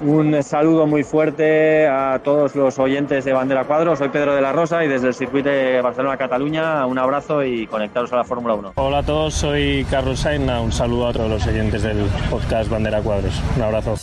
Un 0.00 0.42
saludo 0.42 0.86
muy 0.86 1.04
fuerte 1.04 1.86
a 1.86 2.18
todos 2.24 2.56
los 2.56 2.78
oyentes 2.78 3.26
de 3.26 3.34
Bandera 3.34 3.64
Cuadros. 3.64 3.98
Soy 3.98 4.08
Pedro 4.08 4.34
de 4.34 4.40
la 4.40 4.52
Rosa 4.52 4.82
y 4.82 4.88
desde 4.88 5.08
el 5.08 5.14
circuito 5.14 5.50
de 5.50 5.82
Barcelona-Cataluña 5.82 6.86
un 6.86 6.98
abrazo 6.98 7.44
y 7.44 7.66
conectaros 7.66 8.10
a 8.14 8.16
la 8.16 8.24
Fórmula 8.24 8.54
1. 8.54 8.72
Hola 8.76 8.98
a 8.98 9.02
todos, 9.02 9.34
soy 9.34 9.86
Carlos 9.90 10.20
Sainz. 10.20 10.50
Un 10.50 10.72
saludo 10.72 11.08
a 11.08 11.12
todos 11.12 11.28
los 11.28 11.46
oyentes 11.46 11.82
del 11.82 12.06
podcast 12.30 12.70
Bandera 12.70 13.02
Cuadros. 13.02 13.38
Un 13.56 13.62
abrazo. 13.64 13.94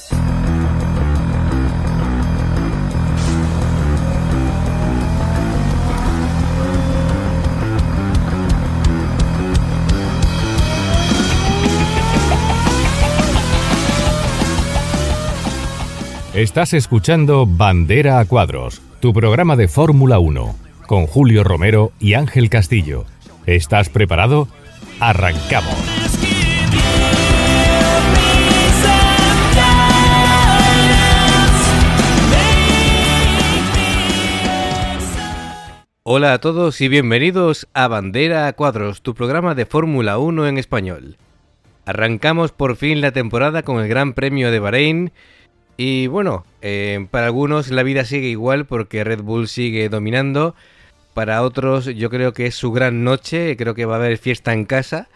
Estás 16.38 16.76
escuchando 16.76 17.48
Bandera 17.48 18.20
a 18.20 18.26
Cuadros, 18.26 18.80
tu 19.00 19.12
programa 19.12 19.56
de 19.56 19.68
Fórmula 19.68 20.20
1, 20.20 20.56
con 20.86 21.08
Julio 21.08 21.44
Romero 21.44 21.94
y 22.00 22.14
Ángel 22.14 22.52
Castillo. 22.52 23.06
¿Estás 23.48 23.90
preparado? 23.90 24.48
¡Arrancamos! 25.00 25.74
Hola 36.04 36.34
a 36.34 36.40
todos 36.40 36.80
y 36.82 36.88
bienvenidos 36.88 37.68
a 37.74 37.88
Bandera 37.88 38.46
a 38.46 38.54
Cuadros, 38.54 39.02
tu 39.02 39.16
programa 39.16 39.56
de 39.56 39.66
Fórmula 39.66 40.20
1 40.20 40.46
en 40.46 40.60
español. 40.60 41.18
Arrancamos 41.88 42.52
por 42.52 42.76
fin 42.76 43.02
la 43.02 43.12
temporada 43.12 43.64
con 43.64 43.80
el 43.80 43.88
Gran 43.88 44.14
Premio 44.14 44.52
de 44.52 44.60
Bahrein 44.60 45.12
y 45.78 46.08
bueno, 46.08 46.44
eh, 46.64 47.08
para 47.12 47.28
algunos 47.28 47.70
la 47.70 47.84
vida 47.84 48.04
sigue 48.04 48.28
igual 48.28 48.66
porque 48.66 49.04
Red 49.04 49.22
Bull 49.22 49.48
sigue 49.48 49.90
dominando. 49.90 50.56
Para 51.14 51.44
otros 51.44 51.86
yo 51.86 52.10
creo 52.10 52.34
que 52.34 52.48
es 52.48 52.56
su 52.56 52.72
gran 52.72 53.04
noche, 53.04 53.56
creo 53.58 53.76
que 53.76 53.86
va 53.86 53.96
a 53.96 53.98
haber 54.00 54.18
fiesta 54.18 54.54
en 54.54 54.66
casa. 54.66 55.08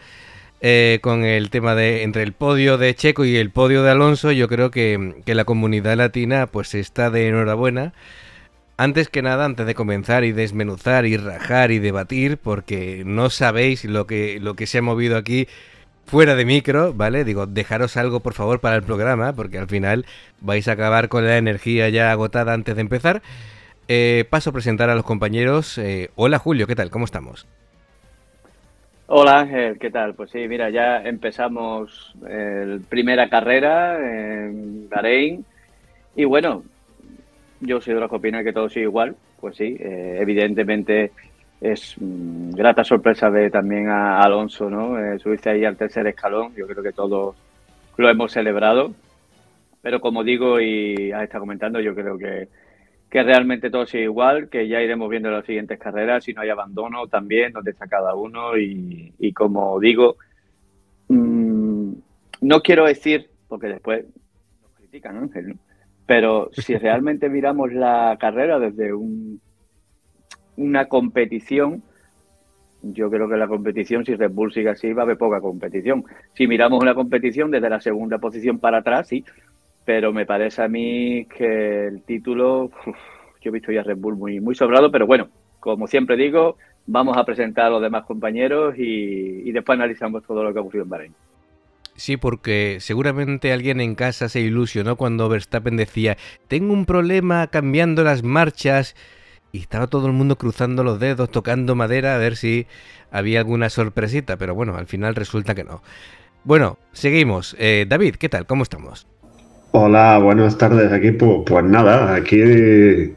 Eh, 0.64 1.00
con 1.02 1.26
el 1.26 1.50
tema 1.50 1.74
de 1.74 2.04
entre 2.04 2.22
el 2.22 2.34
podio 2.34 2.78
de 2.78 2.94
Checo 2.94 3.26
y 3.26 3.36
el 3.38 3.50
podio 3.50 3.82
de 3.82 3.90
Alonso, 3.90 4.32
yo 4.32 4.48
creo 4.48 4.70
que, 4.70 5.16
que, 5.26 5.34
la 5.34 5.44
comunidad 5.44 5.98
latina 5.98 6.46
pues 6.46 6.76
está 6.76 7.10
de 7.10 7.28
enhorabuena. 7.30 7.94
Antes 8.78 9.10
que 9.10 9.24
nada, 9.24 9.46
antes 9.46 9.66
de 9.66 9.76
comenzar 9.76 10.24
y 10.24 10.32
desmenuzar 10.32 11.08
y 11.08 11.18
rajar 11.18 11.72
y 11.72 11.80
debatir, 11.80 12.38
porque 12.38 13.04
no 13.06 13.32
sabéis 13.32 13.86
lo 13.86 14.06
que, 14.06 14.40
lo 14.40 14.56
que 14.56 14.68
se 14.68 14.80
ha 14.80 14.82
movido 14.84 15.18
aquí 15.18 15.48
fuera 16.06 16.36
de 16.36 16.46
micro, 16.46 16.94
¿vale? 16.94 17.24
Digo, 17.24 17.46
dejaros 17.46 17.98
algo 17.98 18.20
por 18.20 18.34
favor 18.34 18.60
para 18.60 18.76
el 18.76 18.84
programa, 18.84 19.34
porque 19.34 19.58
al 19.58 19.68
final 19.68 20.06
vais 20.40 20.68
a 20.68 20.74
acabar 20.74 21.10
con 21.10 21.26
la 21.26 21.38
energía 21.38 21.90
ya 21.90 22.12
agotada 22.12 22.54
antes 22.54 22.76
de 22.76 22.82
empezar. 22.82 23.22
Eh, 23.88 24.26
paso 24.30 24.52
a 24.52 24.54
presentar 24.54 24.90
a 24.90 24.96
los 24.96 25.06
compañeros. 25.06 25.78
Eh, 25.78 26.10
hola 26.16 26.40
Julio, 26.40 26.68
¿qué 26.68 26.76
tal? 26.76 26.90
¿Cómo 26.90 27.06
estamos? 27.06 27.48
Hola 29.08 29.42
Ángel, 29.42 29.78
¿qué 29.78 29.92
tal? 29.92 30.14
Pues 30.14 30.32
sí, 30.32 30.48
mira, 30.48 30.70
ya 30.70 31.04
empezamos 31.04 32.16
la 32.22 32.80
primera 32.88 33.30
carrera 33.30 33.98
en 34.00 34.88
Bahrein 34.90 35.46
y 36.16 36.24
bueno, 36.24 36.64
yo 37.62 37.80
soy 37.82 37.94
de 37.94 38.00
los 38.00 38.10
que 38.10 38.16
opina 38.16 38.44
que 38.44 38.54
todo 38.54 38.70
sigue 38.70 38.86
igual, 38.86 39.16
pues 39.40 39.56
sí, 39.56 39.78
eh, 39.80 40.18
evidentemente 40.20 41.12
es 41.62 41.96
mm, 42.00 42.52
grata 42.52 42.84
sorpresa 42.84 43.30
ver 43.30 43.52
también 43.52 43.88
a 43.88 44.20
Alonso, 44.20 44.70
¿no? 44.70 45.00
Eh, 45.00 45.20
subirse 45.20 45.52
ahí 45.52 45.64
al 45.64 45.78
tercer 45.78 46.08
escalón, 46.08 46.54
yo 46.56 46.68
creo 46.68 46.84
que 46.84 46.92
todos 46.92 47.36
lo 47.98 48.10
hemos 48.10 48.32
celebrado, 48.32 48.94
pero 49.82 50.02
como 50.02 50.24
digo 50.24 50.60
y 50.60 51.12
has 51.12 51.24
estado 51.24 51.44
comentando, 51.44 51.80
yo 51.80 51.94
creo 51.94 52.18
que, 52.18 52.48
que 53.10 53.24
realmente 53.24 53.70
todo 53.70 53.86
sigue 53.86 54.04
igual, 54.06 54.50
que 54.50 54.68
ya 54.68 54.82
iremos 54.82 55.08
viendo 55.10 55.30
las 55.30 55.46
siguientes 55.46 55.78
carreras, 55.78 56.24
si 56.24 56.34
no 56.34 56.42
hay 56.42 56.50
abandono 56.50 57.08
también, 57.08 57.54
donde 57.54 57.72
está 57.72 57.88
cada 57.88 58.16
uno 58.16 58.58
y, 58.58 59.14
y 59.20 59.32
como 59.32 59.80
digo, 59.80 60.16
mmm, 61.10 61.94
no 62.42 62.62
quiero 62.62 62.86
decir, 62.86 63.30
porque 63.48 63.68
después 63.68 64.04
nos 64.64 64.72
critican, 64.74 65.18
Ángel, 65.18 65.50
¿no? 65.50 65.56
pero 66.08 66.50
si 66.54 66.76
realmente 66.78 67.30
miramos 67.30 67.72
la 67.72 68.18
carrera 68.20 68.58
desde 68.58 68.94
un 68.94 69.40
una 70.62 70.86
competición, 70.86 71.84
yo 72.84 73.10
creo 73.10 73.28
que 73.30 73.38
la 73.38 73.48
competición, 73.48 74.06
si 74.06 74.16
Red 74.16 74.32
Bull 74.32 74.54
sigue 74.54 74.70
así, 74.70 74.94
va 74.94 75.04
a 75.04 75.06
haber 75.06 75.18
poca 75.18 75.42
competición. 75.42 76.04
Si 76.34 76.48
miramos 76.48 76.82
una 76.82 76.96
competición 76.96 77.52
desde 77.52 77.70
la 77.70 77.82
segunda 77.82 78.18
posición 78.20 78.60
para 78.60 78.80
atrás, 78.80 79.08
sí, 79.08 79.24
pero 79.86 80.14
me 80.14 80.26
parece 80.26 80.62
a 80.64 80.68
mí 80.68 81.26
que 81.26 81.88
el 81.88 82.04
título, 82.04 82.72
yo 83.42 83.50
he 83.50 83.52
visto 83.52 83.72
ya 83.72 83.84
Red 83.84 83.98
Bull 83.98 84.16
muy, 84.16 84.40
muy 84.40 84.56
sobrado, 84.56 84.92
pero 84.92 85.06
bueno, 85.08 85.30
como 85.60 85.88
siempre 85.88 86.16
digo, 86.16 86.58
vamos 86.88 87.18
a 87.18 87.26
presentar 87.26 87.66
a 87.66 87.70
los 87.70 87.82
demás 87.82 88.06
compañeros 88.06 88.76
y, 88.78 89.42
y 89.48 89.52
después 89.52 89.78
analizamos 89.78 90.24
todo 90.24 90.44
lo 90.44 90.54
que 90.54 90.60
ha 90.60 90.62
ocurrido 90.62 90.84
en 90.84 90.90
Bahrein. 90.90 91.14
Sí, 91.96 92.18
porque 92.18 92.78
seguramente 92.80 93.52
alguien 93.52 93.80
en 93.82 93.96
casa 93.96 94.30
se 94.30 94.42
ilusionó 94.42 94.96
cuando 94.96 95.30
Verstappen 95.30 95.78
decía, 95.78 96.18
tengo 96.48 96.74
un 96.74 96.86
problema 96.86 97.48
cambiando 97.48 98.04
las 98.04 98.24
marchas 98.24 98.96
y 99.52 99.60
estaba 99.60 99.88
todo 99.88 100.08
el 100.08 100.14
mundo 100.14 100.38
cruzando 100.38 100.84
los 100.84 101.00
dedos, 101.00 101.30
tocando 101.30 101.76
madera 101.76 102.16
a 102.16 102.18
ver 102.18 102.36
si 102.36 102.68
había 103.12 103.40
alguna 103.40 103.70
sorpresita, 103.70 104.38
pero 104.38 104.56
bueno, 104.56 104.76
al 104.78 104.88
final 104.88 105.16
resulta 105.16 105.56
que 105.56 105.64
no. 105.64 105.82
Bueno, 106.44 106.78
seguimos. 106.92 107.56
Eh, 107.60 107.86
David, 107.88 108.16
¿qué 108.16 108.30
tal? 108.30 108.46
¿Cómo 108.46 108.64
estamos? 108.64 109.08
Hola, 109.72 110.18
buenas 110.20 110.58
tardes, 110.58 110.92
equipo. 110.92 111.46
Pues 111.46 111.64
nada, 111.66 112.16
aquí 112.16 113.16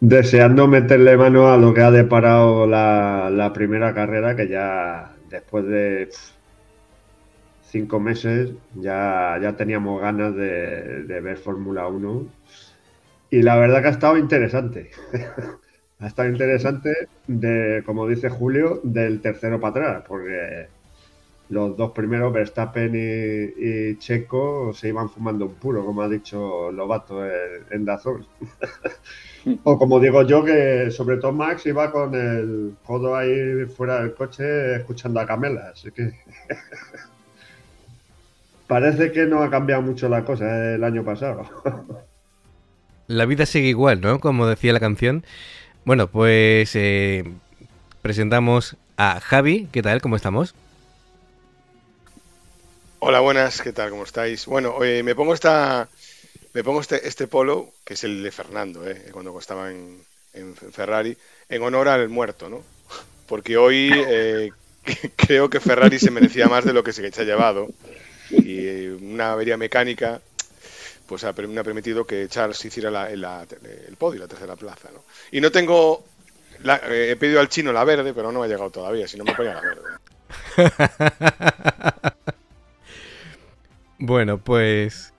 deseando 0.00 0.66
meterle 0.66 1.16
mano 1.16 1.52
a 1.52 1.56
lo 1.56 1.72
que 1.72 1.82
ha 1.82 1.90
deparado 1.90 2.66
la, 2.66 3.30
la 3.30 3.52
primera 3.52 3.94
carrera, 3.94 4.34
que 4.34 4.48
ya 4.48 5.12
después 5.30 5.64
de 5.66 6.08
cinco 7.62 8.00
meses 8.00 8.50
ya, 8.74 9.38
ya 9.40 9.56
teníamos 9.56 10.00
ganas 10.00 10.34
de, 10.34 11.04
de 11.04 11.20
ver 11.20 11.36
Fórmula 11.38 11.86
1 11.86 12.26
y 13.32 13.42
la 13.42 13.56
verdad 13.56 13.80
que 13.80 13.88
ha 13.88 13.92
estado 13.92 14.18
interesante. 14.18 14.90
ha 16.00 16.06
estado 16.06 16.28
interesante, 16.28 17.08
de, 17.26 17.82
como 17.86 18.06
dice 18.06 18.28
Julio, 18.28 18.80
del 18.84 19.22
tercero 19.22 19.58
para 19.58 19.70
atrás, 19.70 20.04
porque 20.06 20.68
los 21.48 21.74
dos 21.74 21.92
primeros, 21.92 22.30
Verstappen 22.30 22.94
y, 22.94 23.90
y 23.90 23.96
Checo, 23.96 24.74
se 24.74 24.88
iban 24.88 25.08
fumando 25.08 25.46
un 25.46 25.54
puro, 25.54 25.82
como 25.82 26.02
ha 26.02 26.10
dicho 26.10 26.70
Lobato 26.72 27.24
en, 27.24 27.64
en 27.70 27.84
Dazón. 27.86 28.26
o 29.64 29.78
como 29.78 29.98
digo 29.98 30.24
yo, 30.24 30.44
que 30.44 30.90
sobre 30.90 31.16
todo 31.16 31.32
Max 31.32 31.64
iba 31.64 31.90
con 31.90 32.14
el 32.14 32.74
codo 32.84 33.16
ahí 33.16 33.64
fuera 33.64 34.02
del 34.02 34.14
coche 34.14 34.76
escuchando 34.76 35.20
a 35.20 35.26
Camela, 35.26 35.70
así 35.72 35.90
que... 35.90 36.12
Parece 38.66 39.10
que 39.10 39.24
no 39.24 39.42
ha 39.42 39.50
cambiado 39.50 39.80
mucho 39.80 40.06
la 40.10 40.22
cosa 40.22 40.74
el 40.74 40.84
año 40.84 41.02
pasado. 41.02 41.46
La 43.12 43.26
vida 43.26 43.46
sigue 43.46 43.68
igual, 43.68 44.00
¿no? 44.00 44.20
Como 44.20 44.46
decía 44.46 44.72
la 44.72 44.80
canción. 44.80 45.24
Bueno, 45.84 46.08
pues 46.08 46.74
eh, 46.74 47.24
presentamos 48.00 48.76
a 48.96 49.20
Javi. 49.20 49.68
¿Qué 49.70 49.82
tal? 49.82 50.00
¿Cómo 50.00 50.16
estamos? 50.16 50.54
Hola, 53.00 53.20
buenas. 53.20 53.60
¿Qué 53.60 53.72
tal? 53.72 53.90
¿Cómo 53.90 54.04
estáis? 54.04 54.46
Bueno, 54.46 54.82
eh, 54.82 55.02
me 55.02 55.14
pongo 55.14 55.34
esta, 55.34 55.88
me 56.54 56.64
pongo 56.64 56.80
este, 56.80 57.06
este, 57.06 57.26
polo 57.26 57.72
que 57.84 57.94
es 57.94 58.04
el 58.04 58.22
de 58.22 58.30
Fernando, 58.30 58.88
¿eh? 58.88 59.08
cuando 59.12 59.38
estaba 59.38 59.70
en, 59.70 60.00
en, 60.32 60.54
Ferrari, 60.54 61.16
en 61.48 61.62
honor 61.62 61.88
al 61.88 62.08
muerto, 62.08 62.48
¿no? 62.48 62.62
Porque 63.26 63.56
hoy 63.56 63.90
eh, 63.92 64.50
creo 65.16 65.50
que 65.50 65.60
Ferrari 65.60 65.98
se 65.98 66.10
merecía 66.10 66.48
más 66.48 66.64
de 66.64 66.72
lo 66.72 66.82
que 66.82 66.92
se 66.92 67.06
ha 67.06 67.24
llevado 67.24 67.68
y 68.30 68.86
una 68.86 69.32
avería 69.32 69.56
mecánica 69.56 70.22
pues 71.12 71.46
me 71.46 71.60
ha 71.60 71.64
permitido 71.64 72.06
que 72.06 72.26
Charles 72.26 72.64
hiciera 72.64 73.10
el 73.10 73.96
podio, 73.98 74.20
la 74.20 74.28
tercera 74.28 74.56
plaza. 74.56 74.88
¿no? 74.90 75.04
Y 75.30 75.42
no 75.42 75.52
tengo. 75.52 76.06
Eh, 76.64 77.08
he 77.10 77.16
pedido 77.16 77.38
al 77.38 77.50
chino 77.50 77.70
la 77.70 77.84
verde, 77.84 78.14
pero 78.14 78.32
no 78.32 78.42
ha 78.42 78.46
llegado 78.46 78.70
todavía, 78.70 79.06
si 79.06 79.18
no 79.18 79.24
me 79.24 79.34
ponía 79.34 79.52
la 79.52 79.60
verde. 79.60 79.82
bueno, 83.98 84.38
pues. 84.38 85.12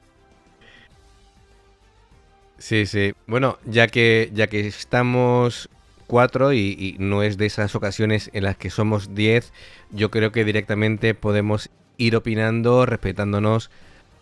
Sí, 2.58 2.88
sí. 2.88 3.14
Bueno, 3.28 3.60
ya 3.66 3.88
que, 3.88 4.32
ya 4.34 4.48
que 4.48 4.66
estamos 4.66 5.70
cuatro 6.08 6.54
y, 6.54 6.96
no 6.98 7.22
es 7.22 7.38
de 7.38 7.46
esas 7.46 7.76
ocasiones 7.76 8.32
en 8.34 8.46
las 8.46 8.58
que 8.58 8.72
somos 8.72 9.14
diez, 9.14 9.54
yo 9.92 10.10
creo 10.10 10.32
que 10.32 10.44
directamente 10.44 11.14
podemos 11.14 11.70
ir 11.98 12.16
opinando, 12.16 12.88
respetándonos 12.88 13.70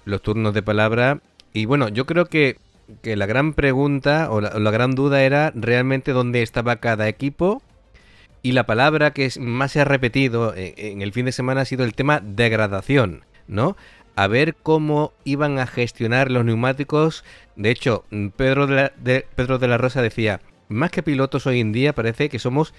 los 0.04 0.22
turnos 0.22 0.54
de 0.54 0.64
palabra 0.64 1.22
y 1.54 1.66
bueno, 1.66 1.90
yo 1.90 2.06
creo 2.06 2.26
que, 2.26 2.58
que 3.02 3.16
la 3.16 3.26
gran 3.26 3.54
pregunta 3.54 4.32
o 4.32 4.42
la, 4.42 4.72
gran 4.72 4.96
duda 4.96 5.24
era 5.24 5.52
realmente 5.56 6.12
dónde 6.12 6.42
estaba 6.42 6.78
cada 6.78 7.08
equipo. 7.08 7.62
Y 8.44 8.54
la 8.54 8.66
palabra 8.66 9.12
que 9.12 9.30
más 9.40 9.72
se 9.72 9.82
ha 9.82 9.86
repetido 9.86 10.56
en, 10.56 10.74
en, 10.78 11.02
el 11.04 11.14
fin 11.14 11.26
de 11.26 11.32
semana 11.32 11.62
ha 11.62 11.66
sido 11.66 11.84
el 11.84 11.94
tema 11.94 12.22
degradación, 12.22 13.24
¿no? 13.48 13.76
a 14.16 14.28
ver 14.28 14.56
cómo 14.56 15.14
iban 15.24 15.60
a 15.60 15.68
gestionar 15.68 16.32
los 16.32 16.46
neumáticos. 16.46 17.24
De 17.56 17.72
hecho, 17.72 18.06
Pedro 18.36 18.68
de 18.68 18.76
la, 18.76 18.92
Pedro 19.36 19.58
de 19.58 19.68
la 19.68 19.78
Rosa 19.78 20.02
decía, 20.02 20.42
más 20.70 20.92
que 20.92 21.04
pilotos 21.04 21.48
hoy 21.48 21.60
en 21.60 21.72
día 21.72 21.94
parece 21.94 22.30
que 22.30 22.40
somos 22.40 22.74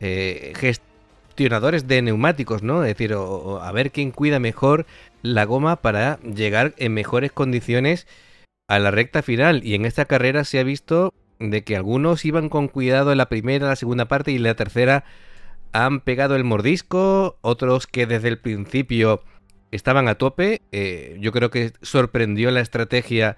eh, 0.00 0.52
gestionadores 0.56 1.86
de 1.86 2.02
neumáticos, 2.02 2.62
¿no? 2.62 2.82
Es 2.82 2.96
decir, 2.96 3.14
a 3.14 3.72
ver 3.72 3.90
quién 3.90 4.10
cuida 4.10 4.38
mejor 4.38 4.86
la 5.32 5.44
goma 5.44 5.82
para 5.82 6.20
llegar 6.20 6.74
en 6.76 6.94
mejores 6.94 7.32
condiciones 7.32 8.06
a 8.68 8.78
la 8.78 8.90
recta 8.90 9.22
final. 9.22 9.64
Y 9.64 9.74
en 9.74 9.84
esta 9.84 10.04
carrera 10.04 10.44
se 10.44 10.58
ha 10.58 10.64
visto 10.64 11.12
de 11.38 11.64
que 11.64 11.76
algunos 11.76 12.24
iban 12.24 12.48
con 12.48 12.68
cuidado 12.68 13.12
en 13.12 13.18
la 13.18 13.28
primera, 13.28 13.68
la 13.68 13.76
segunda 13.76 14.06
parte 14.06 14.32
y 14.32 14.38
la 14.38 14.54
tercera 14.54 15.04
han 15.72 16.00
pegado 16.00 16.36
el 16.36 16.44
mordisco, 16.44 17.38
otros 17.42 17.86
que 17.86 18.06
desde 18.06 18.28
el 18.28 18.38
principio 18.38 19.22
estaban 19.72 20.08
a 20.08 20.14
tope. 20.14 20.62
Eh, 20.72 21.16
yo 21.20 21.32
creo 21.32 21.50
que 21.50 21.72
sorprendió 21.82 22.50
la 22.50 22.60
estrategia 22.60 23.36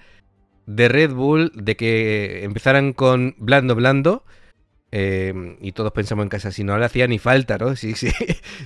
de 0.66 0.88
Red 0.88 1.12
Bull 1.12 1.50
de 1.54 1.76
que 1.76 2.44
empezaran 2.44 2.92
con 2.92 3.34
blando 3.38 3.74
blando. 3.74 4.24
Eh, 4.90 5.56
y 5.60 5.72
todos 5.72 5.92
pensamos 5.92 6.22
en 6.22 6.30
casa, 6.30 6.50
si 6.50 6.64
no 6.64 6.78
le 6.78 6.84
hacía 6.84 7.06
ni 7.06 7.18
falta, 7.18 7.58
¿no? 7.58 7.76
Si, 7.76 7.94
si, 7.94 8.10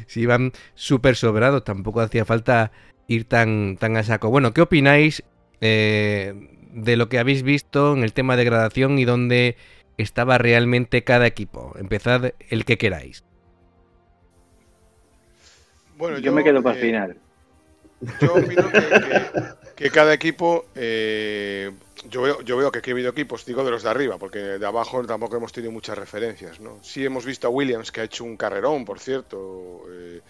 si 0.07 0.21
iban 0.21 0.53
súper 0.75 1.17
sobrados, 1.17 1.65
tampoco 1.65 2.01
hacía 2.01 2.25
falta 2.25 2.73
ir 3.07 3.25
tan, 3.25 3.77
tan 3.79 3.97
a 3.97 4.03
saco. 4.03 4.31
Bueno, 4.31 4.53
¿qué 4.55 4.63
opináis 4.63 5.23
eh, 5.61 6.35
de 6.73 6.97
lo 6.97 7.09
que 7.09 7.19
habéis 7.19 7.43
visto 7.43 7.95
en 7.95 8.03
el 8.03 8.13
tema 8.13 8.37
de 8.37 8.45
gradación 8.45 8.99
y 8.99 9.05
dónde 9.05 9.57
estaba 9.99 10.39
realmente 10.39 11.05
cada 11.05 11.27
equipo? 11.27 11.75
Empezad 11.79 12.33
el 12.49 12.65
que 12.65 12.79
queráis. 12.79 13.25
Bueno, 15.97 16.19
yo, 16.19 16.33
me 16.33 16.43
quedo 16.43 16.63
para 16.63 16.77
el 16.77 16.81
final. 16.81 17.17
Yo 18.21 18.35
opino 18.35 18.69
que, 19.77 19.91
cada 19.91 20.13
equipo, 20.13 20.67
eh, 20.75 21.71
yo, 22.09 22.23
veo, 22.23 22.43
yo 22.43 22.57
veo 22.57 22.73
que 22.73 22.81
aquí 22.81 22.91
ha 22.91 22.95
habido 22.95 23.11
equipos, 23.11 23.47
digo 23.47 23.65
de 23.65 23.71
los 23.71 23.85
de 23.85 23.91
arriba, 23.91 24.19
porque 24.19 24.39
de 24.39 24.67
abajo 24.67 25.05
tampoco 25.07 25.37
hemos 25.37 25.53
tenido 25.53 25.71
muchas 25.71 25.97
referencias. 25.97 26.59
¿no? 26.59 26.79
Sí 26.83 27.05
hemos 27.05 27.25
visto 27.25 27.47
a 27.47 27.51
Williams, 27.51 27.93
que 27.93 28.01
ha 28.01 28.05
hecho 28.05 28.25
un 28.25 28.37
carrerón, 28.37 28.85
por 28.85 28.99
cierto. 28.99 29.85
Eh, 29.93 30.21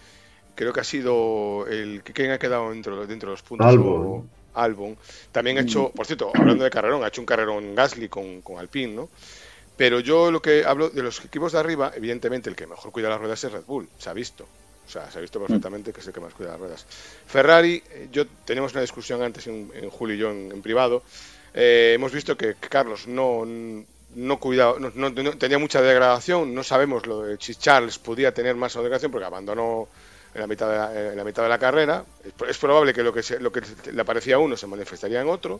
creo 0.55 0.73
que 0.73 0.79
ha 0.81 0.83
sido 0.83 1.65
el 1.67 2.03
que 2.03 2.31
ha 2.31 2.39
quedado 2.39 2.71
dentro, 2.71 3.05
dentro 3.07 3.29
de 3.29 3.33
los 3.33 3.41
puntos. 3.41 3.67
Albon. 3.67 4.29
Albon. 4.53 4.97
También 5.31 5.57
ha 5.57 5.61
hecho, 5.61 5.91
por 5.91 6.05
cierto, 6.05 6.31
hablando 6.33 6.63
de 6.63 6.69
carrerón, 6.69 7.03
ha 7.03 7.07
hecho 7.07 7.21
un 7.21 7.25
carrerón 7.25 7.75
Gasly 7.75 8.09
con, 8.09 8.41
con 8.41 8.59
Alpine, 8.59 8.93
¿no? 8.93 9.09
Pero 9.75 9.99
yo 9.99 10.31
lo 10.31 10.41
que 10.41 10.63
hablo 10.65 10.89
de 10.89 11.01
los 11.01 11.23
equipos 11.25 11.53
de 11.53 11.59
arriba, 11.59 11.91
evidentemente 11.95 12.49
el 12.49 12.55
que 12.55 12.67
mejor 12.67 12.91
cuida 12.91 13.09
las 13.09 13.19
ruedas 13.19 13.43
es 13.43 13.51
Red 13.51 13.63
Bull, 13.65 13.89
se 13.97 14.09
ha 14.09 14.13
visto. 14.13 14.47
O 14.85 14.89
sea, 14.89 15.09
se 15.09 15.17
ha 15.17 15.21
visto 15.21 15.39
perfectamente 15.39 15.93
que 15.93 16.01
es 16.01 16.07
el 16.07 16.13
que 16.13 16.19
más 16.19 16.33
cuida 16.33 16.51
las 16.51 16.59
ruedas. 16.59 16.85
Ferrari, 17.25 17.81
eh, 17.91 18.09
yo 18.11 18.27
tenemos 18.27 18.73
una 18.73 18.81
discusión 18.81 19.23
antes 19.23 19.47
en, 19.47 19.89
Julio 19.89 20.15
y 20.15 20.19
yo 20.19 20.29
en, 20.29 20.61
privado. 20.61 21.03
Eh, 21.53 21.93
hemos 21.95 22.11
visto 22.11 22.35
que 22.35 22.55
Carlos 22.55 23.07
no, 23.07 23.45
no 24.15 24.39
cuidaba, 24.39 24.77
no, 24.79 25.13
tenía 25.37 25.57
mucha 25.57 25.81
degradación. 25.81 26.53
No 26.53 26.63
sabemos 26.63 27.07
lo 27.07 27.23
de 27.23 27.37
si 27.39 27.55
Charles 27.55 27.97
podía 27.97 28.33
tener 28.33 28.55
más 28.55 28.73
degradación 28.73 29.11
porque 29.11 29.25
abandonó 29.25 29.87
en 30.33 30.41
la 30.41 30.47
mitad 30.47 31.43
de 31.43 31.49
la, 31.49 31.59
carrera. 31.59 32.03
Es, 32.47 32.57
probable 32.57 32.93
que 32.93 33.03
lo 33.03 33.13
que, 33.13 33.21
lo 33.39 33.51
que 33.51 33.61
le 33.91 34.05
parecía 34.05 34.35
a 34.35 34.39
uno 34.39 34.57
se 34.57 34.67
manifestaría 34.67 35.21
en 35.21 35.29
otro. 35.29 35.59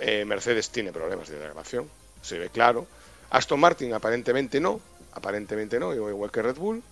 Eh, 0.00 0.24
Mercedes 0.24 0.70
tiene 0.70 0.92
problemas 0.92 1.28
de 1.28 1.38
degradación, 1.38 1.88
se 2.22 2.38
ve 2.38 2.50
claro. 2.50 2.86
Aston 3.30 3.60
Martin 3.60 3.92
aparentemente 3.92 4.60
no, 4.60 4.80
aparentemente 5.12 5.78
no, 5.78 5.94
igual 5.94 6.30
que 6.30 6.42
Red 6.42 6.56
Bull. 6.56 6.82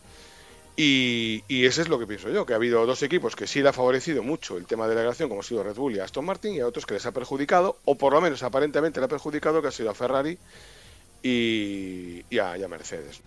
Y, 0.78 1.42
eso 1.48 1.80
es 1.80 1.88
lo 1.88 1.98
que 1.98 2.06
pienso 2.06 2.28
yo, 2.28 2.44
que 2.44 2.52
ha 2.52 2.56
habido 2.56 2.84
dos 2.84 3.02
equipos 3.02 3.34
que 3.34 3.46
sí 3.46 3.62
le 3.62 3.70
ha 3.70 3.72
favorecido 3.72 4.22
mucho 4.22 4.58
el 4.58 4.66
tema 4.66 4.84
de 4.86 4.90
la 4.94 5.00
degradación, 5.00 5.30
como 5.30 5.40
ha 5.40 5.44
sido 5.44 5.62
Red 5.62 5.74
Bull 5.74 5.96
y 5.96 6.00
Aston 6.00 6.24
Martin, 6.24 6.54
y 6.54 6.60
a 6.60 6.66
otros 6.66 6.84
que 6.84 6.94
les 6.94 7.06
ha 7.06 7.12
perjudicado, 7.12 7.78
o 7.86 7.94
por 7.96 8.12
lo 8.12 8.20
menos 8.20 8.42
aparentemente 8.42 9.00
le 9.00 9.06
ha 9.06 9.08
perjudicado, 9.08 9.62
que 9.62 9.68
ha 9.68 9.72
sido 9.72 9.88
a 9.90 9.94
Ferrari 9.94 10.38
y, 11.22 12.38
a, 12.38 12.68
Mercedes. 12.68 13.22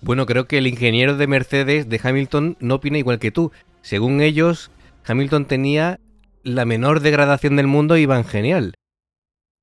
Bueno, 0.00 0.26
creo 0.26 0.46
que 0.46 0.58
el 0.58 0.66
ingeniero 0.66 1.16
de 1.16 1.26
Mercedes 1.26 1.88
de 1.88 2.00
Hamilton 2.02 2.56
no 2.60 2.76
opina 2.76 2.98
igual 2.98 3.18
que 3.18 3.30
tú. 3.30 3.52
Según 3.82 4.20
ellos, 4.20 4.70
Hamilton 5.06 5.46
tenía 5.46 6.00
la 6.42 6.64
menor 6.64 7.00
degradación 7.00 7.56
del 7.56 7.66
mundo 7.66 7.96
y 7.96 8.02
iban 8.02 8.24
genial 8.24 8.74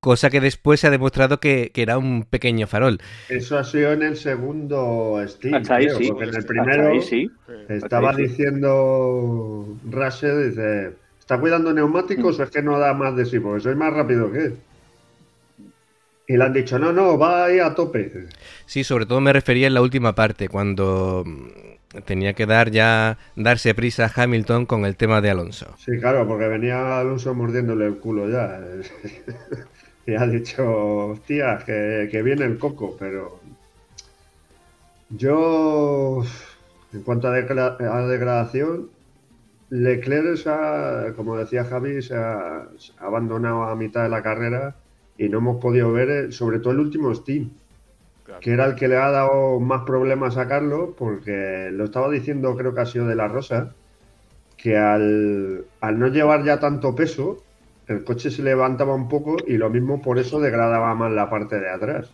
cosa 0.06 0.30
que 0.30 0.40
después 0.40 0.78
se 0.78 0.86
ha 0.86 0.90
demostrado 0.90 1.40
que, 1.40 1.72
era 1.74 1.98
un 1.98 2.22
pequeño 2.22 2.68
farol. 2.68 3.00
Eso 3.28 3.58
ha 3.58 3.64
sido 3.64 3.90
en 3.92 4.04
el 4.04 4.16
segundo 4.16 5.20
Steam, 5.26 5.64
porque 5.64 5.84
en 5.84 6.34
el 6.34 6.44
primero 6.44 6.92
estaba 7.68 8.12
diciendo 8.14 9.66
Russell, 9.90 10.50
dice, 10.50 10.92
¿está 11.18 11.40
cuidando 11.40 11.72
neumáticos 11.72 12.38
o 12.38 12.44
es 12.44 12.50
que 12.50 12.62
no 12.62 12.78
da 12.78 12.94
más 12.94 13.16
de 13.16 13.26
sí? 13.26 13.40
Porque 13.40 13.62
soy 13.62 13.74
más 13.74 13.92
rápido 13.92 14.30
que 14.30 14.38
él. 14.38 14.56
Y 16.28 16.36
le 16.36 16.44
han 16.44 16.52
dicho, 16.52 16.78
no, 16.78 16.92
no, 16.92 17.16
va 17.16 17.44
ahí 17.44 17.60
a 17.60 17.74
tope. 17.74 18.26
Sí, 18.66 18.82
sobre 18.82 19.06
todo 19.06 19.20
me 19.20 19.32
refería 19.32 19.68
en 19.68 19.74
la 19.74 19.82
última 19.82 20.14
parte, 20.14 20.48
cuando 20.48 21.22
mm, 21.24 22.00
tenía 22.04 22.34
que 22.34 22.46
dar 22.46 22.70
ya 22.70 23.16
darse 23.36 23.74
prisa 23.74 24.06
a 24.06 24.22
Hamilton 24.22 24.66
con 24.66 24.84
el 24.84 24.96
tema 24.96 25.20
de 25.20 25.30
Alonso. 25.30 25.74
Sí, 25.78 25.98
claro, 26.00 26.26
porque 26.26 26.48
venía 26.48 26.98
Alonso 26.98 27.32
mordiéndole 27.34 27.86
el 27.86 27.98
culo 27.98 28.28
ya. 28.28 28.60
y 30.06 30.14
ha 30.14 30.26
dicho, 30.26 31.08
hostia, 31.10 31.58
que, 31.64 32.22
viene 32.24 32.44
el 32.44 32.58
coco, 32.58 32.96
pero 32.98 33.40
yo, 35.10 36.24
en 36.92 37.02
cuanto 37.02 37.28
a, 37.28 37.32
degradación, 37.32 38.90
Leclerc, 39.70 41.14
como 41.14 41.36
decía 41.36 41.64
Javi, 41.64 42.02
se 42.02 42.16
ha, 42.16 42.66
abandonado 42.98 43.62
a 43.64 43.76
mitad 43.76 44.02
de 44.02 44.08
la 44.08 44.22
carrera 44.22 44.74
y 45.18 45.28
no 45.28 45.38
hemos 45.38 45.60
podido 45.60 45.92
ver, 45.92 46.10
eh, 46.10 46.32
sobre 46.32 46.58
todo 46.58 46.72
el 46.72 46.80
último 46.80 47.14
Steam, 47.14 47.50
que 48.40 48.52
era 48.52 48.66
el 48.66 48.74
que 48.74 48.88
le 48.88 48.96
ha 48.96 49.10
dado 49.10 49.60
más 49.60 49.82
problemas 49.84 50.36
a 50.36 50.48
Carlos, 50.48 50.90
porque 50.98 51.70
lo 51.72 51.84
estaba 51.84 52.10
diciendo, 52.10 52.56
creo 52.56 52.74
que 52.74 52.80
ha 52.80 52.86
sido 52.86 53.06
de 53.06 53.14
la 53.14 53.28
Rosa, 53.28 53.74
que 54.56 54.76
al, 54.76 55.64
al 55.80 55.98
no 55.98 56.08
llevar 56.08 56.44
ya 56.44 56.58
tanto 56.58 56.94
peso, 56.94 57.42
el 57.86 58.04
coche 58.04 58.30
se 58.30 58.42
levantaba 58.42 58.94
un 58.94 59.08
poco 59.08 59.36
y 59.46 59.56
lo 59.56 59.70
mismo 59.70 60.02
por 60.02 60.18
eso 60.18 60.40
degradaba 60.40 60.94
más 60.94 61.12
la 61.12 61.30
parte 61.30 61.60
de 61.60 61.70
atrás. 61.70 62.10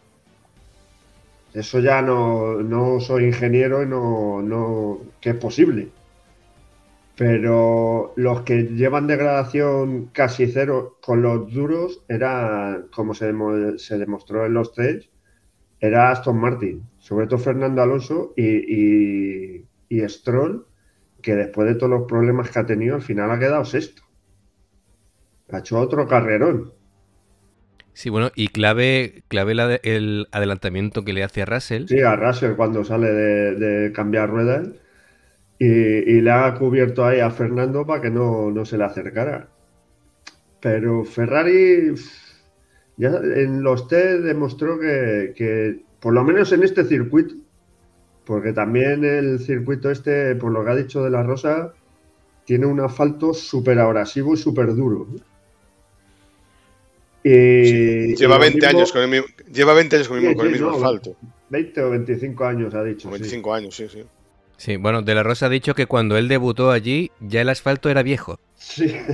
Eso 1.55 1.81
ya 1.81 2.01
no, 2.01 3.01
soy 3.01 3.25
ingeniero 3.25 3.83
y 3.83 3.87
no, 3.87 4.43
no, 4.43 5.01
que 5.21 5.31
es 5.31 5.37
posible. 5.37 5.89
Pero 7.23 8.15
los 8.17 8.41
que 8.41 8.65
llevan 8.65 9.07
degradación 9.07 10.07
casi 10.07 10.49
cero 10.49 10.99
con 11.01 11.23
los 11.23 11.53
duros 11.53 12.05
era, 12.09 12.87
como 12.93 13.15
se, 13.15 13.33
se 13.79 13.97
demostró 13.97 14.45
en 14.45 14.55
los 14.55 14.75
test, 14.75 15.09
era 15.79 16.11
Aston 16.11 16.37
Martin, 16.37 16.83
sobre 16.99 17.29
todo 17.29 17.39
Fernando 17.39 17.81
Alonso 17.81 18.33
y, 18.37 18.43
y, 18.45 19.67
y 19.89 20.09
Stroll, 20.09 20.67
que 21.23 21.37
después 21.37 21.69
de 21.69 21.77
todos 21.77 21.91
los 21.91 22.09
problemas 22.09 22.51
que 22.51 22.59
ha 22.59 22.67
tenido, 22.67 22.97
al 22.97 23.03
final 23.03 23.31
ha 23.31 23.39
quedado 23.39 23.65
sexto 23.65 24.03
ha 25.53 25.59
hecho 25.61 25.79
otro 25.79 26.09
carrerón. 26.09 26.73
Sí, 27.93 28.11
bueno, 28.11 28.33
y 28.35 28.49
clave, 28.49 29.23
clave 29.29 29.81
el 29.85 30.27
adelantamiento 30.33 31.05
que 31.05 31.13
le 31.13 31.23
hace 31.23 31.43
a 31.43 31.45
Russell. 31.45 31.87
Sí, 31.87 32.01
a 32.01 32.17
Russell 32.17 32.57
cuando 32.57 32.83
sale 32.83 33.13
de, 33.13 33.93
cambiar 33.93 34.29
ruedas 34.29 34.71
y, 35.65 36.21
le 36.21 36.31
ha 36.31 36.55
cubierto 36.55 37.05
ahí 37.05 37.21
a 37.21 37.31
Fernando 37.31 37.87
para 37.87 38.03
que 38.03 38.11
no, 38.11 38.65
se 38.65 38.77
le 38.77 38.85
acercara. 38.85 39.49
Pero 40.61 41.05
Ferrari 41.05 41.95
ya 42.97 43.09
en 43.09 43.63
los 43.63 43.87
test 43.89 44.23
demostró 44.23 44.79
que, 44.79 45.33
que, 45.37 45.81
por 46.01 46.15
lo 46.15 46.25
menos 46.25 46.53
en 46.53 46.65
este 46.65 46.85
circuito, 46.85 47.35
porque 48.25 48.53
también 48.53 49.05
el 49.05 49.39
circuito 49.39 49.91
este, 49.91 50.35
por 50.37 50.53
lo 50.53 50.65
que 50.65 50.71
ha 50.71 50.77
dicho 50.77 51.03
de 51.05 51.11
la 51.11 51.23
Rosa, 51.23 51.73
tiene 52.45 52.67
un 52.67 52.81
asfalto 52.81 53.33
súper 53.33 53.79
abrasivo 53.79 54.35
y 54.35 54.37
súper 54.37 54.75
duro. 54.75 55.07
lleva, 57.23 58.39
20 58.39 58.67
años 58.67 58.93
con 58.93 59.03
el 59.03 59.09
mismo, 59.09 59.27
lleva 59.53 59.75
20 59.75 59.97
años 59.97 60.09
con 60.09 60.19
el 60.19 60.51
mismo, 60.51 60.71
asfalto. 60.71 61.17
20 61.51 61.83
o 61.83 61.91
25 61.91 62.45
años 62.45 62.75
ha 62.75 62.83
dicho. 62.83 63.11
25 63.11 63.55
años, 63.55 63.77
sí, 63.77 63.89
sí. 63.89 64.03
Sí, 64.63 64.77
bueno, 64.77 65.03
De 65.03 65.13
La 65.17 65.25
Rosa 65.25 65.47
ha 65.47 65.49
dicho 65.49 65.75
que 65.75 65.87
cuando 65.87 66.17
él 66.17 66.29
debutó 66.29 66.71
allí 66.71 67.11
ya 67.19 67.41
el 67.41 67.49
asfalto 67.49 67.91
era 67.91 68.05
viejo. 68.05 68.39
Sí. 68.57 68.95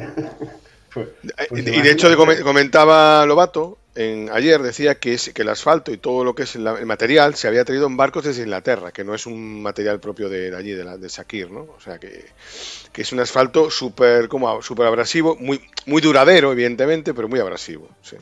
Pues, 0.91 1.07
pues 1.51 1.67
y 1.67 1.83
de 1.83 1.91
hecho 1.91 2.09
comentaba 2.17 3.25
Lobato 3.27 3.77
en, 3.95 4.31
ayer 4.33 4.63
decía 4.63 4.99
que, 4.99 5.13
es, 5.13 5.31
que 5.35 5.43
el 5.43 5.51
asfalto 5.51 5.93
y 5.93 5.99
todo 5.99 6.25
lo 6.25 6.35
que 6.35 6.45
es 6.45 6.57
el, 6.57 6.63
material 6.87 7.35
se 7.35 7.47
había 7.47 7.65
traído 7.65 7.87
en 7.87 7.97
barcos 7.97 8.25
desde 8.25 8.43
Inglaterra, 8.43 8.91
que 8.91 9.05
no 9.05 9.15
es 9.15 9.27
un 9.27 9.61
material 9.61 10.01
propio 10.01 10.31
de, 10.31 10.57
allí, 10.57 10.71
de, 10.71 10.85
la, 10.85 10.97
de 10.97 11.09
Sakir, 11.11 11.51
¿no? 11.51 11.69
O 11.77 11.81
sea, 11.81 11.99
que, 11.99 12.25
es 12.95 13.13
un 13.13 13.21
asfalto 13.21 13.71
súper 13.71 14.29
como 14.29 14.63
super 14.63 14.87
abrasivo, 14.87 15.37
muy, 15.37 15.61
muy 15.85 16.01
duradero, 16.01 16.53
evidentemente, 16.53 17.13
pero 17.13 17.29
muy 17.29 17.41
abrasivo, 17.41 17.89
sí. 18.03 18.17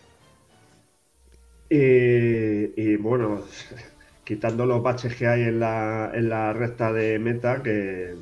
Y, 1.70 2.96
bueno, 2.96 3.44
quitando 4.26 4.66
los 4.66 4.82
baches 4.82 5.16
que 5.16 5.26
hay 5.26 5.42
en 5.44 5.60
la, 5.60 6.10
en 6.12 6.28
la 6.28 6.52
recta 6.52 6.92
de 6.92 7.18
meta, 7.18 7.62
que 7.62 8.14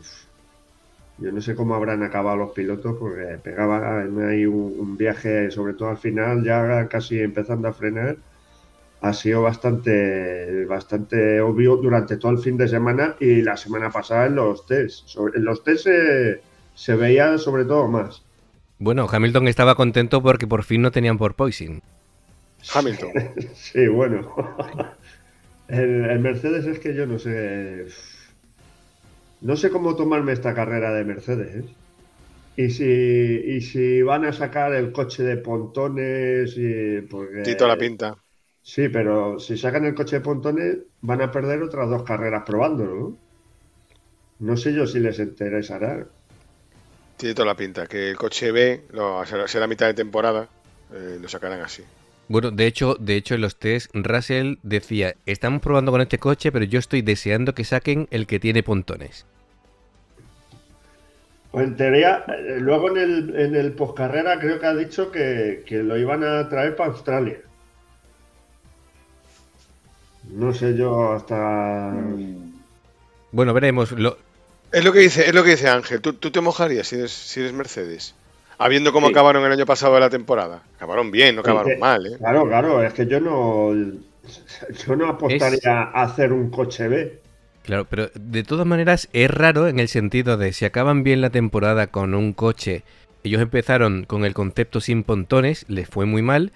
Yo 1.18 1.32
no 1.32 1.40
sé 1.40 1.56
cómo 1.56 1.74
habrán 1.74 2.04
acabado 2.04 2.36
los 2.36 2.52
pilotos 2.52 2.96
porque 2.98 3.38
pegaban 3.42 4.22
ahí 4.28 4.46
un, 4.46 4.76
un 4.78 4.96
viaje, 4.96 5.50
sobre 5.50 5.74
todo 5.74 5.88
al 5.88 5.98
final, 5.98 6.44
ya 6.44 6.86
casi 6.88 7.18
empezando 7.18 7.66
a 7.68 7.72
frenar 7.72 8.16
ha 9.04 9.12
sido 9.12 9.42
bastante, 9.42 10.64
bastante 10.64 11.38
obvio 11.42 11.76
durante 11.76 12.16
todo 12.16 12.32
el 12.32 12.38
fin 12.38 12.56
de 12.56 12.66
semana 12.66 13.16
y 13.20 13.42
la 13.42 13.54
semana 13.54 13.90
pasada 13.90 14.24
en 14.24 14.36
los 14.36 14.64
test. 14.64 15.10
en 15.34 15.44
los 15.44 15.62
test 15.62 15.88
se, 16.74 16.94
veía 16.96 17.36
sobre 17.36 17.66
todo 17.66 17.86
más. 17.86 18.22
Bueno, 18.78 19.06
Hamilton 19.10 19.48
estaba 19.48 19.74
contento 19.74 20.22
porque 20.22 20.46
por 20.46 20.64
fin 20.64 20.80
no 20.80 20.90
tenían 20.90 21.18
por 21.18 21.34
Poison. 21.34 21.82
Hamilton. 22.74 23.10
sí, 23.54 23.86
bueno. 23.88 24.34
el, 25.68 26.18
Mercedes 26.20 26.66
es 26.66 26.78
que 26.78 26.94
yo 26.94 27.06
no 27.06 27.18
sé. 27.18 27.86
No 29.40 29.56
sé 29.56 29.70
cómo 29.70 29.96
tomarme 29.96 30.32
esta 30.32 30.54
carrera 30.54 30.92
de 30.92 31.04
Mercedes. 31.04 31.64
¿eh? 31.64 31.68
Y 32.56 32.70
si, 32.70 32.84
y 32.84 33.60
si 33.60 34.02
van 34.02 34.24
a 34.24 34.32
sacar 34.32 34.72
el 34.74 34.92
coche 34.92 35.22
de 35.22 35.36
pontones 35.36 36.54
y. 36.56 37.00
Porque... 37.02 37.42
Tito 37.42 37.66
la 37.66 37.76
pinta. 37.76 38.16
Sí, 38.62 38.88
pero 38.88 39.38
si 39.38 39.58
sacan 39.58 39.84
el 39.84 39.94
coche 39.94 40.16
de 40.16 40.22
pontones 40.22 40.78
van 41.02 41.20
a 41.20 41.30
perder 41.30 41.62
otras 41.62 41.90
dos 41.90 42.02
carreras 42.02 42.44
probándolo, 42.46 42.94
¿no? 42.94 43.16
No 44.38 44.56
sé 44.56 44.72
yo 44.72 44.86
si 44.86 45.00
les 45.00 45.18
interesará. 45.18 46.06
Tiene 47.16 47.34
toda 47.34 47.46
la 47.46 47.56
pinta, 47.56 47.86
que 47.86 48.10
el 48.10 48.16
coche 48.16 48.50
B, 48.52 48.84
lo, 48.90 49.22
será 49.46 49.66
mitad 49.66 49.86
de 49.86 49.94
temporada, 49.94 50.48
eh, 50.92 51.18
lo 51.20 51.28
sacarán 51.28 51.60
así. 51.60 51.84
Bueno, 52.28 52.50
de 52.50 52.66
hecho, 52.66 52.96
de 52.98 53.16
hecho 53.16 53.34
en 53.34 53.42
los 53.42 53.56
test 53.56 53.90
Russell 53.94 54.56
decía, 54.62 55.14
estamos 55.26 55.60
probando 55.60 55.92
con 55.92 56.00
este 56.00 56.18
coche, 56.18 56.50
pero 56.52 56.64
yo 56.64 56.78
estoy 56.78 57.02
deseando 57.02 57.54
que 57.54 57.64
saquen 57.64 58.08
el 58.10 58.26
que 58.26 58.40
tiene 58.40 58.62
pontones. 58.62 59.26
Pues 61.50 61.68
en 61.68 61.76
teoría, 61.76 62.24
eh, 62.26 62.58
luego 62.60 62.90
en 62.90 62.96
el, 62.96 63.36
en 63.38 63.54
el 63.54 63.72
postcarrera 63.72 64.40
creo 64.40 64.58
que 64.58 64.66
ha 64.66 64.74
dicho 64.74 65.12
que, 65.12 65.62
que 65.66 65.82
lo 65.82 65.96
iban 65.96 66.24
a 66.24 66.48
traer 66.48 66.74
para 66.74 66.90
Australia. 66.90 67.38
No 70.30 70.52
sé 70.52 70.76
yo 70.76 71.12
hasta. 71.12 71.94
Bueno, 73.32 73.52
veremos. 73.52 73.92
Lo... 73.92 74.16
Es 74.72 74.84
lo 74.84 74.92
que 74.92 75.00
dice, 75.00 75.28
es 75.28 75.34
lo 75.34 75.44
que 75.44 75.50
dice 75.50 75.68
Ángel. 75.68 76.00
¿Tú, 76.00 76.14
te 76.14 76.40
mojarías 76.40 76.88
si 76.88 76.96
eres, 76.96 77.12
si 77.12 77.40
eres 77.40 77.52
Mercedes? 77.52 78.14
Habiendo 78.58 78.92
cómo 78.92 79.08
acabaron 79.08 79.44
el 79.44 79.52
año 79.52 79.66
pasado 79.66 79.94
de 79.94 80.00
la 80.00 80.10
temporada. 80.10 80.62
Acabaron 80.76 81.10
bien, 81.10 81.34
no 81.34 81.40
acabaron 81.40 81.78
mal, 81.78 82.06
¿eh? 82.06 82.16
Claro, 82.18 82.46
claro, 82.46 82.82
es 82.82 82.92
que 82.92 83.06
yo 83.06 83.20
no. 83.20 83.72
Yo 84.86 84.96
no 84.96 85.08
apostaría 85.08 85.82
a 85.82 86.02
hacer 86.02 86.32
un 86.32 86.50
coche 86.50 86.88
B. 86.88 87.20
Claro, 87.62 87.86
pero 87.88 88.08
de 88.14 88.42
todas 88.42 88.66
maneras 88.66 89.08
es 89.12 89.30
raro 89.30 89.68
en 89.68 89.78
el 89.78 89.88
sentido 89.88 90.36
de 90.36 90.52
si 90.52 90.64
acaban 90.64 91.02
bien 91.02 91.20
la 91.20 91.30
temporada 91.30 91.86
con 91.86 92.14
un 92.14 92.32
coche. 92.32 92.84
Ellos 93.22 93.40
empezaron 93.40 94.04
con 94.04 94.24
el 94.24 94.34
concepto 94.34 94.80
sin 94.80 95.02
pontones, 95.02 95.64
les 95.68 95.88
fue 95.88 96.04
muy 96.04 96.20
mal, 96.20 96.52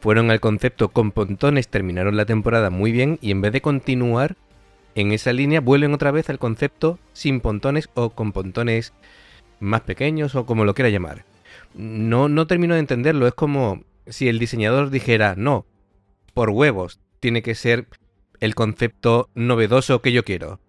fueron 0.00 0.30
al 0.30 0.40
concepto 0.40 0.88
con 0.88 1.12
pontones, 1.12 1.68
terminaron 1.68 2.16
la 2.16 2.26
temporada 2.26 2.70
muy 2.70 2.90
bien 2.90 3.18
y 3.20 3.30
en 3.30 3.40
vez 3.40 3.52
de 3.52 3.60
continuar 3.60 4.36
en 4.96 5.12
esa 5.12 5.32
línea, 5.32 5.60
vuelven 5.60 5.94
otra 5.94 6.10
vez 6.10 6.30
al 6.30 6.38
concepto 6.38 6.98
sin 7.12 7.40
pontones 7.40 7.88
o 7.94 8.10
con 8.10 8.32
pontones 8.32 8.92
más 9.60 9.82
pequeños 9.82 10.34
o 10.34 10.46
como 10.46 10.64
lo 10.64 10.74
quiera 10.74 10.90
llamar. 10.90 11.24
No, 11.74 12.28
no 12.28 12.46
termino 12.46 12.74
de 12.74 12.80
entenderlo, 12.80 13.26
es 13.26 13.34
como 13.34 13.84
si 14.06 14.28
el 14.28 14.38
diseñador 14.38 14.90
dijera, 14.90 15.34
no, 15.36 15.66
por 16.34 16.50
huevos, 16.50 17.00
tiene 17.20 17.42
que 17.42 17.54
ser 17.54 17.86
el 18.40 18.54
concepto 18.54 19.28
novedoso 19.34 20.02
que 20.02 20.12
yo 20.12 20.24
quiero. 20.24 20.60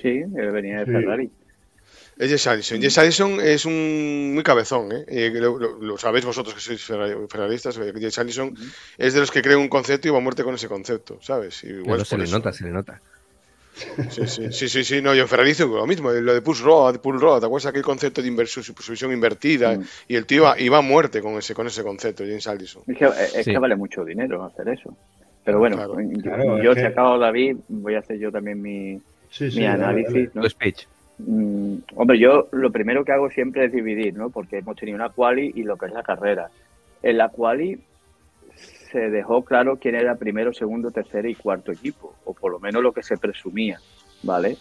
Sí, 0.00 0.22
venía 0.24 0.80
de 0.80 0.86
Ferrari. 0.86 1.30
Es 2.18 2.30
Jess 2.30 2.46
Allison. 2.46 2.80
Jess 2.80 2.98
Allison 2.98 3.40
es 3.40 3.64
un 3.64 4.34
muy 4.34 4.42
cabezón, 4.42 4.92
¿eh? 4.92 5.04
eh 5.08 5.30
lo, 5.32 5.98
sabéis 5.98 6.24
vosotros 6.24 6.54
que 6.54 6.60
sois 6.60 6.82
ferraristas. 6.82 7.76
Eh, 7.78 7.92
Jess 7.98 8.18
Allison 8.18 8.54
es 8.98 9.14
de 9.14 9.20
los 9.20 9.30
que 9.30 9.42
creen 9.42 9.58
un 9.58 9.68
concepto 9.68 10.06
y 10.06 10.10
va 10.10 10.18
a 10.18 10.20
muerte 10.20 10.44
con 10.44 10.54
ese 10.54 10.68
concepto, 10.68 11.18
¿sabes? 11.22 11.64
Igual 11.64 12.06
se 12.06 12.18
le 12.18 12.28
nota, 12.28 12.52
se 12.52 12.64
le 12.64 12.70
nota. 12.70 13.00
Sí, 13.74 14.26
sí, 14.26 14.52
sí, 14.52 14.68
sí, 14.68 14.84
sí, 14.84 15.02
no, 15.02 15.14
yo 15.14 15.22
en 15.22 15.28
Ferrari 15.28 15.52
lo 15.58 15.86
mismo, 15.86 16.10
lo 16.10 16.32
de 16.32 16.42
push 16.42 16.62
road, 16.62 17.00
pull 17.00 17.20
road, 17.20 17.40
¿te 17.40 17.46
acuerdas 17.46 17.66
aquel 17.66 17.82
concepto 17.82 18.22
de 18.22 18.46
supervisión 18.46 19.12
invertida? 19.12 19.76
Mm. 19.76 19.84
Y 20.08 20.16
el 20.16 20.26
tío 20.26 20.44
iba, 20.58 20.78
a 20.78 20.80
muerte 20.80 21.20
con 21.20 21.36
ese, 21.38 21.54
con 21.54 21.66
ese 21.66 21.82
concepto, 21.82 22.22
James 22.22 22.46
Allison. 22.46 22.82
Es, 22.86 22.96
que, 22.96 23.04
es 23.04 23.44
que, 23.44 23.58
vale 23.58 23.74
mucho 23.74 24.04
dinero 24.04 24.44
hacer 24.44 24.68
eso. 24.68 24.96
Pero 25.44 25.58
bueno, 25.58 25.76
yo, 26.62 26.74
si 26.74 26.80
acabo 26.80 27.18
David, 27.18 27.56
voy 27.68 27.96
a 27.96 27.98
hacer 27.98 28.18
yo 28.18 28.30
también 28.30 28.62
mi, 28.62 29.00
mi 29.40 29.66
análisis. 29.66 30.34
¿no? 30.34 30.48
speech. 30.48 30.86
Mm, 31.18 31.76
hombre, 31.96 32.18
yo 32.18 32.48
lo 32.52 32.70
primero 32.70 33.04
que 33.04 33.12
hago 33.12 33.28
siempre 33.30 33.66
es 33.66 33.72
dividir, 33.72 34.14
¿no? 34.14 34.30
Porque 34.30 34.58
hemos 34.58 34.76
tenido 34.76 34.96
una 34.96 35.10
quali 35.10 35.52
y 35.54 35.62
lo 35.62 35.76
que 35.76 35.86
es 35.86 35.92
la 35.92 36.02
carrera. 36.02 36.48
En 37.02 37.18
la 37.18 37.28
quali 37.28 37.78
se 38.94 39.10
dejó 39.10 39.44
claro 39.44 39.76
quién 39.76 39.96
era 39.96 40.14
primero, 40.14 40.52
segundo, 40.52 40.92
tercer 40.92 41.26
y 41.26 41.34
cuarto 41.34 41.72
equipo, 41.72 42.14
o 42.24 42.32
por 42.32 42.52
lo 42.52 42.60
menos 42.60 42.80
lo 42.80 42.92
que 42.92 43.02
se 43.02 43.16
presumía, 43.16 43.80
¿vale? 44.22 44.56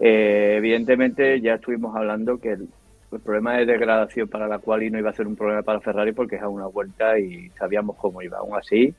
Eh, 0.00 0.54
evidentemente 0.56 1.38
ya 1.42 1.56
estuvimos 1.56 1.94
hablando 1.94 2.38
que 2.38 2.52
el, 2.52 2.68
problema 3.22 3.58
de 3.58 3.66
degradación 3.66 4.26
para 4.26 4.48
la 4.48 4.58
quali 4.58 4.90
no 4.90 4.98
iba 4.98 5.10
a 5.10 5.14
ser 5.14 5.28
un 5.28 5.36
problema 5.36 5.62
para 5.62 5.80
Ferrari 5.80 6.10
porque 6.10 6.34
es 6.34 6.42
a 6.42 6.48
una 6.48 6.66
vuelta 6.66 7.16
y 7.16 7.48
sabíamos 7.50 7.94
cómo 7.96 8.22
iba. 8.22 8.38
Aún 8.38 8.56
así, 8.56 8.92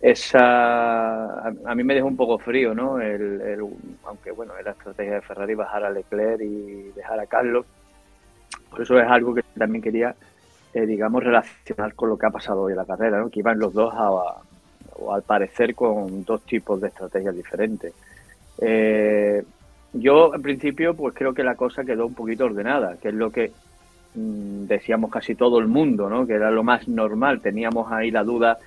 esa 0.00 1.46
a, 1.46 1.74
mí 1.76 1.84
me 1.84 1.94
dejó 1.94 2.08
un 2.08 2.16
poco 2.16 2.38
frío, 2.38 2.74
¿no? 2.74 2.98
El, 2.98 3.60
aunque 4.04 4.32
bueno, 4.32 4.54
era 4.58 4.72
estrategia 4.72 5.16
de 5.16 5.20
Ferrari 5.20 5.54
bajar 5.54 5.84
a 5.84 5.90
Leclerc 5.90 6.40
y 6.40 6.90
dejar 6.96 7.20
a 7.20 7.26
Carlos. 7.26 7.66
Por 8.70 8.80
eso 8.80 8.98
es 8.98 9.06
algo 9.06 9.34
que 9.34 9.44
también 9.56 9.82
quería, 9.82 10.16
eh, 10.72 10.86
digamos, 10.86 11.24
relacionar 11.24 11.94
con 11.94 12.08
lo 12.08 12.18
que 12.18 12.26
ha 12.26 12.30
pasado 12.30 12.62
hoy 12.62 12.72
en 12.72 12.78
la 12.78 12.84
carrera, 12.84 13.18
¿no? 13.18 13.28
Que 13.28 13.40
iban 13.40 13.58
los 13.58 13.72
dos 13.72 13.92
a, 13.94 14.10
o 14.10 15.12
al 15.12 15.22
parecer 15.22 15.74
con 15.74 16.24
dos 16.24 16.42
tipos 16.42 16.80
de 16.80 16.88
estrategias 16.88 17.34
diferentes. 17.34 17.92
Eh, 18.60 19.42
yo, 19.92 20.34
en 20.34 20.42
principio, 20.42 20.94
pues 20.94 21.14
creo 21.14 21.34
que 21.34 21.42
la 21.42 21.56
cosa 21.56 21.84
quedó 21.84 22.06
un 22.06 22.14
poquito 22.14 22.44
ordenada, 22.44 22.96
que 22.98 23.08
es 23.08 23.14
lo 23.14 23.30
que 23.30 23.50
mm, 24.14 24.66
decíamos 24.66 25.10
casi 25.10 25.34
todo 25.34 25.58
el 25.58 25.66
mundo, 25.66 26.08
¿no? 26.08 26.26
Que 26.26 26.34
era 26.34 26.50
lo 26.50 26.62
más 26.62 26.86
normal. 26.86 27.40
Teníamos 27.40 27.90
ahí 27.90 28.10
la 28.10 28.22
duda 28.22 28.58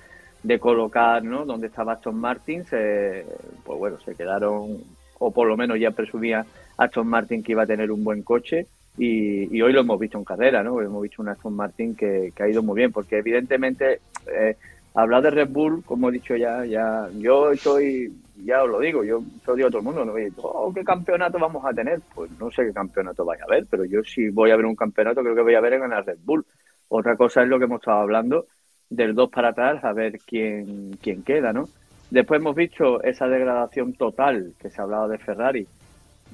de 0.42 0.58
colocar, 0.58 1.24
¿no? 1.24 1.46
Donde 1.46 1.68
estaba 1.68 1.94
Aston 1.94 2.16
Martin, 2.16 2.64
se, 2.66 3.24
pues 3.64 3.78
bueno, 3.78 3.98
se 4.04 4.14
quedaron, 4.14 4.78
o 5.18 5.30
por 5.30 5.48
lo 5.48 5.56
menos 5.56 5.80
ya 5.80 5.90
presumía 5.92 6.44
Aston 6.76 7.06
Martin 7.06 7.42
que 7.42 7.52
iba 7.52 7.62
a 7.62 7.66
tener 7.66 7.90
un 7.90 8.04
buen 8.04 8.22
coche 8.22 8.66
y, 8.96 9.60
hoy 9.60 9.72
lo 9.72 9.80
hemos 9.80 9.98
visto 9.98 10.18
en 10.18 10.24
carrera, 10.24 10.62
¿no? 10.62 10.80
Hemos 10.80 11.02
visto 11.02 11.22
un 11.22 11.28
Aston 11.28 11.54
Martin 11.54 11.96
que, 11.96 12.32
ha 12.38 12.48
ido 12.48 12.62
muy 12.62 12.76
bien, 12.76 12.92
porque 12.92 13.18
evidentemente 13.18 14.00
eh, 14.26 14.56
hablar 14.94 15.22
de 15.22 15.30
Red 15.30 15.48
Bull, 15.48 15.82
como 15.84 16.08
he 16.08 16.12
dicho 16.12 16.36
ya, 16.36 16.64
ya 16.64 17.08
yo 17.18 17.50
estoy, 17.50 18.12
ya 18.44 18.62
os 18.62 18.70
lo 18.70 18.78
digo, 18.78 19.02
yo 19.02 19.22
soy 19.44 19.58
de 19.58 19.64
otro 19.64 19.82
mundo, 19.82 20.04
¿no? 20.04 20.14
Oh, 20.42 20.72
¿Qué 20.72 20.84
campeonato 20.84 21.38
vamos 21.38 21.64
a 21.64 21.72
tener? 21.72 22.00
Pues 22.14 22.30
no 22.38 22.50
sé 22.50 22.64
qué 22.64 22.72
campeonato 22.72 23.24
vaya 23.24 23.42
a 23.42 23.46
haber, 23.46 23.66
pero 23.68 23.84
yo 23.84 24.02
si 24.04 24.30
voy 24.30 24.50
a 24.52 24.56
ver 24.56 24.66
un 24.66 24.76
campeonato 24.76 25.22
creo 25.22 25.34
que 25.34 25.42
voy 25.42 25.54
a 25.54 25.60
ver 25.60 25.74
en 25.74 25.90
la 25.90 26.02
Red 26.02 26.18
Bull. 26.24 26.46
Otra 26.88 27.16
cosa 27.16 27.42
es 27.42 27.48
lo 27.48 27.58
que 27.58 27.64
hemos 27.64 27.80
estado 27.80 27.98
hablando, 27.98 28.46
del 28.88 29.14
2 29.14 29.30
para 29.30 29.48
atrás 29.48 29.82
a 29.84 29.92
ver 29.92 30.18
quién, 30.24 30.96
quién 31.02 31.24
queda, 31.24 31.52
¿no? 31.52 31.64
Después 32.10 32.40
hemos 32.40 32.54
visto 32.54 33.02
esa 33.02 33.26
degradación 33.26 33.94
total 33.94 34.54
que 34.60 34.70
se 34.70 34.80
hablaba 34.80 35.08
de 35.08 35.18
Ferrari. 35.18 35.66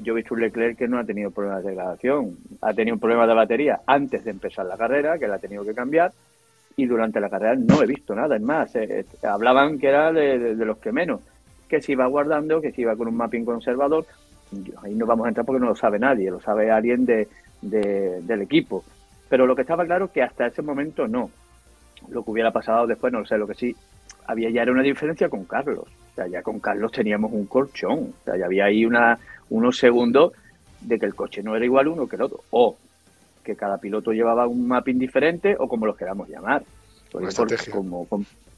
Yo 0.02 0.12
he 0.12 0.16
visto 0.16 0.34
un 0.34 0.40
Leclerc 0.40 0.78
que 0.78 0.88
no 0.88 0.98
ha 0.98 1.04
tenido 1.04 1.30
problemas 1.30 1.62
de 1.62 1.70
degradación, 1.70 2.36
ha 2.60 2.72
tenido 2.72 2.94
un 2.94 3.00
problema 3.00 3.26
de 3.26 3.34
batería 3.34 3.80
antes 3.86 4.24
de 4.24 4.30
empezar 4.30 4.66
la 4.66 4.76
carrera, 4.76 5.18
que 5.18 5.28
la 5.28 5.36
ha 5.36 5.38
tenido 5.38 5.64
que 5.64 5.74
cambiar, 5.74 6.12
y 6.76 6.86
durante 6.86 7.20
la 7.20 7.28
carrera 7.28 7.56
no 7.56 7.82
he 7.82 7.86
visto 7.86 8.14
nada. 8.14 8.36
Es 8.36 8.42
más, 8.42 8.74
eh, 8.76 9.00
eh, 9.00 9.26
hablaban 9.26 9.78
que 9.78 9.88
era 9.88 10.12
de, 10.12 10.54
los 10.54 10.78
que 10.78 10.92
menos, 10.92 11.20
que 11.68 11.80
se 11.80 11.92
iba 11.92 12.06
guardando, 12.06 12.60
que 12.60 12.72
se 12.72 12.82
iba 12.82 12.96
con 12.96 13.08
un 13.08 13.16
mapping 13.16 13.44
conservador. 13.44 14.06
Ahí 14.82 14.94
no 14.94 15.06
vamos 15.06 15.26
a 15.26 15.28
entrar 15.28 15.46
porque 15.46 15.60
no 15.60 15.66
lo 15.66 15.76
sabe 15.76 15.98
nadie, 15.98 16.30
lo 16.30 16.40
sabe 16.40 16.70
alguien 16.70 17.04
de, 17.04 17.28
del 17.60 18.42
equipo. 18.42 18.84
Pero 19.28 19.46
lo 19.46 19.54
que 19.54 19.62
estaba 19.62 19.84
claro 19.84 20.06
es 20.06 20.10
que 20.10 20.22
hasta 20.22 20.46
ese 20.46 20.62
momento 20.62 21.06
no. 21.06 21.30
Lo 22.08 22.24
que 22.24 22.30
hubiera 22.30 22.50
pasado 22.50 22.86
después, 22.86 23.12
no 23.12 23.20
lo 23.20 23.26
sé, 23.26 23.38
lo 23.38 23.46
que 23.46 23.54
sí 23.54 23.76
había 24.26 24.50
ya 24.50 24.62
era 24.62 24.72
una 24.72 24.82
diferencia 24.82 25.28
con 25.28 25.44
Carlos. 25.44 25.84
O 26.12 26.14
sea, 26.14 26.26
ya 26.26 26.42
con 26.42 26.60
Carlos 26.60 26.92
teníamos 26.92 27.32
un 27.32 27.46
colchón. 27.46 28.14
O 28.20 28.24
sea, 28.24 28.36
ya 28.36 28.46
había 28.46 28.66
ahí 28.66 28.84
una, 28.84 29.18
unos 29.48 29.78
segundos 29.78 30.32
de 30.80 30.98
que 30.98 31.06
el 31.06 31.14
coche 31.14 31.42
no 31.42 31.56
era 31.56 31.64
igual 31.64 31.88
uno 31.88 32.08
que 32.08 32.16
el 32.16 32.22
otro. 32.22 32.40
O 32.50 32.76
que 33.44 33.56
cada 33.56 33.78
piloto 33.78 34.12
llevaba 34.12 34.46
un 34.46 34.66
mapping 34.66 34.98
diferente 34.98 35.56
o 35.58 35.68
como 35.68 35.86
los 35.86 35.96
queramos 35.96 36.28
llamar. 36.28 36.62
estrategia. 37.26 37.72
Como, 37.72 38.06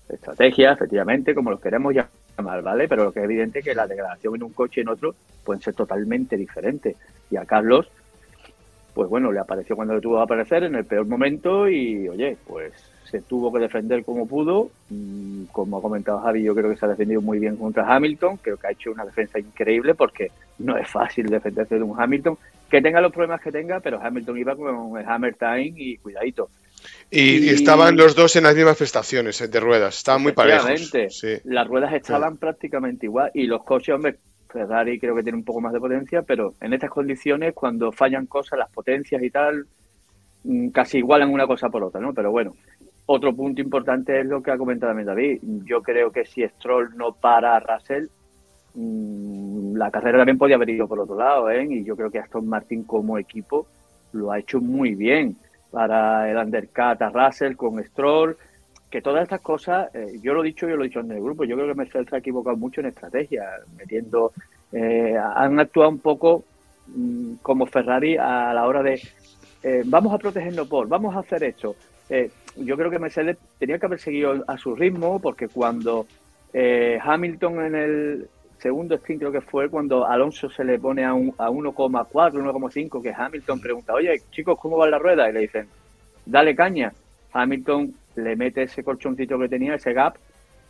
estrategia, 0.09 0.73
efectivamente, 0.73 1.35
como 1.35 1.51
los 1.51 1.61
queremos 1.61 1.95
llamar, 1.95 2.63
¿vale? 2.63 2.89
Pero 2.89 3.05
lo 3.05 3.13
que 3.13 3.21
es 3.21 3.25
evidente 3.25 3.61
es 3.61 3.65
que 3.65 3.75
la 3.75 3.87
degradación 3.87 4.35
en 4.37 4.43
un 4.43 4.53
coche 4.53 4.81
y 4.81 4.83
en 4.83 4.89
otro 4.89 5.15
pueden 5.45 5.63
ser 5.63 5.75
totalmente 5.75 6.37
diferentes. 6.37 6.97
Y 7.31 7.37
a 7.37 7.45
Carlos, 7.45 7.89
pues 8.95 9.09
bueno, 9.09 9.33
le 9.33 9.41
apareció 9.41 9.77
cuando 9.77 9.95
le 9.95 10.01
tuvo 10.01 10.17
que 10.17 10.23
aparecer 10.23 10.65
en 10.65 10.75
el 10.75 10.85
peor 10.85 11.07
momento 11.07 11.69
y, 11.69 12.09
oye, 12.09 12.37
pues 12.47 12.73
se 13.13 13.21
tuvo 13.21 13.53
que 13.53 13.61
defender 13.61 14.05
como 14.05 14.27
pudo. 14.27 14.71
Como 15.53 15.79
ha 15.79 15.83
comentado 15.83 16.19
Javi, 16.21 16.43
yo 16.43 16.55
creo 16.55 16.71
que 16.71 16.77
se 16.77 16.87
ha 16.87 16.89
defendido 16.89 17.21
muy 17.21 17.39
bien 17.39 17.57
contra 17.57 17.87
Hamilton. 17.95 18.39
Creo 18.39 18.57
que 18.57 18.67
ha 18.67 18.73
hecho 18.73 18.91
una 18.91 19.05
defensa 19.05 19.39
increíble 19.39 19.95
porque 19.95 20.33
no 20.59 20.77
es 20.77 20.89
fácil 20.89 21.27
defenderse 21.27 21.77
de 21.77 21.83
un 21.83 22.01
Hamilton 22.01 22.37
que 22.71 22.81
tenga 22.81 23.03
los 23.03 23.13
problemas 23.13 23.43
que 23.43 23.53
tenga, 23.53 23.81
pero 23.81 24.01
Hamilton 24.03 24.39
iba 24.39 24.57
con 24.57 24.99
el 24.99 25.07
Hammer 25.07 25.35
Time 25.35 25.75
y 25.77 25.99
cuidadito. 25.99 26.49
Y, 27.11 27.51
estaban 27.51 27.97
los 27.97 28.17
dos 28.17 28.35
en 28.37 28.45
las 28.45 28.57
mismas 28.57 28.79
prestaciones 28.79 29.41
eh, 29.43 29.49
de 29.49 29.61
ruedas, 29.61 29.99
estaban 29.99 30.23
muy 30.23 30.33
parejos. 30.33 30.91
Sí. 31.11 31.37
Las 31.45 31.69
ruedas 31.69 31.93
estaban 31.93 32.39
prácticamente 32.39 33.07
igual 33.07 33.31
y 33.35 33.45
los 33.45 33.63
coches, 33.63 33.95
hombre, 33.95 34.17
Ferrari 34.49 34.99
creo 34.99 35.15
que 35.15 35.23
tiene 35.23 35.39
un 35.39 35.45
poco 35.45 35.61
más 35.61 35.73
de 35.73 35.81
potencia, 35.81 36.23
pero 36.23 36.55
en 36.61 36.73
estas 36.73 36.91
condiciones, 36.91 37.55
cuando 37.55 37.93
fallan 37.93 38.27
cosas, 38.27 38.59
las 38.59 38.71
potencias 38.71 39.23
y 39.23 39.31
tal, 39.31 39.67
mm, 40.45 40.69
casi 40.69 40.99
igualan 40.99 41.31
una 41.31 41.47
cosa 41.47 41.69
por 41.69 41.85
otra, 41.85 42.01
¿no? 42.01 42.15
Pero 42.15 42.31
bueno, 42.31 42.55
otro 43.13 43.35
punto 43.35 43.61
importante 43.61 44.21
es 44.21 44.27
lo 44.27 44.43
que 44.43 44.51
ha 44.51 44.59
comentado 44.59 44.91
también 44.91 45.07
David. 45.07 45.41
Yo 45.65 45.83
creo 45.83 46.11
que 46.11 46.25
si 46.25 46.47
Stroll 46.47 46.97
no 46.97 47.13
para 47.13 47.57
a 47.57 47.61
Russell, 47.61 48.07
mm, 48.75 49.77
la 49.77 49.91
carrera 49.91 50.19
también 50.19 50.39
podía 50.39 50.57
haber 50.57 50.71
ido 50.71 50.89
por 50.89 51.01
otro 51.01 51.17
lado, 51.17 51.51
¿eh? 51.51 51.67
Y 51.69 51.85
yo 51.85 51.97
creo 51.97 52.11
que 52.11 52.19
Aston 52.19 52.47
Martin 52.47 52.85
como 52.85 53.19
equipo 53.19 53.67
lo 54.13 54.33
ha 54.33 54.39
hecho 54.39 54.61
muy 54.61 54.95
bien 54.95 55.37
para 55.71 56.31
el 56.31 56.37
undercut 56.37 57.01
a 57.01 57.09
Russell 57.11 57.57
con 57.57 57.83
Stroll, 57.83 58.37
que 58.91 59.01
todas 59.01 59.23
estas 59.23 59.41
cosas, 59.41 59.93
eh, 59.95 60.19
yo 60.23 60.35
lo 60.35 60.45
he 60.45 60.49
dicho, 60.49 60.69
yo 60.69 60.77
lo 60.77 60.85
he 60.85 60.89
dicho 60.89 61.01
en 61.01 61.11
el 61.11 61.23
grupo, 61.23 61.45
yo 61.45 61.57
creo 61.57 61.69
que 61.69 61.75
Mercedes 61.75 62.09
se 62.11 62.17
ha 62.17 62.19
equivocado 62.19 62.57
mucho 62.57 62.81
en 62.83 62.89
estrategia, 62.89 63.45
metiendo, 63.77 64.33
eh, 64.71 65.17
han 65.17 65.59
actuado 65.59 65.89
un 65.89 65.99
poco 65.99 66.45
mm, 66.89 67.37
como 67.41 67.65
Ferrari 67.65 68.19
a 68.19 68.53
la 68.53 68.67
hora 68.67 68.83
de, 68.83 69.01
eh, 69.63 69.83
vamos 69.87 70.13
a 70.13 70.19
protegernos 70.19 70.69
por, 70.69 70.89
vamos 70.89 71.17
a 71.17 71.21
hacer 71.21 71.43
esto. 71.45 71.75
Yo 72.57 72.77
creo 72.77 72.91
que 72.91 72.99
Mercedes 72.99 73.37
tenía 73.59 73.79
que 73.79 73.87
haber 73.87 73.99
seguido 73.99 74.45
a 74.47 74.59
su 74.59 74.75
ritmo, 74.75 75.21
porque 75.21 75.49
cuando 75.49 76.07
Hamilton 76.53 77.65
en 77.65 77.75
el 77.75 78.29
segundo 78.63 78.97
stint 78.97 79.19
creo 79.19 79.33
que 79.33 79.41
fue 79.41 79.69
cuando 79.69 80.07
Alonso 80.07 80.49
se 80.49 80.65
le 80.65 80.79
pone 80.79 81.05
a, 81.05 81.13
un, 81.13 81.35
a 81.37 81.51
1,4, 81.51 82.09
1,5, 82.33 83.03
que 83.03 83.13
Hamilton 83.13 83.61
pregunta, 83.61 83.93
oye 83.93 84.23
chicos, 84.31 84.59
¿cómo 84.61 84.77
va 84.77 84.89
la 84.89 84.99
rueda? 84.99 85.29
Y 85.29 85.33
le 85.33 85.41
dicen, 85.41 85.67
dale 86.25 86.55
caña. 86.55 86.93
Hamilton 87.33 87.93
le 88.17 88.37
mete 88.37 88.63
ese 88.63 88.85
colchoncito 88.85 89.39
que 89.39 89.49
tenía, 89.49 89.75
ese 89.75 89.93
gap, 89.93 90.15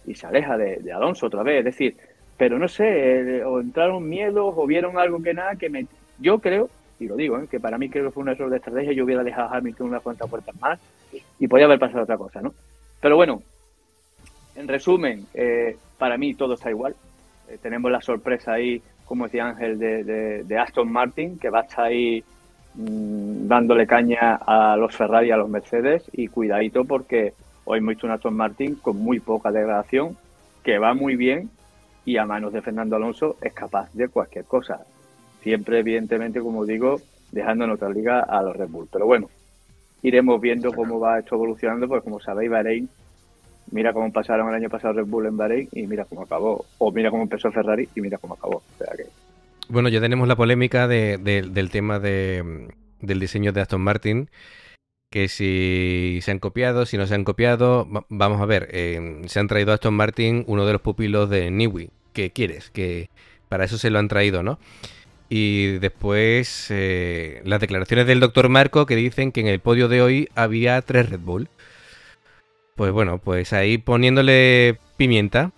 y 0.06 0.14
se 0.14 0.26
aleja 0.26 0.56
de, 0.56 0.90
Alonso 0.92 1.26
otra 1.26 1.42
vez. 1.42 1.58
Es 1.58 1.64
decir, 1.66 1.96
pero 2.36 2.58
no 2.58 2.66
sé, 2.66 3.38
eh, 3.38 3.44
o 3.44 3.60
entraron 3.60 4.08
miedos 4.08 4.54
o 4.56 4.66
vieron 4.66 4.98
algo 4.98 5.22
que 5.22 5.34
nada, 5.34 5.56
que 5.56 5.68
me... 5.68 5.86
Yo 6.18 6.38
creo, 6.38 6.70
y 7.02 7.09
lo 7.09 7.16
digo, 7.16 7.38
eh, 7.38 7.47
que 7.50 7.61
para 7.61 7.78
mí 7.78 7.88
creo 7.88 8.04
que 8.04 8.11
fue 8.11 8.23
un 8.23 8.28
error 8.28 8.50
de 8.50 8.56
estrategia, 8.56 8.92
yo 8.92 9.04
hubiera 9.04 9.25
dejado 9.25 9.49
a 9.49 9.56
Hamilton 9.56 9.88
unas 9.88 10.02
cuantas 10.02 10.28
puertas 10.28 10.54
más 10.61 10.78
y 11.38 11.49
podía 11.49 11.66
haber 11.66 11.78
pasado 11.78 12.04
otra 12.04 12.16
cosa, 12.16 12.40
¿no? 12.40 12.54
Pero 13.00 13.16
bueno, 13.16 13.42
en 14.54 14.68
resumen, 14.68 15.26
eh, 15.35 15.76
para 15.99 16.16
mí 16.16 16.35
todo 16.35 16.54
está 16.54 16.71
igual. 16.71 16.94
Eh, 17.49 17.59
tenemos 17.61 17.90
la 17.90 18.00
sorpresa 18.00 18.52
ahí, 18.52 18.80
como 19.04 19.25
decía 19.25 19.49
Ángel, 19.49 19.78
de, 19.78 20.59
Aston 20.59 20.90
Martin, 20.90 21.38
que 21.38 21.50
va 21.50 21.61
a 21.61 21.62
estar 21.62 21.87
ahí 21.87 22.23
mm, 22.75 23.49
dándole 23.49 23.87
caña 23.87 24.37
a 24.37 24.76
los 24.76 24.94
Ferrari 24.94 25.28
y 25.28 25.32
a 25.32 25.37
los 25.37 25.49
Mercedes. 25.49 26.04
Y 26.12 26.28
cuidadito 26.28 26.85
porque 26.85 27.35
hoy 27.64 27.78
hemos 27.78 27.90
visto 27.90 28.06
un 28.06 28.12
Aston 28.12 28.35
Martin 28.35 28.76
con 28.76 28.97
muy 28.97 29.21
poca 29.21 29.50
degradación, 29.50 30.16
que 30.62 30.78
va 30.78 30.94
muy 30.94 31.16
bien 31.16 31.50
y 32.04 32.16
a 32.16 32.26
manos 32.26 32.52
de 32.52 32.62
Fernando 32.62 32.97
Alonso 32.97 33.37
es 33.40 33.52
capaz 33.52 33.92
de 33.92 34.09
cualquier 34.09 34.44
cosa. 34.44 34.85
Siempre, 35.42 35.80
evidentemente, 35.80 36.40
como 36.40 36.64
digo, 36.64 37.00
dejando 37.30 37.64
en 37.64 37.70
otra 37.70 37.90
liga 37.90 38.20
a 38.20 38.42
los 38.42 38.56
Red 38.56 38.68
Bull. 38.68 38.88
Pero 38.92 39.06
bueno, 39.06 39.28
iremos 40.02 40.40
viendo 40.40 40.72
cómo 40.72 41.00
va 41.00 41.18
esto 41.18 41.34
evolucionando, 41.34 41.88
porque 41.88 42.04
como 42.04 42.20
sabéis, 42.20 42.50
Bahrein 42.50 42.88
mira 43.70 43.92
cómo 43.92 44.12
pasaron 44.12 44.49
el 44.49 44.54
año 44.54 44.68
pasado 44.68 44.94
Red 44.94 45.06
Bull 45.06 45.26
en 45.26 45.37
Bahrein 45.37 45.68
y 45.72 45.87
mira 45.87 46.04
cómo 46.04 46.22
acabó. 46.22 46.64
O 46.78 46.92
mira 46.92 47.11
cómo 47.11 47.22
empezó 47.22 47.50
Ferrari 47.50 47.88
y 47.94 48.00
mira 48.00 48.18
cómo 48.18 48.34
acabó. 48.34 48.62
Bueno, 49.68 49.88
ya 49.88 50.00
tenemos 50.00 50.28
la 50.28 50.37
polémica 50.37 50.87
del 50.87 51.70
tema 51.70 51.99
de, 51.99 52.68
del 53.00 53.20
diseño 53.20 53.52
de 53.52 53.61
Aston 53.61 53.80
Martin. 53.80 54.28
Que 55.11 55.28
si 55.28 56.20
se 56.22 56.30
han 56.30 56.38
copiado, 56.38 56.87
si 56.87 56.96
no 56.96 57.06
se 57.06 57.14
han 57.14 57.25
copiado. 57.25 57.86
Vamos 58.08 58.40
a 58.40 58.47
ver, 58.47 58.69
eh, 58.73 59.23
se 59.26 59.40
han 59.40 59.49
traído 59.49 59.73
a 59.73 59.75
Aston 59.75 59.95
Martin 59.95 60.45
uno 60.47 60.64
de 60.64 60.73
los 60.73 60.80
pupilos 60.80 61.28
de 61.28 61.50
Niwi. 61.50 61.90
¿Qué 62.12 62.30
quieres? 62.30 62.71
Que 62.71 63.10
para 63.49 63.64
eso 63.64 63.76
se 63.76 63.90
lo 63.90 63.99
han 63.99 64.08
traído, 64.08 64.43
¿no? 64.43 64.58
Y 65.34 65.78
después 65.78 66.66
eh, 66.68 67.40
las 67.47 67.58
declaraciones 67.58 68.06
del 68.06 68.21
doctor 68.21 68.50
Marco 68.50 68.84
que 68.84 68.97
dicen 68.97 69.32
que 69.32 69.40
en 69.40 69.47
el 69.47 69.60
podio 69.60 69.88
de 69.88 70.02
hoy 70.02 70.28
había 70.34 70.82
tres 70.82 71.08
Red 71.08 71.21
Bull. 71.21 71.49
Pues 72.76 72.92
bueno, 72.92 73.16
pues 73.16 73.54
ahí 73.54 73.78
poniéndole 73.78 74.78
pimienta. 74.99 75.50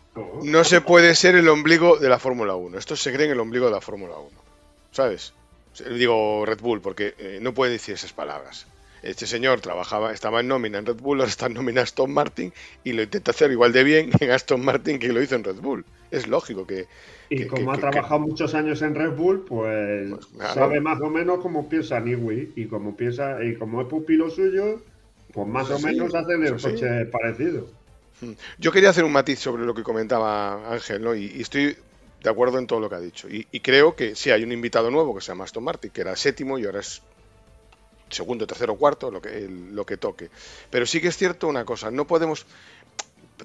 No 0.45 0.63
se 0.63 0.81
puede 0.81 1.17
ser 1.17 1.35
el 1.35 1.49
ombligo 1.49 1.97
de 1.97 2.09
la 2.09 2.21
Fórmula 2.21 2.55
1. 2.55 2.79
Esto 2.79 2.95
se 2.95 3.13
cree 3.13 3.27
en 3.27 3.33
el 3.33 3.41
ombligo 3.41 3.67
de 3.67 3.73
la 3.73 3.81
Fórmula 3.81 4.15
1. 4.17 4.31
¿Sabes? 4.93 5.35
Digo 5.91 6.47
Red 6.47 6.61
Bull, 6.61 6.81
porque 6.81 7.17
eh, 7.19 7.41
no 7.43 7.53
puede 7.53 7.73
decir 7.73 7.95
esas 7.95 8.13
palabras. 8.13 8.69
Este 9.05 9.27
señor 9.27 9.61
trabajaba, 9.61 10.13
estaba 10.13 10.41
en 10.41 10.49
nómina 10.49 10.79
en 10.79 10.87
Red 10.87 10.97
Bull, 10.97 11.21
ahora 11.21 11.31
está 11.31 11.47
en 11.47 11.55
nómina 11.55 11.83
Aston 11.83 12.11
Martin 12.11 12.53
y 12.85 12.93
lo 12.93 13.03
intenta 13.03 13.33
hacer 13.33 13.51
igual 13.51 13.73
de 13.73 13.85
bien 13.85 14.11
en 14.21 14.31
Aston 14.31 14.65
Martin 14.65 14.99
que 14.99 15.13
lo 15.13 15.23
hizo 15.23 15.35
en 15.35 15.45
Red 15.45 15.57
Bull. 15.57 15.85
Es 16.11 16.27
lógico 16.27 16.67
que. 16.67 16.87
Y 17.29 17.47
como 17.47 17.73
ha 17.73 17.79
trabajado 17.79 18.21
muchos 18.21 18.55
años 18.55 18.81
en 18.83 18.95
Red 18.95 19.13
Bull, 19.13 19.45
pues, 19.45 20.11
pues 20.11 20.53
sabe 20.55 20.81
más 20.81 21.01
o 21.01 21.11
menos 21.11 21.41
cómo 21.41 21.69
piensa 21.69 22.01
Niwi 22.01 22.53
y 22.57 22.67
como 22.67 22.97
piensa 22.97 23.43
y 23.45 23.57
como 23.57 23.83
es 23.83 23.89
pupilo 23.89 24.31
suyo, 24.31 24.81
pues 25.33 25.47
más 25.49 25.71
o 25.71 25.79
menos 25.81 26.15
hacen 26.15 26.47
el 26.47 26.61
coche 26.61 27.05
parecido. 27.07 27.67
Hmm. 28.21 28.33
Yo 28.59 28.73
quería 28.73 28.91
hacer 28.91 29.05
un 29.05 29.13
matiz 29.13 29.39
sobre 29.39 29.65
lo 29.65 29.75
que 29.75 29.83
comentaba 29.83 30.73
Ángel, 30.73 31.03
¿no? 31.03 31.15
Y, 31.15 31.43
estoy 31.43 31.77
de 32.23 32.31
acuerdo 32.31 32.59
en 32.59 32.67
todo 32.67 32.81
lo 32.81 32.89
que 32.89 32.95
ha 32.95 33.01
dicho. 33.01 33.29
Y, 33.29 33.45
creo 33.61 33.97
que 33.97 34.15
sí, 34.15 34.31
hay 34.31 34.45
un 34.45 34.53
invitado 34.53 34.91
nuevo 34.91 35.15
que 35.15 35.21
se 35.21 35.29
llama 35.29 35.45
Aston 35.45 35.65
Martin, 35.65 35.91
que 35.91 36.01
era 36.01 36.17
séptimo 36.17 36.59
y 36.59 36.65
ahora 36.65 36.81
es 36.81 37.03
segundo, 38.15 38.47
tercero, 38.47 38.77
cuarto, 38.77 39.11
lo 39.11 39.21
que, 39.21 39.49
lo 39.49 39.85
que 39.85 39.97
toque. 39.97 40.31
Pero 40.71 40.87
sí 40.87 41.01
que 41.01 41.09
es 41.09 41.17
cierto 41.17 41.49
una 41.49 41.65
cosa, 41.65 41.91
no 41.91 42.07
podemos... 42.07 42.47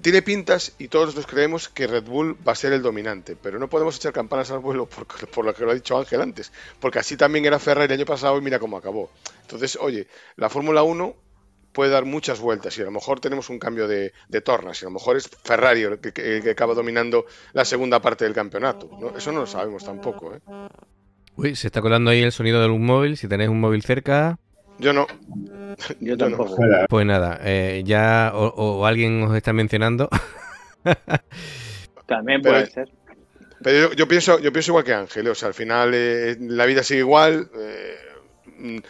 Tiene 0.01 0.21
pintas 0.21 0.73
y 0.77 0.87
todos 0.87 1.07
nosotros 1.07 1.25
creemos 1.25 1.67
que 1.67 1.87
Red 1.87 2.03
Bull 2.03 2.37
va 2.47 2.51
a 2.51 2.55
ser 2.55 2.73
el 2.73 2.83
dominante, 2.83 3.35
pero 3.35 3.57
no 3.57 3.67
podemos 3.67 3.97
echar 3.97 4.13
campanas 4.13 4.51
al 4.51 4.59
vuelo 4.59 4.85
por, 4.85 5.07
lo 5.45 5.53
que 5.53 5.63
lo 5.65 5.71
ha 5.71 5.73
dicho 5.73 5.97
Ángel 5.97 6.21
antes, 6.21 6.51
porque 6.79 6.99
así 6.99 7.17
también 7.17 7.45
era 7.45 7.57
Ferrari 7.57 7.93
el 7.93 7.99
año 7.99 8.05
pasado 8.05 8.37
y 8.37 8.41
mira 8.41 8.59
cómo 8.59 8.77
acabó. 8.77 9.09
Entonces, 9.41 9.77
oye, 9.81 10.07
la 10.35 10.47
Fórmula 10.47 10.83
1 10.83 11.15
puede 11.73 11.91
dar 11.91 12.05
muchas 12.05 12.39
vueltas 12.39 12.77
y 12.77 12.81
a 12.81 12.85
lo 12.85 12.91
mejor 12.91 13.19
tenemos 13.19 13.49
un 13.49 13.59
cambio 13.59 13.87
de, 13.87 14.11
tornas 14.43 14.81
y 14.81 14.85
a 14.85 14.89
lo 14.89 14.93
mejor 14.93 15.17
es 15.17 15.29
Ferrari 15.43 15.83
el 15.83 15.99
que, 15.99 16.49
acaba 16.51 16.73
dominando 16.73 17.25
la 17.53 17.65
segunda 17.65 17.99
parte 18.01 18.25
del 18.25 18.33
campeonato. 18.33 18.89
Eso 19.15 19.31
no 19.31 19.41
lo 19.41 19.47
sabemos 19.47 19.83
tampoco. 19.83 20.35
¿eh? 20.35 20.39
Uy, 21.35 21.55
se 21.55 21.67
está 21.67 21.81
colando 21.81 22.11
ahí 22.11 22.21
el 22.21 22.33
sonido 22.33 22.61
de 22.61 22.67
un 22.67 22.85
móvil. 22.85 23.15
Si 23.15 23.27
tenéis 23.27 23.49
un 23.49 23.61
móvil 23.61 23.81
cerca. 23.81 24.37
Yo 24.79 24.93
no. 24.93 25.07
Yo 25.99 26.17
tampoco. 26.17 26.57
Pues 26.89 27.05
nada, 27.05 27.39
eh, 27.43 27.83
ya 27.85 28.31
o, 28.33 28.85
alguien 28.85 29.23
os 29.23 29.35
está 29.35 29.53
mencionando. 29.53 30.09
También 32.05 32.41
puede 32.41 32.65
ser. 32.65 32.89
Pero 33.61 33.93
yo, 33.93 34.07
pienso, 34.07 34.39
yo 34.39 34.53
pienso 34.53 34.71
igual 34.71 34.85
que 34.85 34.93
Ángel. 34.93 35.27
O 35.27 35.35
sea, 35.35 35.49
al 35.49 35.53
final 35.53 35.91
eh, 35.93 36.37
la 36.39 36.65
vida 36.65 36.81
sigue 36.81 37.01
igual. 37.01 37.51
Eh, 37.59 37.95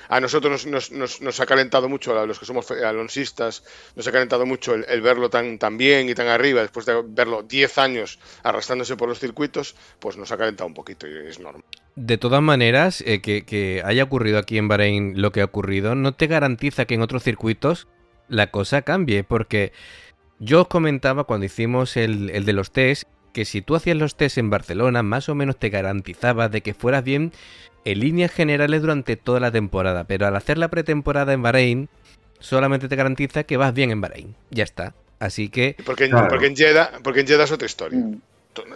a 0.08 0.19
nosotros 0.19 0.65
nos, 0.65 1.39
ha 1.39 1.45
calentado 1.45 1.89
mucho, 1.89 2.17
a 2.19 2.25
los 2.25 2.39
que 2.39 2.45
somos 2.45 2.69
alonsistas, 2.71 3.63
nos 3.95 4.08
ha 4.08 4.12
calentado 4.12 4.45
mucho 4.45 4.73
el, 4.75 5.01
verlo 5.01 5.29
tan, 5.29 5.58
tan, 5.58 5.77
bien 5.77 6.10
y 6.10 6.15
tan 6.15 6.27
arriba, 6.27 6.62
después 6.62 6.86
de 6.86 7.01
verlo 7.05 7.43
10 7.43 7.77
años 7.77 8.19
arrastrándose 8.43 8.95
por 8.95 9.10
los 9.10 9.19
circuitos, 9.19 9.75
pues 9.99 10.17
nos 10.17 10.32
ha 10.32 10.38
calentado 10.38 10.67
un 10.67 10.73
poquito 10.73 11.08
y 11.08 11.27
es 11.27 11.39
normal. 11.39 11.63
De 11.95 12.17
todas 12.17 12.41
maneras, 12.41 13.03
eh, 13.05 13.21
que, 13.21 13.82
haya 13.86 14.03
ocurrido 14.03 14.38
aquí 14.38 14.58
en 14.58 14.67
Bahrein 14.67 15.21
lo 15.21 15.32
que 15.32 15.41
ha 15.41 15.45
ocurrido, 15.45 15.95
no 15.95 16.13
te 16.13 16.27
garantiza 16.27 16.86
que 16.86 16.95
en 16.95 17.01
otros 17.01 17.23
circuitos 17.23 17.88
la 18.27 18.51
cosa 18.51 18.84
cambie, 18.84 19.23
porque 19.23 19.73
yo 20.39 20.62
os 20.62 20.67
comentaba 20.67 21.25
cuando 21.25 21.45
hicimos 21.45 21.97
el, 21.97 22.29
el 22.29 22.45
de 22.45 22.53
los 22.53 22.71
test, 22.71 23.08
que 23.34 23.46
si 23.46 23.62
tú 23.62 23.76
hacías 23.76 23.98
los 23.98 24.15
test 24.15 24.38
en 24.38 24.50
Barcelona, 24.50 25.04
más 25.04 25.30
o 25.30 25.36
menos 25.36 25.58
te 25.58 25.70
garantizaba 25.70 26.50
de 26.50 26.62
que 26.62 26.74
fueras 26.74 27.04
bien 27.04 27.32
en 27.86 28.00
líneas 28.00 28.32
generales 28.32 28.82
durante 28.82 29.15
toda 29.15 29.39
la 29.39 29.52
temporada, 29.52 30.04
pero 30.04 30.28
al 30.28 30.36
hacer 30.36 30.58
la 30.58 30.68
pretemporada 30.68 31.34
en 31.34 31.42
Bahrein, 31.42 31.89
solamente 32.39 32.88
te 32.88 32.96
garantiza 32.96 33.44
que 33.44 33.58
vas 33.58 33.74
bien 33.74 33.92
en 33.92 34.02
Bahrein. 34.02 34.36
Ya 34.50 34.63
está. 34.63 34.94
Así 35.20 35.50
que. 35.50 35.76
Porque, 35.86 36.06
en, 36.06 36.12
Jeddah, 36.12 37.00
porque 37.04 37.22
en 37.22 37.28
Jeddah 37.28 37.44
es 37.44 37.52
otra 37.52 37.65
historia. 37.65 38.00
Mm. 38.00 38.22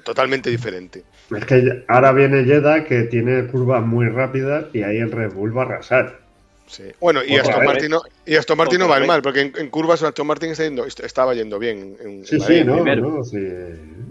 Totalmente 0.04 0.50
diferente. 0.50 1.04
Es 1.36 1.46
que 1.46 1.84
ahora 1.88 2.12
viene 2.14 2.44
Jeddah 2.44 2.86
que 2.86 3.04
tiene 3.04 3.48
curvas 3.48 3.84
muy 3.84 4.08
rápidas 4.08 4.66
y 4.72 4.84
ahí 4.84 4.98
el 4.98 5.12
Red 5.12 5.34
Bull 5.34 5.58
va 5.58 5.64
a 5.64 5.66
arrasar. 5.66 6.20
Sí. 6.68 6.84
Bueno, 7.00 7.22
y 7.26 7.36
Aston, 7.36 7.66
Martin 7.66 7.90
no, 7.90 8.02
y 8.26 8.36
Aston 8.36 8.58
Martin 8.58 8.80
no 8.80 8.88
va 8.88 9.00
mal, 9.02 9.22
porque 9.22 9.42
en, 9.42 9.70
curvas 9.70 10.02
Aston 10.02 10.26
Martin 10.26 10.52
está 10.52 10.64
yendo, 10.64 10.86
estaba 10.86 11.34
yendo 11.34 11.60
bien. 11.60 11.98
En, 12.00 12.26
sí, 12.26 12.40
sí, 12.40 12.64
no, 12.64 12.84
no, 12.84 13.24
sí. 13.24 13.38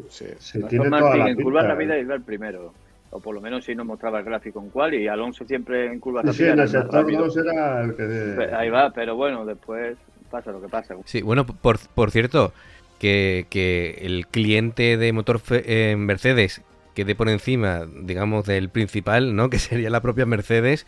Sí. 0.08 0.26
tiene 0.68 0.88
toda 0.88 1.16
la 1.16 1.30
en 1.30 1.42
curvas 1.42 1.66
rápidas 1.66 2.00
iba 2.00 2.14
el 2.14 2.22
primero 2.22 2.72
o 3.12 3.20
por 3.20 3.34
lo 3.34 3.40
menos 3.40 3.64
si 3.64 3.74
nos 3.74 3.86
mostraba 3.86 4.20
el 4.20 4.24
gráfico 4.24 4.58
en 4.60 4.70
cual, 4.70 4.94
y 4.94 5.06
Alonso 5.06 5.44
siempre 5.44 5.86
en 5.86 6.00
curva 6.00 6.22
sí, 6.22 6.32
sí, 6.32 6.44
en 6.44 6.58
el 6.58 6.68
sector 6.68 7.06
era 7.10 7.84
el 7.84 7.94
que... 7.94 8.54
Ahí 8.54 8.70
va, 8.70 8.90
pero 8.90 9.14
bueno, 9.16 9.44
después 9.44 9.98
pasa 10.30 10.50
lo 10.50 10.62
que 10.62 10.68
pasa. 10.68 10.96
Sí, 11.04 11.20
bueno, 11.20 11.44
por, 11.44 12.10
cierto, 12.10 12.54
que, 12.98 13.46
que, 13.50 13.98
el 14.00 14.26
cliente 14.28 14.96
de 14.96 15.12
motor 15.12 15.42
en 15.50 16.06
Mercedes 16.06 16.62
quede 16.94 17.14
por 17.14 17.28
encima, 17.28 17.86
digamos, 18.02 18.46
del 18.46 18.68
principal, 18.68 19.34
¿no? 19.34 19.50
Que 19.50 19.58
sería 19.58 19.90
la 19.90 20.00
propia 20.00 20.26
Mercedes, 20.26 20.86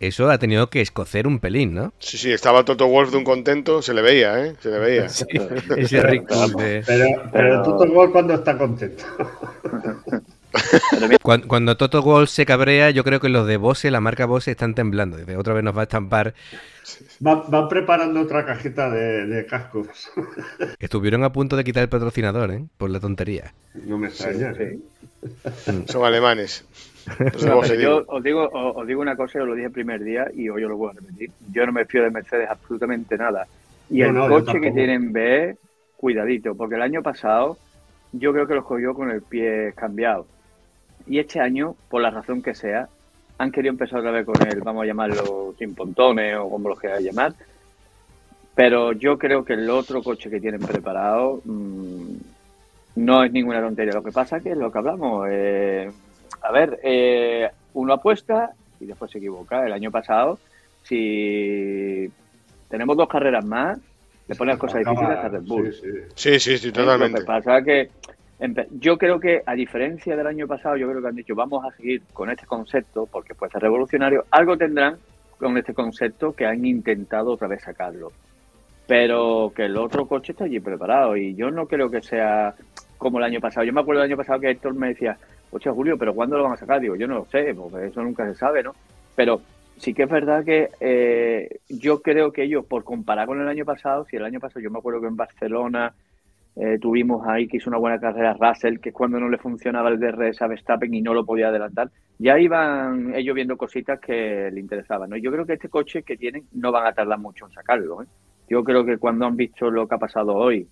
eso 0.00 0.30
ha 0.30 0.38
tenido 0.38 0.70
que 0.70 0.80
escocer 0.80 1.26
un 1.26 1.40
pelín, 1.40 1.74
¿no? 1.74 1.92
Sí, 1.98 2.16
sí, 2.16 2.32
estaba 2.32 2.64
Toto 2.64 2.86
Wolf 2.86 3.10
de 3.10 3.18
un 3.18 3.24
contento, 3.24 3.82
se 3.82 3.92
le 3.92 4.02
veía, 4.02 4.46
¿eh? 4.46 4.56
Se 4.60 4.70
le 4.70 4.78
veía. 4.78 5.08
Sí, 5.08 5.26
ese 5.76 6.00
de... 6.00 6.82
Pero, 6.86 7.06
pero 7.32 7.62
Toto 7.62 7.86
Wolf 7.92 8.12
cuando 8.12 8.34
está 8.34 8.56
contento. 8.56 9.04
Cuando, 11.22 11.48
cuando, 11.48 11.76
Toto 11.76 12.02
Wolf 12.02 12.30
se 12.30 12.46
cabrea, 12.46 12.90
yo 12.90 13.04
creo 13.04 13.20
que 13.20 13.28
los 13.28 13.46
de 13.46 13.56
Bose, 13.56 13.90
la 13.90 14.00
marca 14.00 14.26
Bose, 14.26 14.50
están 14.50 14.74
temblando. 14.74 15.16
Dice, 15.16 15.36
otra 15.36 15.54
vez 15.54 15.62
nos 15.62 15.76
va 15.76 15.80
a 15.80 15.84
estampar. 15.84 16.34
Van, 17.20 17.42
van 17.48 17.68
preparando 17.68 18.20
otra 18.20 18.44
cajita 18.44 18.90
de, 18.90 19.26
de, 19.26 19.46
cascos. 19.46 20.10
Estuvieron 20.78 21.22
a 21.24 21.32
punto 21.32 21.56
de 21.56 21.64
quitar 21.64 21.82
el 21.82 21.88
patrocinador, 21.88 22.50
¿eh? 22.50 22.64
Por 22.76 22.90
la 22.90 23.00
tontería. 23.00 23.52
No 23.74 23.98
me 23.98 24.08
extraña. 24.08 24.54
Sí, 24.54 24.82
sí. 25.64 25.84
Son 25.86 26.04
alemanes. 26.04 26.64
No, 27.18 27.64
yo 27.64 28.04
os 28.06 28.22
digo, 28.22 28.48
os 28.52 28.86
digo 28.86 29.00
una 29.00 29.16
cosa, 29.16 29.38
yo 29.38 29.46
lo 29.46 29.54
dije 29.54 29.66
el 29.66 29.72
primer 29.72 30.04
día 30.04 30.30
y 30.32 30.48
hoy 30.48 30.62
yo 30.62 30.68
lo 30.68 30.76
voy 30.76 30.90
a 30.90 31.00
repetir. 31.00 31.30
Yo 31.50 31.66
no 31.66 31.72
me 31.72 31.84
fío 31.84 32.02
de 32.02 32.10
Mercedes 32.10 32.48
absolutamente 32.48 33.16
nada. 33.16 33.46
Y 33.88 34.02
el 34.02 34.14
coche 34.14 34.60
que 34.60 34.70
tienen 34.70 35.12
B, 35.12 35.56
cuidadito, 35.96 36.54
porque 36.54 36.76
el 36.76 36.82
año 36.82 37.02
pasado 37.02 37.56
yo 38.12 38.32
creo 38.32 38.46
que 38.46 38.54
lo 38.54 38.64
cogió 38.64 38.94
con 38.94 39.10
el 39.10 39.22
pie 39.22 39.72
cambiado. 39.74 40.26
Y 41.06 41.18
este 41.18 41.40
año, 41.40 41.74
por 41.88 42.02
la 42.02 42.10
razón 42.10 42.42
que 42.42 42.54
sea, 42.54 42.88
han 43.38 43.50
querido 43.50 43.72
empezar 43.72 44.00
otra 44.00 44.10
vez 44.10 44.26
con 44.26 44.36
el, 44.46 44.60
vamos 44.60 44.82
a 44.82 44.86
llamarlo 44.86 45.54
sin 45.58 45.74
pontones 45.74 46.36
o 46.36 46.50
como 46.50 46.68
lo 46.68 46.76
quieras 46.76 47.02
llamar. 47.02 47.32
Pero 48.54 48.92
yo 48.92 49.18
creo 49.18 49.44
que 49.44 49.54
el 49.54 49.70
otro 49.70 50.02
coche 50.02 50.28
que 50.28 50.40
tienen 50.40 50.60
preparado 50.60 51.40
mmm, 51.44 52.16
no 52.96 53.24
es 53.24 53.32
ninguna 53.32 53.60
tontería. 53.60 53.94
Lo 53.94 54.02
que 54.02 54.12
pasa 54.12 54.36
es 54.36 54.42
que 54.42 54.50
es 54.50 54.58
lo 54.58 54.70
que 54.70 54.78
hablamos. 54.78 55.26
Eh, 55.30 55.90
a 56.42 56.52
ver, 56.52 56.80
eh, 56.82 57.48
uno 57.74 57.94
apuesta 57.94 58.50
y 58.78 58.86
después 58.86 59.10
se 59.10 59.18
equivoca. 59.18 59.64
El 59.64 59.72
año 59.72 59.90
pasado, 59.90 60.38
si 60.82 62.10
tenemos 62.68 62.96
dos 62.96 63.08
carreras 63.08 63.44
más, 63.44 63.78
le 64.28 64.34
pones 64.34 64.58
cosas 64.58 64.80
difíciles 64.80 65.18
a 65.18 65.28
Red 65.28 65.42
Bull. 65.42 65.72
Sí, 65.72 65.88
sí, 66.14 66.38
sí, 66.38 66.58
sí 66.58 66.72
totalmente. 66.72 67.20
Lo 67.20 67.24
que 67.24 67.26
pasa 67.26 67.58
es 67.58 67.64
que 67.64 67.90
yo 68.78 68.96
creo 68.96 69.20
que, 69.20 69.42
a 69.44 69.54
diferencia 69.54 70.16
del 70.16 70.26
año 70.26 70.46
pasado, 70.46 70.76
yo 70.76 70.88
creo 70.88 71.02
que 71.02 71.08
han 71.08 71.16
dicho, 71.16 71.34
vamos 71.34 71.64
a 71.64 71.76
seguir 71.76 72.02
con 72.12 72.30
este 72.30 72.46
concepto, 72.46 73.06
porque 73.06 73.34
puede 73.34 73.52
ser 73.52 73.62
revolucionario, 73.62 74.24
algo 74.30 74.56
tendrán 74.56 74.96
con 75.38 75.56
este 75.58 75.74
concepto 75.74 76.32
que 76.32 76.46
han 76.46 76.64
intentado 76.64 77.32
otra 77.32 77.48
vez 77.48 77.62
sacarlo. 77.62 78.12
Pero 78.86 79.52
que 79.54 79.66
el 79.66 79.76
otro 79.76 80.06
coche 80.06 80.32
está 80.32 80.44
allí 80.44 80.58
preparado 80.58 81.16
y 81.16 81.34
yo 81.34 81.50
no 81.50 81.66
creo 81.66 81.90
que 81.90 82.02
sea 82.02 82.54
como 82.98 83.18
el 83.18 83.24
año 83.24 83.40
pasado. 83.40 83.64
Yo 83.64 83.72
me 83.72 83.80
acuerdo 83.80 84.02
del 84.02 84.10
año 84.10 84.16
pasado 84.16 84.40
que 84.40 84.50
Héctor 84.50 84.74
me 84.74 84.88
decía, 84.88 85.16
oye 85.50 85.70
Julio, 85.70 85.96
pero 85.96 86.14
¿cuándo 86.14 86.36
lo 86.36 86.44
van 86.44 86.54
a 86.54 86.56
sacar? 86.56 86.80
Digo, 86.80 86.96
yo 86.96 87.06
no 87.06 87.14
lo 87.16 87.24
sé, 87.26 87.54
porque 87.54 87.86
eso 87.86 88.02
nunca 88.02 88.26
se 88.26 88.34
sabe, 88.34 88.62
¿no? 88.62 88.74
Pero 89.14 89.40
sí 89.76 89.94
que 89.94 90.02
es 90.04 90.10
verdad 90.10 90.44
que 90.44 90.70
eh, 90.80 91.60
yo 91.68 92.02
creo 92.02 92.32
que 92.32 92.42
ellos, 92.42 92.64
por 92.66 92.84
comparar 92.84 93.26
con 93.26 93.40
el 93.40 93.48
año 93.48 93.64
pasado, 93.64 94.04
si 94.04 94.16
el 94.16 94.24
año 94.24 94.40
pasado 94.40 94.60
yo 94.60 94.70
me 94.70 94.78
acuerdo 94.78 95.00
que 95.00 95.06
en 95.06 95.16
Barcelona 95.16 95.94
eh, 96.56 96.78
tuvimos 96.80 97.26
ahí 97.26 97.46
que 97.46 97.58
hizo 97.58 97.70
una 97.70 97.78
buena 97.78 98.00
carrera 98.00 98.34
Russell, 98.34 98.78
que 98.78 98.90
es 98.90 98.94
cuando 98.94 99.20
no 99.20 99.28
le 99.28 99.38
funcionaba 99.38 99.88
el 99.88 100.00
DRS 100.00 100.42
a 100.42 100.46
Verstappen 100.46 100.92
y 100.92 101.00
no 101.00 101.14
lo 101.14 101.24
podía 101.24 101.48
adelantar. 101.48 101.90
Ya 102.18 102.38
iban 102.38 103.14
ellos 103.14 103.34
viendo 103.34 103.56
cositas 103.56 104.00
que 104.00 104.50
le 104.52 104.60
interesaban. 104.60 105.10
¿no? 105.10 105.16
Yo 105.16 105.30
creo 105.30 105.46
que 105.46 105.54
este 105.54 105.68
coche 105.68 106.02
que 106.02 106.16
tienen 106.16 106.44
no 106.52 106.72
van 106.72 106.86
a 106.86 106.92
tardar 106.92 107.18
mucho 107.18 107.46
en 107.46 107.52
sacarlo. 107.52 108.02
¿eh? 108.02 108.06
Yo 108.48 108.64
creo 108.64 108.84
que 108.84 108.98
cuando 108.98 109.26
han 109.26 109.36
visto 109.36 109.70
lo 109.70 109.86
que 109.86 109.94
ha 109.94 109.98
pasado 109.98 110.34
hoy, 110.34 110.66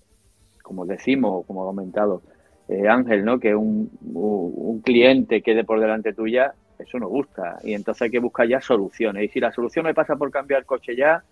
como 0.61 0.85
decimos 0.85 1.31
o 1.33 1.43
como 1.43 1.63
ha 1.63 1.67
comentado 1.67 2.21
eh, 2.67 2.87
Ángel, 2.87 3.25
¿no? 3.25 3.39
que 3.39 3.55
un, 3.55 3.89
un 4.13 4.81
cliente 4.81 5.41
quede 5.41 5.63
por 5.63 5.79
delante 5.79 6.13
tuya, 6.13 6.53
eso 6.77 6.99
nos 6.99 7.09
gusta. 7.09 7.57
Y 7.63 7.73
entonces 7.73 8.03
hay 8.03 8.11
que 8.11 8.19
buscar 8.19 8.47
ya 8.47 8.61
soluciones. 8.61 9.23
Y 9.23 9.27
si 9.29 9.39
la 9.39 9.51
solución 9.51 9.85
me 9.85 9.93
pasa 9.93 10.15
por 10.15 10.29
cambiar 10.29 10.61
el 10.61 10.65
coche 10.65 10.95
ya, 10.95 11.23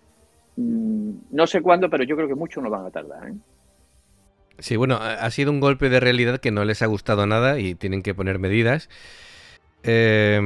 mmm, 0.56 1.10
no 1.30 1.46
sé 1.46 1.60
cuándo, 1.60 1.88
pero 1.88 2.04
yo 2.04 2.16
creo 2.16 2.28
que 2.28 2.34
mucho 2.34 2.60
no 2.60 2.70
van 2.70 2.86
a 2.86 2.90
tardar. 2.90 3.28
¿eh? 3.28 3.34
Sí, 4.58 4.76
bueno, 4.76 4.96
ha 4.96 5.30
sido 5.30 5.52
un 5.52 5.60
golpe 5.60 5.88
de 5.88 6.00
realidad 6.00 6.40
que 6.40 6.50
no 6.50 6.64
les 6.64 6.82
ha 6.82 6.86
gustado 6.86 7.26
nada 7.26 7.60
y 7.60 7.74
tienen 7.74 8.02
que 8.02 8.14
poner 8.14 8.38
medidas. 8.38 8.88
Eh, 9.84 10.40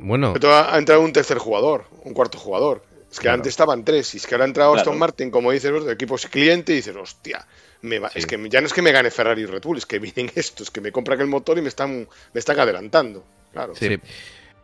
bueno. 0.00 0.34
Ha 0.42 0.78
entrado 0.78 1.00
un 1.00 1.12
tercer 1.12 1.38
jugador, 1.38 1.84
un 2.04 2.12
cuarto 2.12 2.38
jugador. 2.38 2.84
Es 3.10 3.18
que 3.18 3.24
claro. 3.24 3.36
antes 3.36 3.50
estaban 3.50 3.84
tres, 3.84 4.14
y 4.14 4.16
es 4.16 4.26
que 4.26 4.34
ahora 4.34 4.46
ha 4.46 4.48
entrado 4.48 4.72
claro. 4.72 4.82
Aston 4.82 4.98
Martin, 4.98 5.30
como 5.30 5.52
dices, 5.52 5.84
de 5.84 5.92
equipos 5.92 6.26
cliente, 6.26 6.72
y 6.72 6.76
dices, 6.76 6.96
hostia, 6.96 7.46
me 7.82 7.98
va... 7.98 8.08
sí. 8.08 8.20
es 8.20 8.26
que 8.26 8.48
ya 8.48 8.60
no 8.60 8.66
es 8.66 8.72
que 8.72 8.80
me 8.80 8.90
gane 8.90 9.10
Ferrari 9.10 9.42
y 9.42 9.46
Red 9.46 9.62
Bull, 9.62 9.76
es 9.76 9.86
que 9.86 9.98
vienen 9.98 10.30
estos, 10.34 10.70
que 10.70 10.80
me 10.80 10.92
compran 10.92 11.20
el 11.20 11.26
motor 11.26 11.58
y 11.58 11.62
me 11.62 11.68
están, 11.68 12.08
me 12.32 12.38
están 12.38 12.58
adelantando. 12.58 13.22
Claro. 13.52 13.74
Sí. 13.76 13.98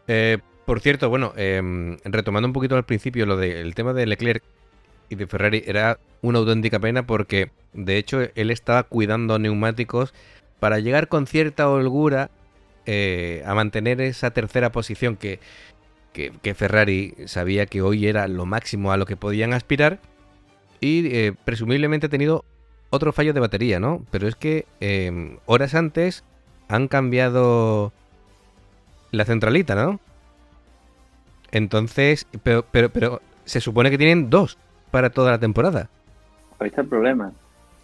Eh, 0.06 0.38
por 0.64 0.80
cierto, 0.80 1.10
bueno, 1.10 1.34
eh, 1.36 1.60
retomando 2.04 2.46
un 2.46 2.54
poquito 2.54 2.74
al 2.74 2.84
principio 2.84 3.26
lo 3.26 3.36
del 3.36 3.74
tema 3.74 3.92
de 3.92 4.06
Leclerc 4.06 4.42
y 5.08 5.14
de 5.14 5.26
Ferrari, 5.26 5.62
era 5.66 5.98
una 6.22 6.38
auténtica 6.38 6.78
pena 6.78 7.06
porque 7.06 7.50
de 7.72 7.96
hecho 7.96 8.20
él 8.34 8.50
estaba 8.50 8.82
cuidando 8.82 9.38
neumáticos 9.38 10.14
para 10.60 10.78
llegar 10.80 11.08
con 11.08 11.26
cierta 11.26 11.68
holgura 11.68 12.30
eh, 12.86 13.42
a 13.46 13.54
mantener 13.54 14.00
esa 14.00 14.30
tercera 14.30 14.72
posición 14.72 15.16
que, 15.16 15.40
que, 16.12 16.54
Ferrari 16.54 17.14
sabía 17.26 17.66
que 17.66 17.82
hoy 17.82 18.06
era 18.06 18.26
lo 18.26 18.44
máximo 18.44 18.90
a 18.90 18.96
lo 18.96 19.06
que 19.06 19.16
podían 19.16 19.52
aspirar 19.52 20.00
y 20.80 21.06
eh, 21.14 21.34
presumiblemente 21.44 22.06
ha 22.06 22.10
tenido 22.10 22.44
otro 22.90 23.12
fallo 23.12 23.32
de 23.32 23.40
batería, 23.40 23.78
¿no? 23.78 24.04
Pero 24.10 24.26
es 24.26 24.34
que 24.34 24.66
eh, 24.80 25.38
horas 25.46 25.74
antes 25.74 26.24
han 26.68 26.88
cambiado 26.88 27.92
la 29.12 29.24
centralita, 29.24 29.74
¿no? 29.74 30.00
Entonces, 31.52 32.26
pero, 32.42 32.64
pero, 32.70 32.90
pero 32.90 33.22
se 33.44 33.60
supone 33.60 33.90
que 33.90 33.98
tienen 33.98 34.28
dos 34.28 34.58
para 34.90 35.10
toda 35.10 35.32
la 35.32 35.38
temporada. 35.38 35.88
Ahí 36.58 36.68
está 36.68 36.82
el 36.82 36.88
problema. 36.88 37.32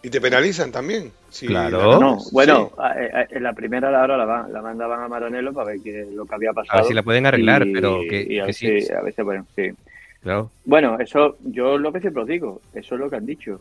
Y 0.02 0.10
te 0.10 0.20
penalizan 0.20 0.70
también. 0.70 1.10
Sí, 1.30 1.46
claro. 1.46 1.98
No, 1.98 2.18
bueno, 2.30 2.72
sí. 2.76 2.82
en 3.30 3.42
la 3.42 3.54
primera 3.54 3.88
hora 3.88 4.18
la, 4.18 4.46
la, 4.48 4.60
mandaban 4.60 5.02
a 5.02 5.08
Maranello 5.08 5.54
para 5.54 5.70
ver 5.70 5.80
qué, 5.82 6.06
lo 6.14 6.26
que 6.26 6.34
había 6.34 6.52
pasado. 6.52 6.78
A 6.78 6.82
ver 6.82 6.88
si 6.88 6.94
la 6.94 7.02
pueden 7.02 7.24
arreglar, 7.24 7.66
y, 7.66 7.72
pero 7.72 8.00
que, 8.08 8.22
y 8.28 8.38
a, 8.38 8.42
que 8.42 8.46
veces, 8.48 8.86
sí. 8.86 8.92
a 8.92 9.00
veces, 9.00 9.24
bueno, 9.24 9.46
sí. 9.56 9.72
Claro. 10.20 10.50
Bueno, 10.66 10.98
eso 11.00 11.38
yo 11.42 11.78
lo 11.78 11.90
que 11.90 12.00
siempre 12.00 12.22
os 12.22 12.28
digo, 12.28 12.60
eso 12.74 12.94
es 12.94 13.00
lo 13.00 13.08
que 13.08 13.16
han 13.16 13.24
dicho. 13.24 13.60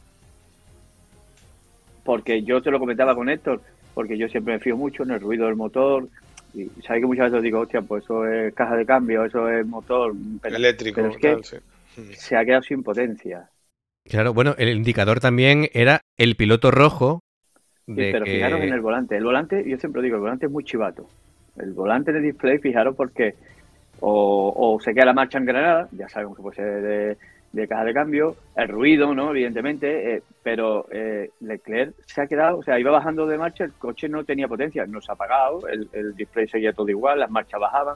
Porque 2.04 2.44
yo 2.44 2.62
te 2.62 2.72
lo 2.72 2.80
comentaba 2.80 3.16
con 3.16 3.30
Héctor, 3.30 3.62
porque 3.94 4.18
yo 4.18 4.28
siempre 4.28 4.56
me 4.56 4.60
fío 4.60 4.76
mucho 4.76 5.04
en 5.04 5.12
el 5.12 5.22
ruido 5.22 5.46
del 5.46 5.56
motor. 5.56 6.08
Y 6.54 6.66
sabes 6.86 7.02
que 7.02 7.08
muchas 7.08 7.32
veces 7.32 7.42
digo, 7.42 7.62
hostia, 7.62 7.82
pues 7.82 8.04
eso 8.04 8.28
es 8.28 8.54
caja 8.54 8.76
de 8.76 8.86
cambio, 8.86 9.24
eso 9.24 9.50
es 9.50 9.66
motor. 9.66 10.14
Pero, 10.42 10.56
Eléctrico, 10.58 10.96
pero 10.96 11.10
es 11.10 11.18
que 11.18 11.32
tal, 11.32 11.44
sí. 11.46 11.58
Se 12.16 12.36
ha 12.36 12.46
quedado 12.46 12.64
sin 12.64 12.84
potencia. 12.84 13.50
Claro, 14.06 14.34
bueno, 14.34 14.56
el 14.58 14.70
indicador 14.70 15.20
también 15.20 15.70
era 15.74 16.02
el 16.18 16.36
piloto 16.36 16.72
rojo. 16.72 17.22
De 17.88 18.06
sí, 18.06 18.12
pero 18.12 18.26
que... 18.26 18.36
fijaros 18.36 18.62
en 18.62 18.74
el 18.74 18.82
volante. 18.82 19.18
El 19.18 19.24
volante, 19.24 19.64
yo 19.68 19.78
siempre 19.78 20.02
digo, 20.02 20.16
el 20.16 20.22
volante 20.22 20.46
es 20.46 20.52
muy 20.52 20.64
chivato. 20.64 21.08
El 21.58 21.74
volante 21.74 22.12
de 22.12 22.20
display, 22.20 22.58
fijaros 22.58 22.96
porque 22.96 23.36
o, 24.00 24.54
o 24.56 24.80
se 24.82 24.94
queda 24.94 25.06
la 25.06 25.14
marcha 25.14 25.38
en 25.38 25.46
Granada, 25.46 25.88
ya 25.92 26.10
sabemos 26.10 26.36
que 26.36 26.42
puede 26.42 26.56
ser 26.56 26.82
de, 26.82 27.18
de 27.54 27.68
caja 27.68 27.86
de 27.86 27.94
cambio, 27.94 28.36
el 28.56 28.68
ruido, 28.68 29.14
¿no? 29.14 29.30
Evidentemente, 29.30 30.16
eh, 30.16 30.24
pero 30.42 30.88
eh, 30.92 31.30
Leclerc 31.42 31.94
se 32.06 32.22
ha 32.22 32.28
quedado, 32.28 32.58
o 32.58 32.64
sea, 32.64 32.80
iba 32.80 32.92
bajando 32.92 33.28
de 33.28 33.38
marcha, 33.38 33.64
el 33.64 33.74
coche 33.74 34.10
no 34.10 34.24
tenía 34.26 34.48
potencia, 34.48 34.86
no 34.86 35.00
se 35.00 35.12
ha 35.12 35.14
apagado, 35.14 35.68
el, 35.68 35.88
el 35.94 36.16
display 36.16 36.48
seguía 36.48 36.74
todo 36.74 36.90
igual, 36.90 37.20
las 37.20 37.30
marchas 37.30 37.60
bajaban. 37.62 37.96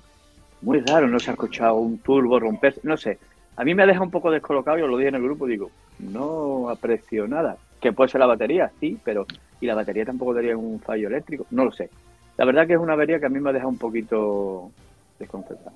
Muy 0.62 0.80
raro, 0.82 1.08
no 1.08 1.20
se 1.20 1.32
ha 1.32 1.34
escuchado 1.34 1.76
un 1.76 2.00
turbo 2.00 2.40
romperse, 2.40 2.82
no 2.84 2.96
sé. 2.96 3.18
A 3.58 3.64
mí 3.64 3.74
me 3.74 3.84
ha 3.84 3.88
dejado 3.88 4.06
un 4.06 4.12
poco 4.12 4.32
descolocado, 4.32 4.78
yo 4.78 4.88
lo 4.88 4.98
dije 4.98 5.10
en 5.10 5.16
el 5.16 5.24
grupo, 5.24 5.48
digo, 5.48 5.72
no 6.00 6.70
aprecio 6.70 7.28
nada. 7.28 7.58
Que 7.82 7.92
puede 7.92 8.10
ser 8.10 8.20
la 8.20 8.28
batería, 8.28 8.72
sí, 8.80 8.98
pero 9.04 9.26
¿y 9.60 9.66
la 9.66 9.76
batería 9.76 10.06
tampoco 10.06 10.36
daría 10.36 10.56
un 10.56 10.80
fallo 10.80 11.08
eléctrico? 11.08 11.46
No 11.50 11.66
lo 11.66 11.72
sé. 11.72 11.90
La 12.38 12.46
verdad 12.46 12.68
que 12.68 12.74
es 12.74 12.80
una 12.80 12.94
avería 12.94 13.20
que 13.20 13.26
a 13.26 13.30
mí 13.30 13.40
me 13.40 13.50
ha 13.50 13.54
dejado 13.54 13.70
un 13.70 13.80
poquito 13.80 14.72
desconcertado. 15.18 15.76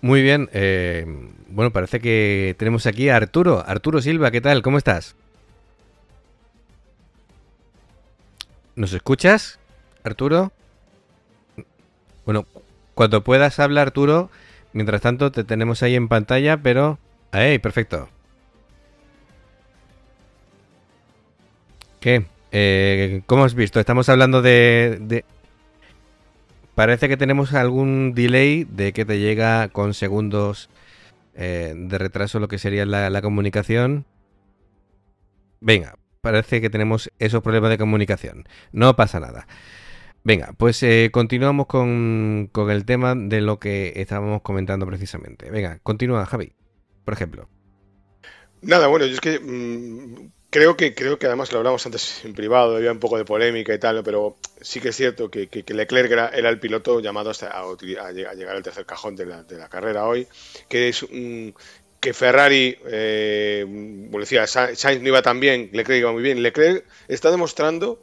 Muy 0.00 0.22
bien. 0.22 0.48
Eh, 0.52 1.04
bueno, 1.48 1.72
parece 1.72 1.98
que 1.98 2.54
tenemos 2.56 2.86
aquí 2.86 3.08
a 3.08 3.16
Arturo. 3.16 3.64
Arturo 3.66 4.00
Silva, 4.00 4.30
¿qué 4.30 4.40
tal? 4.40 4.62
¿Cómo 4.62 4.78
estás? 4.78 5.16
¿Nos 8.76 8.92
escuchas, 8.92 9.58
Arturo? 10.04 10.52
Bueno, 12.24 12.46
cuando 12.94 13.24
puedas 13.24 13.58
hablar, 13.58 13.88
Arturo. 13.88 14.30
Mientras 14.74 15.00
tanto, 15.00 15.32
te 15.32 15.44
tenemos 15.44 15.82
ahí 15.82 15.94
en 15.94 16.08
pantalla, 16.08 16.58
pero... 16.58 16.98
¡Ahí! 17.30 17.58
Perfecto. 17.58 18.08
¿Qué? 22.00 22.26
Eh, 22.52 23.22
¿Cómo 23.24 23.44
has 23.44 23.54
visto? 23.54 23.80
Estamos 23.80 24.08
hablando 24.08 24.42
de, 24.42 25.24
Parece 26.74 27.08
que 27.08 27.16
tenemos 27.16 27.54
algún 27.54 28.14
delay 28.14 28.64
de 28.64 28.92
que 28.92 29.04
te 29.04 29.20
llega 29.20 29.68
con 29.68 29.94
segundos 29.94 30.68
eh, 31.34 31.72
de 31.76 31.98
retraso 31.98 32.40
lo 32.40 32.48
que 32.48 32.58
sería 32.58 32.84
la, 32.84 33.22
comunicación. 33.22 34.06
Venga, 35.60 35.94
parece 36.20 36.60
que 36.60 36.70
tenemos 36.70 37.12
esos 37.20 37.42
problemas 37.42 37.70
de 37.70 37.78
comunicación. 37.78 38.48
No 38.72 38.96
pasa 38.96 39.20
nada. 39.20 39.46
Venga, 40.24 40.54
pues 40.56 40.82
eh, 40.82 41.10
continuamos 41.12 41.66
con, 41.66 42.48
con, 42.50 42.70
el 42.70 42.86
tema 42.86 43.14
de 43.14 43.42
lo 43.42 43.60
que 43.60 43.92
estábamos 43.96 44.40
comentando 44.40 44.86
precisamente. 44.86 45.50
Venga, 45.50 45.80
continúa, 45.82 46.24
Javi, 46.24 46.54
por 47.04 47.12
ejemplo. 47.12 47.46
Nada, 48.62 48.86
bueno, 48.86 49.04
yo 49.04 49.12
es 49.12 49.20
que 49.20 49.38
mmm, 49.38 50.30
creo 50.48 50.78
que 50.78 50.94
creo 50.94 51.18
que 51.18 51.26
además 51.26 51.52
lo 51.52 51.58
hablamos 51.58 51.84
antes 51.84 52.24
en 52.24 52.32
privado, 52.32 52.74
había 52.74 52.90
un 52.90 53.00
poco 53.00 53.18
de 53.18 53.26
polémica 53.26 53.74
y 53.74 53.78
tal, 53.78 54.02
pero 54.02 54.38
sí 54.62 54.80
que 54.80 54.88
es 54.88 54.96
cierto 54.96 55.30
que, 55.30 55.48
que, 55.48 55.74
Leclerc 55.74 56.10
era, 56.10 56.28
el 56.28 56.58
piloto 56.58 57.00
llamado 57.00 57.28
hasta 57.28 57.48
a, 57.48 58.12
llegar 58.12 58.56
al 58.56 58.62
tercer 58.62 58.86
cajón 58.86 59.16
de 59.16 59.26
la, 59.26 59.42
de 59.42 59.58
la 59.58 59.68
carrera 59.68 60.06
hoy, 60.06 60.26
que 60.70 60.88
es 60.88 61.04
que 62.00 62.14
Ferrari, 62.14 62.78
eh, 62.86 63.64
como 63.66 64.20
decía, 64.20 64.46
Sainz 64.46 65.02
no 65.02 65.08
iba 65.08 65.22
tan 65.22 65.40
bien, 65.40 65.70
Leclerc 65.72 66.00
iba 66.00 66.12
muy 66.12 66.22
bien. 66.22 66.42
Leclerc 66.42 66.84
está 67.08 67.30
demostrando 67.30 68.02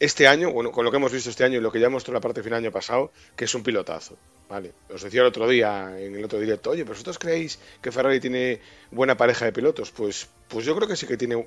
este 0.00 0.26
año, 0.26 0.50
bueno, 0.50 0.72
con 0.72 0.84
lo 0.84 0.90
que 0.90 0.96
hemos 0.96 1.12
visto 1.12 1.28
este 1.28 1.44
año 1.44 1.58
y 1.58 1.60
lo 1.60 1.70
que 1.70 1.78
ya 1.78 1.90
mostró 1.90 2.14
la 2.14 2.20
parte 2.20 2.42
final 2.42 2.58
año 2.60 2.72
pasado, 2.72 3.12
que 3.36 3.44
es 3.44 3.54
un 3.54 3.62
pilotazo. 3.62 4.16
Vale, 4.48 4.72
os 4.92 5.02
decía 5.02 5.20
el 5.20 5.26
otro 5.26 5.46
día, 5.46 5.94
en 6.00 6.16
el 6.16 6.24
otro 6.24 6.40
directo, 6.40 6.70
oye, 6.70 6.82
¿pero 6.82 6.94
vosotros 6.94 7.18
creéis 7.18 7.60
que 7.80 7.92
Ferrari 7.92 8.18
tiene 8.18 8.60
buena 8.90 9.16
pareja 9.16 9.44
de 9.44 9.52
pilotos? 9.52 9.90
Pues, 9.92 10.26
pues 10.48 10.64
yo 10.64 10.74
creo 10.74 10.88
que 10.88 10.96
sí 10.96 11.06
que 11.06 11.18
tiene 11.18 11.46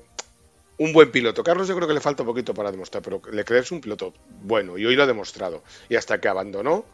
un 0.78 0.92
buen 0.92 1.10
piloto. 1.10 1.42
Carlos 1.42 1.68
yo 1.68 1.74
creo 1.74 1.88
que 1.88 1.94
le 1.94 2.00
falta 2.00 2.22
un 2.22 2.28
poquito 2.28 2.54
para 2.54 2.70
demostrar, 2.70 3.02
pero 3.02 3.20
Leclerc 3.30 3.64
es 3.64 3.72
un 3.72 3.80
piloto 3.80 4.14
bueno 4.42 4.78
y 4.78 4.86
hoy 4.86 4.94
lo 4.94 5.02
ha 5.02 5.06
demostrado. 5.06 5.62
Y 5.88 5.96
hasta 5.96 6.20
que 6.20 6.28
abandonó, 6.28 6.84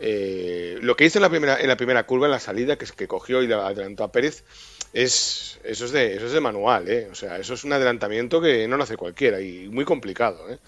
eh, 0.00 0.78
lo 0.82 0.94
que 0.94 1.06
hizo 1.06 1.18
en 1.18 1.22
la 1.22 1.30
primera 1.30 1.60
en 1.60 1.68
la 1.68 1.76
primera 1.76 2.04
curva, 2.04 2.26
en 2.26 2.32
la 2.32 2.40
salida, 2.40 2.76
que 2.76 2.84
es 2.84 2.92
que 2.92 3.08
cogió 3.08 3.42
y 3.42 3.50
adelantó 3.50 4.04
a 4.04 4.12
Pérez, 4.12 4.44
es 4.92 5.58
eso 5.64 5.86
es 5.86 5.92
de 5.92 6.16
eso 6.16 6.26
es 6.26 6.32
de 6.32 6.40
manual, 6.40 6.88
¿eh? 6.88 7.08
O 7.10 7.14
sea, 7.14 7.38
eso 7.38 7.54
es 7.54 7.64
un 7.64 7.72
adelantamiento 7.72 8.40
que 8.40 8.68
no 8.68 8.76
lo 8.76 8.84
hace 8.84 8.96
cualquiera 8.96 9.40
y 9.40 9.68
muy 9.68 9.84
complicado, 9.84 10.48
¿eh? 10.50 10.58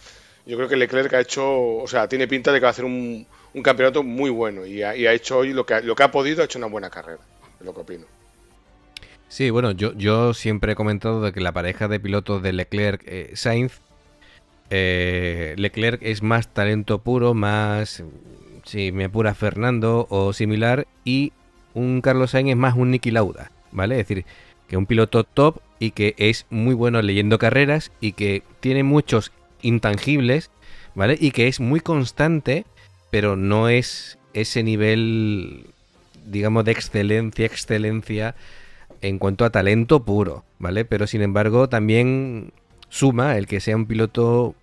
Yo 0.50 0.56
creo 0.56 0.68
que 0.68 0.76
Leclerc 0.76 1.14
ha 1.14 1.20
hecho, 1.20 1.76
o 1.76 1.86
sea, 1.86 2.08
tiene 2.08 2.26
pinta 2.26 2.50
de 2.50 2.58
que 2.58 2.64
va 2.64 2.68
a 2.68 2.72
hacer 2.72 2.84
un, 2.84 3.24
campeonato 3.62 4.02
muy 4.02 4.30
bueno 4.30 4.66
y 4.66 4.82
ha, 4.82 4.94
hecho 5.12 5.38
hoy 5.38 5.52
lo 5.52 5.64
que, 5.64 5.74
ha, 5.74 6.10
podido, 6.10 6.42
ha 6.42 6.46
hecho 6.46 6.58
una 6.58 6.66
buena 6.66 6.90
carrera, 6.90 7.20
es 7.60 7.64
lo 7.64 7.72
que 7.72 7.80
opino. 7.80 8.06
Sí, 9.28 9.50
bueno, 9.50 9.70
yo, 9.70 10.34
siempre 10.34 10.72
he 10.72 10.74
comentado 10.74 11.22
de 11.22 11.32
que 11.32 11.40
la 11.40 11.52
pareja 11.52 11.86
de 11.86 12.00
pilotos 12.00 12.42
de 12.42 12.52
Leclerc-Sainz, 12.52 13.80
eh, 14.70 15.54
Leclerc 15.56 16.02
es 16.02 16.24
más 16.24 16.48
talento 16.48 16.98
puro, 16.98 17.32
más, 17.32 18.02
si 18.64 18.90
me 18.90 19.04
apura 19.04 19.34
Fernando 19.34 20.08
o 20.10 20.32
similar, 20.32 20.88
y 21.04 21.32
un 21.74 22.00
Carlos 22.00 22.32
Sainz 22.32 22.50
es 22.50 22.56
más 22.56 22.74
un 22.74 22.90
Niki 22.90 23.12
Lauda, 23.12 23.52
¿vale? 23.70 24.00
Es 24.00 24.08
decir, 24.08 24.24
que 24.66 24.76
un 24.76 24.86
piloto 24.86 25.22
top 25.22 25.58
y 25.78 25.92
que 25.92 26.16
es 26.18 26.46
muy 26.50 26.74
bueno 26.74 27.00
leyendo 27.02 27.38
carreras 27.38 27.92
y 28.00 28.12
que 28.12 28.42
tiene 28.58 28.82
muchos 28.82 29.30
intangibles, 29.62 30.50
¿vale? 30.94 31.16
Y 31.20 31.30
que 31.30 31.48
es 31.48 31.60
muy 31.60 31.80
constante, 31.80 32.64
pero 33.10 33.36
no 33.36 33.68
es 33.68 34.18
ese 34.34 34.62
nivel, 34.62 35.66
digamos, 36.26 36.64
de 36.64 36.72
excelencia, 36.72 37.46
excelencia 37.46 38.34
en 39.00 39.18
cuanto 39.18 39.44
a 39.44 39.50
talento 39.50 40.04
puro, 40.04 40.44
¿vale? 40.58 40.84
Pero 40.84 41.06
sin 41.06 41.22
embargo 41.22 41.68
también 41.68 42.52
suma 42.88 43.36
el 43.36 43.46
que 43.46 43.60
sea 43.60 43.76
un 43.76 43.86
piloto 43.86 44.54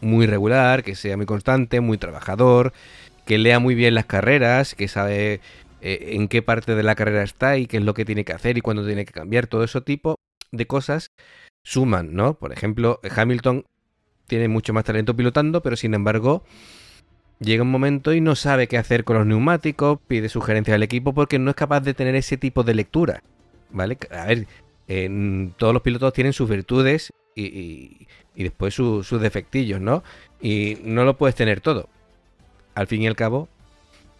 muy 0.00 0.26
regular, 0.26 0.84
que 0.84 0.94
sea 0.94 1.16
muy 1.16 1.26
constante, 1.26 1.80
muy 1.80 1.98
trabajador, 1.98 2.72
que 3.24 3.38
lea 3.38 3.58
muy 3.58 3.74
bien 3.74 3.94
las 3.94 4.06
carreras, 4.06 4.74
que 4.74 4.88
sabe 4.88 5.40
eh, 5.80 6.10
en 6.12 6.28
qué 6.28 6.42
parte 6.42 6.74
de 6.74 6.82
la 6.82 6.94
carrera 6.94 7.22
está 7.22 7.56
y 7.56 7.66
qué 7.66 7.78
es 7.78 7.82
lo 7.82 7.94
que 7.94 8.04
tiene 8.04 8.24
que 8.24 8.32
hacer 8.32 8.58
y 8.58 8.60
cuándo 8.60 8.86
tiene 8.86 9.04
que 9.04 9.12
cambiar, 9.12 9.46
todo 9.46 9.64
ese 9.64 9.80
tipo 9.80 10.16
de 10.52 10.66
cosas 10.66 11.10
suman, 11.64 12.14
¿no? 12.14 12.34
Por 12.34 12.52
ejemplo, 12.52 13.00
Hamilton 13.14 13.64
tiene 14.28 14.46
mucho 14.46 14.72
más 14.72 14.84
talento 14.84 15.16
pilotando, 15.16 15.60
pero 15.62 15.74
sin 15.74 15.94
embargo 15.94 16.44
llega 17.40 17.62
un 17.62 17.70
momento 17.70 18.12
y 18.12 18.20
no 18.20 18.36
sabe 18.36 18.68
qué 18.68 18.78
hacer 18.78 19.04
con 19.04 19.16
los 19.16 19.26
neumáticos, 19.26 19.98
pide 20.06 20.28
sugerencias 20.28 20.74
al 20.74 20.82
equipo 20.82 21.12
porque 21.12 21.38
no 21.38 21.50
es 21.50 21.56
capaz 21.56 21.80
de 21.80 21.94
tener 21.94 22.14
ese 22.14 22.36
tipo 22.36 22.62
de 22.62 22.74
lectura. 22.74 23.22
¿Vale? 23.70 23.98
A 24.10 24.26
ver, 24.26 24.46
eh, 24.86 25.50
todos 25.56 25.72
los 25.72 25.82
pilotos 25.82 26.12
tienen 26.12 26.32
sus 26.32 26.48
virtudes 26.48 27.12
y, 27.34 27.44
y, 27.44 28.06
y 28.34 28.42
después 28.44 28.74
su, 28.74 29.02
sus 29.02 29.20
defectillos, 29.20 29.80
¿no? 29.80 30.02
Y 30.40 30.78
no 30.84 31.04
lo 31.04 31.16
puedes 31.16 31.34
tener 31.34 31.60
todo. 31.60 31.88
Al 32.74 32.86
fin 32.86 33.02
y 33.02 33.06
al 33.06 33.16
cabo, 33.16 33.48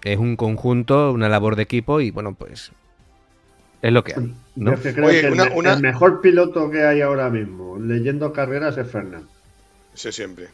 es 0.02 0.18
un 0.18 0.36
conjunto, 0.36 1.12
una 1.12 1.28
labor 1.28 1.56
de 1.56 1.62
equipo 1.62 2.00
y 2.00 2.10
bueno, 2.10 2.34
pues 2.34 2.72
es 3.80 3.92
lo 3.92 4.04
que 4.04 4.14
hay. 4.14 4.34
¿no? 4.56 4.74
Yo 4.74 4.94
creo 4.94 5.06
Oye, 5.06 5.20
que 5.22 5.30
una, 5.30 5.44
el, 5.44 5.52
una... 5.54 5.72
el, 5.74 5.80
mejor 5.80 6.20
piloto 6.20 6.70
que 6.70 6.82
hay 6.82 7.00
ahora 7.00 7.30
mismo, 7.30 7.78
leyendo 7.78 8.32
carreras, 8.32 8.76
es 8.76 8.90
Fernando. 8.90 9.28
Sí, 9.98 10.12
siempre. 10.12 10.46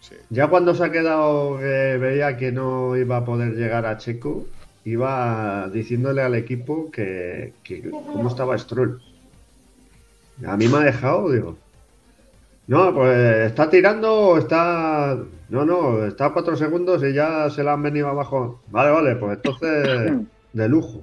Sí. 0.00 0.14
Ya 0.30 0.48
cuando 0.48 0.74
se 0.74 0.82
ha 0.82 0.90
quedado 0.90 1.58
que 1.58 1.98
veía 2.00 2.38
que 2.38 2.50
no 2.50 2.96
iba 2.96 3.18
a 3.18 3.24
poder 3.26 3.52
llegar 3.52 3.84
a 3.84 3.98
Checo, 3.98 4.46
iba 4.86 5.68
diciéndole 5.68 6.22
al 6.22 6.34
equipo 6.34 6.90
que, 6.90 7.52
que 7.62 7.90
cómo 7.90 8.30
estaba 8.30 8.56
Stroll. 8.56 9.02
A 10.46 10.56
mí 10.56 10.66
me 10.66 10.78
ha 10.78 10.80
dejado, 10.80 11.30
digo. 11.30 11.58
No, 12.68 12.94
pues 12.94 13.50
está 13.50 13.68
tirando, 13.68 14.38
está. 14.38 15.18
No, 15.50 15.66
no, 15.66 16.06
está 16.06 16.26
a 16.26 16.32
cuatro 16.32 16.56
segundos 16.56 17.04
y 17.04 17.12
ya 17.12 17.50
se 17.50 17.62
la 17.62 17.74
han 17.74 17.82
venido 17.82 18.08
abajo. 18.08 18.62
Vale, 18.68 18.90
vale, 18.90 19.16
pues 19.16 19.36
entonces 19.36 20.12
de 20.54 20.68
lujo. 20.70 21.02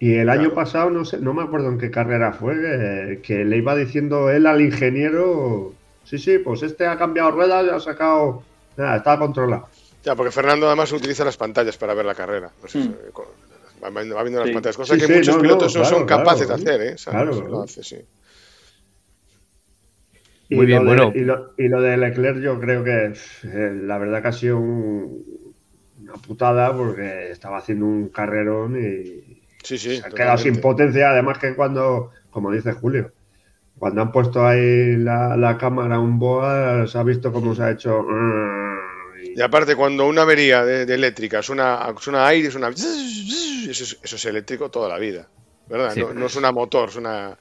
Y 0.00 0.14
el 0.14 0.24
claro. 0.24 0.40
año 0.40 0.54
pasado, 0.54 0.90
no 0.90 1.04
sé, 1.04 1.18
no 1.20 1.34
me 1.34 1.44
acuerdo 1.44 1.68
en 1.68 1.78
qué 1.78 1.92
carrera 1.92 2.32
fue, 2.32 2.56
que, 2.56 3.20
que 3.22 3.44
le 3.44 3.58
iba 3.58 3.76
diciendo 3.76 4.28
él 4.28 4.48
al 4.48 4.60
ingeniero 4.60 5.74
Sí, 6.04 6.18
sí, 6.18 6.38
pues 6.38 6.62
este 6.62 6.86
ha 6.86 6.96
cambiado 6.98 7.30
ruedas 7.30 7.66
y 7.66 7.70
ha 7.70 7.80
sacado. 7.80 8.42
Nada, 8.76 8.96
está 8.96 9.18
controlado. 9.18 9.68
Ya, 10.04 10.14
porque 10.14 10.32
Fernando 10.32 10.66
además 10.66 10.92
utiliza 10.92 11.24
las 11.24 11.36
pantallas 11.36 11.76
para 11.76 11.94
ver 11.94 12.06
la 12.06 12.14
carrera. 12.14 12.50
No 12.62 12.68
sé, 12.68 12.78
mm. 12.78 12.94
va, 13.82 13.90
va, 13.90 14.22
viendo 14.22 14.38
las 14.38 14.48
sí. 14.48 14.54
pantallas, 14.54 14.76
cosa 14.76 14.94
sí, 14.94 15.00
que 15.00 15.06
sí, 15.06 15.12
muchos 15.12 15.36
no, 15.36 15.42
pilotos 15.42 15.74
no, 15.74 15.80
claro, 15.82 15.96
son 15.96 16.06
capaces 16.06 16.46
claro, 16.46 16.62
de 16.62 16.70
hacer, 16.70 16.82
¿eh? 16.82 16.94
O 16.94 16.98
sea, 16.98 17.12
claro, 17.12 17.48
lo 17.48 17.62
hace, 17.62 17.82
sí. 17.82 17.98
Y 20.48 20.56
Muy 20.56 20.66
bien, 20.66 20.80
de, 20.80 20.86
bueno. 20.86 21.12
Y 21.14 21.20
lo, 21.20 21.52
y 21.56 21.68
lo, 21.68 21.80
de 21.80 21.96
Leclerc, 21.96 22.40
yo 22.40 22.58
creo 22.58 22.82
que 22.82 23.12
eh, 23.44 23.72
la 23.84 23.98
verdad 23.98 24.22
que 24.22 24.28
ha 24.28 24.32
sido 24.32 24.58
un, 24.58 25.54
una 26.02 26.14
putada 26.14 26.76
porque 26.76 27.30
estaba 27.30 27.58
haciendo 27.58 27.84
un 27.86 28.08
carrerón 28.08 28.76
y 28.76 29.40
sí, 29.62 29.78
sí, 29.78 29.78
se 29.78 29.90
ha 29.90 29.94
totalmente. 29.96 30.16
quedado 30.16 30.38
sin 30.38 30.60
potencia. 30.60 31.10
Además, 31.10 31.38
que 31.38 31.54
cuando, 31.54 32.10
como 32.30 32.50
dice 32.50 32.72
Julio, 32.72 33.12
cuando 33.80 34.02
han 34.02 34.12
puesto 34.12 34.46
ahí 34.46 34.98
la, 34.98 35.38
la 35.38 35.56
cámara 35.56 35.98
un 35.98 36.18
boa, 36.18 36.86
se 36.86 36.98
ha 36.98 37.02
visto 37.02 37.32
cómo 37.32 37.54
se 37.54 37.62
ha 37.62 37.70
hecho. 37.70 38.04
Y 39.34 39.40
aparte, 39.40 39.74
cuando 39.74 40.06
una 40.06 40.20
avería 40.20 40.66
de, 40.66 40.84
de 40.84 40.94
eléctrica 40.94 41.42
suena, 41.42 41.86
suena 41.98 42.26
aire, 42.26 42.50
suena. 42.50 42.68
Eso 42.68 42.84
es, 43.68 43.98
eso 44.02 44.16
es 44.16 44.24
eléctrico 44.26 44.70
toda 44.70 44.86
la 44.86 44.98
vida. 44.98 45.28
¿Verdad? 45.66 45.94
Sí. 45.94 46.00
No, 46.00 46.12
no 46.12 46.28
suena 46.28 46.52
motor, 46.52 46.90
suena. 46.90 47.38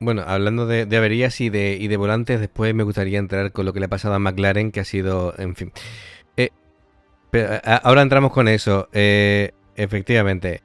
Bueno, 0.00 0.24
hablando 0.26 0.66
de, 0.66 0.84
de 0.84 0.96
averías 0.96 1.40
y 1.40 1.48
de, 1.48 1.76
y 1.80 1.86
de, 1.86 1.96
volantes, 1.96 2.40
después 2.40 2.74
me 2.74 2.82
gustaría 2.82 3.20
entrar 3.20 3.52
con 3.52 3.66
lo 3.66 3.72
que 3.72 3.78
le 3.78 3.86
ha 3.86 3.88
pasado 3.88 4.14
a 4.14 4.18
McLaren, 4.18 4.72
que 4.72 4.80
ha 4.80 4.84
sido, 4.84 5.32
en 5.38 5.54
fin. 5.54 5.72
Eh, 6.36 6.50
pero, 7.30 7.60
ahora 7.84 8.02
entramos 8.02 8.32
con 8.32 8.48
eso. 8.48 8.88
Eh, 8.92 9.52
efectivamente. 9.76 10.62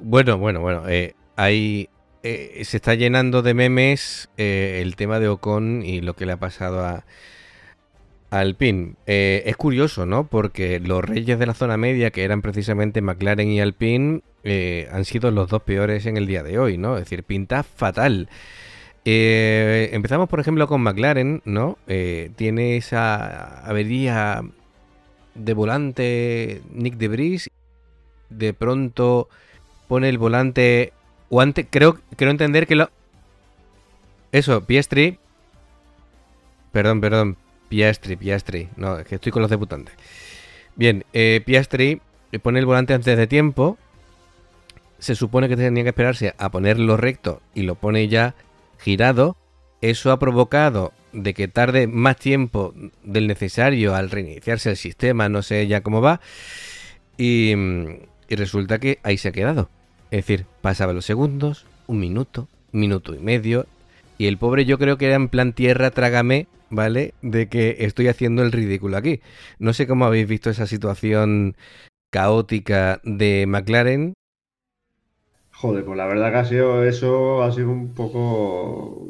Bueno, 0.00 0.38
bueno, 0.38 0.60
bueno. 0.60 0.88
Eh, 0.88 1.14
hay, 1.36 1.88
eh, 2.22 2.62
se 2.64 2.76
está 2.76 2.94
llenando 2.94 3.42
de 3.42 3.54
memes 3.54 4.28
eh, 4.36 4.80
el 4.82 4.96
tema 4.96 5.18
de 5.18 5.28
Ocon 5.28 5.82
y 5.84 6.00
lo 6.00 6.14
que 6.14 6.26
le 6.26 6.32
ha 6.32 6.36
pasado 6.36 6.84
a, 6.84 7.04
a 8.30 8.38
Alpine. 8.38 8.94
Eh, 9.06 9.42
es 9.46 9.56
curioso, 9.56 10.06
¿no? 10.06 10.26
Porque 10.26 10.78
los 10.78 11.04
reyes 11.04 11.38
de 11.38 11.46
la 11.46 11.54
zona 11.54 11.76
media, 11.76 12.10
que 12.10 12.24
eran 12.24 12.42
precisamente 12.42 13.02
McLaren 13.02 13.48
y 13.48 13.60
Alpine, 13.60 14.22
han 14.90 15.04
sido 15.04 15.30
los 15.30 15.48
dos 15.48 15.62
peores 15.62 16.06
en 16.06 16.16
el 16.16 16.26
día 16.26 16.42
de 16.42 16.58
hoy, 16.58 16.76
¿no? 16.76 16.96
Es 16.96 17.04
decir, 17.04 17.22
pinta 17.22 17.62
fatal. 17.62 18.28
Empezamos, 19.04 20.28
por 20.28 20.40
ejemplo, 20.40 20.66
con 20.66 20.80
McLaren, 20.80 21.42
¿no? 21.44 21.78
tiene 21.86 22.76
esa 22.76 23.64
avería 23.64 24.42
de 25.36 25.54
volante 25.54 26.62
Nick 26.72 26.94
de 26.94 27.08
Debris. 27.08 27.50
De 28.30 28.52
pronto 28.52 29.28
pone 29.92 30.08
el 30.08 30.16
volante. 30.16 30.94
Creo, 31.68 31.98
creo 32.16 32.30
entender 32.30 32.66
que 32.66 32.76
lo. 32.76 32.88
Eso, 34.32 34.64
Piestri. 34.64 35.18
Perdón, 36.72 37.02
perdón. 37.02 37.36
Piastri, 37.68 38.16
Piastri. 38.16 38.70
No, 38.76 38.98
es 38.98 39.06
que 39.06 39.16
estoy 39.16 39.32
con 39.32 39.42
los 39.42 39.50
debutantes. 39.50 39.94
Bien, 40.76 41.04
eh, 41.12 41.42
Piastri 41.44 42.00
pone 42.42 42.58
el 42.58 42.64
volante 42.64 42.94
antes 42.94 43.18
de 43.18 43.26
tiempo. 43.26 43.76
Se 44.98 45.14
supone 45.14 45.46
que 45.46 45.58
tenía 45.58 45.82
que 45.82 45.90
esperarse 45.90 46.34
a 46.38 46.50
ponerlo 46.50 46.96
recto 46.96 47.42
y 47.54 47.64
lo 47.64 47.74
pone 47.74 48.08
ya 48.08 48.34
girado. 48.78 49.36
Eso 49.82 50.10
ha 50.10 50.18
provocado 50.18 50.94
de 51.12 51.34
que 51.34 51.48
tarde 51.48 51.86
más 51.86 52.16
tiempo 52.16 52.72
del 53.04 53.26
necesario 53.26 53.94
al 53.94 54.08
reiniciarse 54.08 54.70
el 54.70 54.78
sistema, 54.78 55.28
no 55.28 55.42
sé 55.42 55.66
ya 55.66 55.82
cómo 55.82 56.00
va. 56.00 56.22
Y, 57.18 57.52
y 58.26 58.36
resulta 58.36 58.78
que 58.78 58.98
ahí 59.02 59.18
se 59.18 59.28
ha 59.28 59.32
quedado. 59.32 59.68
Es 60.12 60.26
decir, 60.26 60.44
pasaba 60.60 60.92
los 60.92 61.06
segundos, 61.06 61.64
un 61.86 61.98
minuto, 61.98 62.46
minuto 62.70 63.14
y 63.14 63.18
medio. 63.18 63.64
Y 64.18 64.26
el 64.26 64.36
pobre 64.36 64.66
yo 64.66 64.78
creo 64.78 64.98
que 64.98 65.06
era 65.06 65.14
en 65.14 65.28
plan 65.28 65.54
tierra, 65.54 65.90
trágame, 65.90 66.48
¿vale? 66.68 67.14
De 67.22 67.48
que 67.48 67.76
estoy 67.78 68.08
haciendo 68.08 68.42
el 68.42 68.52
ridículo 68.52 68.98
aquí. 68.98 69.22
No 69.58 69.72
sé 69.72 69.86
cómo 69.86 70.04
habéis 70.04 70.28
visto 70.28 70.50
esa 70.50 70.66
situación 70.66 71.56
caótica 72.10 73.00
de 73.04 73.46
McLaren. 73.48 74.12
Joder, 75.50 75.82
pues 75.82 75.96
la 75.96 76.04
verdad 76.04 76.30
que 76.30 76.38
ha 76.38 76.44
sido 76.44 76.84
eso, 76.84 77.42
ha 77.42 77.50
sido 77.50 77.70
un 77.70 77.94
poco 77.94 79.08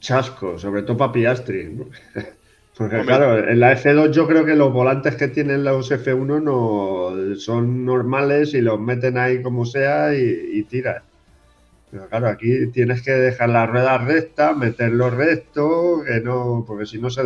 chasco, 0.00 0.58
sobre 0.58 0.82
todo 0.82 0.98
para 0.98 1.12
Piastri. 1.12 1.78
Porque 2.76 3.02
claro, 3.02 3.36
en 3.46 3.60
la 3.60 3.76
F2 3.76 4.10
yo 4.12 4.26
creo 4.26 4.44
que 4.44 4.54
los 4.54 4.72
volantes 4.72 5.16
que 5.16 5.28
tienen 5.28 5.64
los 5.64 5.90
F1 5.90 6.42
no 6.42 7.36
son 7.36 7.84
normales 7.84 8.54
y 8.54 8.62
los 8.62 8.80
meten 8.80 9.18
ahí 9.18 9.42
como 9.42 9.66
sea 9.66 10.14
y, 10.14 10.50
y 10.52 10.62
tiras. 10.62 11.02
Pero 11.90 12.08
claro, 12.08 12.28
aquí 12.28 12.68
tienes 12.68 13.02
que 13.02 13.10
dejar 13.10 13.48
la 13.48 13.66
rueda 13.66 13.98
recta, 13.98 14.54
meterlo 14.54 15.10
recto, 15.10 16.02
que 16.06 16.20
no, 16.20 16.64
porque 16.66 16.86
si 16.86 16.98
no 17.00 17.10
se, 17.10 17.22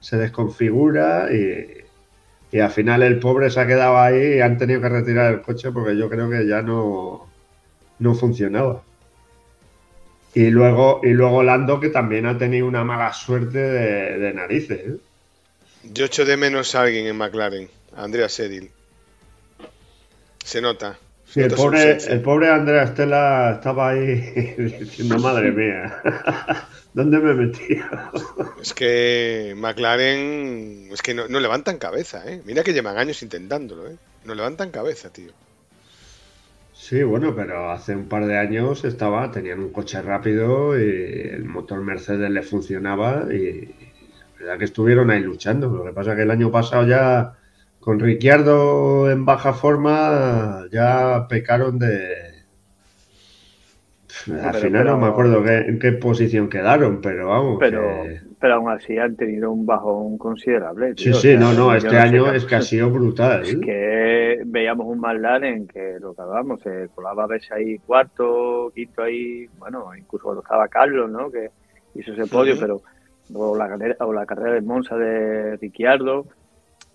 se 0.00 0.16
desconfigura 0.16 1.28
y, 1.30 1.84
y, 2.50 2.60
al 2.60 2.70
final 2.70 3.02
el 3.02 3.18
pobre 3.18 3.50
se 3.50 3.60
ha 3.60 3.66
quedado 3.66 3.98
ahí 3.98 4.36
y 4.36 4.40
han 4.40 4.56
tenido 4.56 4.80
que 4.80 4.88
retirar 4.88 5.34
el 5.34 5.42
coche 5.42 5.70
porque 5.72 5.96
yo 5.96 6.08
creo 6.08 6.30
que 6.30 6.46
ya 6.46 6.62
no, 6.62 7.26
no 7.98 8.14
funcionaba. 8.14 8.82
Y 10.34 10.50
luego, 10.50 11.00
y 11.04 11.10
luego 11.10 11.44
Lando, 11.44 11.78
que 11.78 11.90
también 11.90 12.26
ha 12.26 12.36
tenido 12.36 12.66
una 12.66 12.82
mala 12.82 13.12
suerte 13.12 13.58
de, 13.58 14.34
narices. 14.34 14.80
¿eh? 14.80 14.96
Yo 15.92 16.06
echo 16.06 16.24
de 16.24 16.36
menos 16.36 16.74
a 16.74 16.82
alguien 16.82 17.06
en 17.06 17.16
McLaren, 17.16 17.68
Andrea 17.96 18.28
Sedil. 18.28 18.70
Se 20.44 20.60
nota. 20.60 20.98
el, 21.36 21.52
pobre, 21.54 21.98
el 22.08 22.20
pobre 22.20 22.50
Andrea 22.50 22.82
Estela 22.82 23.52
estaba 23.54 23.90
ahí 23.90 24.54
diciendo, 24.58 25.18
madre 25.20 25.52
mía, 25.52 26.02
¿dónde 26.94 27.18
me 27.20 27.30
he 27.30 27.34
metido? 27.34 27.84
Es 28.60 28.74
que 28.74 29.54
McLaren, 29.56 30.88
es 30.92 31.00
que 31.00 31.14
no, 31.14 31.28
no 31.28 31.38
levantan 31.38 31.78
cabeza, 31.78 32.24
¿eh? 32.26 32.42
Mira 32.44 32.64
que 32.64 32.72
llevan 32.72 32.98
años 32.98 33.22
intentándolo, 33.22 33.86
¿eh? 33.88 33.96
No 34.24 34.34
levantan 34.34 34.70
cabeza, 34.72 35.10
tío. 35.10 35.30
Sí, 36.86 37.02
bueno, 37.02 37.34
pero 37.34 37.70
hace 37.70 37.96
un 37.96 38.08
par 38.10 38.26
de 38.26 38.36
años 38.36 38.84
estaba, 38.84 39.30
tenían 39.30 39.60
un 39.60 39.72
coche 39.72 40.02
rápido 40.02 40.78
y 40.78 40.82
el 41.32 41.46
motor 41.46 41.80
Mercedes 41.80 42.30
le 42.30 42.42
funcionaba 42.42 43.24
y 43.32 43.74
la 44.34 44.40
verdad 44.40 44.58
que 44.58 44.64
estuvieron 44.66 45.10
ahí 45.10 45.20
luchando. 45.20 45.68
Lo 45.70 45.82
que 45.84 45.92
pasa 45.92 46.10
es 46.10 46.16
que 46.16 46.22
el 46.24 46.30
año 46.30 46.50
pasado 46.50 46.86
ya 46.86 47.38
con 47.80 48.00
Ricciardo 48.00 49.10
en 49.10 49.24
baja 49.24 49.54
forma 49.54 50.66
ya 50.70 51.26
pecaron 51.26 51.78
de, 51.78 52.23
al 54.32 54.54
final 54.54 54.86
no 54.86 54.98
me 54.98 55.06
acuerdo 55.06 55.46
en 55.46 55.78
qué 55.78 55.92
posición 55.92 56.48
quedaron, 56.48 57.00
pero 57.00 57.28
vamos. 57.28 57.56
Pero, 57.60 58.04
pero 58.40 58.54
aún 58.54 58.70
así 58.70 58.98
han 58.98 59.16
tenido 59.16 59.50
un 59.50 59.66
bajón 59.66 60.18
considerable. 60.18 60.94
Sí, 60.96 61.12
sí, 61.12 61.36
no, 61.36 61.52
no, 61.52 61.74
este 61.74 61.96
año 61.96 62.32
es 62.32 62.44
que 62.44 62.54
ha 62.56 62.62
sido 62.62 62.90
brutal. 62.90 63.42
Es 63.42 63.56
que 63.56 64.42
veíamos 64.46 64.86
un 64.86 65.04
en 65.44 65.66
que 65.66 65.98
lo 66.00 66.14
que 66.14 66.22
hablábamos, 66.22 66.60
se 66.62 66.88
colaba 66.94 67.24
a 67.24 67.26
veces 67.26 67.52
ahí 67.52 67.78
cuarto, 67.78 68.72
quinto 68.74 69.02
ahí, 69.02 69.46
bueno, 69.58 69.90
incluso 69.96 70.24
cuando 70.24 70.42
estaba 70.42 70.68
Carlos, 70.68 71.10
¿no? 71.10 71.30
Que 71.30 71.50
hizo 71.94 72.12
ese 72.12 72.26
podio, 72.26 72.54
pero 72.58 72.82
o 73.32 73.56
la, 73.56 73.78
o 74.00 74.12
la 74.12 74.26
carrera 74.26 74.52
de 74.52 74.60
Monza 74.60 74.96
de 74.96 75.56
Ricciardo, 75.56 76.26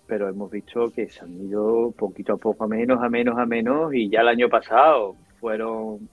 pero 0.06 0.28
hemos 0.28 0.50
visto 0.50 0.90
que 0.90 1.08
se 1.08 1.24
han 1.24 1.40
ido 1.40 1.92
poquito 1.92 2.34
a 2.34 2.36
poco 2.36 2.64
a 2.64 2.68
menos, 2.68 3.02
a 3.02 3.08
menos, 3.08 3.38
a 3.38 3.46
menos, 3.46 3.94
y 3.94 4.08
ya 4.10 4.20
el 4.20 4.28
año 4.28 4.48
pasado 4.48 5.16
fueron 5.40 6.08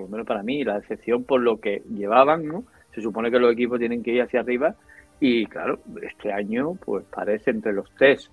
por 0.00 0.10
lo 0.10 0.12
menos 0.12 0.26
para 0.26 0.42
mí, 0.42 0.64
la 0.64 0.78
decepción 0.78 1.24
por 1.24 1.40
lo 1.40 1.60
que 1.60 1.82
llevaban, 1.94 2.46
¿no? 2.46 2.64
Se 2.94 3.00
supone 3.00 3.30
que 3.30 3.38
los 3.38 3.52
equipos 3.52 3.78
tienen 3.78 4.02
que 4.02 4.12
ir 4.12 4.22
hacia 4.22 4.40
arriba 4.40 4.74
y 5.20 5.46
claro, 5.46 5.80
este 6.02 6.32
año 6.32 6.74
pues 6.74 7.04
parece 7.10 7.50
entre 7.50 7.72
los 7.72 7.90
test 7.96 8.30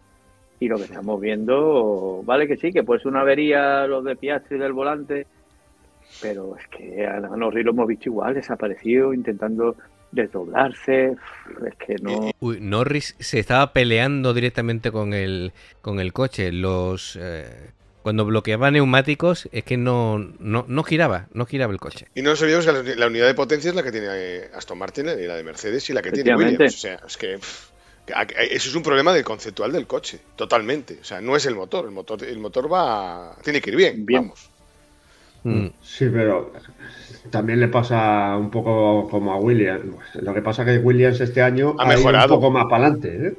y 0.60 0.68
lo 0.68 0.78
que 0.78 0.84
estamos 0.84 1.20
viendo, 1.22 2.24
vale 2.26 2.48
que 2.48 2.58
sí, 2.58 2.72
que 2.72 2.84
puede 2.84 3.02
ser 3.02 3.10
una 3.10 3.22
avería 3.22 3.86
los 3.86 4.04
de 4.04 4.16
Piastri 4.16 4.58
del 4.58 4.74
volante, 4.74 5.28
pero 6.22 6.56
es 6.58 6.68
que 6.68 7.06
a 7.06 7.20
Norris 7.20 7.66
lo 7.66 7.72
hemos 7.72 7.88
visto 7.88 8.10
igual, 8.10 8.34
desaparecido, 8.34 9.14
intentando 9.14 9.76
desdoblarse, 10.12 11.16
es 11.66 11.76
que 11.76 11.96
no... 12.02 12.32
Uy, 12.40 12.60
Norris 12.60 13.16
se 13.20 13.40
estaba 13.40 13.74
peleando 13.74 14.34
directamente 14.34 14.92
con 14.92 15.14
el, 15.14 15.52
con 15.82 16.00
el 16.00 16.14
coche, 16.14 16.52
los... 16.52 17.18
Eh, 17.22 17.72
cuando 18.08 18.24
bloqueaba 18.24 18.72
neumáticos 18.72 19.50
es 19.52 19.66
que 19.66 19.76
no, 19.76 20.18
no, 20.40 20.84
giraba, 20.84 21.28
no 21.34 21.46
giraba 21.46 21.74
el 21.74 21.80
coche. 21.82 22.08
Y 22.16 22.22
no 22.22 22.30
nos 22.30 22.42
olvidemos 22.42 22.66
que 22.66 22.96
la, 22.96 23.08
unidad 23.08 23.28
de 23.28 23.34
potencia 23.34 23.68
es 23.68 23.76
la 23.76 23.84
que 23.84 23.92
tiene 23.92 24.08
eh, 24.10 24.50
Aston 24.56 24.78
Martin 24.78 25.08
y 25.10 25.26
la 25.26 25.36
de 25.36 25.44
Mercedes 25.44 25.90
y 25.90 25.94
la 25.94 26.02
que 26.02 26.14
tiene 26.14 26.34
Williams. 26.34 26.74
O 26.74 26.78
sea, 26.78 27.02
es 27.06 27.18
que 27.18 27.34
eso 27.34 28.70
es 28.70 28.76
un 28.76 28.82
problema 28.82 29.12
del 29.12 29.26
conceptual 29.26 29.74
del 29.74 29.88
coche, 29.88 30.22
totalmente. 30.38 31.00
O 31.02 31.04
sea, 31.04 31.20
no 31.20 31.36
es 31.36 31.48
el 31.48 31.56
motor, 31.56 31.84
el 31.84 31.92
motor, 31.92 32.24
el 32.24 32.40
motor 32.40 32.72
va, 32.72 33.36
tiene 33.44 33.60
que 33.60 33.72
ir 33.72 33.76
bien, 33.76 34.06
vamos. 34.10 34.52
Mm. 35.44 35.68
Sí, 35.82 36.08
pero 36.10 36.54
también 37.30 37.60
le 37.60 37.68
pasa 37.68 38.38
un 38.38 38.50
poco 38.50 39.10
como 39.10 39.34
a 39.34 39.36
Williams. 39.36 39.84
Lo 40.14 40.34
que 40.34 40.42
pasa 40.42 40.62
es 40.62 40.80
que 40.80 40.86
Williams 40.86 41.20
este 41.20 41.42
año 41.42 41.76
ha, 41.78 41.86
mejorado 41.86 42.36
un 42.36 42.40
poco 42.40 42.52
más 42.52 42.68
para 42.70 42.86
adelante. 42.86 43.28
¿eh? 43.28 43.34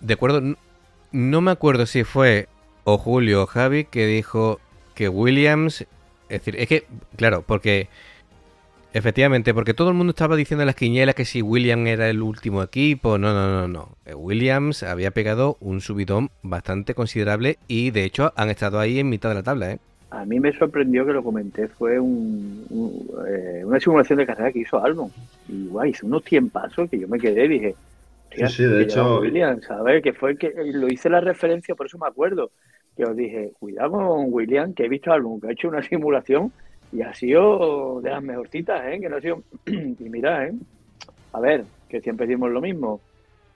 De 0.00 0.14
acuerdo, 0.14 0.40
no 1.12 1.40
me 1.42 1.50
acuerdo 1.50 1.84
si 1.84 2.04
fue 2.04 2.48
o 2.84 2.98
Julio 2.98 3.42
o 3.42 3.46
Javi 3.46 3.84
que 3.84 4.06
dijo 4.06 4.60
que 4.94 5.08
Williams, 5.08 5.82
es 6.28 6.40
decir, 6.40 6.56
es 6.58 6.68
que, 6.68 6.84
claro, 7.16 7.42
porque 7.42 7.88
efectivamente, 8.92 9.52
porque 9.52 9.74
todo 9.74 9.88
el 9.88 9.94
mundo 9.94 10.12
estaba 10.12 10.36
diciendo 10.36 10.62
en 10.62 10.66
las 10.66 10.76
quinielas 10.76 11.14
que 11.14 11.24
si 11.24 11.42
Williams 11.42 11.88
era 11.88 12.08
el 12.08 12.22
último 12.22 12.62
equipo, 12.62 13.18
no, 13.18 13.34
no, 13.34 13.48
no, 13.48 13.68
no. 13.68 13.88
Eh, 14.06 14.14
Williams 14.14 14.82
había 14.84 15.10
pegado 15.10 15.56
un 15.60 15.80
subidón 15.80 16.30
bastante 16.42 16.94
considerable 16.94 17.58
y 17.66 17.90
de 17.90 18.04
hecho 18.04 18.32
han 18.36 18.50
estado 18.50 18.78
ahí 18.78 19.00
en 19.00 19.08
mitad 19.08 19.30
de 19.30 19.34
la 19.34 19.42
tabla, 19.42 19.72
¿eh? 19.72 19.78
A 20.10 20.24
mí 20.24 20.38
me 20.38 20.52
sorprendió 20.52 21.04
que 21.04 21.12
lo 21.12 21.24
comenté, 21.24 21.66
fue 21.66 21.98
un, 21.98 22.64
eh, 23.26 23.64
una 23.64 23.80
simulación 23.80 24.20
de 24.20 24.26
carrera 24.26 24.52
que 24.52 24.60
hizo 24.60 24.82
Albon. 24.82 25.10
Y 25.48 25.66
guay, 25.66 25.90
hizo 25.90 26.06
unos 26.06 26.22
tiempazos 26.22 26.88
que 26.88 27.00
yo 27.00 27.08
me 27.08 27.18
quedé 27.18 27.46
y 27.46 27.48
dije, 27.48 27.74
sí, 28.30 28.46
sí, 28.48 28.64
de 28.64 28.82
hecho. 28.84 29.18
Williams, 29.18 29.64
¿sabes? 29.64 30.04
Que 30.04 30.12
fue 30.12 30.36
que 30.36 30.52
lo 30.72 30.86
hice 30.86 31.10
la 31.10 31.20
referencia, 31.20 31.74
por 31.74 31.86
eso 31.86 31.98
me 31.98 32.06
acuerdo 32.06 32.52
que 32.96 33.04
os 33.04 33.16
dije, 33.16 33.52
cuidado 33.58 33.92
con 33.92 34.26
William, 34.32 34.74
que 34.74 34.84
he 34.84 34.88
visto 34.88 35.12
algo, 35.12 35.40
que 35.40 35.48
ha 35.48 35.52
hecho 35.52 35.68
una 35.68 35.82
simulación 35.88 36.52
y 36.92 37.02
ha 37.02 37.12
sido 37.14 38.00
de 38.00 38.10
las 38.10 38.22
mejorcitas, 38.22 38.82
¿eh? 38.86 39.00
Que 39.00 39.08
no 39.08 39.16
ha 39.16 39.20
sido... 39.20 39.42
y 39.66 40.08
mira, 40.08 40.46
¿eh? 40.46 40.52
A 41.32 41.40
ver, 41.40 41.64
que 41.88 42.00
siempre 42.00 42.26
decimos 42.26 42.50
lo 42.50 42.60
mismo. 42.60 43.00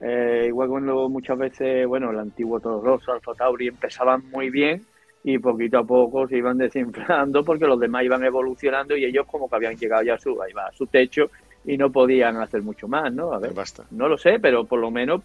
Eh, 0.01 0.45
igual 0.47 0.69
cuando 0.69 1.09
muchas 1.09 1.37
veces, 1.37 1.87
bueno, 1.87 2.11
el 2.11 2.19
antiguo 2.19 2.59
Toro 2.59 2.81
Rosso, 2.81 3.11
Alfa 3.11 3.33
Tauri 3.33 3.67
empezaban 3.67 4.29
muy 4.29 4.49
bien 4.49 4.81
y 5.23 5.37
poquito 5.39 5.79
a 5.79 5.83
poco 5.83 6.27
se 6.27 6.37
iban 6.37 6.57
desinflando 6.57 7.43
porque 7.43 7.67
los 7.67 7.79
demás 7.79 8.03
iban 8.03 8.23
evolucionando 8.23 8.95
y 8.95 9.03
ellos 9.03 9.25
como 9.27 9.49
que 9.49 9.55
habían 9.55 9.75
llegado 9.75 10.03
ya 10.03 10.13
a 10.13 10.19
su, 10.19 10.41
a 10.41 10.71
su 10.71 10.87
techo 10.87 11.29
y 11.65 11.77
no 11.77 11.91
podían 11.91 12.37
hacer 12.37 12.61
mucho 12.61 12.87
más, 12.87 13.13
¿no? 13.13 13.33
A 13.33 13.39
ver, 13.39 13.53
Basta. 13.53 13.83
no 13.91 14.07
lo 14.07 14.17
sé, 14.17 14.39
pero 14.39 14.63
por 14.63 14.79
lo 14.79 14.89
menos 14.91 15.21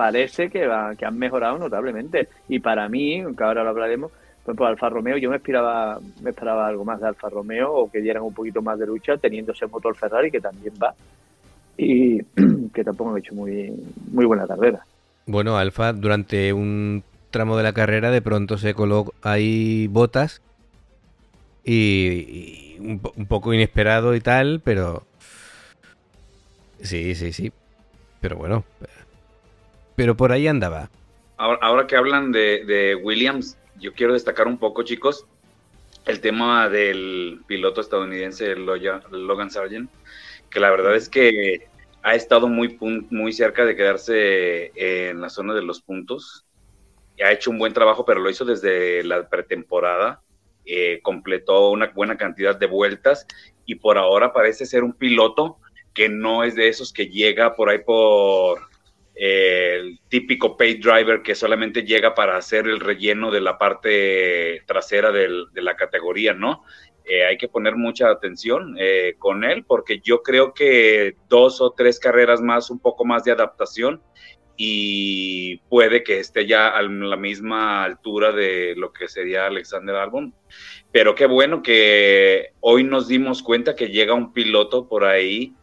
parece 0.00 0.48
que, 0.48 0.66
que 0.96 1.04
han 1.04 1.18
mejorado 1.18 1.58
notablemente. 1.58 2.30
Y 2.48 2.58
para 2.58 2.88
mí, 2.88 3.22
que 3.36 3.44
ahora 3.44 3.62
lo 3.62 3.68
hablaremos, 3.68 4.10
por 4.42 4.66
Alfa 4.66 4.88
Romeo 4.88 5.18
yo 5.18 5.28
me 5.28 5.36
esperaba, 5.36 6.00
me 6.22 6.30
esperaba 6.30 6.66
algo 6.66 6.86
más 6.86 7.02
de 7.02 7.08
Alfa 7.08 7.28
Romeo 7.28 7.70
o 7.70 7.90
que 7.90 8.00
dieran 8.00 8.22
un 8.22 8.32
poquito 8.32 8.62
más 8.62 8.78
de 8.78 8.86
lucha 8.86 9.18
teniendo 9.18 9.52
ese 9.52 9.66
motor 9.66 9.94
Ferrari 9.94 10.30
que 10.30 10.40
también 10.40 10.72
va 10.82 10.94
y 11.76 12.18
que 12.74 12.82
tampoco 12.82 13.14
ha 13.14 13.18
hecho 13.18 13.34
muy, 13.34 13.70
muy 14.10 14.24
buena 14.24 14.46
carrera. 14.46 14.80
Bueno, 15.26 15.58
Alfa 15.58 15.92
durante 15.92 16.54
un 16.54 17.04
tramo 17.30 17.58
de 17.58 17.62
la 17.62 17.74
carrera 17.74 18.10
de 18.10 18.22
pronto 18.22 18.56
se 18.56 18.72
coló 18.72 19.12
ahí 19.20 19.86
botas 19.88 20.40
y, 21.62 22.78
un, 22.80 23.26
poco 23.28 23.52
inesperado 23.52 24.14
y 24.14 24.20
tal, 24.20 24.62
pero 24.64 25.02
sí, 26.80 27.14
sí, 27.14 27.34
sí. 27.34 27.52
Pero 28.22 28.36
bueno, 28.36 28.64
pero 30.00 30.16
por 30.16 30.32
ahí 30.32 30.46
andaba. 30.46 30.88
Ahora, 31.36 31.86
que 31.86 31.94
hablan 31.94 32.32
de, 32.32 32.98
Williams, 33.02 33.58
yo 33.78 33.92
quiero 33.92 34.14
destacar 34.14 34.48
un 34.48 34.56
poco, 34.56 34.82
chicos, 34.82 35.26
el 36.06 36.22
tema 36.22 36.70
del 36.70 37.42
piloto 37.46 37.82
estadounidense 37.82 38.56
Logan 38.56 39.50
Sargent, 39.50 39.90
que 40.48 40.58
la 40.58 40.70
verdad 40.70 40.96
es 40.96 41.10
que 41.10 41.68
ha 42.02 42.14
estado 42.14 42.48
muy, 42.48 42.78
muy 43.10 43.34
cerca 43.34 43.66
de 43.66 43.76
quedarse 43.76 44.72
en 44.74 45.20
la 45.20 45.28
zona 45.28 45.52
de 45.52 45.60
los 45.60 45.82
puntos. 45.82 46.46
Ha 47.22 47.32
hecho 47.32 47.50
un 47.50 47.58
buen 47.58 47.74
trabajo, 47.74 48.06
pero 48.06 48.20
lo 48.20 48.30
hizo 48.30 48.46
desde 48.46 49.04
la 49.04 49.28
pretemporada. 49.28 50.22
Eh, 50.64 51.00
completó 51.02 51.72
una 51.72 51.88
buena 51.88 52.16
cantidad 52.16 52.56
de 52.56 52.66
vueltas 52.66 53.26
y 53.66 53.74
por 53.74 53.98
ahora 53.98 54.32
parece 54.32 54.64
ser 54.64 54.82
un 54.82 54.94
piloto 54.94 55.58
que 55.92 56.08
no 56.08 56.42
es 56.42 56.54
de 56.54 56.68
esos 56.68 56.90
que 56.90 57.08
llega 57.08 57.54
por 57.54 57.68
ahí 57.68 57.80
por 57.84 58.69
el 59.22 60.00
típico 60.08 60.56
paid 60.56 60.82
driver 60.82 61.20
que 61.20 61.34
solamente 61.34 61.82
llega 61.82 62.14
para 62.14 62.36
hacer 62.36 62.66
el 62.66 62.80
relleno 62.80 63.30
de 63.30 63.42
la 63.42 63.58
parte 63.58 64.62
trasera 64.66 65.12
de 65.12 65.46
la 65.54 65.76
categoría, 65.76 66.32
¿no? 66.32 66.64
eh, 67.10 67.24
hay 67.24 67.36
que 67.36 67.48
poner 67.48 67.74
mucha 67.74 68.08
atención 68.08 68.76
eh, 68.78 69.16
con 69.18 69.42
él 69.42 69.64
porque 69.64 70.00
yo 70.00 70.22
creo 70.22 70.54
que 70.54 71.16
dos 71.28 71.60
o 71.60 71.72
tres 71.72 71.98
carreras 71.98 72.40
más, 72.40 72.70
un 72.70 72.78
poco 72.78 73.04
más 73.04 73.24
de 73.24 73.32
adaptación 73.32 74.00
y 74.56 75.56
puede 75.68 76.04
que 76.04 76.20
esté 76.20 76.46
ya 76.46 76.68
a 76.68 76.82
la 76.82 77.16
misma 77.16 77.82
altura 77.82 78.30
de 78.30 78.74
lo 78.76 78.92
que 78.92 79.08
sería 79.08 79.46
Alexander 79.46 79.96
Albon. 79.96 80.34
Pero 80.92 81.14
qué 81.14 81.26
bueno 81.26 81.62
que 81.62 82.52
hoy 82.60 82.84
nos 82.84 83.08
dimos 83.08 83.42
cuenta 83.42 83.74
que 83.74 83.88
llega 83.88 84.14
un 84.14 84.32
piloto 84.32 84.86
por 84.86 85.04
ahí 85.04 85.54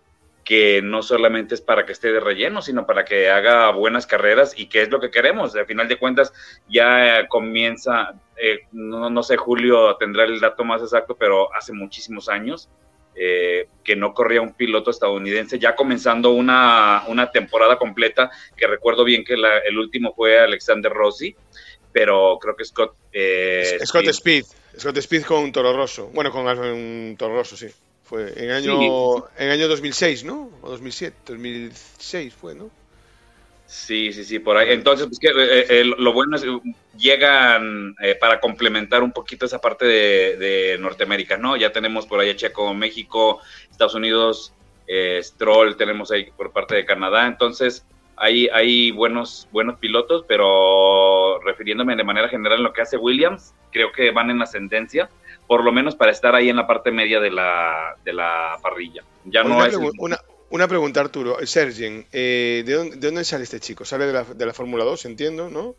que 0.48 0.82
no 0.82 1.04
solamente 1.04 1.56
es 1.56 1.62
para 1.62 1.86
que 1.86 1.92
esté 1.92 2.10
de 2.10 2.22
relleno, 2.22 2.62
sino 2.62 2.86
para 2.86 3.04
que 3.04 3.30
haga 3.30 3.70
buenas 3.72 4.08
carreras 4.08 4.54
y 4.56 4.68
que 4.68 4.82
es 4.82 4.90
lo 4.90 5.02
que 5.02 5.12
queremos. 5.12 5.54
Al 5.58 5.66
final 5.66 5.90
de 5.90 5.98
cuentas, 5.98 6.32
ya 6.70 7.28
comienza, 7.28 8.14
eh, 8.38 8.60
no, 8.72 9.24
sé, 9.24 9.36
Julio 9.36 9.98
tendrá 9.98 10.24
el 10.24 10.40
dato 10.40 10.64
más 10.64 10.82
exacto, 10.82 11.18
pero 11.20 11.54
hace 11.54 11.74
muchísimos 11.74 12.30
años 12.30 12.70
eh, 13.14 13.68
que 13.84 13.98
no 13.98 14.14
corría 14.14 14.42
un 14.42 14.54
piloto 14.54 14.90
estadounidense, 14.90 15.60
ya 15.60 15.76
comenzando 15.76 16.30
una, 16.30 17.04
temporada 17.34 17.78
completa, 17.78 18.32
que 18.56 18.68
recuerdo 18.68 19.04
bien 19.04 19.26
que 19.26 19.34
el 19.34 19.78
último 19.78 20.14
fue 20.16 20.40
Alexander 20.40 20.94
Rossi, 20.94 21.36
pero 21.92 22.40
creo 22.40 22.56
que 22.56 22.64
Scott... 22.64 22.96
Eh, 23.12 23.80
Scott 23.84 24.08
Speed. 24.08 24.46
Scott 24.78 24.96
Speed 24.96 25.24
con 25.24 25.52
Toro 25.52 25.74
Rosso. 25.74 26.08
Bueno, 26.14 26.32
con 26.32 26.48
un 26.48 27.18
Toro 27.20 27.36
Rosso, 27.36 27.58
sí. 27.58 27.68
Fue 28.08 28.34
en 28.42 28.52
año, 28.52 29.28
en 29.38 29.50
año 29.50 29.68
2006, 29.68 30.24
¿no? 30.24 30.50
O 30.62 30.70
2007, 30.70 31.18
2006 31.26 32.34
fue, 32.34 32.56
¿no? 32.56 32.72
Sí, 33.66 34.14
sí, 34.14 34.24
sí, 34.24 34.40
por 34.40 34.56
ahí. 34.56 34.72
Entonces, 34.72 35.08
pues 35.08 35.20
que, 35.20 35.28
eh, 35.28 35.66
eh, 35.70 35.84
lo 35.84 36.14
bueno 36.14 36.38
es 36.38 36.44
que 36.44 36.58
llegan 36.98 37.96
eh, 38.02 38.16
para 38.16 38.40
complementar 38.40 39.04
un 39.04 39.12
poquito 39.12 39.46
esa 39.46 39.60
parte 39.60 39.86
de, 39.86 40.78
Norteamérica, 40.80 41.36
¿no? 41.36 41.58
Ya 41.58 41.74
tenemos 41.74 42.08
por 42.08 42.22
ahí 42.22 42.30
a 42.30 42.36
Checo, 42.38 42.74
México, 42.74 43.42
Estados 43.70 43.96
Unidos, 43.96 44.54
Stroll, 45.22 45.76
tenemos 45.76 46.10
ahí 46.10 46.32
por 46.32 46.54
parte 46.54 46.76
de 46.76 46.86
Canadá. 46.86 47.28
Entonces, 47.28 47.86
hay, 48.16 48.48
hay 48.54 48.92
buenos, 48.92 49.50
buenos 49.52 49.80
pilotos, 49.80 50.24
pero 50.30 51.42
refiriéndome 51.42 51.98
de 51.98 52.06
manera 52.06 52.30
general 52.30 52.60
a 52.60 52.62
lo 52.62 52.72
que 52.72 52.84
hace 52.84 52.96
Williams, 52.96 53.54
creo 53.74 53.92
que 53.92 54.12
van 54.12 54.30
en 54.30 54.42
ascendencia 54.42 55.10
por 55.48 55.64
lo 55.64 55.72
menos 55.72 55.96
para 55.96 56.12
estar 56.12 56.36
ahí 56.36 56.50
en 56.50 56.58
la 56.58 56.68
parte 56.68 56.92
media 56.92 57.20
de 57.20 57.32
la, 57.32 57.96
de 58.04 58.14
la 58.14 58.58
parrilla. 58.62 59.04
Ya 59.26 59.44
no 59.44 59.58
una, 59.58 59.68
es 59.68 59.76
una, 59.98 60.20
una, 60.50 60.68
pregunta, 60.68 61.00
Arturo. 61.00 61.38
Sergien, 61.46 62.06
eh, 62.12 62.64
¿de, 62.66 62.74
dónde, 62.74 62.96
¿de, 62.98 63.08
dónde, 63.08 63.24
sale 63.24 63.44
este 63.44 63.60
chico? 63.60 63.86
¿Sale 63.86 64.06
de 64.06 64.14
la, 64.14 64.24
de 64.24 64.46
la 64.46 64.54
Fórmula 64.54 64.84
2, 64.84 65.06
entiendo, 65.06 65.50
no? 65.50 65.76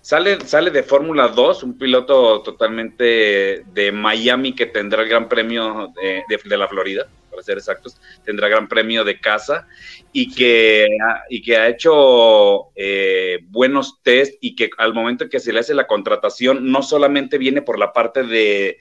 Sale, 0.00 0.40
sale 0.40 0.70
de 0.70 0.82
Fórmula 0.82 1.28
2, 1.28 1.62
un 1.62 1.78
piloto 1.78 2.42
totalmente 2.42 3.62
de 3.64 3.92
Miami 3.92 4.54
que 4.54 4.66
tendrá 4.66 5.02
el 5.02 5.08
Gran 5.08 5.28
Premio 5.28 5.92
de, 5.94 6.24
de 6.44 6.56
la 6.56 6.68
Florida 6.68 7.06
para 7.36 7.44
ser 7.44 7.58
exactos, 7.58 8.00
tendrá 8.24 8.48
gran 8.48 8.66
premio 8.66 9.04
de 9.04 9.20
casa 9.20 9.68
y 10.12 10.34
que, 10.34 10.86
y 11.28 11.42
que 11.42 11.56
ha 11.56 11.68
hecho 11.68 12.68
eh, 12.74 13.40
buenos 13.48 14.02
test 14.02 14.34
y 14.40 14.56
que 14.56 14.70
al 14.78 14.94
momento 14.94 15.28
que 15.28 15.38
se 15.38 15.52
le 15.52 15.60
hace 15.60 15.74
la 15.74 15.86
contratación 15.86 16.70
no 16.70 16.82
solamente 16.82 17.36
viene 17.36 17.60
por 17.60 17.78
la 17.78 17.92
parte 17.92 18.22
de 18.22 18.78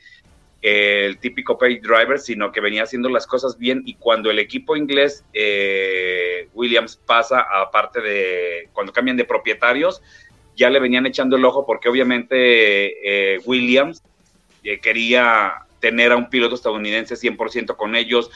eh, 0.61 1.05
el 1.05 1.19
típico 1.19 1.57
pay 1.57 1.79
driver, 1.79 2.19
sino 2.19 2.51
que 2.51 2.61
venía 2.61 2.83
haciendo 2.83 3.09
las 3.09 3.27
cosas 3.27 3.57
bien 3.57 3.83
y 3.85 3.95
cuando 3.95 4.31
el 4.31 4.39
equipo 4.39 4.77
inglés 4.77 5.25
eh, 5.33 6.47
Williams 6.53 6.95
pasa 7.05 7.41
a 7.41 7.69
parte 7.69 8.01
de 8.01 8.69
cuando 8.71 8.93
cambian 8.93 9.17
de 9.17 9.25
propietarios, 9.25 10.01
ya 10.55 10.69
le 10.69 10.79
venían 10.79 11.05
echando 11.05 11.35
el 11.35 11.43
ojo 11.43 11.65
porque 11.65 11.89
obviamente 11.89 13.41
Williams 13.45 14.01
quería 14.81 15.64
tener 15.86 16.11
a 16.11 16.15
un 16.15 16.31
piloto 16.31 16.55
estadounidense 16.55 17.13
100% 17.13 17.75
con 17.75 17.95
ellos, 17.95 18.31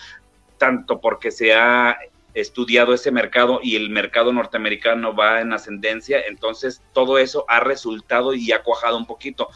tanto 0.59 1.01
porque 1.01 1.31
se 1.31 1.55
ha 1.55 1.97
estudiado 2.35 2.93
ese 2.93 3.09
mercado 3.09 3.59
y 3.63 3.75
el 3.75 3.89
mercado 3.89 4.31
norteamericano 4.31 5.15
va 5.15 5.41
en 5.41 5.51
ascendencia, 5.51 6.21
entonces 6.27 6.83
todo 6.93 7.17
eso 7.17 7.45
ha 7.47 7.59
resultado 7.59 8.35
y 8.35 8.51
ha 8.51 8.61
cuajado 8.61 8.97
un 8.97 9.07
poquito. 9.07 9.49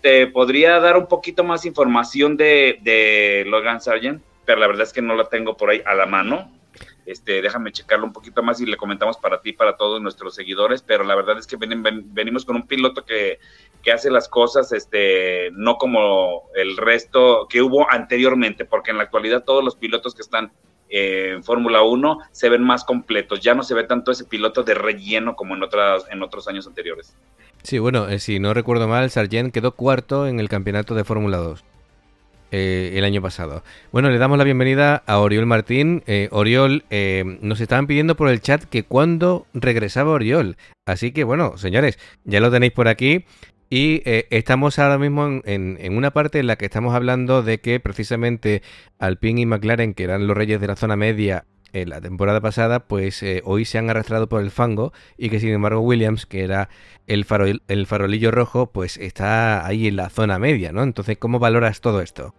Te 0.00 0.28
podría 0.28 0.78
dar 0.78 0.96
un 0.96 1.08
poquito 1.08 1.42
más 1.42 1.66
información 1.66 2.36
de, 2.36 2.78
de 2.82 3.42
Logan 3.48 3.80
Sargent, 3.80 4.22
pero 4.44 4.60
la 4.60 4.68
verdad 4.68 4.84
es 4.84 4.92
que 4.92 5.02
no 5.02 5.16
la 5.16 5.24
tengo 5.24 5.56
por 5.56 5.70
ahí 5.70 5.82
a 5.84 5.94
la 5.94 6.06
mano. 6.06 6.52
Este, 7.06 7.42
déjame 7.42 7.72
checarlo 7.72 8.06
un 8.06 8.12
poquito 8.12 8.42
más 8.42 8.60
y 8.60 8.66
le 8.66 8.76
comentamos 8.76 9.18
para 9.18 9.40
ti, 9.40 9.52
para 9.52 9.76
todos 9.76 10.00
nuestros 10.00 10.34
seguidores, 10.34 10.82
pero 10.82 11.04
la 11.04 11.14
verdad 11.14 11.38
es 11.38 11.46
que 11.46 11.56
venimos 11.56 12.44
con 12.44 12.56
un 12.56 12.66
piloto 12.66 13.04
que, 13.04 13.38
hace 13.92 14.10
las 14.10 14.30
cosas 14.30 14.72
este, 14.72 15.50
no 15.52 15.76
como 15.76 16.44
el 16.54 16.78
resto 16.78 17.46
que 17.50 17.60
hubo 17.60 17.86
anteriormente, 17.90 18.64
porque 18.64 18.90
en 18.90 18.96
la 18.96 19.02
actualidad 19.02 19.44
todos 19.44 19.62
los 19.62 19.76
pilotos 19.76 20.14
que 20.14 20.22
están 20.22 20.52
en 20.88 21.44
Fórmula 21.44 21.82
1 21.82 22.18
se 22.30 22.48
ven 22.48 22.62
más 22.62 22.84
completos, 22.84 23.40
ya 23.40 23.54
no 23.54 23.62
se 23.62 23.74
ve 23.74 23.84
tanto 23.84 24.10
ese 24.10 24.24
piloto 24.24 24.62
de 24.62 24.74
relleno 24.74 25.36
como 25.36 25.54
en, 25.54 25.62
otras, 25.62 26.06
en 26.10 26.22
otros 26.22 26.48
años 26.48 26.66
anteriores. 26.66 27.14
Sí, 27.62 27.78
bueno, 27.78 28.08
eh, 28.08 28.18
si 28.18 28.38
no 28.38 28.54
recuerdo 28.54 28.88
mal, 28.88 29.10
Sargent 29.10 29.52
quedó 29.52 29.72
cuarto 29.72 30.26
en 30.26 30.40
el 30.40 30.48
campeonato 30.48 30.94
de 30.94 31.04
Fórmula 31.04 31.38
2. 31.38 31.64
Eh, 32.56 32.96
el 32.96 33.02
año 33.04 33.20
pasado. 33.20 33.64
Bueno, 33.90 34.10
le 34.10 34.18
damos 34.18 34.38
la 34.38 34.44
bienvenida 34.44 35.02
a 35.08 35.18
Oriol 35.18 35.44
Martín. 35.44 36.04
Eh, 36.06 36.28
Oriol, 36.30 36.84
eh, 36.88 37.24
nos 37.40 37.60
estaban 37.60 37.88
pidiendo 37.88 38.14
por 38.14 38.28
el 38.28 38.40
chat 38.40 38.62
que 38.62 38.84
cuándo 38.84 39.48
regresaba 39.54 40.12
Oriol. 40.12 40.56
Así 40.86 41.10
que 41.10 41.24
bueno, 41.24 41.56
señores, 41.56 41.98
ya 42.22 42.38
lo 42.38 42.52
tenéis 42.52 42.70
por 42.70 42.86
aquí. 42.86 43.24
Y 43.70 44.02
estamos 44.04 44.78
ahora 44.78 44.98
mismo 44.98 45.40
en, 45.44 45.96
una 45.96 46.12
parte 46.12 46.38
en 46.38 46.46
la 46.46 46.54
que 46.54 46.66
estamos 46.66 46.94
hablando 46.94 47.42
de 47.42 47.58
que 47.58 47.80
precisamente 47.80 48.62
Alpine 49.00 49.40
y 49.40 49.46
McLaren, 49.46 49.92
que 49.92 50.04
eran 50.04 50.28
los 50.28 50.36
reyes 50.36 50.60
de 50.60 50.68
la 50.68 50.76
zona 50.76 50.94
media 50.94 51.46
en 51.72 51.88
la 51.88 52.00
temporada 52.00 52.40
pasada, 52.40 52.86
pues 52.86 53.24
hoy 53.42 53.64
se 53.64 53.78
han 53.78 53.90
arrastrado 53.90 54.28
por 54.28 54.42
el 54.42 54.52
fango 54.52 54.92
y 55.18 55.28
que 55.28 55.40
sin 55.40 55.48
embargo 55.48 55.80
Williams, 55.80 56.24
que 56.24 56.44
era 56.44 56.68
el, 57.08 57.26
el 57.66 57.86
farolillo 57.86 58.30
rojo, 58.30 58.70
pues 58.70 58.96
está 58.96 59.66
ahí 59.66 59.88
en 59.88 59.96
la 59.96 60.08
zona 60.08 60.38
media, 60.38 60.70
¿no? 60.70 60.84
Entonces, 60.84 61.18
¿cómo 61.18 61.40
valoras 61.40 61.80
todo 61.80 62.00
esto? 62.00 62.32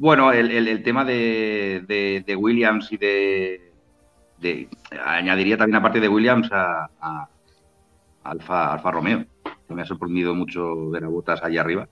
Bueno, 0.00 0.32
el, 0.32 0.82
tema 0.82 1.04
de, 1.04 2.34
Williams 2.38 2.90
y 2.90 2.96
de, 2.96 4.68
Añadiría 5.04 5.58
también, 5.58 5.76
aparte 5.76 6.00
de 6.00 6.08
Williams, 6.08 6.48
a, 6.50 7.28
Alfa, 8.24 8.78
Romeo. 8.78 9.26
Que 9.68 9.74
me 9.74 9.82
ha 9.82 9.84
sorprendido 9.84 10.34
mucho 10.34 10.88
ver 10.88 11.04
a 11.04 11.08
Botas 11.08 11.42
allá 11.42 11.60
arriba. 11.60 11.86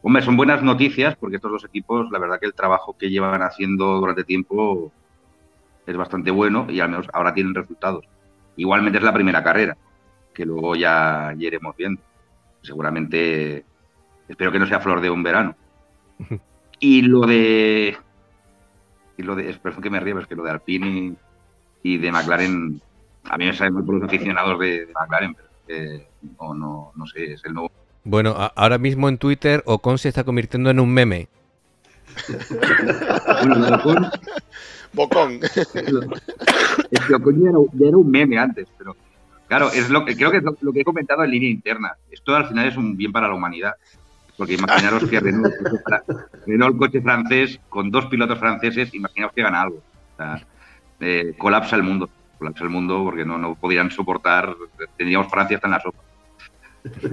Hombre, 0.00 0.22
son 0.22 0.38
buenas 0.38 0.62
noticias 0.62 1.16
porque 1.16 1.36
estos 1.36 1.52
dos 1.52 1.64
equipos, 1.66 2.10
la 2.10 2.18
verdad 2.18 2.40
que 2.40 2.46
el 2.46 2.54
trabajo 2.54 2.96
que 2.96 3.10
llevan 3.10 3.42
haciendo 3.42 4.00
durante 4.00 4.24
tiempo 4.24 4.90
es 5.86 5.96
bastante 5.98 6.30
bueno 6.30 6.66
y 6.70 6.80
al 6.80 6.88
menos 6.88 7.08
ahora 7.12 7.34
tienen 7.34 7.54
resultados. 7.54 8.06
Igualmente 8.56 8.96
es 8.96 9.04
la 9.04 9.12
primera 9.12 9.44
carrera, 9.44 9.76
que 10.32 10.46
luego 10.46 10.76
ya, 10.76 11.34
iremos 11.38 11.76
viendo. 11.76 12.00
Seguramente, 12.62 13.66
espero 14.28 14.50
que 14.50 14.58
no 14.58 14.66
sea 14.66 14.80
flor 14.80 15.02
de 15.02 15.10
un 15.10 15.22
verano. 15.22 15.54
Y 16.80 17.02
lo 17.02 17.20
de. 17.22 17.96
Y 19.16 19.22
lo 19.22 19.36
de. 19.36 19.54
Perdón 19.54 19.82
que 19.82 19.90
me 19.90 20.00
río, 20.00 20.18
es 20.18 20.26
que 20.26 20.34
lo 20.34 20.44
de 20.44 20.50
Alpine 20.50 21.14
y, 21.82 21.98
de 21.98 22.12
McLaren. 22.12 22.80
A 23.24 23.38
mí 23.38 23.46
me 23.46 23.54
sale 23.54 23.70
muy 23.70 23.82
por 23.82 23.94
los 23.94 24.04
aficionados 24.04 24.58
de, 24.58 24.88
McLaren, 24.94 25.36
pero 25.66 26.54
no, 26.54 26.92
no, 26.94 27.06
sé, 27.06 27.32
es 27.32 27.44
el 27.44 27.54
nuevo. 27.54 27.70
Bueno, 28.04 28.34
ahora 28.54 28.76
mismo 28.76 29.08
en 29.08 29.16
Twitter 29.16 29.62
Ocon 29.64 29.96
se 29.98 30.10
está 30.10 30.24
convirtiendo 30.24 30.68
en 30.68 30.78
un 30.78 30.92
meme. 30.92 31.28
bueno, 33.46 33.76
Ocon. 33.76 34.10
Bocón. 34.92 35.40
Es 35.42 37.00
que 37.06 37.14
Ocon 37.14 37.42
ya 37.42 37.50
era, 37.88 37.96
un 37.96 38.10
meme 38.10 38.38
antes, 38.38 38.68
pero. 38.78 38.96
Claro, 39.48 39.70
es 39.72 39.90
lo 39.90 40.04
que 40.04 40.16
creo 40.16 40.30
que 40.30 40.38
es 40.38 40.44
lo, 40.44 40.72
que 40.72 40.80
he 40.80 40.84
comentado 40.84 41.22
en 41.24 41.30
línea 41.30 41.50
interna. 41.50 41.92
Esto 42.10 42.34
al 42.34 42.48
final 42.48 42.68
es 42.68 42.76
un 42.76 42.96
bien 42.96 43.12
para 43.12 43.28
la 43.28 43.34
humanidad. 43.34 43.74
Porque 44.36 44.54
imaginaros 44.54 45.08
que 45.08 45.20
Renault, 45.20 45.54
el 46.46 46.76
coche 46.76 47.00
francés, 47.00 47.60
con 47.68 47.90
dos 47.90 48.06
pilotos 48.06 48.38
franceses, 48.38 48.92
imaginaos 48.94 49.32
que 49.32 49.42
gana 49.42 49.62
algo. 49.62 49.76
O 49.76 50.16
sea, 50.16 50.44
eh, 51.00 51.34
colapsa 51.38 51.76
el 51.76 51.84
mundo. 51.84 52.10
Colapsa 52.38 52.64
el 52.64 52.70
mundo 52.70 53.04
porque 53.04 53.24
no, 53.24 53.38
no 53.38 53.54
podrían 53.54 53.90
soportar. 53.90 54.54
Tendríamos 54.96 55.30
Francia 55.30 55.56
hasta 55.56 55.68
en 55.68 55.72
la 55.72 55.80
sopa. 55.80 55.98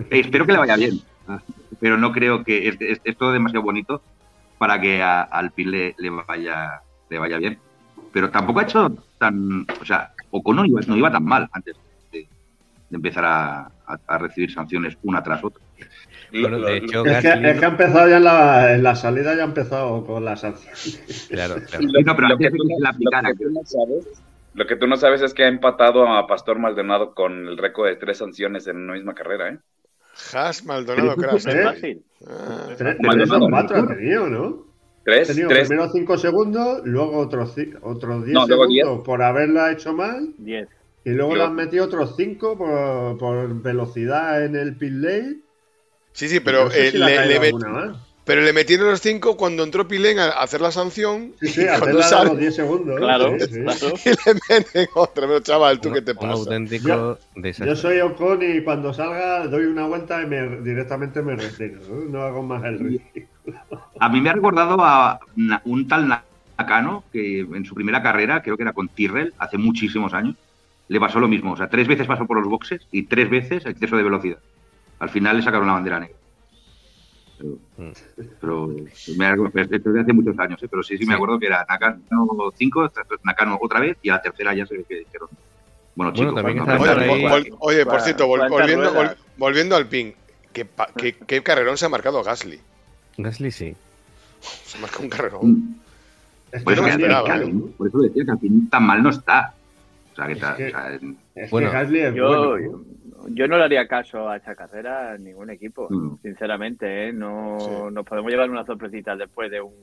Eh, 0.09 0.19
espero 0.19 0.45
que 0.45 0.53
le 0.53 0.57
vaya 0.57 0.75
bien. 0.75 0.99
Pero 1.79 1.97
no 1.97 2.11
creo 2.11 2.43
que. 2.43 2.67
Es, 3.03 3.17
todo 3.17 3.31
demasiado 3.31 3.63
bonito 3.63 4.01
para 4.57 4.81
que 4.81 5.01
al 5.03 5.51
PIL 5.51 5.93
le, 5.97 6.09
vaya, 6.09 6.81
le 7.09 7.19
vaya 7.19 7.37
bien. 7.37 7.59
Pero 8.11 8.31
tampoco 8.31 8.59
ha 8.59 8.63
hecho 8.63 8.95
tan. 9.19 9.67
O 9.79 9.85
sea, 9.85 10.11
Ocon 10.31 10.55
no 10.55 10.65
iba, 10.65 10.81
no 10.87 10.97
iba 10.97 11.11
tan 11.11 11.23
mal 11.23 11.47
antes 11.53 11.75
de, 12.11 12.27
empezar 12.89 13.25
a 13.25 14.17
recibir 14.17 14.51
sanciones 14.51 14.97
una 15.03 15.21
tras 15.21 15.43
otra 15.43 15.61
es, 16.31 17.59
que, 17.59 17.65
ha 17.65 17.67
empezado 17.67 18.09
ya 18.09 18.17
en 18.75 18.83
la, 18.83 18.95
salida, 18.95 19.35
ya 19.35 19.41
ha 19.41 19.45
empezado 19.45 20.05
con 20.05 20.23
las 20.23 20.41
sanciones. 20.41 21.27
Claro, 21.29 21.55
Lo, 24.53 24.65
que 24.67 24.75
tú, 24.75 24.85
no 24.87 24.97
sabes, 24.97 25.21
es 25.21 25.33
que 25.33 25.43
ha 25.45 25.47
empatado 25.47 26.07
a 26.07 26.27
Pastor 26.27 26.59
Maldonado 26.59 27.13
con 27.13 27.47
el 27.47 27.57
récord 27.57 27.87
de 27.87 27.95
tres 27.95 28.17
sanciones 28.17 28.67
en 28.67 28.77
una 28.77 28.93
misma 28.93 29.13
carrera, 29.13 29.49
¿eh? 29.49 29.59
Haas, 30.33 30.65
Maldonado, 30.65 31.15
Crash. 31.15 31.43
Fácil. 31.43 32.03
Ah, 32.27 32.67
Tres, 32.77 32.97
Maldonado, 32.99 33.39
tres 33.39 33.47
o 33.47 33.49
cuatro 33.49 33.77
ha 33.77 33.87
tenido, 33.95 34.27
¿no? 34.27 34.45
Ha 34.47 35.03
Tres, 35.03 35.27
tenido 35.29 35.49
tres. 35.49 35.67
primero 35.67 35.89
5 35.89 36.17
segundos, 36.17 36.81
luego 36.83 37.17
otros 37.17 37.55
otros 37.81 38.25
10 38.25 38.33
No, 38.33 38.45
luego 38.47 38.67
segundos 38.67 39.05
por 39.05 39.23
haberla 39.23 39.71
hecho 39.71 39.93
mal, 39.93 40.33
10. 40.37 40.67
y 41.05 41.09
luego 41.11 41.35
le 41.35 41.43
han 41.43 41.55
metido 41.55 41.85
otros 41.85 42.15
5 42.17 42.57
por, 42.57 43.17
por 43.17 43.61
velocidad 43.61 44.43
en 44.45 44.55
el 44.55 44.75
pit 44.75 44.91
lane. 44.93 45.37
Sí, 46.13 46.27
sí, 46.29 46.39
pero, 46.39 46.65
No 46.65 46.71
sé 46.71 46.87
eh, 46.87 46.91
si 46.91 46.97
le 46.97 47.25
le, 47.27 47.39
met- 47.39 47.95
pero 48.23 48.41
le 48.41 48.53
metieron 48.53 48.87
los 48.89 49.01
cinco 49.01 49.35
cuando 49.35 49.63
entró 49.63 49.87
Pilén 49.87 50.19
a 50.19 50.27
hacer 50.29 50.61
la 50.61 50.71
sanción. 50.71 51.33
Sí, 51.41 51.47
sí, 51.47 51.61
y 51.63 51.79
cuando 51.79 52.03
sale, 52.03 52.29
los 52.29 52.37
10 52.39 52.55
segundos. 52.55 52.97
Claro, 52.99 53.33
sí, 53.39 53.45
sí. 53.51 53.61
claro. 53.61 53.95
y 54.05 54.09
le 54.09 54.39
meten 54.49 54.87
otra. 54.93 55.27
Pero 55.27 55.39
chaval, 55.39 55.79
¿tú 55.81 55.87
Un- 55.89 55.95
qué 55.95 56.01
te 56.01 56.11
Un 56.11 56.17
pasa? 56.17 56.31
auténtico 56.33 56.87
Yo- 56.87 57.17
desastre. 57.35 57.67
Yo 57.67 57.75
soy 57.75 57.99
Ocon 58.01 58.39
y 58.43 58.61
cuando 58.63 58.93
salga 58.93 59.47
doy 59.47 59.65
una 59.65 59.87
vuelta 59.87 60.21
y 60.21 60.27
me, 60.27 60.61
directamente 60.61 61.21
me 61.23 61.35
retiro. 61.35 61.79
¿no? 61.89 61.95
No 62.09 62.21
hago 62.23 62.43
más 62.43 62.63
el 62.65 62.79
ritmo. 62.79 63.07
A 63.99 64.09
mí 64.09 64.21
me 64.21 64.29
ha 64.29 64.33
recordado 64.33 64.77
a 64.83 65.19
un 65.65 65.87
tal 65.87 66.07
Nakano 66.57 67.03
que 67.11 67.39
en 67.39 67.65
su 67.65 67.73
primera 67.73 68.03
carrera, 68.03 68.43
creo 68.43 68.55
que 68.55 68.63
era 68.63 68.73
con 68.73 68.87
Tyrrell, 68.89 69.33
hace 69.39 69.57
muchísimos 69.57 70.13
años, 70.13 70.35
le 70.89 70.99
pasó 70.99 71.19
lo 71.19 71.27
mismo. 71.27 71.53
O 71.53 71.57
sea, 71.57 71.69
tres 71.69 71.87
veces 71.87 72.05
pasó 72.05 72.27
por 72.27 72.37
los 72.37 72.47
boxes 72.47 72.81
y 72.91 73.03
tres 73.03 73.29
veces 73.31 73.65
exceso 73.65 73.97
de 73.97 74.03
velocidad. 74.03 74.37
Al 75.01 75.09
final 75.09 75.37
le 75.37 75.43
sacaron 75.43 75.65
la 75.67 75.73
bandera 75.73 75.99
negra. 75.99 76.15
Pero, 77.37 77.57
Mm. 77.77 77.91
pero 78.39 78.67
me 79.17 79.25
ha- 79.25 79.33
esto 79.33 79.75
es 79.89 79.93
de 79.95 80.01
hace 80.01 80.13
muchos 80.13 80.37
años, 80.37 80.61
¿eh? 80.61 80.67
pero 80.69 80.83
sí, 80.83 80.95
sí, 80.97 81.05
me 81.07 81.15
acuerdo 81.15 81.39
que 81.39 81.47
era 81.47 81.65
Nakano 81.67 81.99
5, 82.55 82.87
Nakano 83.23 83.57
otra 83.59 83.79
vez 83.79 83.97
y 84.03 84.09
a 84.09 84.13
la 84.13 84.21
tercera 84.21 84.53
ya 84.53 84.65
se 84.67 84.77
ve 84.77 84.85
que 84.87 84.99
dijeron. 84.99 85.27
Bueno, 85.95 86.11
Bueno, 86.11 86.13
chicos, 86.13 86.35
también 86.35 86.57
cuando 86.59 86.75
está 86.75 86.93
Oye, 86.93 86.93
por 86.93 87.03
ahí- 87.15 87.23
vol- 87.23 87.49
vol- 87.49 87.57
oye, 87.61 87.85
por 87.85 87.93
Cua- 87.95 87.99
cierto, 88.03 88.27
vol- 88.27 88.37
¿cuántas 88.37 88.59
volviendo, 88.59 88.93
vol- 88.93 89.15
volviendo 89.37 89.75
al 89.75 89.87
pin. 89.87 90.13
¿Qué, 90.53 90.67
qué, 90.97 91.13
qué 91.15 91.41
carrerón 91.43 91.77
se 91.77 91.85
ha 91.85 91.89
marcado 91.89 92.23
Gasly? 92.23 92.59
Gasly 93.17 93.51
sí. 93.51 93.75
Se 94.41 94.77
marca 94.79 94.99
un 94.99 95.09
carrerón. 95.09 95.41
Mm. 95.51 95.75
Por 96.51 96.63
que 96.65 96.73
eso, 96.73 96.81
no 96.83 96.87
esperaba, 96.89 97.23
claro, 97.25 97.47
¿eh? 97.47 97.53
por 97.77 97.87
eso 97.87 97.97
decía 97.99 98.25
que 98.25 98.31
al 98.31 98.39
fin 98.39 98.69
tan 98.69 98.85
mal 98.85 99.01
no 99.01 99.09
está. 99.09 99.53
O 100.11 100.15
sea, 100.15 100.27
que, 100.27 100.33
Es 100.33 100.39
ta- 100.39 100.55
que- 100.57 100.67
o 100.67 100.69
sea, 100.69 100.93
es 100.93 100.99
que 101.01 101.47
Bueno, 101.49 101.71
Gasly 101.71 101.99
es 102.01 102.13
Yo, 102.13 102.27
bueno, 102.27 102.71
¿no? 102.77 102.83
Yo 103.29 103.47
no 103.47 103.57
le 103.57 103.63
haría 103.65 103.87
caso 103.87 104.29
a 104.29 104.37
esta 104.37 104.55
carrera 104.55 105.11
a 105.13 105.17
ningún 105.17 105.49
equipo, 105.49 105.87
Mm. 105.89 106.17
sinceramente. 106.21 107.09
¿eh? 107.09 107.13
No 107.13 107.57
Sí. 107.59 107.69
nos 107.93 108.05
podemos 108.05 108.31
llevar 108.31 108.49
una 108.49 108.65
sorpresita 108.65 109.15
después 109.15 109.49
de 109.51 109.61
un 109.61 109.73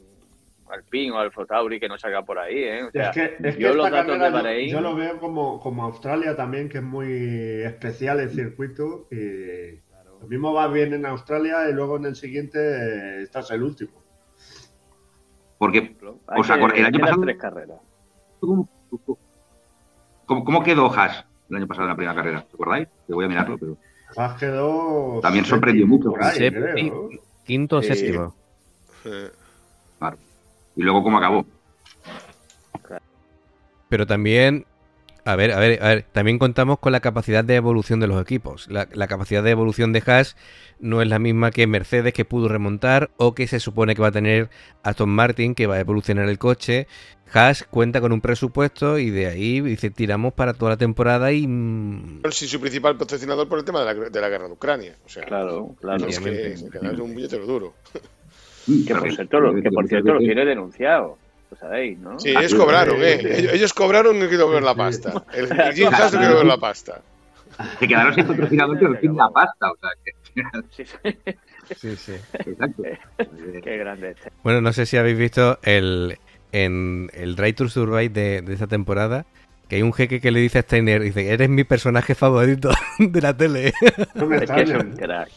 Alpine 0.70 1.12
o 1.12 1.18
Alfa 1.18 1.47
Tauri 1.47 1.80
que 1.80 1.89
nos 1.89 2.01
salga 2.01 2.22
por 2.24 2.39
ahí. 2.39 2.59
¿eh? 2.62 2.84
O 2.84 2.91
sea, 2.91 3.09
es 3.11 3.14
que, 3.16 3.49
es 3.49 3.57
que 3.57 3.62
yo 3.62 3.72
los 3.74 3.86
esta 3.86 3.99
datos 3.99 4.12
de 4.14 4.18
carrera 4.18 4.28
yo- 4.28 4.32
Bahrein. 4.45 4.70
yo, 4.70 4.80
lo 4.82 4.95
veo 4.95 5.18
como, 5.18 5.61
como 5.61 5.84
Australia 5.84 6.36
también, 6.36 6.68
que 6.68 6.78
es 6.78 6.84
muy 6.84 7.11
especial 7.62 8.20
el 8.20 8.28
circuito. 8.30 9.07
Y 9.11 9.76
lo 10.20 10.26
mismo 10.28 10.53
va 10.53 10.68
bien 10.68 10.93
en 10.93 11.07
Australia 11.07 11.68
y 11.70 11.72
luego 11.72 11.97
en 11.97 12.05
el 12.07 12.16
siguiente 12.16 12.59
eh, 12.59 13.22
estás 13.22 13.51
el 13.51 13.62
último. 13.62 13.93
porque 15.59 15.97
que- 15.97 15.99
acor- 15.99 16.72
el 16.76 16.84
año 16.84 17.01
pasado- 17.01 17.20
tres 17.22 17.36
carreras. 17.39 17.80
¿Cómo, 18.39 18.68
cómo- 20.26 20.45
cómo 20.45 20.62
quedó 20.62 20.86
Haas 20.93 21.24
el 21.51 21.57
año 21.57 21.66
pasado 21.66 21.84
en 21.86 21.90
la 21.90 21.96
primera 21.96 22.14
carrera? 22.14 22.38
¿Os 22.49 22.55
acordáis? 22.55 22.88
Que 23.07 23.14
voy 23.14 23.24
a 23.24 23.28
mirarlo, 23.28 23.59
pero 23.59 23.76
quedó. 24.38 25.20
También 25.20 25.44
sorprendió 25.44 25.86
mucho. 25.86 26.12
ahí, 26.20 26.36
Séptimo. 26.38 26.64
creo, 26.72 27.09
¿no? 27.12 27.18
Quinto 27.44 27.76
o 27.78 27.82
Sí. 27.82 27.88
séptimo. 27.94 28.34
Eh, 29.05 29.30
claro. 29.99 30.16
Y 30.76 30.82
luego 30.82 31.03
cómo 31.03 31.18
acabó. 31.18 31.44
Pero 33.88 34.07
también, 34.07 34.66
a 35.24 35.34
ver, 35.36 35.53
a 35.53 35.59
ver, 35.59 35.82
a 35.82 35.88
ver, 35.88 36.03
también 36.12 36.38
contamos 36.38 36.78
con 36.78 36.92
la 36.92 37.01
capacidad 37.01 37.42
de 37.42 37.55
evolución 37.57 38.01
de 38.01 38.07
los 38.07 38.20
equipos. 38.20 38.68
La, 38.68 38.86
la 38.92 39.07
capacidad 39.07 39.42
de 39.42 39.51
evolución 39.51 39.92
de 39.94 40.03
Haas 40.07 40.36
no 40.78 41.01
es 41.01 41.09
la 41.09 41.18
misma 41.18 41.51
que 41.51 41.66
Mercedes 41.66 42.12
que 42.12 42.26
pudo 42.26 42.49
remontar 42.49 43.11
o 43.16 43.34
que 43.34 43.46
se 43.46 43.61
supone 43.61 43.94
que 43.94 44.03
va 44.03 44.09
a 44.09 44.12
tener 44.12 44.51
Aston 44.82 45.09
Martin 45.09 45.55
que 45.55 45.66
va 45.66 45.76
a 45.76 45.80
evolucionar 45.80 46.28
el 46.28 46.38
coche. 46.38 46.86
Haas 47.33 47.64
cuenta 47.64 48.01
con 48.01 48.12
un 48.12 48.20
presupuesto 48.20 48.99
y 48.99 49.11
de 49.11 49.26
ahí 49.26 49.61
dice 49.61 49.91
tiramos 49.91 50.33
para 50.33 50.55
toda 50.55 50.72
la 50.72 50.76
temporada 50.76 51.33
y 51.33 51.47
mm, 51.47 52.22
sí, 52.31 52.49
su 52.49 52.61
principal 52.61 52.97
patrocinador 52.97 53.49
por 53.49 53.59
el 53.59 53.64
tema 53.64 53.85
de 53.85 53.87
la, 53.95 54.09
de 54.11 54.20
la 54.20 54.29
guerra 54.29 54.47
de 54.47 54.53
Ucrania. 54.53 54.97
O 55.05 55.09
sea, 55.09 55.24
Claro, 55.24 55.74
claro. 55.81 56.07
es 56.07 56.18
que 56.20 56.55
queda 56.72 56.91
un 57.03 57.14
billete 57.14 57.39
duro. 57.39 57.74
Que 58.87 58.95
por 58.95 59.11
cierto, 59.12 59.41
lo, 59.41 59.55
que 59.62 59.70
por 59.70 59.87
cierto 59.89 60.12
lo 60.14 60.18
tiene 60.18 60.45
denunciado. 60.45 61.18
Lo 61.51 61.57
sabéis, 61.57 61.99
¿no? 61.99 62.18
Sí, 62.18 62.29
ellos 62.31 62.55
cobraron, 62.55 63.03
¿eh? 63.03 63.18
Ellos, 63.39 63.53
ellos 63.55 63.72
cobraron 63.72 64.16
y 64.16 64.20
no 64.20 64.29
quiero 64.29 64.51
ver 64.51 64.62
la 64.62 64.74
pasta. 64.74 65.24
El, 65.33 65.51
el 65.51 65.72
Jim 65.74 65.89
Haas 65.93 66.12
no 66.12 66.18
quiero 66.18 66.37
ver 66.37 66.47
la 66.47 66.59
pasta. 66.59 67.01
Se 67.81 67.89
quedaron 67.89 68.14
sin 68.14 68.26
patrocinador, 68.26 68.79
pero 68.79 69.01
sin 69.01 69.16
la 69.16 69.31
pasta. 69.31 69.70
O 69.72 69.76
sea, 69.81 69.91
que, 70.05 70.12
Sí, 70.70 70.85
sí. 70.85 71.16
sí, 71.74 71.97
sí. 71.97 72.12
exacto. 72.47 72.83
Qué 73.64 73.76
grande 73.79 74.11
este. 74.11 74.31
Bueno, 74.45 74.61
no 74.61 74.72
sé 74.72 74.87
si 74.87 74.97
habéis 74.99 75.18
visto 75.18 75.59
el 75.62 76.18
en 76.53 77.11
el 77.14 77.36
Drive 77.36 77.53
to 77.55 77.68
Survive 77.68 78.09
de, 78.11 78.42
de 78.42 78.53
esta 78.55 78.66
temporada 78.66 79.24
que 79.68 79.76
hay 79.76 79.82
un 79.82 79.92
jeque 79.92 80.20
que 80.20 80.30
le 80.30 80.40
dice 80.40 80.61
a 80.61 80.62
Steiner, 80.62 81.03
dice, 81.03 81.30
eres 81.30 81.51
mi 81.51 81.62
personaje 81.64 82.14
favorito 82.14 82.70
de 82.99 83.20
la 83.20 83.36
tele. 83.36 83.72
No 84.14 84.26
me 84.26 84.36
Es 84.42 84.51
que 84.51 84.62
es 84.62 84.70
extraña. 84.70 84.78
un 84.84 84.96
crack. 84.96 85.28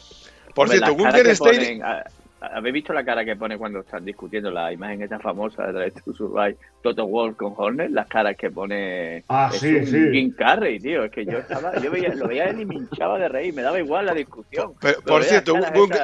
Por 0.56 0.68
Hombre, 0.70 0.78
cierto, 0.80 1.24
que 1.24 1.36
Steiner. 1.36 2.04
¿Habéis 2.40 2.74
visto 2.74 2.92
la 2.92 3.06
cara 3.06 3.24
que 3.24 3.36
pone 3.36 3.56
cuando 3.56 3.82
están 3.82 4.04
discutiendo 4.04 4.50
la 4.50 4.74
imagen 4.74 5.04
esa 5.04 5.20
famosa 5.20 5.68
de 5.68 5.74
Drive 5.74 6.02
to 6.04 6.12
Survive, 6.14 6.58
Toto 6.82 7.06
Wolff 7.06 7.36
con 7.38 7.54
Horner? 7.56 7.92
Las 7.92 8.08
caras 8.08 8.36
que 8.36 8.50
pone 8.50 9.24
Ah, 9.30 9.52
es 9.54 9.60
sí, 9.60 9.76
un 9.76 9.86
sí. 9.86 9.98
Jim 10.12 10.34
Carrey, 10.36 10.80
tío. 10.80 11.04
Es 11.04 11.12
que 11.12 11.24
yo 11.24 11.38
estaba, 11.38 11.78
yo 11.80 11.92
veía, 11.92 12.16
lo 12.16 12.28
veía 12.28 12.46
él 12.46 12.62
y 12.62 12.66
me 12.66 12.76
hinchaba 12.76 13.20
de 13.20 13.30
reír, 13.30 13.54
me 13.54 13.62
daba 13.62 13.78
igual 13.80 14.08
la 14.08 14.16
discusión. 14.16 14.74
Pero, 14.82 15.02
por 15.02 15.24
cierto, 15.24 15.54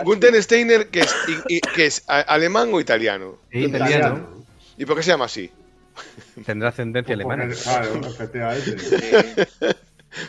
Gunther 0.04 0.36
Steiner, 0.44 0.90
que 0.90 1.00
es, 1.00 1.16
y- 1.50 1.56
y- 1.56 1.62
que 1.62 1.88
es 1.88 2.04
alemán 2.08 2.70
o 2.72 2.80
italiano. 2.80 3.38
Italiano. 3.52 4.37
¿Y 4.78 4.86
por 4.86 4.96
qué 4.98 5.04
se 5.04 5.12
llama 5.12 5.26
así? 5.26 5.52
Tendrá 6.46 6.70
ascendencia 6.70 7.16
alemana. 7.16 7.46
Porque, 7.48 7.60
Claro, 7.62 8.02
efectivamente. 8.08 8.76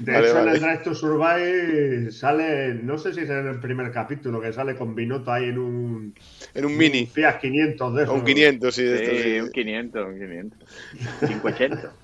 De 0.01 0.13
Vale, 0.13 0.27
hecho, 0.27 0.35
vale. 0.35 0.51
en 0.51 0.55
el 0.57 0.61
Drive 0.61 0.79
to 0.85 0.95
Survive 0.95 2.11
sale, 2.13 2.75
no 2.75 2.99
sé 2.99 3.15
si 3.15 3.21
es 3.21 3.31
en 3.31 3.47
el 3.47 3.59
primer 3.61 3.91
capítulo, 3.91 4.41
que 4.41 4.53
sale 4.53 4.77
con 4.77 4.95
Binotto 4.95 5.33
ahí 5.33 5.45
en 5.45 5.59
un, 5.59 6.15
En 6.53 6.65
un 6.67 6.73
un 6.73 6.77
mini. 6.77 7.07
Fiat 7.07 7.41
500 7.41 7.95
de 7.95 8.03
esos. 8.03 8.15
un 8.15 8.25
500, 8.25 8.75
sí. 8.75 8.83
de 8.85 8.95
estos, 8.97 9.17
Sí, 9.17 9.23
sí. 9.23 9.41
un 9.41 9.51
500, 9.51 10.07
un 10.07 10.19
500. 10.19 10.59
580. 11.21 11.93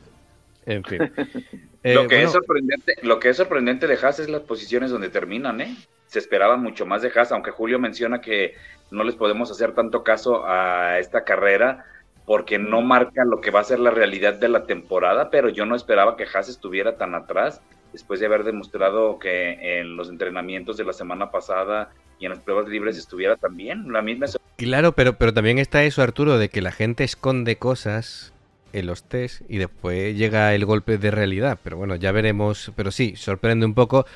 En 0.66 0.82
fin. 0.84 0.98
lo, 1.84 2.04
Eh, 2.04 2.08
que 2.08 2.16
bueno, 2.16 2.16
es 2.16 2.32
sorprendente, 2.32 2.94
lo 3.02 3.18
que 3.20 3.28
es 3.28 3.36
sorprendente 3.36 3.86
de 3.86 3.98
Haas 4.02 4.18
es 4.20 4.30
las 4.30 4.40
posiciones 4.42 4.90
donde 4.90 5.10
terminan, 5.10 5.60
¿eh? 5.60 5.76
Se 6.06 6.18
esperaba 6.20 6.56
mucho 6.56 6.86
más 6.86 7.02
de 7.02 7.12
Haas, 7.14 7.32
aunque 7.32 7.50
Julio 7.50 7.78
menciona 7.78 8.22
que 8.22 8.54
no 8.90 9.04
les 9.04 9.14
podemos 9.14 9.50
hacer 9.50 9.74
tanto 9.74 10.02
caso 10.02 10.46
a 10.46 10.98
esta 11.00 11.24
carrera 11.24 11.84
porque 12.26 12.58
no 12.58 12.80
marca 12.82 13.24
lo 13.24 13.40
que 13.40 13.50
va 13.50 13.60
a 13.60 13.64
ser 13.64 13.78
la 13.80 13.90
realidad 13.90 14.34
de 14.34 14.48
la 14.48 14.64
temporada, 14.64 15.30
pero 15.30 15.48
yo 15.48 15.66
no 15.66 15.76
esperaba 15.76 16.16
que 16.16 16.24
Haas 16.32 16.48
estuviera 16.48 16.96
tan 16.96 17.14
atrás 17.14 17.60
después 17.92 18.18
de 18.20 18.26
haber 18.26 18.44
demostrado 18.44 19.18
que 19.18 19.78
en 19.80 19.96
los 19.96 20.08
entrenamientos 20.08 20.76
de 20.76 20.84
la 20.84 20.92
semana 20.92 21.30
pasada 21.30 21.90
y 22.18 22.24
en 22.26 22.30
las 22.32 22.40
pruebas 22.40 22.66
libres 22.68 22.96
estuviera 22.96 23.36
también 23.36 23.92
la 23.92 24.02
misma 24.02 24.26
Claro, 24.56 24.92
pero, 24.92 25.14
pero 25.14 25.34
también 25.34 25.58
está 25.58 25.84
eso, 25.84 26.00
Arturo, 26.02 26.38
de 26.38 26.48
que 26.48 26.62
la 26.62 26.72
gente 26.72 27.04
esconde 27.04 27.56
cosas 27.56 28.32
en 28.72 28.86
los 28.86 29.04
test 29.04 29.42
y 29.48 29.58
después 29.58 30.16
llega 30.16 30.54
el 30.54 30.64
golpe 30.64 30.96
de 30.98 31.10
realidad. 31.10 31.58
Pero 31.62 31.76
bueno, 31.76 31.94
ya 31.96 32.10
veremos. 32.12 32.72
Pero 32.76 32.90
sí, 32.90 33.14
sorprende 33.16 33.66
un 33.66 33.74
poco. 33.74 34.06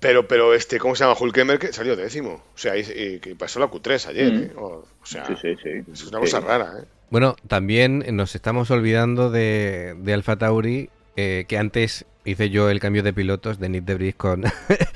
Pero, 0.00 0.28
pero 0.28 0.54
este, 0.54 0.78
¿cómo 0.78 0.94
se 0.94 1.04
llama? 1.04 1.16
Hulkemer 1.18 1.58
que 1.58 1.72
salió 1.72 1.96
décimo. 1.96 2.34
O 2.54 2.58
sea, 2.58 2.76
y, 2.76 2.80
y 2.80 3.18
que 3.20 3.34
pasó 3.34 3.58
la 3.58 3.66
Q3 3.70 4.06
ayer, 4.08 4.32
Mm. 4.32 4.42
¿eh? 4.42 4.52
O, 4.56 4.66
o 5.02 5.06
sea, 5.06 5.26
Sí, 5.26 5.34
sí, 5.40 5.56
sí. 5.62 5.70
es 5.92 6.04
una 6.06 6.20
cosa 6.20 6.40
rara, 6.40 6.72
¿eh? 6.80 6.84
Bueno, 7.10 7.36
también 7.46 8.04
nos 8.12 8.34
estamos 8.34 8.70
olvidando 8.70 9.30
de, 9.30 9.96
de 9.98 10.12
Alfa 10.12 10.36
Tauri, 10.36 10.90
eh, 11.16 11.46
que 11.48 11.56
antes 11.56 12.04
hice 12.26 12.50
yo 12.50 12.68
el 12.68 12.80
cambio 12.80 13.02
de 13.02 13.14
pilotos 13.14 13.58
de 13.58 13.70
Nick 13.70 13.84
Debris 13.84 14.14
con, 14.14 14.44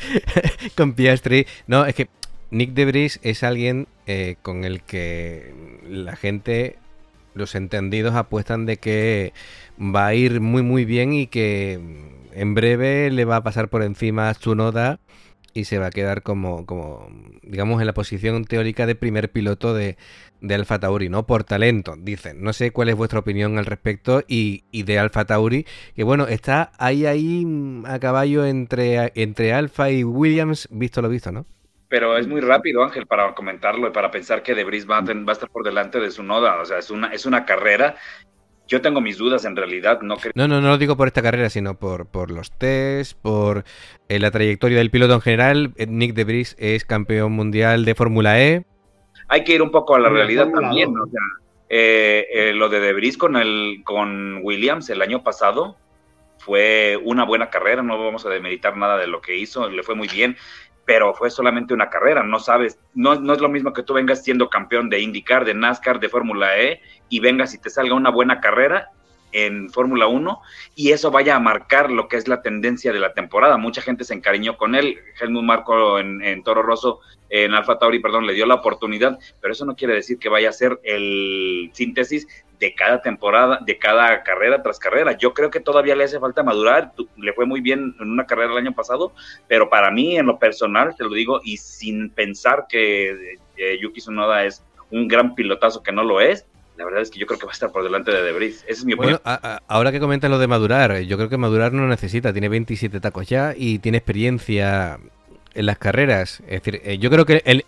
con 0.77 0.93
Piastri. 0.93 1.47
No, 1.67 1.87
es 1.87 1.95
que 1.95 2.09
Nick 2.51 2.75
Debris 2.75 3.19
es 3.23 3.43
alguien 3.43 3.89
eh, 4.07 4.37
con 4.43 4.65
el 4.65 4.83
que 4.83 5.55
la 5.89 6.15
gente, 6.15 6.77
los 7.33 7.55
entendidos 7.55 8.15
apuestan 8.15 8.67
de 8.67 8.77
que 8.77 9.33
va 9.81 10.07
a 10.07 10.15
ir 10.15 10.43
muy 10.43 10.63
muy 10.63 10.85
bien 10.85 11.15
y 11.15 11.29
que 11.29 11.81
en 12.35 12.55
breve 12.55 13.11
le 13.11 13.25
va 13.25 13.37
a 13.37 13.43
pasar 13.43 13.69
por 13.69 13.83
encima 13.83 14.29
a 14.29 14.35
Tsunoda 14.35 15.01
y 15.55 15.65
se 15.65 15.79
va 15.79 15.87
a 15.87 15.91
quedar 15.91 16.23
como, 16.23 16.67
como 16.67 17.09
digamos, 17.43 17.81
en 17.81 17.87
la 17.87 17.95
posición 17.95 18.45
teórica 18.45 18.87
de 18.87 18.95
primer 18.95 19.31
piloto 19.31 19.75
de, 19.75 19.97
de 20.41 20.55
Alfa 20.55 20.79
Tauri, 20.79 21.09
¿no? 21.09 21.27
Por 21.27 21.45
talento, 21.45 21.95
dicen. 21.99 22.43
No 22.43 22.53
sé 22.53 22.73
cuál 22.73 22.89
es 22.89 22.97
vuestra 22.97 23.21
opinión 23.21 23.59
al 23.59 23.67
respecto 23.67 24.23
y, 24.27 24.65
y 24.71 24.83
de 24.83 24.99
Alfa 24.99 25.25
Tauri, 25.25 25.67
que 25.95 26.05
bueno, 26.05 26.27
está 26.27 26.73
ahí, 26.79 27.07
ahí 27.07 27.45
mm, 27.45 27.87
a 27.87 27.99
caballo 27.99 28.45
entre, 28.45 29.13
entre 29.15 29.53
Alfa 29.53 29.91
y 29.91 30.05
Williams, 30.05 30.69
visto 30.71 31.01
lo 31.03 31.09
visto, 31.09 31.33
¿no? 31.33 31.47
Pero 31.89 32.17
es 32.17 32.27
muy 32.27 32.41
rápido, 32.41 32.83
Ángel, 32.83 33.07
para 33.07 33.35
comentarlo 33.35 33.87
y 33.87 33.91
para 33.91 34.11
pensar 34.11 34.43
que 34.43 34.55
Debris 34.55 34.89
va 34.89 34.97
a, 34.97 35.03
va 35.03 35.13
a 35.29 35.33
estar 35.33 35.51
por 35.51 35.63
delante 35.63 36.01
de 36.01 36.11
su 36.11 36.23
noda. 36.23 36.59
O 36.59 36.65
sea, 36.65 36.79
es 36.79 36.91
una, 36.91 37.09
es 37.09 37.27
una 37.27 37.45
carrera. 37.45 37.97
Yo 38.73 38.81
tengo 38.81 39.03
mis 39.03 39.19
dudas 39.19 39.45
en 39.45 39.55
realidad, 39.55 40.01
no 40.01 40.17
creo. 40.17 40.33
No, 40.35 40.49
no, 40.49 40.63
no 40.63 40.69
lo 40.69 40.79
digo 40.79 40.97
por 40.97 41.07
esta 41.07 41.21
carrera, 41.21 41.51
sino 41.51 41.79
por, 41.79 42.07
por 42.07 42.31
los 42.31 42.51
test, 42.53 43.21
por 43.21 43.65
eh, 44.09 44.19
la 44.19 44.31
trayectoria 44.31 44.79
del 44.79 44.91
piloto 44.91 45.13
en 45.13 45.21
general. 45.21 45.75
Eh, 45.77 45.85
Nick 45.87 46.15
de 46.15 46.25
Vries 46.25 46.57
es 46.59 46.87
campeón 46.87 47.33
mundial 47.33 47.85
de 47.85 47.95
Fórmula 47.95 48.41
E. 48.41 48.65
Hay 49.29 49.45
que 49.45 49.57
ir 49.57 49.61
un 49.61 49.71
poco 49.71 49.95
a 49.95 49.99
la 49.99 50.09
realidad 50.09 50.49
también, 50.51 50.89
o 50.99 51.05
sea, 51.05 51.21
eh, 51.69 52.27
eh, 52.33 52.53
lo 52.55 52.71
de 52.71 52.81
De 52.81 52.95
Vries 52.95 53.19
con, 53.19 53.37
el, 53.37 53.83
con 53.85 54.41
Williams 54.43 54.89
el 54.89 55.03
año 55.03 55.23
pasado 55.23 55.77
fue 56.39 56.99
una 57.05 57.27
buena 57.27 57.51
carrera, 57.51 57.83
no 57.83 58.03
vamos 58.03 58.25
a 58.25 58.31
demeritar 58.31 58.79
nada 58.79 58.97
de 58.97 59.07
lo 59.07 59.21
que 59.21 59.37
hizo, 59.37 59.69
le 59.69 59.83
fue 59.83 59.95
muy 59.95 60.09
bien, 60.09 60.39
pero 60.85 61.15
fue 61.15 61.31
solamente 61.31 61.75
una 61.75 61.91
carrera, 61.91 62.23
no 62.23 62.39
sabes, 62.39 62.79
no, 62.95 63.15
no 63.15 63.33
es 63.33 63.41
lo 63.41 63.49
mismo 63.49 63.73
que 63.73 63.83
tú 63.83 63.95
vengas 63.95 64.25
siendo 64.25 64.51
campeón 64.51 64.91
de 64.91 65.01
IndyCar, 65.01 65.45
de 65.45 65.55
NASCAR, 65.55 66.01
de 66.01 66.09
Fórmula 66.09 66.59
E, 66.59 66.81
y 67.09 67.21
vengas 67.21 67.55
y 67.55 67.59
te 67.59 67.71
salga 67.71 67.95
una 67.95 68.11
buena 68.11 68.41
carrera 68.41 68.91
en 69.33 69.71
Fórmula 69.71 70.07
1 70.07 70.41
y 70.75 70.93
eso 70.93 71.11
vaya 71.11 71.37
a 71.37 71.41
marcar 71.41 71.91
lo 71.91 72.07
que 72.09 72.17
es 72.17 72.29
la 72.29 72.43
tendencia 72.43 72.93
de 72.93 73.01
la 73.01 73.15
temporada. 73.15 73.57
Mucha 73.57 73.83
gente 73.83 74.05
se 74.05 74.15
encariñó 74.15 74.57
con 74.57 74.75
él, 74.75 74.99
Helmut 75.21 75.43
Marco 75.43 75.99
en, 75.99 76.23
en 76.23 76.43
Toro 76.43 76.63
Rosso, 76.63 77.01
en 77.31 77.55
Alfa 77.55 77.79
Tauri, 77.79 77.99
perdón, 77.99 78.27
le 78.27 78.35
dio 78.35 78.45
la 78.45 78.57
oportunidad, 78.57 79.19
pero 79.41 79.53
eso 79.53 79.65
no 79.65 79.75
quiere 79.75 79.95
decir 79.95 80.19
que 80.19 80.29
vaya 80.29 80.51
a 80.51 80.53
ser 80.53 80.79
el 80.85 81.71
síntesis 81.73 82.29
de 82.63 82.75
cada 82.77 83.03
temporada, 83.03 83.59
de 83.67 83.77
cada 83.77 84.23
carrera 84.23 84.63
tras 84.63 84.79
carrera. 84.79 85.19
Yo 85.19 85.35
creo 85.35 85.51
que 85.51 85.59
todavía 85.59 85.97
le 85.97 86.05
hace 86.05 86.21
falta 86.21 86.45
madurar, 86.45 86.93
le 87.17 87.33
fue 87.33 87.45
muy 87.45 87.61
bien 87.61 87.97
en 87.99 88.09
una 88.09 88.25
carrera 88.25 88.53
el 88.53 88.59
año 88.59 88.73
pasado, 88.73 89.13
pero 89.49 89.69
para 89.69 89.91
mí, 89.91 90.17
en 90.17 90.27
lo 90.27 90.39
personal, 90.39 90.95
te 90.97 91.03
lo 91.03 91.11
digo, 91.11 91.41
y 91.43 91.57
sin 91.57 92.11
pensar 92.11 92.67
que 92.69 93.35
eh, 93.57 93.79
Yuki 93.83 93.99
Tsunoda 94.01 94.45
es 94.45 94.63
un 94.93 95.09
gran 95.09 95.35
pilotazo 95.35 95.83
que 95.83 95.91
no 95.91 96.05
lo 96.05 96.21
es, 96.21 96.47
la 96.77 96.85
verdad 96.85 97.03
es 97.03 97.11
que 97.11 97.19
yo 97.19 97.27
creo 97.27 97.39
que 97.41 97.47
va 97.47 97.51
a 97.51 97.55
estar 97.55 97.73
por 97.73 97.83
delante 97.83 98.13
de 98.13 98.23
Debris. 98.23 98.63
Esa 98.69 98.71
es 98.81 98.85
mi 98.85 98.93
opinión. 98.93 99.21
Bueno, 99.25 99.37
a- 99.43 99.55
a- 99.57 99.63
ahora 99.67 99.91
que 99.91 99.99
comentas 99.99 100.31
lo 100.31 100.39
de 100.39 100.47
madurar, 100.47 101.01
yo 101.01 101.17
creo 101.17 101.29
que 101.29 101.37
madurar 101.37 101.73
no 101.73 101.89
necesita, 101.89 102.33
tiene 102.33 102.49
27 102.49 103.01
tacos 103.01 103.29
ya 103.29 103.55
y 103.57 103.81
tiene 103.81 103.99
experiencia 103.99 104.99
en 105.55 105.67
las 105.67 105.79
carreras. 105.79 106.41
Es 106.47 106.63
decir, 106.63 106.81
eh, 106.85 106.99
yo 106.99 107.11
creo 107.11 107.27
que 107.27 107.43
el... 107.45 107.65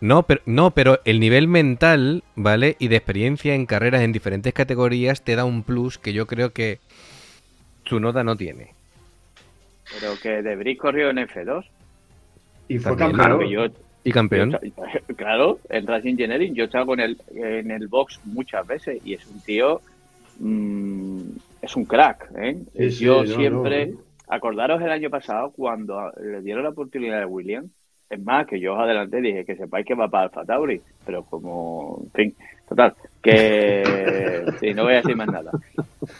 No 0.00 0.22
pero, 0.24 0.40
no, 0.46 0.70
pero 0.70 1.00
el 1.04 1.18
nivel 1.20 1.48
mental, 1.48 2.22
¿vale? 2.36 2.76
Y 2.78 2.88
de 2.88 2.96
experiencia 2.96 3.54
en 3.54 3.66
carreras 3.66 4.02
en 4.02 4.12
diferentes 4.12 4.52
categorías 4.52 5.22
te 5.22 5.34
da 5.36 5.44
un 5.44 5.62
plus 5.64 5.98
que 5.98 6.12
yo 6.12 6.26
creo 6.26 6.52
que 6.52 6.78
Tsunoda 7.84 8.22
no 8.22 8.36
tiene. 8.36 8.74
Pero 9.90 10.14
que 10.20 10.42
Debris 10.42 10.78
corrió 10.78 11.10
en 11.10 11.18
F2. 11.18 11.64
Y 12.68 12.78
fue 12.78 12.96
También, 12.96 13.16
campeón. 13.16 13.48
Yo- 13.50 13.66
Y 14.04 14.12
campeón. 14.12 14.52
yo- 14.52 14.58
claro, 15.16 15.58
en 15.68 15.86
Racing 15.86 16.10
Engineering 16.10 16.54
yo 16.54 16.64
estaba 16.64 16.86
con 16.86 17.00
él 17.00 17.18
en 17.34 17.70
el 17.70 17.88
box 17.88 18.20
muchas 18.24 18.66
veces 18.66 19.00
y 19.04 19.14
es 19.14 19.26
un 19.26 19.40
tío, 19.40 19.80
mm, 20.38 21.20
es 21.62 21.76
un 21.76 21.84
crack. 21.84 22.30
¿eh? 22.36 22.58
Sí, 22.76 22.90
sí, 22.90 23.04
yo 23.04 23.24
no, 23.24 23.24
siempre, 23.24 23.86
no. 23.86 23.98
acordaros 24.28 24.80
el 24.82 24.90
año 24.90 25.10
pasado 25.10 25.50
cuando 25.52 26.12
le 26.22 26.40
dieron 26.42 26.62
la 26.64 26.70
oportunidad 26.70 27.22
a 27.22 27.26
William, 27.26 27.70
es 28.10 28.22
más, 28.22 28.46
que 28.46 28.58
yo 28.58 28.74
os 28.74 28.80
adelanté 28.80 29.20
dije 29.20 29.44
que 29.44 29.56
sepáis 29.56 29.86
que 29.86 29.94
va 29.94 30.08
para 30.08 30.24
Alfa 30.24 30.44
Tauri, 30.44 30.80
pero 31.04 31.24
como, 31.24 32.00
en 32.04 32.10
fin, 32.10 32.34
total, 32.68 32.94
que 33.22 34.44
sí, 34.60 34.72
no 34.72 34.84
voy 34.84 34.94
a 34.94 34.96
decir 34.96 35.16
más 35.16 35.28
nada. 35.28 35.50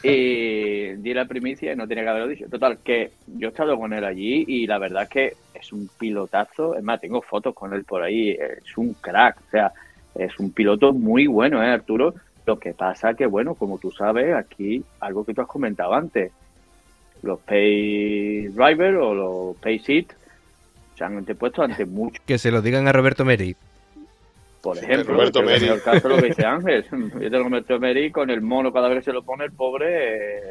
Y 0.03 0.95
di 0.97 1.15
la 1.15 1.25
primicia 1.25 1.73
y 1.73 1.77
no 1.77 1.89
tenía 1.89 2.05
que 2.05 2.11
haberlo 2.11 2.29
dicho. 2.29 2.49
Total, 2.49 2.79
que 2.79 3.13
yo 3.27 3.49
he 3.49 3.51
estado 3.51 3.79
con 3.79 3.93
él 3.93 4.05
allí 4.05 4.45
y 4.47 4.67
la 4.67 4.79
verdad 4.79 5.05
es 5.05 5.09
que 5.09 5.33
es 5.55 5.73
un 5.73 5.89
pilotazo. 5.99 6.77
Es 6.77 6.83
más, 6.83 7.01
tengo 7.01 7.23
fotos 7.23 7.55
con 7.55 7.73
él 7.73 7.85
por 7.85 8.03
ahí. 8.03 8.31
Es 8.31 8.77
un 8.77 8.95
crack. 8.95 9.39
O 9.47 9.51
sea, 9.51 9.73
es 10.15 10.39
un 10.39 10.53
piloto 10.53 10.93
muy 10.93 11.27
bueno, 11.27 11.63
¿eh, 11.63 11.69
Arturo? 11.69 12.15
Lo 12.45 12.59
que 12.59 12.75
pasa 12.75 13.15
que, 13.15 13.27
bueno, 13.27 13.55
como 13.55 13.79
tú 13.79 13.91
sabes, 13.91 14.35
aquí 14.35 14.83
algo 15.01 15.25
que 15.25 15.35
tú 15.35 15.43
has 15.43 15.49
comentado 15.49 15.95
antes, 15.95 16.33
los 17.23 17.41
pay 17.41 18.49
driver 18.49 18.97
o 18.97 19.15
los 19.15 19.57
pay 19.59 19.79
seat 19.79 20.18
se 20.99 21.05
han 21.05 21.17
antepuesto 21.17 21.63
ante 21.63 21.87
mucho. 21.87 22.21
Que 22.27 22.39
se 22.39 22.51
lo 22.51 22.61
digan 22.61 22.89
a 22.89 22.93
Roberto 22.93 23.25
Meri. 23.25 23.55
Por 24.61 24.77
Sí, 24.77 24.85
ejemplo, 24.85 25.15
Roberto 25.15 25.43
Meri. 25.43 25.69
el 25.69 25.81
caso 25.83 26.09
de 26.09 26.17
lo 26.17 26.21
que 26.21 26.29
dice 26.29 26.45
Ángel. 26.47 26.85
Yo 26.91 27.31
tengo 27.31 27.45
Roberto 27.45 27.79
Meri 27.79 28.11
con 28.11 28.29
el 28.31 28.41
mono 28.43 28.73
cada 28.73 28.89
vez 28.89 28.99
que 28.99 29.05
se 29.05 29.13
lo 29.13 29.23
pone 29.23 29.45
el 29.45 29.53
pobre 29.53 30.39
eh, 30.39 30.43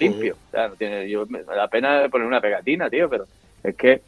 limpio. 0.00 0.36
O 0.48 0.50
sea, 0.50 0.68
no 0.68 0.74
tiene, 0.76 1.08
yo, 1.08 1.26
me 1.26 1.42
da 1.42 1.68
pena 1.68 2.08
poner 2.10 2.26
una 2.26 2.40
pegatina, 2.40 2.88
tío, 2.88 3.08
pero 3.10 3.26
es 3.62 3.76
que 3.76 4.00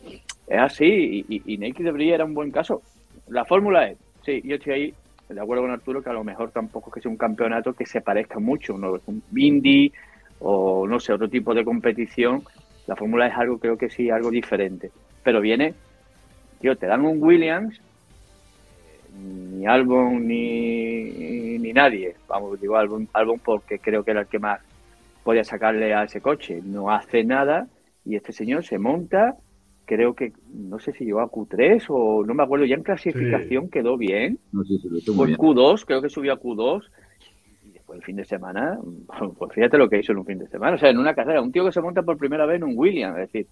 es 0.47 0.59
así. 0.59 1.24
Y, 1.28 1.36
y, 1.36 1.55
y 1.55 1.59
Nike 1.59 1.82
Debris 1.82 2.12
era 2.14 2.24
un 2.24 2.32
buen 2.34 2.51
caso. 2.51 2.80
La 3.28 3.45
fórmula 3.45 3.88
es, 3.88 3.99
sí, 4.24 4.40
yo 4.45 4.57
estoy 4.57 4.72
ahí 4.72 4.95
de 5.28 5.40
acuerdo 5.40 5.62
con 5.62 5.70
Arturo 5.72 6.03
que 6.03 6.11
a 6.11 6.14
lo 6.14 6.24
mejor 6.24 6.51
tampoco 6.51 6.90
es 6.90 6.95
que 6.95 7.01
sea 7.03 7.11
un 7.11 7.16
campeonato 7.16 7.72
que 7.72 7.86
se 7.86 8.01
parezca 8.03 8.38
mucho, 8.38 8.76
¿no? 8.76 8.99
un 9.07 9.22
Indy 9.34 9.90
o 10.40 10.86
no 10.86 10.99
sé, 11.01 11.12
otro 11.12 11.28
tipo 11.28 11.55
de 11.55 11.64
competición. 11.64 12.43
La 12.86 12.97
fórmula 12.97 13.28
es 13.28 13.34
algo, 13.36 13.59
creo 13.59 13.78
que 13.78 13.88
sí, 13.88 14.11
algo 14.11 14.30
diferente. 14.30 14.90
Pero 15.23 15.41
viene, 15.41 15.75
tío, 16.61 16.77
te 16.77 16.87
dan 16.87 17.05
un 17.05 17.23
Williams 17.23 17.81
ni 19.18 19.66
Albon 19.66 20.27
ni, 20.27 21.59
ni 21.59 21.73
nadie. 21.73 22.16
Vamos, 22.29 22.61
digo 22.61 22.77
Albon, 22.77 23.09
Albon 23.12 23.39
porque 23.39 23.79
creo 23.79 24.05
que 24.05 24.12
era 24.12 24.20
el 24.20 24.27
que 24.27 24.39
más 24.39 24.61
podía 25.23 25.45
sacarle 25.45 25.95
a 25.95 26.05
ese 26.05 26.20
coche. 26.20 26.61
No 26.64 26.91
hace 26.91 27.25
nada 27.25 27.68
y 28.05 28.16
este 28.16 28.33
señor 28.33 28.64
se 28.64 28.79
monta, 28.79 29.37
creo 29.85 30.14
que, 30.14 30.33
no 30.53 30.79
sé 30.79 30.93
si 30.93 31.05
llegó 31.05 31.20
a 31.20 31.31
Q3 31.31 31.85
o 31.89 32.25
no 32.25 32.35
me 32.35 32.43
acuerdo, 32.43 32.64
ya 32.64 32.75
en 32.75 32.83
clasificación 32.83 33.68
quedó 33.68 33.97
bien. 33.97 34.39
No, 34.53 34.64
sí, 34.64 34.81
muy 34.89 35.01
Fue 35.01 35.27
bien. 35.27 35.39
Q2, 35.39 35.85
creo 35.87 36.03
que 36.03 36.09
subió 36.09 36.33
a 36.33 36.41
Q2. 36.41 36.83
Y 37.64 37.73
después 37.73 37.99
el 37.99 38.05
fin 38.05 38.16
de 38.16 38.25
semana, 38.25 38.79
pues 39.39 39.53
fíjate 39.53 39.79
lo 39.79 39.89
que 39.89 40.01
hizo 40.01 40.12
en 40.12 40.18
un 40.18 40.27
fin 40.27 40.39
de 40.39 40.49
semana. 40.49 40.77
O 40.77 40.79
sea, 40.79 40.91
en 40.91 40.99
una 40.99 41.14
carrera, 41.14 41.43
un 41.43 41.53
tío 41.53 41.64
que 41.64 41.73
se 41.73 41.81
monta 41.81 42.03
por 42.03 42.16
primera 42.16 42.47
vez 42.47 42.57
en 42.57 42.64
un 42.64 42.77
Williams. 42.77 43.18
Es 43.18 43.33
decir, 43.33 43.47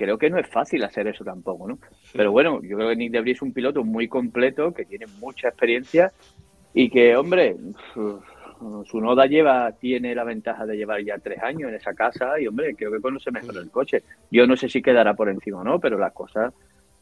creo 0.00 0.16
que 0.16 0.30
no 0.30 0.38
es 0.38 0.46
fácil 0.48 0.82
hacer 0.82 1.06
eso 1.08 1.22
tampoco, 1.24 1.68
¿no? 1.68 1.78
Pero 2.14 2.32
bueno, 2.32 2.60
yo 2.62 2.76
creo 2.78 2.88
que 2.88 2.96
Nick 2.96 3.12
Debris 3.12 3.36
es 3.36 3.42
un 3.42 3.52
piloto 3.52 3.84
muy 3.84 4.08
completo, 4.08 4.72
que 4.72 4.86
tiene 4.86 5.04
mucha 5.18 5.48
experiencia 5.48 6.10
y 6.72 6.88
que, 6.88 7.14
hombre, 7.16 7.54
su 7.94 9.00
noda 9.00 9.26
lleva, 9.26 9.72
tiene 9.72 10.14
la 10.14 10.24
ventaja 10.24 10.64
de 10.64 10.76
llevar 10.76 11.02
ya 11.04 11.18
tres 11.18 11.42
años 11.42 11.68
en 11.68 11.74
esa 11.74 11.92
casa 11.92 12.40
y, 12.40 12.46
hombre, 12.46 12.74
creo 12.74 12.90
que 12.90 13.00
conoce 13.00 13.30
mejor 13.30 13.56
el 13.58 13.70
coche. 13.70 14.02
Yo 14.30 14.46
no 14.46 14.56
sé 14.56 14.68
si 14.70 14.80
quedará 14.80 15.12
por 15.12 15.28
encima 15.28 15.60
o 15.60 15.64
no, 15.64 15.78
pero 15.78 15.98
las 15.98 16.12
cosas 16.14 16.52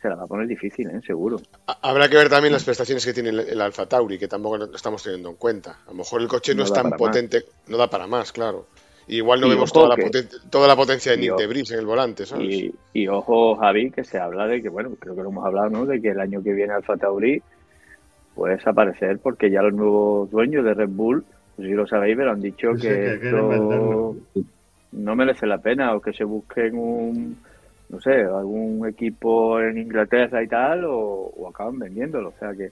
se 0.03 0.09
las 0.09 0.18
va 0.18 0.24
a 0.24 0.26
poner 0.26 0.46
difícil, 0.49 0.88
¿eh? 0.90 1.01
Seguro. 1.07 1.40
Ha- 1.66 1.78
Habrá 1.90 2.09
que 2.09 2.16
ver 2.16 2.28
también 2.28 2.53
las 2.53 2.64
prestaciones 2.64 3.05
que 3.05 3.12
tiene 3.12 3.30
el, 3.30 3.40
el 3.40 3.61
Alfa 3.61 3.86
Tauri, 3.86 4.18
que 4.18 4.28
tampoco 4.28 4.57
lo 4.59 4.64
estamos 4.74 5.03
teniendo 5.03 5.30
en 5.30 5.36
cuenta. 5.36 5.78
A 5.86 5.90
lo 5.90 5.94
mejor 5.99 6.20
el 6.20 6.28
coche 6.28 6.53
no, 6.55 6.59
No 6.59 6.64
es 6.64 6.72
tan 6.72 6.90
más. 6.90 6.99
potente, 6.99 7.44
no 7.68 7.76
da 7.76 7.88
para 7.88 8.07
más, 8.07 8.32
claro. 8.32 8.66
Y 9.09 9.16
igual 9.16 9.40
no 9.40 9.46
Y 9.46 9.50
vemos 9.50 9.72
toda 9.72 9.88
la, 9.88 9.96
que- 9.96 10.02
poten- 10.06 10.28
toda 10.50 10.68
la 10.68 10.76
potencia 10.76 11.12
de 11.12 11.18
Nick 11.18 11.30
ojo- 11.32 11.40
Debris 11.40 11.70
en 11.72 11.78
el 11.78 11.86
volante, 11.86 12.26
¿sabes? 12.26 12.46
Y, 12.46 12.74
y 12.92 13.09
ojo, 13.09 13.56
Javi, 13.56 13.90
que 13.90 14.04
se 14.04 14.18
habla 14.18 14.46
de 14.46 14.61
que, 14.62 14.68
bueno, 14.68 14.90
creo 15.00 15.16
que 15.16 15.22
lo 15.22 15.30
hemos 15.30 15.46
hablado, 15.46 15.70
¿no? 15.70 15.86
De 15.86 16.00
que 16.00 16.11
el 16.11 16.20
año 16.20 16.42
que 16.42 16.52
viene 16.52 16.74
Alfa 16.74 16.96
Tauri 16.96 17.42
puede 18.34 18.56
desaparecer 18.56 19.18
porque 19.18 19.50
ya 19.50 19.62
los 19.62 19.72
nuevos 19.74 20.30
dueños 20.30 20.64
de 20.64 20.74
Red 20.74 20.90
Bull, 20.90 21.24
no 21.56 21.64
sé 21.64 21.70
si 21.70 21.74
lo 21.74 21.86
sabéis, 21.86 22.16
pero 22.16 22.30
han 22.32 22.40
dicho 22.40 22.74
Sí, 22.76 22.82
que, 22.82 23.14
esto 23.14 24.14
no 24.92 25.16
merece 25.16 25.46
la 25.46 25.59
pena 25.59 25.94
o 25.94 26.00
que 26.00 26.12
se 26.12 26.24
busquen 26.24 26.76
un, 26.78 27.36
no 27.88 28.00
sé, 28.00 28.12
algún 28.22 28.86
equipo 28.88 29.61
en 29.61 29.78
Inglaterra 29.78 30.42
y 30.42 30.48
tal 30.48 30.84
o, 30.84 30.98
o 31.36 31.48
acaban 31.48 31.78
vendiéndolo. 31.78 32.28
O 32.28 32.38
sea 32.38 32.52
que 32.54 32.70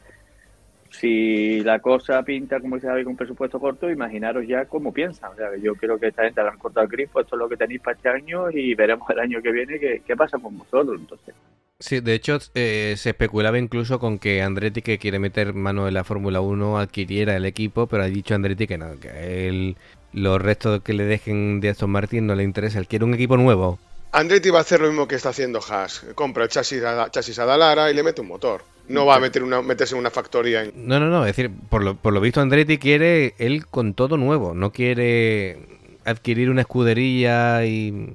si 1.01 1.61
la 1.61 1.81
cosa 1.81 2.23
pinta 2.23 2.61
como 2.61 2.77
se 2.77 2.87
sabe 2.87 3.05
con 3.05 3.17
presupuesto 3.17 3.61
corto, 3.61 3.91
imaginaros 3.91 4.47
ya 4.47 4.65
cómo 4.65 4.93
piensan. 4.93 5.33
O 5.33 5.37
sea, 5.37 5.49
yo 5.57 5.75
creo 5.75 5.99
que 5.99 6.09
esta 6.09 6.25
gente 6.25 6.43
le 6.43 6.49
han 6.49 6.59
cortado 6.59 6.85
el 6.85 6.91
grifo, 6.91 7.21
esto 7.21 7.37
es 7.37 7.41
lo 7.41 7.49
que 7.49 7.57
tenéis 7.57 7.81
para 7.81 7.97
este 7.97 8.09
año 8.09 8.51
y 8.51 8.75
veremos 8.75 9.09
el 9.11 9.19
año 9.19 9.43
que 9.43 9.53
viene 9.53 9.79
qué, 9.79 10.17
pasa 10.17 10.39
con 10.39 10.57
vosotros. 10.59 10.99
Entonces, 10.99 11.35
Sí, 11.79 12.01
de 12.01 12.15
hecho 12.15 12.39
eh, 12.55 12.95
se 12.97 13.11
especulaba 13.11 13.59
incluso 13.59 13.99
con 13.99 14.19
que 14.19 14.41
Andretti, 14.41 14.81
que 14.81 14.97
quiere 14.97 15.19
meter 15.19 15.53
mano 15.53 15.87
en 15.87 15.93
la 15.93 16.05
Fórmula 16.05 16.41
1, 16.41 16.79
adquiriera 16.79 17.37
el 17.37 17.45
equipo, 17.45 17.87
pero 17.87 18.03
ha 18.03 18.07
dicho 18.07 18.35
Andretti 18.35 18.67
que 18.67 18.79
no, 18.79 18.99
que 18.99 19.49
él 19.49 19.77
los 20.15 20.41
restos 20.41 20.81
que 20.81 20.95
le 20.95 21.05
dejen 21.05 21.61
de 21.61 21.69
Aston 21.69 21.91
Martin 21.91 22.27
no 22.27 22.35
le 22.35 22.45
interesa, 22.45 22.79
él 22.79 22.89
quiere 22.89 23.05
un 23.05 23.13
equipo 23.13 23.37
nuevo. 23.37 23.79
Andretti 24.17 24.49
va 24.49 24.61
a 24.61 24.62
hacer 24.62 24.81
lo 24.81 24.89
mismo 24.89 25.07
que 25.07 25.14
está 25.14 25.29
haciendo 25.29 25.61
Haas. 25.61 26.07
Compra 26.14 26.45
el 26.45 26.49
chasis 26.49 26.83
a, 26.83 27.11
chasis 27.11 27.39
a 27.39 27.45
Dalara 27.45 27.91
y 27.91 27.95
le 27.95 28.03
mete 28.03 28.23
un 28.23 28.29
motor. 28.29 28.62
No 28.89 29.05
va 29.05 29.17
a 29.17 29.21
meter 29.21 29.43
una, 29.43 29.61
meterse 29.61 29.95
en 29.95 30.01
una 30.01 30.11
factoría 30.11 30.62
en... 30.64 30.73
No, 30.75 30.99
no, 30.99 31.11
no, 31.11 31.27
es 31.27 31.37
decir, 31.37 31.51
por 31.69 31.85
lo, 31.85 31.97
por 31.97 32.14
lo 32.14 32.21
visto 32.23 32.41
Andretti 32.41 32.79
quiere 32.79 33.35
él 33.37 33.67
con 33.67 33.93
todo 33.93 34.17
nuevo, 34.17 34.55
no 34.55 34.73
quiere 34.73 35.59
adquirir 36.07 36.49
una 36.49 36.62
escudería 36.62 37.67
y... 37.67 38.14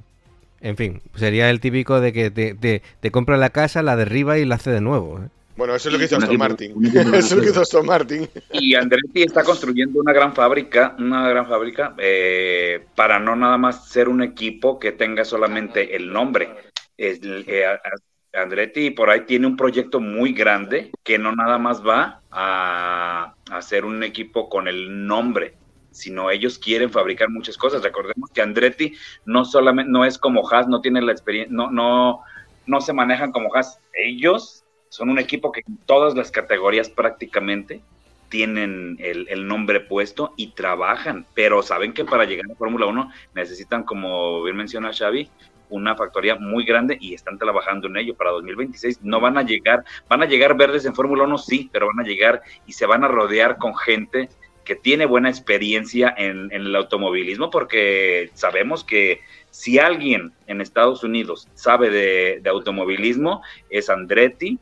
En 0.60 0.76
fin, 0.76 1.02
sería 1.14 1.50
el 1.50 1.60
típico 1.60 2.00
de 2.00 2.12
que 2.12 2.30
te, 2.32 3.10
compra 3.12 3.36
la 3.36 3.50
casa, 3.50 3.82
la 3.82 3.94
derriba 3.94 4.38
y 4.38 4.44
la 4.44 4.56
hace 4.56 4.70
de 4.70 4.80
nuevo. 4.80 5.20
¿eh? 5.20 5.28
Bueno, 5.56 5.74
eso 5.74 5.88
es 5.88 5.92
lo 5.92 5.98
que 5.98 6.06
hizo 6.06 6.16
Aston 6.16 6.38
Martin. 6.38 6.86
Eso 6.94 7.16
es 7.16 7.32
lo 7.32 7.42
que 7.42 7.50
hizo 7.50 7.60
Aston 7.60 7.86
Martin. 7.86 8.28
Y 8.52 8.74
Andretti 8.74 9.22
está 9.22 9.44
construyendo 9.44 10.00
una 10.00 10.12
gran 10.12 10.34
fábrica, 10.34 10.96
una 10.98 11.28
gran 11.28 11.46
fábrica, 11.46 11.94
eh, 11.98 12.86
para 12.94 13.18
no 13.18 13.36
nada 13.36 13.58
más 13.58 13.88
ser 13.88 14.08
un 14.08 14.22
equipo 14.22 14.78
que 14.78 14.92
tenga 14.92 15.24
solamente 15.24 15.94
el 15.94 16.10
nombre. 16.10 16.56
Eh, 16.96 17.64
Andretti 18.32 18.90
por 18.90 19.10
ahí 19.10 19.20
tiene 19.26 19.46
un 19.46 19.56
proyecto 19.56 20.00
muy 20.00 20.32
grande 20.32 20.90
que 21.02 21.18
no 21.18 21.34
nada 21.34 21.58
más 21.58 21.86
va 21.86 22.22
a, 22.30 23.34
a 23.50 23.62
ser 23.62 23.84
un 23.84 24.02
equipo 24.02 24.48
con 24.48 24.68
el 24.68 25.06
nombre, 25.06 25.54
sino 25.90 26.30
ellos 26.30 26.58
quieren 26.58 26.90
fabricar 26.90 27.28
muchas 27.28 27.58
cosas. 27.58 27.82
Recordemos 27.82 28.30
que 28.30 28.40
Andretti 28.40 28.94
no 29.26 29.44
solamente 29.44 29.92
no 29.92 30.04
es 30.06 30.16
como 30.16 30.48
Haas, 30.48 30.66
no 30.66 30.80
tiene 30.80 31.02
la 31.02 31.12
experiencia, 31.12 31.54
no, 31.54 31.70
no, 31.70 32.20
no 32.66 32.80
se 32.80 32.94
manejan 32.94 33.32
como 33.32 33.54
Haas. 33.54 33.78
Ellos 33.92 34.61
son 34.92 35.08
un 35.08 35.18
equipo 35.18 35.52
que 35.52 35.62
en 35.66 35.78
todas 35.86 36.14
las 36.14 36.30
categorías 36.30 36.90
prácticamente 36.90 37.80
tienen 38.28 38.98
el, 39.00 39.46
nombre 39.46 39.80
puesto 39.80 40.34
y 40.36 40.48
trabajan, 40.48 41.24
pero 41.34 41.62
saben 41.62 41.94
que 41.94 42.04
para 42.04 42.26
llegar 42.26 42.44
a 42.50 42.54
Fórmula 42.56 42.84
1 42.84 43.10
necesitan, 43.34 43.84
como 43.84 44.42
bien 44.42 44.54
menciona 44.54 44.92
Xavi, 44.92 45.30
una 45.70 45.96
factoría 45.96 46.34
muy 46.34 46.66
grande 46.66 46.98
y 47.00 47.14
están 47.14 47.38
trabajando 47.38 47.88
en 47.88 47.96
ello 47.96 48.14
para 48.14 48.32
2026. 48.32 49.00
No 49.02 49.18
van 49.18 49.38
a 49.38 49.42
llegar, 49.42 49.82
van 50.10 50.22
a 50.22 50.26
llegar 50.26 50.58
verdes 50.58 50.84
en 50.84 50.94
Fórmula 50.94 51.24
1, 51.24 51.38
sí, 51.38 51.70
pero 51.72 51.86
van 51.86 52.00
a 52.00 52.06
llegar 52.06 52.42
y 52.66 52.74
se 52.74 52.84
van 52.84 53.02
a 53.02 53.08
rodear 53.08 53.56
con 53.56 53.74
gente 53.74 54.28
que 54.62 54.76
tiene 54.76 55.06
buena 55.06 55.30
experiencia 55.30 56.14
en, 56.18 56.52
el 56.52 56.76
automovilismo, 56.76 57.48
porque 57.48 58.30
sabemos 58.34 58.84
que 58.84 59.20
si 59.50 59.78
alguien 59.78 60.32
en 60.46 60.60
Estados 60.60 61.02
Unidos 61.02 61.48
sabe 61.54 61.88
de, 61.88 62.42
automovilismo 62.50 63.42
es 63.70 63.88
Andretti, 63.88 64.58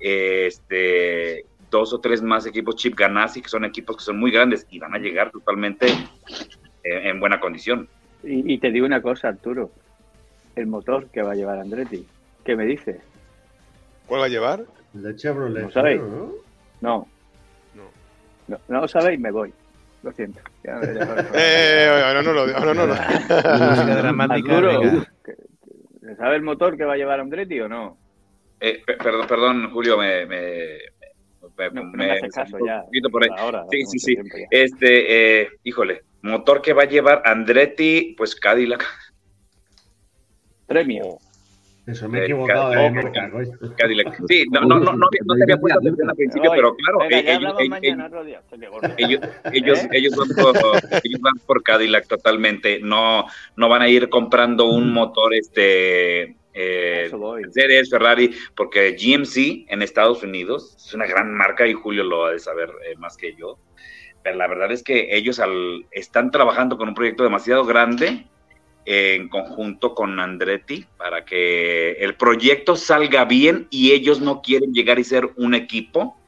este, 0.00 1.44
dos 1.70 1.92
o 1.92 2.00
tres 2.00 2.22
más 2.22 2.46
equipos 2.46 2.76
Chip 2.76 2.96
Ganassi, 2.96 3.42
que 3.42 3.48
son 3.48 3.64
equipos 3.64 3.96
que 3.96 4.02
son 4.02 4.18
muy 4.18 4.30
grandes 4.30 4.66
y 4.70 4.78
van 4.78 4.94
a 4.94 4.98
llegar 4.98 5.30
totalmente 5.30 5.86
en, 6.82 7.20
buena 7.20 7.38
condición. 7.38 7.88
Y, 8.22 8.54
y, 8.54 8.58
te 8.58 8.70
digo 8.70 8.86
una 8.86 9.00
cosa, 9.00 9.28
Arturo, 9.28 9.70
el 10.56 10.66
motor 10.66 11.08
que 11.08 11.22
va 11.22 11.32
a 11.32 11.36
llevar 11.36 11.58
Andretti. 11.58 12.06
¿Qué 12.44 12.56
me 12.56 12.66
dice? 12.66 13.00
¿Cuál 14.06 14.22
va 14.22 14.24
a 14.26 14.28
llevar? 14.28 14.64
El 14.94 15.02
de 15.02 15.16
Chevrolet. 15.16 15.62
¿No 15.62 15.70
sabéis? 15.70 16.02
¿no? 16.02 16.32
No. 16.80 17.06
No, 18.48 18.58
no 18.68 18.80
lo 18.80 18.88
sabéis, 18.88 19.20
me 19.20 19.30
voy. 19.30 19.52
Lo 20.02 20.12
siento. 20.12 20.40
Ya, 20.64 20.80
eh, 21.34 22.12
no, 22.14 22.22
no, 22.22 22.32
no, 22.34 22.74
no, 22.74 22.86
no, 22.86 23.94
dramática. 23.94 24.56
Arturo, 24.56 25.06
¿Sabe 26.16 26.36
el 26.36 26.42
motor 26.42 26.76
que 26.76 26.84
va 26.84 26.94
a 26.94 26.96
llevar 26.96 27.20
Andretti 27.20 27.60
o 27.60 27.68
no? 27.68 27.96
Eh, 28.60 28.82
perdón, 28.84 29.26
perdón, 29.26 29.70
Julio, 29.72 29.96
me, 29.96 30.26
me, 30.26 30.78
me, 31.56 31.70
no, 31.70 31.84
me 31.84 32.10
hace 32.12 32.28
caso 32.28 32.58
ya. 32.64 32.84
Por 33.10 33.24
ahí. 33.24 33.30
Ahora, 33.38 33.64
sí, 33.70 33.84
sí, 33.86 33.98
sí. 33.98 34.16
Este, 34.50 35.42
eh, 35.42 35.48
híjole, 35.64 36.02
motor 36.22 36.60
que 36.60 36.74
va 36.74 36.82
a 36.82 36.88
llevar 36.88 37.22
Andretti, 37.24 38.14
pues 38.16 38.34
Cadillac. 38.34 38.84
Premio. 40.66 41.18
Eso 41.86 42.08
me 42.08 42.18
he 42.18 42.20
eh, 42.20 42.24
equivocado 42.26 42.70
de 42.70 42.90
marca, 42.90 43.30
Cadillac. 43.76 44.20
Sí, 44.28 44.44
no, 44.52 44.60
no, 44.60 44.78
no, 44.78 44.92
no, 44.92 44.98
no 44.98 45.08
te 45.08 45.42
había 45.42 45.56
puesto 45.56 45.78
atención 45.80 46.10
al 46.10 46.16
principio, 46.16 46.50
pero 46.54 46.76
claro, 46.76 46.98
Venga, 47.08 47.32
ellos, 47.32 47.54
ellos, 48.98 49.20
ellos, 49.52 49.88
ellos, 49.90 50.16
van 50.16 50.28
por, 50.28 50.56
ellos 51.04 51.20
van 51.20 51.34
por 51.46 51.62
Cadillac 51.62 52.06
totalmente. 52.06 52.78
No, 52.80 53.24
no 53.56 53.68
van 53.70 53.82
a 53.82 53.88
ir 53.88 54.10
comprando 54.10 54.66
un 54.66 54.92
motor 54.92 55.32
este 55.32 56.36
eh, 56.52 57.10
Mercedes, 57.12 57.90
Ferrari, 57.90 58.34
porque 58.56 58.92
GMC 58.92 59.70
en 59.70 59.82
Estados 59.82 60.22
Unidos 60.22 60.74
es 60.76 60.94
una 60.94 61.06
gran 61.06 61.32
marca 61.34 61.66
y 61.66 61.72
Julio 61.72 62.04
lo 62.04 62.26
ha 62.26 62.32
de 62.32 62.38
saber 62.38 62.70
eh, 62.86 62.96
más 62.96 63.16
que 63.16 63.34
yo. 63.34 63.58
Pero 64.22 64.36
la 64.36 64.48
verdad 64.48 64.70
es 64.72 64.82
que 64.82 65.16
ellos 65.16 65.38
al, 65.40 65.86
están 65.90 66.30
trabajando 66.30 66.76
con 66.76 66.88
un 66.88 66.94
proyecto 66.94 67.22
demasiado 67.22 67.64
grande 67.64 68.26
en 68.84 69.28
conjunto 69.28 69.94
con 69.94 70.18
Andretti 70.18 70.86
para 70.96 71.24
que 71.24 71.92
el 71.92 72.16
proyecto 72.16 72.76
salga 72.76 73.24
bien 73.24 73.66
y 73.70 73.92
ellos 73.92 74.20
no 74.20 74.42
quieren 74.42 74.72
llegar 74.72 74.98
y 74.98 75.04
ser 75.04 75.30
un 75.36 75.54
equipo 75.54 76.18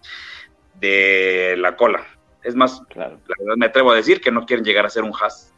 de 0.80 1.56
la 1.58 1.76
cola. 1.76 2.06
Es 2.42 2.54
más, 2.54 2.82
claro. 2.88 3.20
la 3.26 3.34
verdad 3.38 3.56
me 3.56 3.66
atrevo 3.66 3.92
a 3.92 3.96
decir 3.96 4.20
que 4.20 4.30
no 4.30 4.46
quieren 4.46 4.64
llegar 4.64 4.86
a 4.86 4.90
ser 4.90 5.04
un 5.04 5.12
Haas. 5.12 5.52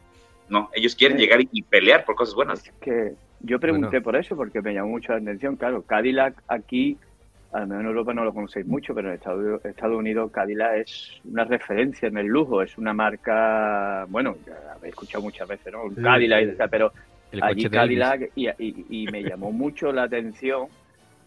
No, 0.47 0.69
ellos 0.73 0.95
quieren 0.95 1.17
llegar 1.17 1.39
y, 1.41 1.63
pelear 1.63 2.05
por 2.05 2.15
cosas 2.15 2.35
buenas. 2.35 2.63
que 2.81 3.15
yo 3.41 3.59
pregunté 3.59 4.01
por 4.01 4.15
eso 4.15 4.35
porque 4.35 4.61
me 4.61 4.73
llamó 4.73 4.89
mucho 4.89 5.13
la 5.13 5.19
atención. 5.19 5.55
Claro, 5.55 5.83
Cadillac 5.83 6.41
aquí, 6.47 6.97
al 7.51 7.67
menos 7.67 7.81
en 7.81 7.87
Europa 7.87 8.13
no 8.13 8.23
lo 8.23 8.33
conocéis 8.33 8.65
mucho, 8.65 8.93
pero 8.93 9.09
en 9.09 9.15
Estados, 9.15 9.63
Estados 9.65 9.97
Unidos 9.97 10.31
Cadillac 10.31 10.77
es 10.77 11.21
una 11.25 11.43
referencia 11.43 12.07
en 12.07 12.17
el 12.17 12.27
lujo, 12.27 12.61
es 12.61 12.77
una 12.77 12.93
marca, 12.93 14.05
bueno, 14.09 14.35
ya 14.45 14.73
habéis 14.73 14.93
escuchado 14.93 15.23
muchas 15.23 15.47
veces, 15.47 15.71
¿no? 15.71 15.83
Cadillac, 16.01 16.69
pero 16.69 16.91
allí 17.41 17.69
Cadillac 17.69 18.31
y, 18.35 18.47
y, 18.57 19.07
me 19.07 19.23
llamó 19.23 19.51
mucho 19.51 19.91
la 19.91 20.03
atención 20.03 20.67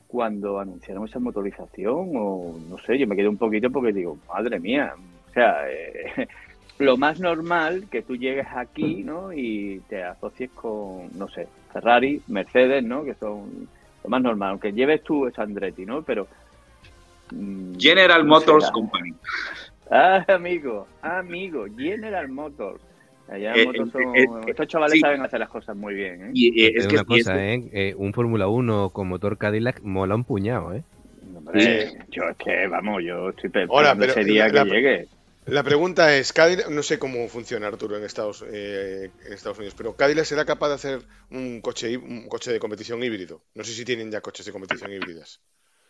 cuando 0.07 0.59
anunciaron 0.59 1.07
esa 1.07 1.19
motorización 1.19 2.13
o 2.17 2.59
no 2.69 2.79
sé, 2.79 2.99
yo 2.99 3.07
me 3.07 3.15
quedé 3.15 3.29
un 3.29 3.37
poquito 3.37 3.71
porque 3.71 3.93
digo, 3.93 4.19
madre 4.27 4.59
mía, 4.59 4.95
o 5.29 5.33
sea, 5.33 5.71
eh, 5.71 6.27
lo 6.79 6.97
más 6.97 7.21
normal 7.21 7.85
que 7.91 8.03
tú 8.03 8.17
llegues 8.17 8.47
aquí, 8.55 9.03
¿no? 9.05 9.33
Y 9.33 9.81
te 9.89 10.03
asocies 10.03 10.51
con, 10.51 11.09
no 11.17 11.29
sé, 11.29 11.47
Ferrari, 11.73 12.21
Mercedes, 12.29 12.83
¿no? 12.85 13.05
Que 13.05 13.15
son 13.15 13.69
lo 14.03 14.11
más 14.11 14.23
normal, 14.23 14.51
aunque 14.51 14.73
lleves 14.73 15.03
tú 15.03 15.27
esa 15.27 15.43
Andretti, 15.43 15.85
¿no? 15.85 16.03
Pero... 16.03 16.27
Mm, 17.33 17.77
General 17.79 18.25
Motors 18.25 18.71
Company. 18.71 19.13
Ah, 19.91 20.25
amigo, 20.29 20.87
amigo, 21.03 21.67
General 21.77 22.29
Motors. 22.29 22.81
Allá 23.29 23.55
eh, 23.55 23.69
eh, 23.75 23.91
son... 23.93 24.17
Eh, 24.17 24.27
estos 24.47 24.67
chavales 24.67 25.01
saben 25.01 25.21
hacer 25.23 25.41
las 25.41 25.51
cosas 25.51 25.77
muy 25.77 25.95
bien, 25.95 26.29
¿eh? 26.29 26.31
Y, 26.33 26.77
es, 26.77 26.87
que 26.87 26.95
una 26.95 27.05
cosa, 27.05 27.35
¿eh? 27.39 27.95
Un 27.97 28.13
Fórmula 28.13 28.49
1 28.49 28.91
con 28.91 29.09
motor 29.09 29.37
Cadillac 29.37 29.83
mola 29.83 30.15
un 30.15 30.25
puñado, 30.25 30.75
¿eh? 30.75 30.83
Hombre, 31.37 31.93
yo 32.11 32.25
es 32.25 32.37
que, 32.37 32.67
vamos, 32.67 33.03
yo 33.05 33.31
estoy 33.31 33.51
pensando 33.51 34.05
ese 34.05 34.25
día 34.25 34.51
que 34.51 34.65
llegue. 34.65 35.09
La 35.49 35.63
pregunta 35.63 36.15
es, 36.15 36.33
Cadillac, 36.35 36.69
no 36.69 36.83
sé 36.83 36.99
cómo 36.99 37.27
funciona 37.29 37.69
Arturo 37.69 37.97
en 37.97 38.05
Estados, 38.05 38.45
eh, 38.47 39.11
en 39.25 39.33
Estados 39.33 39.59
Unidos, 39.59 39.75
pero 39.77 39.97
Cadillac 39.97 40.25
será 40.25 40.45
capaz 40.45 40.69
de 40.69 40.75
hacer 40.75 41.01
un 41.31 41.63
coche, 41.63 41.97
un 41.97 42.29
coche 42.29 42.53
de 42.53 42.61
competición 42.61 43.03
híbrido. 43.03 43.41
No 43.55 43.65
sé 43.65 43.73
si 43.73 43.85
tienen 43.85 44.11
ya 44.11 44.21
coches 44.21 44.45
de 44.45 44.53
competición 44.53 44.93
híbridas. 44.93 45.41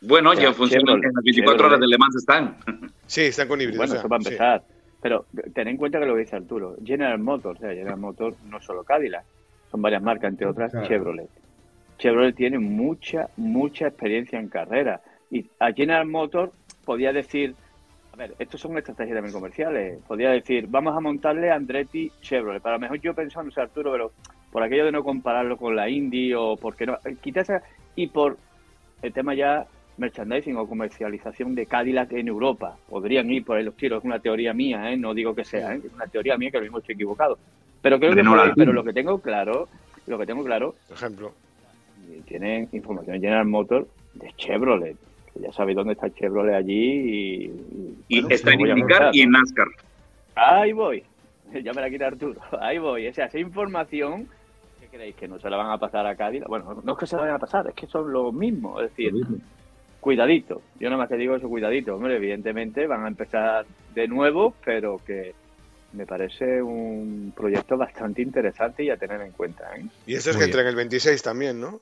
Bueno, 0.01 0.33
ya, 0.35 0.53
funcionan, 0.53 1.03
en 1.03 1.13
las 1.13 1.25
24 1.25 1.67
horas 1.67 1.81
de 1.81 1.89
Le 1.89 1.99
Mans 1.99 2.15
están. 2.17 2.59
Sí, 3.07 3.23
están 3.23 3.49
con 3.49 3.61
híbridos. 3.61 3.79
Bueno, 3.79 3.95
eso 4.01 4.09
va 4.09 4.17
a 4.17 4.19
empezar. 4.19 4.65
Pero 5.01 5.27
ten 5.55 5.67
en 5.67 5.77
cuenta 5.77 5.99
que 5.99 6.07
lo 6.07 6.15
que 6.15 6.21
dice 6.21 6.37
Arturo, 6.37 6.77
General 6.85 7.19
Motors, 7.19 7.59
o 7.59 7.61
sea, 7.61 7.71
General 7.71 7.99
Motors 7.99 8.37
no 8.45 8.61
solo 8.61 8.85
Cadillac, 8.85 9.25
son 9.71 9.83
varias 9.83 10.03
marcas, 10.03 10.31
entre 10.31 10.47
otras 10.47 10.73
Chevrolet. 10.87 11.29
Chevrolet 11.99 12.35
tiene 12.35 12.59
mucha, 12.59 13.29
mucha 13.37 13.89
experiencia 13.89 14.39
en 14.39 14.49
carrera. 14.49 15.01
Y 15.31 15.47
a 15.59 15.73
General 15.73 16.07
Motors 16.07 16.53
podía 16.85 17.13
decir 17.13 17.55
ver, 18.19 18.35
estos 18.39 18.61
son 18.61 18.77
estrategias 18.77 19.17
también 19.17 19.33
comerciales. 19.33 19.99
Podría 20.07 20.31
decir, 20.31 20.67
vamos 20.69 20.97
a 20.97 21.01
montarle 21.01 21.51
Andretti 21.51 22.11
Chevrolet. 22.21 22.61
Para 22.61 22.77
lo 22.77 22.81
mejor 22.81 23.01
yo 23.01 23.15
pensaba, 23.15 23.45
no 23.45 23.51
sé, 23.51 23.61
Arturo, 23.61 23.93
pero 23.93 24.13
por 24.51 24.63
aquello 24.63 24.85
de 24.85 24.93
no 24.93 25.05
compararlo 25.05 25.57
con 25.57 25.77
la 25.77 25.89
Indy 25.89 26.35
o 26.35 26.57
porque 26.57 26.87
no, 26.87 26.99
eh, 27.05 27.17
quizás 27.21 27.63
y 27.95 28.09
por 28.09 28.37
el 29.03 29.13
tema 29.13 29.35
ya 29.35 29.67
merchandising 29.99 30.57
o 30.57 30.67
comercialización 30.67 31.55
de 31.55 31.67
Cadillac 31.67 32.13
en 32.13 32.29
Europa. 32.29 32.77
Podrían 32.89 33.31
ir 33.31 33.45
por 33.45 33.57
ahí 33.57 33.65
los 33.65 33.77
tiros, 33.77 34.01
es 34.01 34.05
una 34.05 34.19
teoría 34.19 34.53
mía, 34.53 34.91
¿eh? 34.91 34.97
no 34.97 35.15
digo 35.15 35.35
que 35.35 35.45
sea, 35.45 35.75
¿eh? 35.75 35.81
es 35.85 35.93
una 35.93 36.07
teoría 36.07 36.37
mía 36.37 36.51
que 36.51 36.59
lo 36.59 36.65
mismo 36.65 36.79
estoy 36.79 36.95
equivocado. 36.95 37.39
Pero 37.81 37.99
creo 37.99 38.15
que 38.15 38.23
pero 38.57 38.73
lo 38.73 38.85
que 38.85 38.93
tengo 38.93 39.21
claro, 39.21 39.69
lo 40.07 40.19
que 40.19 40.27
tengo 40.27 40.45
claro, 40.45 40.75
por 40.89 40.97
ejemplo, 40.97 41.33
tienen 42.27 42.69
información 42.73 43.17
en 43.17 43.23
General 43.23 43.47
Motors 43.47 43.87
de 44.15 44.33
Chevrolet 44.37 44.97
ya 45.41 45.53
sabéis 45.53 45.77
dónde 45.77 45.95
está 45.95 46.07
el 46.07 46.15
Chevrolet 46.15 46.55
allí 46.55 46.75
y... 46.75 48.05
Y 48.09 48.33
está 48.33 48.53
en 48.53 48.61
IndyCar 48.61 49.11
y 49.15 49.23
en 49.23 49.31
NASCAR. 49.31 49.69
Ahí 50.35 50.73
voy, 50.73 51.05
ya 51.65 51.73
me 51.73 51.81
la 51.81 51.91
quita 51.91 52.07
Arturo, 52.07 52.41
ahí 52.61 52.79
voy. 52.79 53.07
O 53.09 53.15
sea, 53.15 53.27
esa 53.27 53.39
información, 53.39 54.29
¿qué 54.81 54.87
creéis? 54.89 55.17
¿Que 55.17 55.29
no 55.29 55.39
se 55.39 55.51
la 55.51 55.57
van 55.57 55.71
a 55.71 55.79
pasar 55.79 56.07
a 56.07 56.17
Cádiz? 56.17 56.43
Bueno, 56.47 56.81
no 56.83 56.93
es 56.93 56.99
que 56.99 57.07
se 57.07 57.17
la 57.17 57.23
vayan 57.23 57.37
a 57.37 57.41
pasar, 57.41 57.67
es 57.69 57.75
que 57.75 57.87
son 57.87 58.13
lo 58.13 58.33
mismo. 58.33 58.81
Es 58.81 58.91
decir, 58.91 59.13
cuidadito. 60.01 60.63
Yo 60.79 60.89
nada 60.89 60.99
más 60.99 61.09
te 61.09 61.17
digo 61.17 61.37
eso, 61.37 61.49
cuidadito. 61.49 61.95
Hombre, 61.95 62.17
evidentemente 62.17 62.87
van 62.87 63.05
a 63.05 63.09
empezar 63.09 63.67
de 63.95 64.09
nuevo, 64.09 64.55
pero 64.65 64.99
que 65.05 65.35
me 65.93 66.07
parece 66.07 66.63
un 66.63 67.33
proyecto 67.35 67.77
bastante 67.77 68.23
interesante 68.23 68.85
y 68.85 68.91
a 68.91 68.97
tener 68.97 69.21
en 69.21 69.33
cuenta. 69.33 69.75
¿eh? 69.77 69.87
Y 70.07 70.15
eso 70.15 70.31
es 70.31 70.37
que 70.37 70.45
entra 70.45 70.61
en 70.63 70.69
el 70.69 70.77
26 70.77 71.23
también, 71.23 71.61
¿no? 71.61 71.81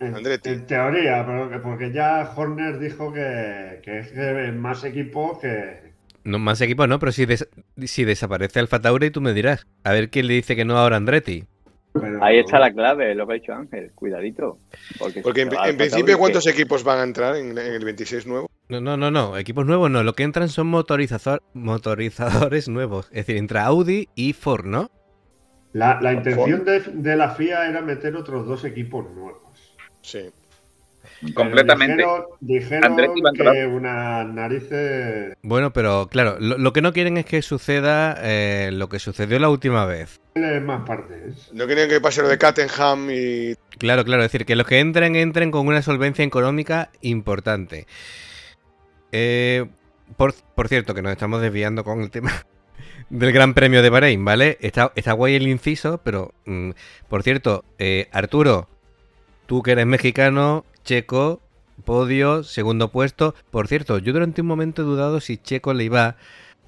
En, 0.00 0.66
teoría, 0.66 1.26
porque 1.62 1.92
ya 1.92 2.30
Horner 2.36 2.78
dijo 2.78 3.12
que, 3.12 3.80
es 3.84 4.54
más 4.54 4.84
equipo 4.84 5.38
que. 5.40 5.92
No, 6.24 6.38
más 6.38 6.60
equipo 6.60 6.86
no, 6.86 6.98
pero 6.98 7.10
si, 7.10 7.26
si 7.84 8.04
desaparece 8.04 8.60
Alfa 8.60 8.80
Tauri, 8.80 9.10
tú 9.10 9.20
me 9.20 9.32
dirás. 9.32 9.66
A 9.82 9.92
ver 9.92 10.10
quién 10.10 10.26
le 10.26 10.34
dice 10.34 10.54
que 10.54 10.64
no 10.64 10.78
ahora 10.78 10.96
Andretti. 10.96 11.44
Ahí 12.22 12.38
está 12.38 12.58
la 12.58 12.72
clave, 12.72 13.14
lo 13.14 13.26
que 13.26 13.32
ha 13.32 13.34
dicho 13.34 13.52
Ángel, 13.52 13.92
cuidadito. 13.94 14.58
Porque, 15.22 15.42
en, 15.42 15.76
principio, 15.76 16.18
¿cuántos 16.18 16.46
equipos 16.46 16.84
van 16.84 17.00
a 17.00 17.02
entrar 17.02 17.36
en, 17.36 17.56
el 17.58 17.84
26 17.84 18.26
nuevo? 18.26 18.50
No, 18.68 18.80
no, 18.80 18.96
no, 18.96 19.10
no, 19.10 19.36
equipos 19.36 19.66
nuevos 19.66 19.90
no. 19.90 20.02
Lo 20.02 20.14
que 20.14 20.22
entran 20.22 20.48
son 20.48 20.68
motorizador, 20.68 21.42
motorizadores 21.52 22.68
nuevos. 22.68 23.06
Es 23.10 23.26
decir, 23.26 23.36
entra 23.36 23.64
Audi 23.64 24.08
y 24.14 24.32
Ford, 24.32 24.64
¿no? 24.64 24.90
La, 25.74 26.12
intención 26.12 26.64
de, 26.64 26.80
de, 26.80 27.16
la 27.16 27.30
FIA 27.30 27.68
era 27.68 27.80
meter 27.80 28.14
otros 28.16 28.46
dos 28.46 28.64
equipos 28.64 29.10
nuevos. 29.10 29.51
Sí. 30.02 30.30
Completamente. 31.34 32.04
Dijeron, 32.40 32.96
dijeron 32.96 33.34
que 33.34 33.66
una 33.66 34.24
narices. 34.24 35.34
Bueno, 35.42 35.72
pero 35.72 36.08
claro, 36.08 36.36
lo, 36.40 36.58
lo, 36.58 36.72
que 36.72 36.82
no 36.82 36.92
quieren 36.92 37.16
es 37.16 37.26
que 37.26 37.42
suceda 37.42 38.16
eh, 38.20 38.70
lo 38.72 38.88
que 38.88 38.98
sucedió 38.98 39.38
la 39.38 39.48
última 39.48 39.86
vez. 39.86 40.20
Más 40.34 40.86
partes. 40.86 41.50
No 41.52 41.66
quieren 41.66 41.88
que 41.88 42.00
pase 42.00 42.22
lo 42.22 42.28
de 42.28 42.38
Cattenham 42.38 43.08
y. 43.10 43.54
Claro, 43.78 44.04
claro, 44.04 44.22
es 44.22 44.32
decir, 44.32 44.46
que 44.46 44.56
los 44.56 44.66
que 44.66 44.80
entren, 44.80 45.14
entren 45.14 45.50
con 45.50 45.66
una 45.66 45.82
solvencia 45.82 46.24
económica 46.24 46.90
importante. 47.02 47.86
Eh, 49.12 49.66
por, 50.16 50.34
por 50.54 50.68
cierto, 50.68 50.94
que 50.94 51.02
nos 51.02 51.12
estamos 51.12 51.40
desviando 51.40 51.84
con 51.84 52.00
el 52.00 52.10
tema 52.10 52.32
del 53.10 53.32
Gran 53.32 53.54
Premio 53.54 53.82
de 53.82 53.90
Bahrein, 53.90 54.24
¿vale? 54.24 54.58
Está, 54.60 54.92
está 54.96 55.12
guay 55.12 55.36
el 55.36 55.46
inciso, 55.46 56.00
pero 56.02 56.34
mm, 56.46 56.70
por 57.08 57.22
cierto, 57.22 57.64
eh, 57.78 58.08
Arturo, 58.10 58.68
tú 59.46 59.62
que 59.62 59.72
eres 59.72 59.86
mexicano, 59.86 60.64
Checo, 60.84 61.40
podio, 61.84 62.42
segundo 62.42 62.90
puesto. 62.90 63.34
Por 63.50 63.68
cierto, 63.68 63.98
yo 63.98 64.12
durante 64.12 64.40
un 64.40 64.46
momento 64.46 64.82
he 64.82 64.84
dudado 64.84 65.20
si 65.20 65.38
Checo 65.38 65.74
le 65.74 65.84
iba 65.84 66.16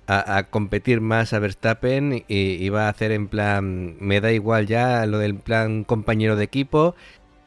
a, 0.06 0.44
competir 0.50 1.00
más 1.00 1.32
a 1.32 1.38
Verstappen 1.38 2.24
y 2.28 2.64
iba 2.64 2.86
a 2.86 2.88
hacer 2.90 3.12
en 3.12 3.28
plan, 3.28 3.96
me 4.00 4.20
da 4.20 4.32
igual 4.32 4.66
ya 4.66 5.06
lo 5.06 5.18
del 5.18 5.34
plan 5.36 5.84
compañero 5.84 6.36
de 6.36 6.44
equipo. 6.44 6.94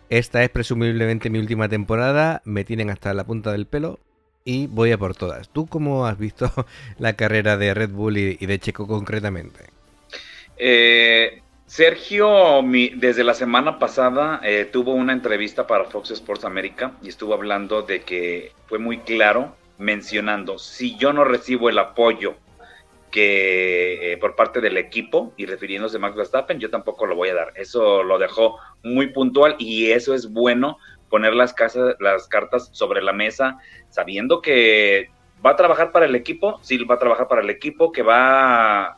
Esta 0.09 0.43
es 0.43 0.49
presumiblemente 0.49 1.29
mi 1.29 1.39
última 1.39 1.69
temporada, 1.69 2.41
me 2.45 2.63
tienen 2.63 2.89
hasta 2.89 3.13
la 3.13 3.25
punta 3.25 3.51
del 3.51 3.67
pelo 3.67 3.99
y 4.45 4.67
voy 4.67 4.91
a 4.91 4.97
por 4.97 5.15
todas. 5.15 5.49
¿Tú 5.49 5.67
cómo 5.67 6.07
has 6.07 6.17
visto 6.17 6.51
la 6.97 7.13
carrera 7.13 7.57
de 7.57 7.73
Red 7.73 7.91
Bull 7.91 8.17
y, 8.17 8.37
y 8.39 8.45
de 8.45 8.59
Checo 8.59 8.87
concretamente? 8.87 9.65
Eh, 10.57 11.41
Sergio, 11.67 12.63
mi, 12.63 12.89
desde 12.89 13.25
la 13.25 13.33
semana 13.33 13.77
pasada, 13.77 14.39
eh, 14.41 14.69
tuvo 14.71 14.93
una 14.93 15.11
entrevista 15.11 15.67
para 15.67 15.83
Fox 15.83 16.11
Sports 16.11 16.45
America 16.45 16.93
y 17.03 17.09
estuvo 17.09 17.33
hablando 17.33 17.81
de 17.81 18.03
que 18.03 18.53
fue 18.67 18.79
muy 18.79 18.99
claro 18.99 19.53
mencionando, 19.77 20.59
si 20.59 20.95
yo 20.95 21.11
no 21.11 21.25
recibo 21.25 21.69
el 21.69 21.77
apoyo 21.77 22.35
que 23.11 24.13
eh, 24.13 24.17
por 24.17 24.35
parte 24.37 24.61
del 24.61 24.77
equipo 24.77 25.33
y 25.35 25.45
refiriéndose 25.45 25.97
a 25.97 25.99
Max 25.99 26.15
Verstappen, 26.15 26.57
yo 26.57 26.69
tampoco 26.69 27.05
lo 27.05 27.17
voy 27.17 27.29
a 27.29 27.35
dar. 27.35 27.53
Eso 27.55 28.01
lo 28.01 28.17
dejó 28.17 28.57
muy 28.81 29.07
puntual 29.07 29.57
y 29.59 29.91
eso 29.91 30.13
es 30.13 30.31
bueno 30.31 30.77
poner 31.09 31.35
las, 31.35 31.53
casas, 31.53 31.95
las 31.99 32.29
cartas 32.29 32.69
sobre 32.71 33.01
la 33.01 33.11
mesa 33.11 33.57
sabiendo 33.89 34.41
que 34.41 35.09
va 35.45 35.51
a 35.51 35.55
trabajar 35.57 35.91
para 35.91 36.05
el 36.05 36.15
equipo, 36.15 36.59
sí 36.61 36.77
va 36.85 36.95
a 36.95 36.99
trabajar 36.99 37.27
para 37.27 37.41
el 37.41 37.49
equipo, 37.49 37.91
que 37.91 38.03
va 38.03 38.95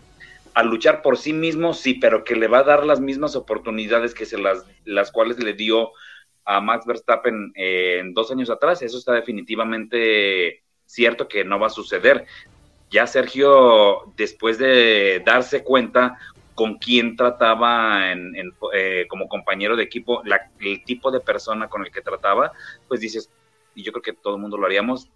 a 0.59 0.63
luchar 0.63 1.01
por 1.01 1.17
sí 1.17 1.31
mismo, 1.31 1.73
sí, 1.73 1.93
pero 1.93 2.23
que 2.23 2.35
le 2.35 2.47
va 2.47 2.59
a 2.59 2.63
dar 2.63 2.85
las 2.85 2.99
mismas 2.99 3.35
oportunidades 3.35 4.13
que 4.13 4.25
se 4.25 4.37
las, 4.37 4.65
las 4.83 5.11
cuales 5.11 5.41
le 5.41 5.53
dio 5.53 5.91
a 6.43 6.59
Max 6.59 6.85
Verstappen 6.85 7.53
eh, 7.55 7.99
en 7.99 8.13
dos 8.13 8.29
años 8.31 8.49
atrás. 8.49 8.81
Eso 8.81 8.97
está 8.97 9.13
definitivamente 9.13 10.63
cierto 10.85 11.27
que 11.27 11.45
no 11.45 11.59
va 11.59 11.67
a 11.67 11.71
suceder. 11.71 12.25
Ya 12.89 13.07
Sergio, 13.07 14.11
después 14.17 14.57
de 14.57 15.21
darse 15.25 15.63
cuenta 15.63 16.17
con 16.55 16.77
quién 16.77 17.15
trataba 17.15 18.11
eh, 18.11 19.05
como 19.07 19.29
compañero 19.29 19.77
de 19.77 19.83
equipo, 19.83 20.23
el 20.59 20.83
tipo 20.83 21.09
de 21.09 21.21
persona 21.21 21.69
con 21.69 21.85
el 21.85 21.91
que 21.91 22.01
trataba, 22.01 22.51
pues 22.89 22.99
dices, 22.99 23.31
y 23.75 23.83
yo 23.83 23.93
creo 23.93 24.01
que 24.01 24.13
todo 24.13 24.35
el 24.35 24.41
mundo 24.41 24.57
lo 24.57 24.65
haríamos, 24.65 25.09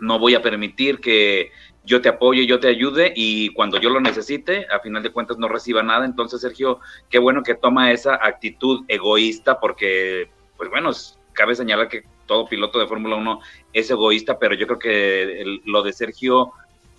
no 0.00 0.18
voy 0.18 0.34
a 0.34 0.42
permitir 0.42 1.00
que 1.00 1.52
yo 1.84 2.00
te 2.00 2.08
apoye, 2.08 2.46
yo 2.46 2.60
te 2.60 2.68
ayude 2.68 3.12
y 3.16 3.48
cuando 3.50 3.78
yo 3.78 3.90
lo 3.90 4.00
necesite, 4.00 4.66
a 4.70 4.80
final 4.80 5.02
de 5.02 5.10
cuentas 5.10 5.38
no 5.38 5.48
reciba 5.48 5.82
nada. 5.82 6.04
Entonces, 6.04 6.40
Sergio, 6.40 6.80
qué 7.08 7.18
bueno 7.18 7.42
que 7.42 7.54
toma 7.54 7.92
esa 7.92 8.14
actitud 8.14 8.84
egoísta 8.88 9.58
porque, 9.58 10.30
pues 10.56 10.68
bueno, 10.70 10.90
cabe 11.32 11.54
señalar 11.54 11.88
que 11.88 12.04
todo 12.26 12.46
piloto 12.46 12.78
de 12.78 12.86
Fórmula 12.86 13.16
1 13.16 13.40
es 13.72 13.90
egoísta, 13.90 14.38
pero 14.38 14.54
yo 14.54 14.66
creo 14.66 14.78
que 14.78 15.60
lo 15.64 15.82
de 15.82 15.92
Sergio 15.92 16.52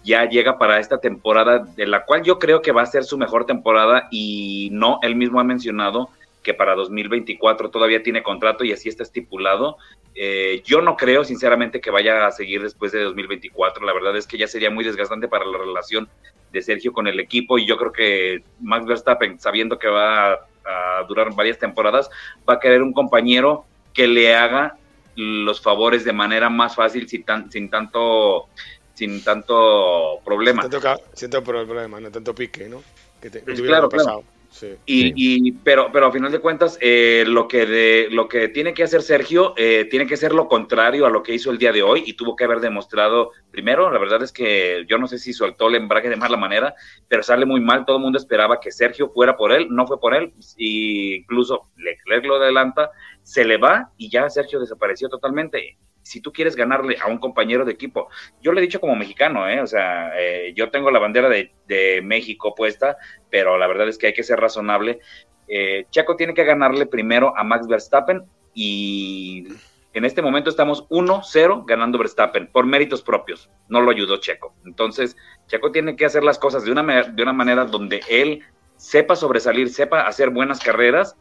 ya 0.03 0.25
llega 0.25 0.57
para 0.57 0.79
esta 0.79 0.99
temporada, 0.99 1.59
de 1.59 1.85
la 1.85 2.05
cual 2.05 2.23
yo 2.23 2.39
creo 2.39 2.61
que 2.61 2.71
va 2.71 2.81
a 2.81 2.87
ser 2.87 3.03
su 3.03 3.17
mejor 3.17 3.45
temporada 3.45 4.07
y 4.11 4.69
no, 4.71 4.99
él 5.01 5.15
mismo 5.15 5.39
ha 5.39 5.43
mencionado 5.43 6.09
que 6.43 6.53
para 6.53 6.75
2024 6.75 7.69
todavía 7.69 8.03
tiene 8.03 8.23
contrato 8.23 8.63
y 8.63 8.71
así 8.71 8.89
está 8.89 9.03
estipulado. 9.03 9.77
Eh, 10.15 10.61
yo 10.65 10.81
no 10.81 10.95
creo, 10.95 11.23
sinceramente, 11.23 11.81
que 11.81 11.91
vaya 11.91 12.25
a 12.25 12.31
seguir 12.31 12.61
después 12.61 12.91
de 12.91 13.03
2024. 13.03 13.85
La 13.85 13.93
verdad 13.93 14.15
es 14.17 14.27
que 14.27 14.37
ya 14.37 14.47
sería 14.47 14.69
muy 14.69 14.83
desgastante 14.83 15.27
para 15.27 15.45
la 15.45 15.57
relación 15.57 16.09
de 16.51 16.61
Sergio 16.61 16.93
con 16.93 17.07
el 17.07 17.19
equipo 17.19 17.59
y 17.59 17.65
yo 17.65 17.77
creo 17.77 17.91
que 17.91 18.43
Max 18.59 18.85
Verstappen, 18.85 19.39
sabiendo 19.39 19.77
que 19.77 19.87
va 19.87 20.33
a, 20.33 20.39
a 20.65 21.03
durar 21.07 21.35
varias 21.35 21.59
temporadas, 21.59 22.09
va 22.47 22.55
a 22.55 22.59
querer 22.59 22.81
un 22.81 22.93
compañero 22.93 23.65
que 23.93 24.07
le 24.07 24.35
haga 24.35 24.77
los 25.15 25.61
favores 25.61 26.03
de 26.05 26.13
manera 26.13 26.49
más 26.49 26.75
fácil 26.75 27.07
sin, 27.07 27.23
tan, 27.23 27.51
sin 27.51 27.69
tanto 27.69 28.47
sin 28.93 29.23
tanto 29.23 30.19
problema. 30.25 30.63
Sin 30.63 30.71
tanto, 30.71 31.03
sin 31.13 31.29
tanto 31.29 31.51
problema, 31.51 31.99
no 31.99 32.11
tanto 32.11 32.35
pique, 32.35 32.67
¿no? 32.67 32.83
Que 33.21 33.29
te, 33.29 33.39
pues 33.39 33.61
claro, 33.61 33.87
claro. 33.87 34.23
Sí. 34.49 34.75
Y, 34.85 35.01
sí. 35.01 35.13
y, 35.15 35.51
pero, 35.51 35.91
pero 35.91 36.07
a 36.07 36.11
final 36.11 36.31
de 36.31 36.39
cuentas, 36.39 36.77
eh, 36.81 37.23
lo, 37.27 37.47
que 37.47 37.65
de, 37.65 38.07
lo 38.11 38.27
que 38.27 38.47
tiene 38.47 38.73
que 38.73 38.83
hacer 38.83 39.01
Sergio 39.01 39.53
eh, 39.57 39.87
tiene 39.89 40.07
que 40.07 40.17
ser 40.17 40.33
lo 40.33 40.47
contrario 40.47 41.05
a 41.05 41.09
lo 41.09 41.23
que 41.23 41.33
hizo 41.33 41.51
el 41.51 41.57
día 41.57 41.71
de 41.71 41.83
hoy 41.83 42.03
y 42.05 42.13
tuvo 42.13 42.35
que 42.35 42.45
haber 42.45 42.59
demostrado, 42.59 43.31
primero, 43.51 43.91
la 43.91 43.99
verdad 43.99 44.23
es 44.23 44.31
que 44.31 44.85
yo 44.87 44.97
no 44.97 45.07
sé 45.07 45.19
si 45.19 45.33
soltó 45.33 45.67
el 45.67 45.75
embrague 45.75 46.09
de 46.09 46.15
mala 46.15 46.35
manera, 46.35 46.73
pero 47.07 47.23
sale 47.23 47.45
muy 47.45 47.61
mal, 47.61 47.85
todo 47.85 47.97
el 47.97 48.03
mundo 48.03 48.17
esperaba 48.17 48.59
que 48.59 48.71
Sergio 48.71 49.09
fuera 49.09 49.37
por 49.37 49.51
él, 49.51 49.67
no 49.69 49.85
fue 49.85 49.99
por 49.99 50.15
él, 50.15 50.33
y 50.57 51.15
incluso 51.15 51.69
Leclerc 51.77 52.25
lo 52.25 52.35
adelanta, 52.35 52.91
se 53.29 53.45
le 53.45 53.57
va 53.57 53.91
y 53.95 54.09
ya 54.09 54.27
Sergio 54.27 54.59
desapareció 54.59 55.07
totalmente 55.07 55.77
si 56.01 56.19
tú 56.19 56.33
quieres 56.33 56.55
ganarle 56.55 56.97
a 56.99 57.07
un 57.07 57.19
compañero 57.19 57.63
de 57.63 57.73
equipo, 57.73 58.09
yo 58.41 58.51
le 58.51 58.59
he 58.59 58.63
dicho 58.63 58.81
como 58.81 58.95
mexicano, 58.95 59.47
¿eh? 59.47 59.61
o 59.61 59.67
sea, 59.67 60.11
eh, 60.19 60.51
yo 60.55 60.71
tengo 60.71 60.89
la 60.89 60.97
bandera 60.97 61.29
de, 61.29 62.01
México 62.01 62.55
puesta, 62.55 62.97
pero 63.29 63.59
la 63.59 63.67
verdad 63.67 63.87
es 63.87 63.99
que 63.99 64.07
hay 64.07 64.13
que 64.13 64.23
ser 64.23 64.39
razonable. 64.39 64.99
Eh, 65.47 65.85
Checo 65.91 66.15
tiene 66.15 66.33
que 66.33 66.43
ganarle 66.43 66.87
primero 66.87 67.37
a 67.37 67.43
Max 67.43 67.67
Verstappen 67.67 68.23
y 68.55 69.47
en 69.93 70.05
este 70.05 70.23
momento 70.23 70.49
estamos 70.49 70.87
1-0 70.89 71.65
ganando 71.67 71.99
Verstappen 71.99 72.47
por 72.47 72.65
méritos 72.65 73.03
propios, 73.03 73.51
no 73.67 73.81
lo 73.81 73.91
ayudó 73.91 74.17
Checo. 74.17 74.55
Entonces, 74.65 75.15
Checo 75.45 75.71
tiene 75.71 75.95
que 75.95 76.05
hacer 76.05 76.23
las 76.23 76.39
cosas 76.39 76.63
de 76.63 76.71
una, 76.71 77.03
de 77.03 77.21
una 77.21 77.33
manera 77.33 77.65
donde 77.65 78.01
él 78.09 78.41
sepa 78.77 79.15
sobresalir, 79.15 79.69
sepa 79.69 80.07
hacer 80.07 80.31
buenas 80.31 80.59
carreras 80.59 81.15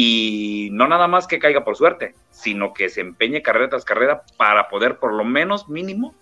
y 0.00 0.68
no 0.70 0.86
nada 0.86 1.08
más 1.08 1.26
que 1.26 1.40
caiga 1.40 1.64
por 1.64 1.74
suerte, 1.74 2.14
sino 2.30 2.72
que 2.72 2.88
se 2.88 3.00
empeñe 3.00 3.42
carrera 3.42 3.70
tras 3.70 3.84
carrera 3.84 4.22
para 4.36 4.68
poder 4.68 5.00
por 5.00 5.12
lo 5.12 5.24
menos 5.24 5.68
mínimo 5.68 6.14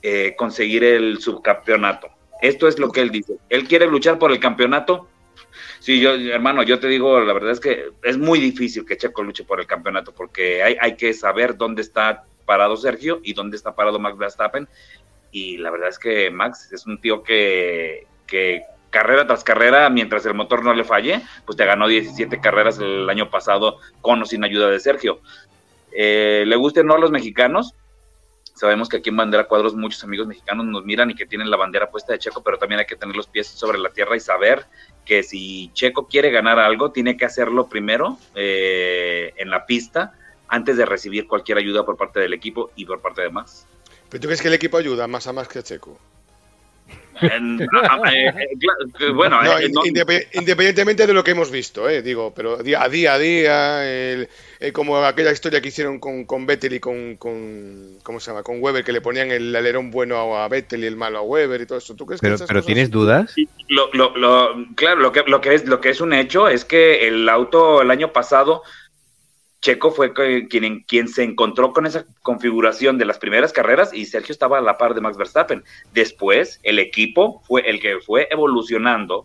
eh, 0.00 0.34
conseguir 0.34 0.82
el 0.82 1.18
subcampeonato. 1.18 2.08
Esto 2.40 2.68
es 2.68 2.78
lo 2.78 2.90
que 2.90 3.02
él 3.02 3.10
dice. 3.10 3.34
Él 3.50 3.68
quiere 3.68 3.86
luchar 3.86 4.18
por 4.18 4.32
el 4.32 4.40
campeonato. 4.40 5.08
Sí, 5.78 6.00
yo, 6.00 6.14
hermano, 6.14 6.62
yo 6.62 6.80
te 6.80 6.88
digo, 6.88 7.20
la 7.20 7.34
verdad 7.34 7.50
es 7.50 7.60
que 7.60 7.90
es 8.02 8.16
muy 8.16 8.40
difícil 8.40 8.86
que 8.86 8.96
Checo 8.96 9.22
luche 9.22 9.44
por 9.44 9.60
el 9.60 9.66
campeonato 9.66 10.14
porque 10.14 10.62
hay, 10.62 10.78
hay 10.80 10.96
que 10.96 11.12
saber 11.12 11.58
dónde 11.58 11.82
está 11.82 12.24
parado 12.46 12.78
Sergio 12.78 13.20
y 13.22 13.34
dónde 13.34 13.58
está 13.58 13.74
parado 13.74 13.98
Max 13.98 14.16
Verstappen. 14.16 14.66
Y 15.32 15.58
la 15.58 15.70
verdad 15.70 15.90
es 15.90 15.98
que 15.98 16.30
Max 16.30 16.72
es 16.72 16.86
un 16.86 16.98
tío 16.98 17.22
que, 17.22 18.06
que 18.26 18.62
carrera 18.92 19.26
tras 19.26 19.42
carrera, 19.42 19.90
mientras 19.90 20.24
el 20.26 20.34
motor 20.34 20.62
no 20.62 20.72
le 20.74 20.84
falle, 20.84 21.22
pues 21.44 21.56
te 21.56 21.64
ganó 21.64 21.88
17 21.88 22.40
carreras 22.40 22.78
el 22.78 23.10
año 23.10 23.30
pasado 23.30 23.78
con 24.00 24.22
o 24.22 24.26
sin 24.26 24.44
ayuda 24.44 24.68
de 24.68 24.78
Sergio. 24.78 25.18
Eh, 25.90 26.44
¿Le 26.46 26.56
guste 26.56 26.80
o 26.80 26.84
no 26.84 26.94
a 26.94 26.98
los 26.98 27.10
mexicanos? 27.10 27.74
Sabemos 28.54 28.88
que 28.88 28.98
aquí 28.98 29.08
en 29.08 29.16
Bandera 29.16 29.48
Cuadros 29.48 29.74
muchos 29.74 30.04
amigos 30.04 30.26
mexicanos 30.26 30.66
nos 30.66 30.84
miran 30.84 31.10
y 31.10 31.14
que 31.14 31.26
tienen 31.26 31.50
la 31.50 31.56
bandera 31.56 31.90
puesta 31.90 32.12
de 32.12 32.18
Checo, 32.18 32.42
pero 32.42 32.58
también 32.58 32.80
hay 32.80 32.86
que 32.86 32.96
tener 32.96 33.16
los 33.16 33.26
pies 33.26 33.48
sobre 33.48 33.78
la 33.78 33.88
tierra 33.88 34.14
y 34.14 34.20
saber 34.20 34.66
que 35.06 35.22
si 35.22 35.70
Checo 35.72 36.06
quiere 36.06 36.30
ganar 36.30 36.58
algo, 36.58 36.92
tiene 36.92 37.16
que 37.16 37.24
hacerlo 37.24 37.68
primero 37.68 38.18
eh, 38.34 39.32
en 39.36 39.50
la 39.50 39.64
pista 39.64 40.12
antes 40.48 40.76
de 40.76 40.84
recibir 40.84 41.26
cualquier 41.26 41.56
ayuda 41.56 41.84
por 41.86 41.96
parte 41.96 42.20
del 42.20 42.34
equipo 42.34 42.70
y 42.76 42.84
por 42.84 43.00
parte 43.00 43.22
de 43.22 43.30
Max. 43.30 43.66
¿Pero 44.10 44.20
tú 44.20 44.28
crees 44.28 44.42
que 44.42 44.48
el 44.48 44.54
equipo 44.54 44.76
ayuda 44.76 45.08
más 45.08 45.26
a 45.26 45.32
más 45.32 45.48
que 45.48 45.58
a 45.58 45.62
Checo? 45.62 45.98
En, 47.20 47.60
eh, 47.60 47.66
bueno, 49.14 49.42
no, 49.42 49.58
eh, 49.58 49.68
no, 49.70 49.84
independientemente 49.84 51.06
de 51.06 51.12
lo 51.12 51.22
que 51.22 51.32
hemos 51.32 51.50
visto, 51.50 51.88
eh, 51.88 52.02
digo, 52.02 52.32
pero 52.34 52.58
a 52.58 52.88
día 52.88 53.12
a 53.12 53.18
día, 53.18 53.86
el, 53.86 54.28
el, 54.58 54.72
como 54.72 54.96
aquella 55.04 55.30
historia 55.30 55.60
que 55.60 55.68
hicieron 55.68 56.00
con, 56.00 56.24
con 56.24 56.46
Vettel 56.46 56.74
y 56.74 56.80
con, 56.80 57.16
con, 57.16 57.98
¿cómo 58.02 58.18
se 58.18 58.30
llama? 58.30 58.42
Con 58.42 58.62
Weber, 58.62 58.82
que 58.82 58.92
le 58.92 59.00
ponían 59.00 59.30
el 59.30 59.54
alerón 59.54 59.90
bueno 59.90 60.36
a 60.36 60.48
Vettel 60.48 60.84
y 60.84 60.86
el 60.86 60.96
malo 60.96 61.18
a 61.18 61.22
Weber 61.22 61.60
y 61.60 61.66
todo 61.66 61.78
eso. 61.78 61.94
¿Tú 61.94 62.06
crees 62.06 62.20
pero, 62.20 62.38
que 62.38 62.44
pero 62.46 62.62
tienes 62.62 62.90
dudas? 62.90 63.34
Lo, 63.68 63.90
lo, 63.92 64.16
lo, 64.16 64.66
claro, 64.74 65.00
lo 65.00 65.12
que, 65.12 65.22
lo, 65.26 65.40
que 65.40 65.54
es, 65.54 65.66
lo 65.66 65.80
que 65.80 65.90
es 65.90 66.00
un 66.00 66.12
hecho 66.14 66.48
es 66.48 66.64
que 66.64 67.06
el 67.06 67.28
auto 67.28 67.82
el 67.82 67.90
año 67.90 68.12
pasado 68.12 68.62
Checo 69.62 69.92
fue 69.92 70.12
quien, 70.12 70.80
quien 70.82 71.08
se 71.08 71.22
encontró 71.22 71.72
con 71.72 71.86
esa 71.86 72.04
configuración 72.22 72.98
de 72.98 73.04
las 73.04 73.18
primeras 73.18 73.52
carreras 73.52 73.94
y 73.94 74.04
Sergio 74.04 74.32
estaba 74.32 74.58
a 74.58 74.60
la 74.60 74.76
par 74.76 74.92
de 74.92 75.00
Max 75.00 75.16
Verstappen. 75.16 75.62
Después, 75.94 76.60
el 76.64 76.80
equipo 76.80 77.42
fue 77.46 77.62
el 77.70 77.80
que 77.80 78.00
fue 78.00 78.26
evolucionando 78.30 79.24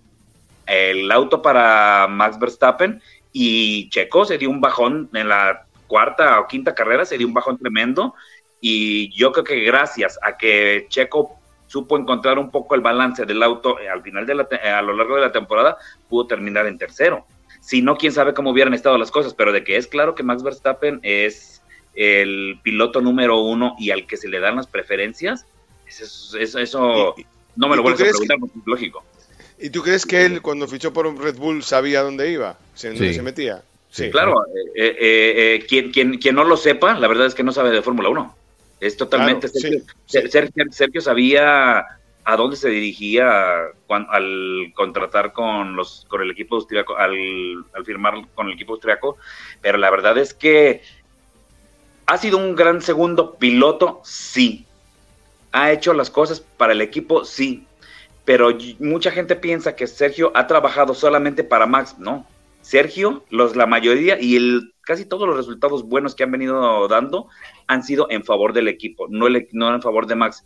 el 0.68 1.12
auto 1.12 1.42
para 1.42 2.08
Max 2.08 2.38
Verstappen 2.38 3.02
y 3.34 3.90
Checo 3.90 4.26
se 4.26 4.38
dio 4.38 4.50
un 4.50 4.62
bajón 4.62 5.10
en 5.14 5.30
la 5.30 5.66
cuarta 5.88 6.40
o 6.40 6.48
quinta 6.48 6.76
carrera 6.76 7.06
se 7.06 7.18
dio 7.18 7.26
un 7.26 7.34
bajón 7.34 7.58
tremendo 7.58 8.14
y 8.62 9.10
yo 9.16 9.32
creo 9.32 9.44
que 9.44 9.62
gracias 9.62 10.20
a 10.22 10.38
que 10.38 10.86
Checo 10.90 11.38
supo 11.68 11.98
encontrar 11.98 12.38
un 12.38 12.52
poco 12.52 12.76
el 12.76 12.82
balance 12.82 13.26
del 13.26 13.42
auto 13.44 13.80
eh, 13.80 13.90
al 13.90 14.02
final 14.02 14.26
de 14.26 14.36
la, 14.36 14.48
a 14.78 14.82
lo 14.82 14.94
largo 14.94 15.16
de 15.16 15.22
la 15.22 15.32
temporada, 15.32 15.78
pudo 16.08 16.28
terminar 16.28 16.66
en 16.66 16.78
tercero. 16.78 17.26
Si 17.68 17.82
no, 17.82 17.98
quién 17.98 18.14
sabe 18.14 18.34
cómo 18.34 18.52
hubieran 18.52 18.74
estado 18.74 18.98
las 18.98 19.12
cosas, 19.12 19.34
pero 19.34 19.52
de 19.52 19.66
que 19.66 19.76
es 19.76 19.88
claro 19.88 20.16
que 20.16 20.24
Max 20.24 20.42
Verstappen 20.42 21.02
es 21.04 21.62
el 21.96 22.58
piloto 22.64 23.02
número 23.02 23.42
uno 23.42 23.76
y 23.78 23.92
al 23.92 24.08
que 24.08 24.16
se 24.16 24.30
le 24.30 24.40
dan 24.40 24.56
las 24.56 24.68
preferencias, 24.68 25.46
eso, 25.86 26.38
eso, 26.38 27.14
no 27.58 27.68
me 27.68 27.76
lo 27.76 27.84
vuelves 27.84 28.04
a 28.04 28.06
preguntar, 28.06 28.38
porque 28.40 28.60
es 28.60 28.66
lógico. 28.66 29.04
¿Y 29.60 29.70
tú 29.70 29.84
crees 29.84 30.06
que 30.06 30.24
él, 30.24 30.42
cuando 30.42 30.66
fichó 30.66 30.94
por 30.94 31.08
un 31.08 31.22
Red 31.22 31.36
Bull, 31.36 31.62
sabía 31.62 32.04
dónde 32.04 32.32
iba? 32.32 32.58
¿Dónde 32.82 33.14
se 33.14 33.22
metía? 33.22 33.62
Sí, 33.92 34.10
claro. 34.12 34.46
Eh, 34.74 34.96
eh, 34.98 35.56
eh, 35.56 35.66
quien, 35.68 35.92
quien, 35.92 36.18
quien, 36.20 36.36
no 36.36 36.46
lo 36.46 36.56
sepa, 36.56 36.98
la 36.98 37.10
verdad 37.10 37.28
es 37.28 37.36
que 37.36 37.44
no 37.44 37.52
sabe 37.52 37.72
de 37.72 37.82
Fórmula 37.82 38.08
1. 38.08 38.36
Es 38.80 38.96
totalmente. 38.96 39.50
Sergio, 40.06 41.02
sabía 41.02 41.84
a 42.30 42.36
dónde 42.36 42.58
se 42.58 42.68
dirigía 42.68 43.56
al 43.88 44.74
contratar 44.76 45.32
con 45.32 45.78
los 45.78 46.06
con 46.10 46.22
el 46.22 46.30
equipo 46.30 46.56
austriaco, 46.56 46.98
al, 46.98 47.16
al 47.74 47.86
firmar 47.86 48.16
con 48.36 48.48
el 48.48 48.54
equipo 48.56 48.74
austriaco, 48.74 49.16
pero 49.62 49.78
la 49.78 49.90
verdad 49.90 50.18
es 50.18 50.34
que 50.34 50.82
ha 52.06 52.18
sido 52.18 52.38
un 52.38 52.54
gran 52.54 52.82
segundo 52.82 53.36
piloto, 53.36 54.02
sí. 54.04 54.66
Ha 55.54 55.72
hecho 55.72 55.94
las 55.94 56.10
cosas 56.10 56.42
para 56.42 56.74
el 56.74 56.82
equipo, 56.82 57.24
sí. 57.24 57.66
Pero 58.26 58.50
mucha 58.80 59.10
gente 59.10 59.38
piensa 59.38 59.78
que 59.78 59.88
Sergio 59.88 60.34
ha 60.36 60.48
trabajado 60.48 60.94
solamente 60.94 61.46
para 61.46 61.66
Max, 61.66 61.98
no 61.98 62.28
Sergio, 62.60 63.24
los, 63.30 63.56
la 63.56 63.68
mayoría 63.68 64.20
y 64.20 64.36
el, 64.36 64.74
casi 64.82 65.06
todos 65.06 65.26
los 65.26 65.38
resultados 65.38 65.84
buenos 65.88 66.14
que 66.14 66.24
han 66.24 66.32
venido 66.32 66.90
dando 66.90 67.30
han 67.68 67.84
sido 67.84 68.08
en 68.10 68.26
favor 68.26 68.52
del 68.52 68.68
equipo, 68.68 69.08
no, 69.10 69.28
no 69.54 69.76
en 69.76 69.82
favor 69.82 70.08
de 70.08 70.16
Max. 70.16 70.44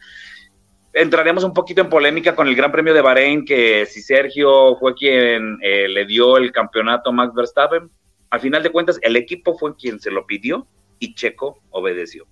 Entraremos 0.94 1.44
un 1.44 1.54
poquito 1.54 1.82
en 1.82 1.90
polémica 1.90 2.36
con 2.36 2.48
el 2.48 2.56
Gran 2.56 2.72
Premio 2.72 2.94
de 2.94 3.02
Bahrein, 3.02 3.46
que 3.46 3.86
si 3.86 4.02
Sergio 4.02 4.76
fue 4.78 4.94
quien 4.94 5.58
eh, 5.62 5.88
le 5.88 6.06
dio 6.06 6.38
el 6.38 6.52
campeonato 6.52 7.10
a 7.10 7.14
Max 7.14 7.34
Verstappen, 7.34 7.90
al 8.30 8.40
final 8.40 8.64
de 8.64 8.72
cuentas 8.72 9.00
el 9.02 9.16
equipo 9.16 9.58
fue 9.58 9.76
quien 9.76 10.00
se 10.00 10.12
lo 10.12 10.26
pidió 10.26 10.68
y 11.00 11.14
Checo 11.16 11.60
obedeció. 11.70 12.28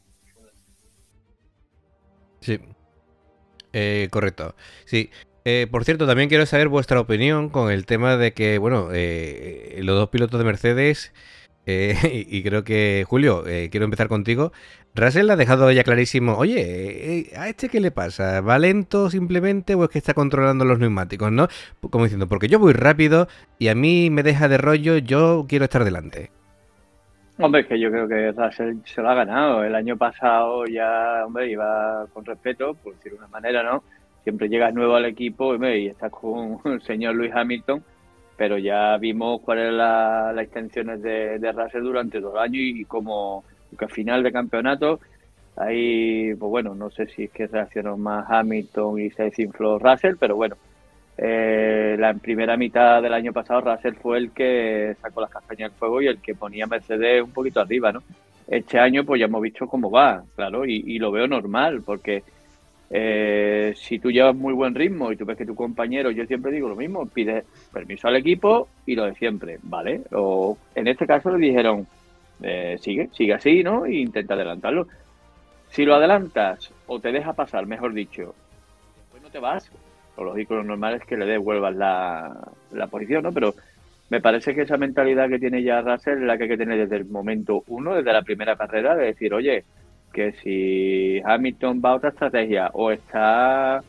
Sí, 2.42 2.60
eh, 3.74 4.08
correcto. 4.12 4.56
Sí, 4.86 5.10
eh, 5.46 5.68
por 5.70 5.84
cierto, 5.84 6.08
también 6.08 6.30
quiero 6.30 6.46
saber 6.46 6.68
vuestra 6.68 7.00
opinión 7.00 7.50
con 7.50 7.72
el 7.72 7.86
tema 7.86 8.18
de 8.18 8.34
que, 8.34 8.58
bueno, 8.58 8.90
eh, 8.94 9.80
los 9.84 9.98
dos 9.98 10.10
pilotos 10.10 10.40
de 10.40 10.46
Mercedes, 10.46 11.14
eh, 11.70 12.26
y, 12.30 12.44
creo 12.44 12.64
que, 12.64 13.06
Julio, 13.08 13.44
quiero 13.72 13.86
empezar 13.86 14.08
contigo. 14.08 14.52
Russell 14.96 15.30
ha 15.30 15.36
dejado 15.36 15.72
ya 15.72 15.84
clarísimo, 15.84 16.36
oye, 16.36 17.32
¿a 17.38 17.48
este 17.48 17.70
qué 17.70 17.80
le 17.80 17.92
pasa? 17.92 18.42
¿Va 18.42 18.58
lento 18.58 19.10
simplemente 19.10 19.76
o 19.76 19.84
es 19.84 19.90
que 19.90 20.00
está 20.00 20.14
controlando 20.14 20.66
los 20.66 20.80
neumáticos, 20.80 21.32
no? 21.32 21.48
Como 21.90 22.06
diciendo, 22.06 22.28
porque 22.28 22.48
yo 22.48 22.60
voy 22.60 22.74
rápido 22.74 23.28
y 23.60 23.68
a 23.68 23.76
mí 23.76 24.10
me 24.10 24.24
deja 24.24 24.48
de 24.48 24.58
rollo, 24.58 24.98
yo 24.98 25.46
quiero 25.48 25.66
estar 25.66 25.84
delante. 25.84 26.32
Hombre, 27.38 27.62
es 27.62 27.68
que 27.68 27.80
yo 27.80 27.90
creo 27.92 28.08
que 28.08 28.32
Russell 28.32 28.78
se 28.84 29.02
lo 29.02 29.10
ha 29.10 29.14
ganado. 29.14 29.64
El 29.64 29.76
año 29.76 29.96
pasado 29.96 30.66
ya, 30.66 31.24
hombre, 31.26 31.50
iba 31.50 32.06
con 32.14 32.26
respeto, 32.26 32.74
por 32.74 32.96
decir 32.96 33.14
una 33.14 33.28
manera, 33.28 33.64
¿no? 33.64 33.84
siempre 34.24 34.50
llegas 34.50 34.74
nuevo 34.74 34.96
al 34.96 35.06
equipo 35.06 35.56
y 35.56 35.88
estás 35.88 36.12
con 36.12 36.60
el 36.66 36.82
señor 36.86 37.16
Luis 37.16 37.32
Hamilton, 37.34 37.84
pero 38.40 38.58
ya 38.58 38.96
vimos 38.96 39.42
cuáles 39.42 39.74
eran 39.74 40.34
las 40.34 40.46
intenciones 40.46 41.02
de, 41.02 41.40
de 41.40 41.52
Russell 41.52 41.84
durante 41.84 42.22
dos 42.22 42.38
años 42.38 42.62
y 42.64 42.86
como 42.86 43.44
que 43.78 43.84
al 43.84 43.92
final 43.92 44.24
de 44.24 44.32
campeonato, 44.32 45.02
ahí, 45.58 46.34
pues 46.36 46.50
bueno, 46.50 46.74
no 46.74 46.90
sé 46.90 47.08
si 47.08 47.26
es 47.26 47.32
que 47.32 47.48
reaccionó 47.48 47.98
más 47.98 48.26
Hamilton 48.30 49.02
y 49.02 49.10
se 49.10 49.24
desinfló 49.24 49.78
Russell, 49.78 50.16
pero 50.18 50.38
bueno, 50.38 50.56
eh, 51.18 51.98
la 52.00 52.14
primera 52.14 52.56
mitad 52.56 53.02
del 53.02 53.14
año 53.14 53.34
pasado 53.34 53.60
Russell 53.60 53.96
fue 53.96 54.20
el 54.20 54.32
que 54.32 54.96
sacó 55.02 55.20
las 55.20 55.32
castañas 55.32 55.72
del 55.72 55.78
fuego 55.78 56.02
y 56.02 56.08
el 56.08 56.22
que 56.22 56.34
ponía 56.34 56.66
Mercedes 56.66 57.22
un 57.22 57.34
poquito 57.34 57.60
arriba, 57.60 57.92
¿no? 57.92 58.02
Este 58.48 58.80
año 58.80 59.04
pues 59.04 59.20
ya 59.20 59.26
hemos 59.26 59.42
visto 59.42 59.68
cómo 59.68 59.92
va, 59.92 60.24
claro, 60.38 60.66
y, 60.66 60.82
y 60.88 60.98
lo 60.98 61.12
veo 61.12 61.28
normal, 61.28 61.82
porque 61.86 62.24
eh, 62.92 63.74
si 63.76 64.00
tú 64.00 64.12
llevas 64.12 64.36
muy 64.36 64.54
buen 64.54 64.74
ritmo 64.74 65.12
y 65.12 65.18
tú 65.18 65.26
ves 65.26 65.38
que 65.38 65.46
tu 65.46 65.56
compañero, 65.56 66.10
yo 66.10 66.26
siempre 66.26 66.52
digo 66.52 66.68
lo 66.68 66.76
mismo, 66.76 67.06
pide 67.06 67.44
permiso 67.72 68.08
al 68.08 68.16
equipo 68.16 68.68
y 68.86 68.96
lo 68.96 69.06
de 69.06 69.16
siempre, 69.16 69.60
¿vale? 69.62 70.02
O 70.12 70.58
en 70.74 70.88
este 70.88 71.06
caso 71.06 71.30
le 71.30 71.48
dijeron, 71.48 71.86
eh, 72.42 72.78
sigue, 72.80 73.10
sigue 73.14 73.34
así, 73.34 73.64
¿no? 73.64 73.86
E 73.86 73.96
intenta 73.96 74.34
adelantarlo. 74.34 74.88
Si 75.70 75.86
lo 75.86 75.94
adelantas 75.96 76.72
o 76.88 77.00
te 77.00 77.12
deja 77.12 77.34
pasar, 77.34 77.68
mejor 77.68 77.94
dicho, 77.94 78.34
después 78.98 79.22
no 79.22 79.30
te 79.30 79.40
vas, 79.40 79.72
lo 80.18 80.24
lógico, 80.26 80.56
lo 80.56 80.64
normal 80.64 80.96
es 80.96 81.06
que 81.06 81.16
le 81.16 81.26
devuelvas 81.26 81.76
la, 81.76 82.52
la 82.72 82.88
posición, 82.88 83.22
¿no? 83.22 83.32
Pero 83.32 83.54
me 84.10 84.20
parece 84.20 84.56
que 84.56 84.64
esa 84.64 84.78
mentalidad 84.78 85.30
que 85.30 85.38
tiene 85.38 85.62
ya 85.62 85.82
Russell 85.82 86.18
es 86.18 86.24
la 86.24 86.38
que 86.38 86.44
hay 86.44 86.50
que 86.50 86.58
tener 86.58 86.80
desde 86.80 86.96
el 86.96 87.06
momento 87.06 87.64
uno, 87.68 87.94
desde 87.94 88.12
la 88.12 88.24
primera 88.24 88.56
carrera, 88.56 88.96
de 88.96 89.06
decir, 89.06 89.32
oye, 89.32 89.64
que 90.12 90.34
si 90.34 91.22
Hamilton 91.24 91.82
va 91.84 91.92
a 91.92 91.96
otra 91.96 92.10
estrategia 92.10 92.70
o 92.74 92.92
está 92.92 93.82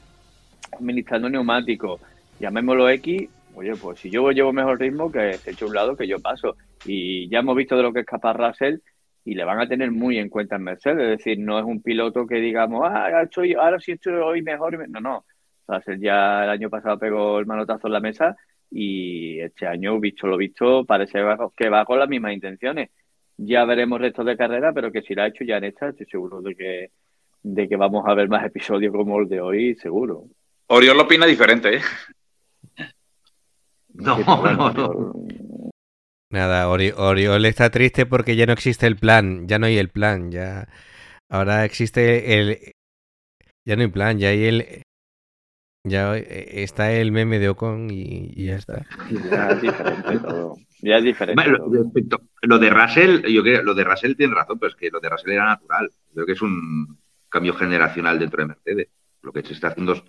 administrando 0.72 1.28
neumáticos, 1.28 2.00
llamémoslo 2.38 2.88
X, 2.90 3.28
oye, 3.54 3.72
pues 3.76 4.00
si 4.00 4.10
yo 4.10 4.30
llevo 4.30 4.52
mejor 4.52 4.78
ritmo, 4.78 5.10
que 5.10 5.34
se 5.34 5.52
eche 5.52 5.64
un 5.64 5.74
lado, 5.74 5.96
que 5.96 6.06
yo 6.06 6.18
paso. 6.20 6.56
Y 6.84 7.28
ya 7.28 7.40
hemos 7.40 7.56
visto 7.56 7.76
de 7.76 7.82
lo 7.82 7.92
que 7.92 8.00
es 8.00 8.06
capaz 8.06 8.34
Russell 8.34 8.78
y 9.24 9.34
le 9.34 9.44
van 9.44 9.60
a 9.60 9.68
tener 9.68 9.90
muy 9.90 10.18
en 10.18 10.28
cuenta 10.28 10.56
en 10.56 10.62
Mercedes. 10.62 11.02
Es 11.02 11.18
decir, 11.18 11.38
no 11.38 11.58
es 11.58 11.64
un 11.64 11.82
piloto 11.82 12.26
que 12.26 12.36
digamos, 12.36 12.82
ah, 12.84 13.08
ahora 13.58 13.80
sí 13.80 13.92
estoy 13.92 14.12
hoy 14.14 14.42
mejor. 14.42 14.88
No, 14.88 15.00
no. 15.00 15.24
Russell 15.66 16.00
ya 16.00 16.44
el 16.44 16.50
año 16.50 16.70
pasado 16.70 16.98
pegó 16.98 17.38
el 17.38 17.46
manotazo 17.46 17.86
en 17.86 17.92
la 17.92 18.00
mesa 18.00 18.36
y 18.70 19.40
este 19.40 19.66
año, 19.66 19.98
visto 20.00 20.26
lo 20.26 20.36
visto, 20.36 20.84
parece 20.84 21.20
que 21.56 21.68
va 21.68 21.84
con 21.84 21.98
las 21.98 22.08
mismas 22.08 22.32
intenciones 22.32 22.90
ya 23.42 23.64
veremos 23.64 24.00
restos 24.00 24.26
de 24.26 24.36
carrera, 24.36 24.72
pero 24.72 24.92
que 24.92 25.02
si 25.02 25.14
la 25.14 25.24
ha 25.24 25.28
hecho 25.28 25.44
ya 25.44 25.56
en 25.56 25.64
esta, 25.64 25.88
estoy 25.88 26.06
seguro 26.06 26.42
de 26.42 26.54
que, 26.54 26.90
de 27.42 27.68
que 27.68 27.76
vamos 27.76 28.04
a 28.06 28.14
ver 28.14 28.28
más 28.28 28.44
episodios 28.44 28.92
como 28.92 29.18
el 29.18 29.28
de 29.28 29.40
hoy, 29.40 29.74
seguro. 29.76 30.24
Oriol 30.66 30.96
lo 30.96 31.04
opina 31.04 31.26
diferente, 31.26 31.76
¿eh? 31.76 31.80
No, 33.92 34.18
no, 34.18 34.72
no. 34.72 35.12
Nada, 36.30 36.68
Oriol 36.68 37.44
está 37.44 37.70
triste 37.70 38.06
porque 38.06 38.36
ya 38.36 38.46
no 38.46 38.52
existe 38.52 38.86
el 38.86 38.96
plan, 38.96 39.48
ya 39.48 39.58
no 39.58 39.66
hay 39.66 39.78
el 39.78 39.88
plan, 39.88 40.30
ya 40.30 40.68
ahora 41.28 41.64
existe 41.64 42.38
el 42.38 42.72
ya 43.66 43.74
no 43.74 43.82
hay 43.82 43.88
plan, 43.88 44.18
ya 44.18 44.28
hay 44.28 44.44
el 44.44 44.82
ya 45.84 46.16
está 46.16 46.92
el 46.92 47.10
meme 47.10 47.40
de 47.40 47.48
Ocon 47.48 47.88
y, 47.90 48.44
ya 48.44 48.56
está. 48.56 48.86
Ya 49.28 49.48
es 49.48 49.62
diferente 49.62 50.18
todo. 50.20 50.56
Ya 50.82 50.98
es 50.98 51.04
diferente. 51.04 51.42
lo, 52.42 52.58
de 52.58 52.70
Russell, 52.70 53.26
yo 53.26 53.42
creo, 53.42 53.62
lo 53.62 53.74
de 53.74 53.84
Russell 53.84 54.14
tiene 54.14 54.34
razón, 54.34 54.58
pero 54.58 54.70
es 54.70 54.76
que 54.76 54.90
lo 54.90 55.00
de 55.00 55.08
Russell 55.08 55.32
era 55.32 55.44
natural. 55.44 55.90
Creo 56.12 56.26
que 56.26 56.32
es 56.32 56.42
un 56.42 56.98
cambio 57.28 57.54
generacional 57.54 58.18
dentro 58.18 58.42
de 58.42 58.48
Mercedes. 58.48 58.88
Lo 59.22 59.32
que 59.32 59.42
se 59.42 59.52
está 59.52 59.68
haciendo 59.68 60.02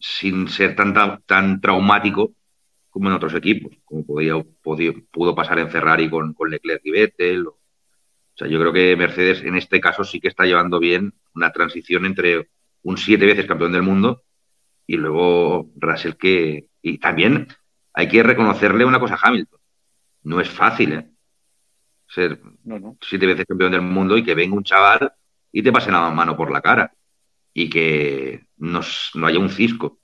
sin 0.00 0.48
ser 0.48 0.74
tan, 0.74 1.22
tan 1.24 1.60
traumático 1.60 2.34
como 2.90 3.08
en 3.08 3.14
otros 3.14 3.34
equipos, 3.34 3.76
como 3.84 4.04
podía, 4.04 4.34
pudo 5.10 5.34
pasar 5.34 5.58
en 5.58 5.70
Ferrari 5.70 6.10
con, 6.10 6.34
con 6.34 6.50
Leclerc 6.50 6.80
y 6.84 6.90
Vettel. 6.90 7.46
O, 7.46 7.58
sea, 8.34 8.48
yo 8.48 8.58
creo 8.58 8.72
que 8.72 8.96
Mercedes 8.96 9.42
en 9.42 9.56
este 9.56 9.80
caso 9.80 10.04
sí 10.04 10.20
que 10.20 10.28
está 10.28 10.44
llevando 10.44 10.78
bien 10.78 11.14
una 11.34 11.52
transición 11.52 12.06
entre 12.06 12.48
un 12.82 12.96
siete 12.96 13.26
veces 13.26 13.46
campeón 13.46 13.72
del 13.72 13.82
mundo 13.82 14.22
y 14.86 14.96
luego 14.96 15.70
Russell 15.76 16.14
que... 16.14 16.66
Y 16.82 16.98
también 16.98 17.48
hay 17.92 18.08
que 18.08 18.22
reconocerle 18.22 18.84
una 18.84 19.00
cosa 19.00 19.14
a 19.14 19.28
Hamilton 19.28 19.57
no 20.28 20.42
es 20.42 20.50
fácil, 20.50 20.92
¿eh? 20.92 21.10
Ser 22.06 22.38
siete 23.00 23.26
veces 23.26 23.46
campeón 23.46 23.72
del 23.72 23.80
mundo 23.80 24.16
y 24.16 24.22
que 24.22 24.34
venga 24.34 24.56
un 24.56 24.62
chaval 24.62 25.12
y 25.50 25.62
te 25.62 25.72
pase 25.72 25.90
la 25.90 26.10
mano 26.10 26.36
por 26.36 26.50
la 26.50 26.60
cara 26.60 26.92
y 27.54 27.70
que 27.70 28.46
no 28.58 28.80
haya 29.24 29.38
un 29.38 29.48
cisco. 29.48 30.00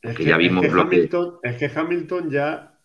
Es 0.00 0.16
que, 0.16 0.24
ya 0.24 0.36
vimos 0.36 0.66
lo 0.72 0.82
Hamilton, 0.82 1.38
que... 1.40 1.48
Es 1.48 1.56
que 1.56 1.78
Hamilton 1.78 2.30
ya. 2.30 2.80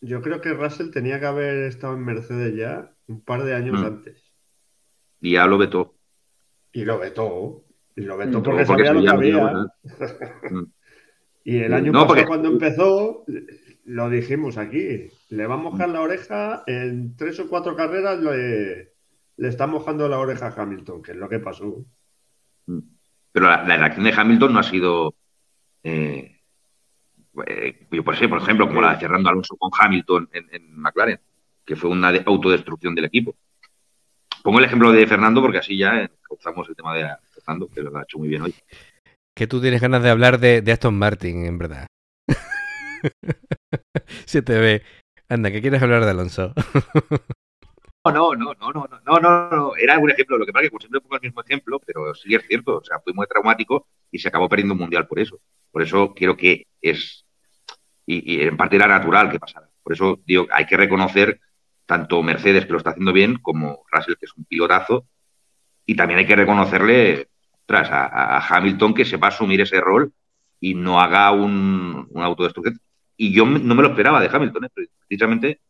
Yo 0.00 0.22
creo 0.22 0.40
que 0.40 0.54
Russell 0.54 0.92
tenía 0.92 1.18
que 1.18 1.26
haber 1.26 1.64
estado 1.64 1.94
en 1.94 2.04
Mercedes 2.04 2.54
ya 2.54 2.94
un 3.08 3.20
par 3.24 3.42
de 3.42 3.54
años 3.54 3.80
mm. 3.80 3.84
antes. 3.84 4.22
Y 5.20 5.32
ya 5.32 5.46
lo 5.48 5.58
vetó. 5.58 5.96
Y 6.72 6.84
lo 6.84 7.00
vetó. 7.00 7.64
Y 7.96 8.02
lo 8.02 8.16
vetó 8.16 8.40
porque, 8.40 8.64
sabía 8.64 8.92
lo 8.92 9.02
que 9.02 9.08
había. 9.08 9.66
Mm. 10.50 10.64
y 11.42 11.58
el 11.58 11.74
año 11.74 11.92
pasado, 11.92 12.26
cuando 12.26 12.48
empezó, 12.48 13.24
lo 13.88 14.10
dijimos 14.10 14.58
aquí, 14.58 15.08
le 15.30 15.46
va 15.46 15.54
a 15.54 15.58
mojar 15.58 15.88
la 15.88 16.02
oreja, 16.02 16.62
en 16.66 17.16
tres 17.16 17.40
o 17.40 17.48
cuatro 17.48 17.74
carreras 17.74 18.20
le, 18.20 18.92
le 19.38 19.48
está 19.48 19.66
mojando 19.66 20.06
la 20.08 20.18
oreja 20.18 20.48
a 20.48 20.62
Hamilton, 20.62 21.02
que 21.02 21.12
es 21.12 21.16
lo 21.16 21.26
que 21.26 21.38
pasó. 21.38 21.86
Mm. 22.66 22.80
Pero 23.32 23.46
la, 23.46 23.64
reacción 23.64 24.04
de 24.04 24.12
Hamilton 24.12 24.52
no 24.52 24.58
ha 24.58 24.62
sido, 24.62 25.14
eh, 25.82 26.38
eh, 27.46 27.86
yo 27.90 28.04
por, 28.04 28.14
ejemplo, 28.14 28.68
como 28.68 28.82
la 28.82 28.92
de 28.92 29.00
Fernando 29.00 29.30
Alonso 29.30 29.56
con 29.56 29.70
Hamilton 29.72 30.28
en, 30.32 30.78
McLaren, 30.78 31.20
que 31.64 31.74
fue 31.74 31.88
una 31.88 32.12
de- 32.12 32.22
autodestrucción 32.26 32.94
del 32.94 33.06
equipo. 33.06 33.36
Pongo 34.42 34.58
el 34.58 34.66
ejemplo 34.66 34.92
de 34.92 35.06
Fernando 35.06 35.40
porque 35.40 35.58
así 35.58 35.78
ya 35.78 36.10
causamos 36.28 36.68
el 36.68 36.76
tema 36.76 36.94
de 36.94 37.08
Fernando, 37.30 37.68
que 37.68 37.80
lo 37.80 37.96
ha 37.96 38.02
hecho 38.02 38.18
muy 38.18 38.28
bien 38.28 38.42
hoy. 38.42 38.54
Que 39.34 39.46
tú 39.46 39.62
tienes 39.62 39.80
ganas 39.80 40.02
de 40.02 40.10
hablar 40.10 40.38
de, 40.40 40.60
de 40.60 40.72
Aston 40.72 40.98
Martin, 40.98 41.46
en 41.46 41.56
verdad. 41.56 41.86
Se 44.26 44.42
te 44.42 44.58
ve. 44.58 44.82
Anda, 45.28 45.50
¿qué 45.50 45.60
quieres 45.60 45.82
hablar 45.82 46.04
de 46.04 46.10
Alonso? 46.10 46.54
No, 48.04 48.34
no, 48.34 48.54
no, 48.54 48.54
no, 48.54 48.72
no, 48.72 48.88
no, 49.04 49.20
no, 49.20 49.50
no, 49.50 49.76
era 49.76 49.98
un 49.98 50.10
ejemplo, 50.10 50.38
lo 50.38 50.46
que 50.46 50.52
pasa 50.52 50.66
es 50.66 50.70
que 50.70 50.78
siempre 50.78 51.00
pongo 51.00 51.16
el 51.16 51.22
mismo 51.22 51.42
ejemplo, 51.42 51.80
pero 51.84 52.14
sí 52.14 52.34
es 52.34 52.46
cierto, 52.46 52.78
o 52.78 52.84
sea, 52.84 53.00
fue 53.00 53.12
muy 53.12 53.26
traumático 53.26 53.86
y 54.10 54.18
se 54.18 54.28
acabó 54.28 54.48
perdiendo 54.48 54.74
un 54.74 54.80
mundial 54.80 55.06
por 55.06 55.18
eso. 55.18 55.40
Por 55.70 55.82
eso 55.82 56.14
quiero 56.14 56.36
que 56.36 56.66
es, 56.80 57.26
y, 58.06 58.40
en 58.40 58.56
parte 58.56 58.76
era 58.76 58.86
natural 58.86 59.30
que 59.30 59.40
pasara. 59.40 59.68
Por 59.82 59.92
eso 59.92 60.20
digo, 60.24 60.46
hay 60.50 60.64
que 60.64 60.76
reconocer 60.76 61.40
tanto 61.86 62.22
Mercedes, 62.22 62.66
que 62.66 62.72
lo 62.72 62.78
está 62.78 62.90
haciendo 62.90 63.12
bien, 63.12 63.38
como 63.38 63.84
Russell, 63.90 64.14
que 64.18 64.26
es 64.26 64.34
un 64.34 64.44
pilotazo, 64.44 65.06
y 65.84 65.96
también 65.96 66.20
hay 66.20 66.26
que 66.26 66.36
reconocerle 66.36 67.28
tras 67.66 67.90
a, 67.90 68.38
Hamilton 68.38 68.94
que 68.94 69.04
sepa 69.04 69.28
asumir 69.28 69.60
ese 69.60 69.80
rol 69.80 70.12
y 70.60 70.74
no 70.74 71.00
haga 71.00 71.30
un 71.32 72.08
autodestrucción. 72.14 72.80
Y 73.18 73.32
yo 73.34 73.44
me- 73.44 73.58
no 73.58 73.74
me 73.74 73.82
lo 73.82 73.88
esperaba 73.90 74.20
de 74.22 74.30
Hamilton, 74.32 74.64
¿eh? 74.64 74.86
precisamente 75.06 75.60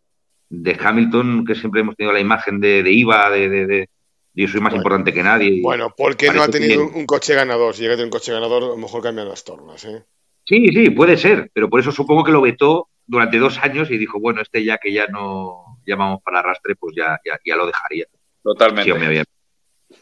de 0.51 0.79
Hamilton, 0.81 1.45
que 1.45 1.55
siempre 1.57 1.81
hemos 1.81 1.97
tenido 1.97 2.13
la 2.13 2.21
imagen 2.21 2.61
de, 2.61 2.83
de 2.85 2.93
IVA, 2.93 3.31
de, 3.31 3.49
de, 3.49 3.67
de- 3.67 3.91
yo 4.35 4.47
soy 4.47 4.61
más 4.61 4.71
Bueno. 4.71 4.77
importante 4.77 5.13
que 5.13 5.23
nadie. 5.23 5.49
y- 5.57 5.63
Bueno, 5.63 5.93
porque 5.97 6.31
no 6.31 6.43
ha 6.43 6.49
tenido 6.49 6.85
un, 6.87 6.95
un 6.95 7.07
coche 7.07 7.35
ganador. 7.35 7.75
Si 7.75 7.83
llega 7.83 7.95
a 7.95 7.97
tener 7.97 8.07
un 8.07 8.13
coche 8.13 8.33
ganador, 8.33 8.63
a 8.63 8.67
lo 8.69 8.77
mejor 8.77 9.03
cambian 9.03 9.29
las 9.29 9.43
tornas, 9.43 9.85
¿eh? 9.87 10.05
Sí, 10.45 10.69
sí, 10.69 10.91
puede 10.91 11.17
ser, 11.17 11.51
pero 11.53 11.69
por 11.69 11.81
eso 11.81 11.91
supongo 11.91 12.23
que 12.25 12.33
lo 12.33 12.41
vetó 12.41 12.89
durante 13.07 13.39
dos 13.39 13.59
años 13.59 13.91
y 13.91 13.99
dijo, 13.99 14.21
bueno, 14.21 14.41
este 14.41 14.63
ya 14.65 14.79
que 14.79 14.93
ya 14.93 15.07
no 15.09 15.79
llamamos 15.87 16.23
para 16.23 16.39
arrastre, 16.41 16.77
pues 16.77 16.95
ya, 16.97 17.19
ya, 17.25 17.39
ya 17.45 17.57
lo 17.57 17.67
dejaría. 17.67 18.05
Totalmente. 18.43 18.85
Sí, 18.85 18.91
hombre, 18.93 19.09
bien. 19.09 19.25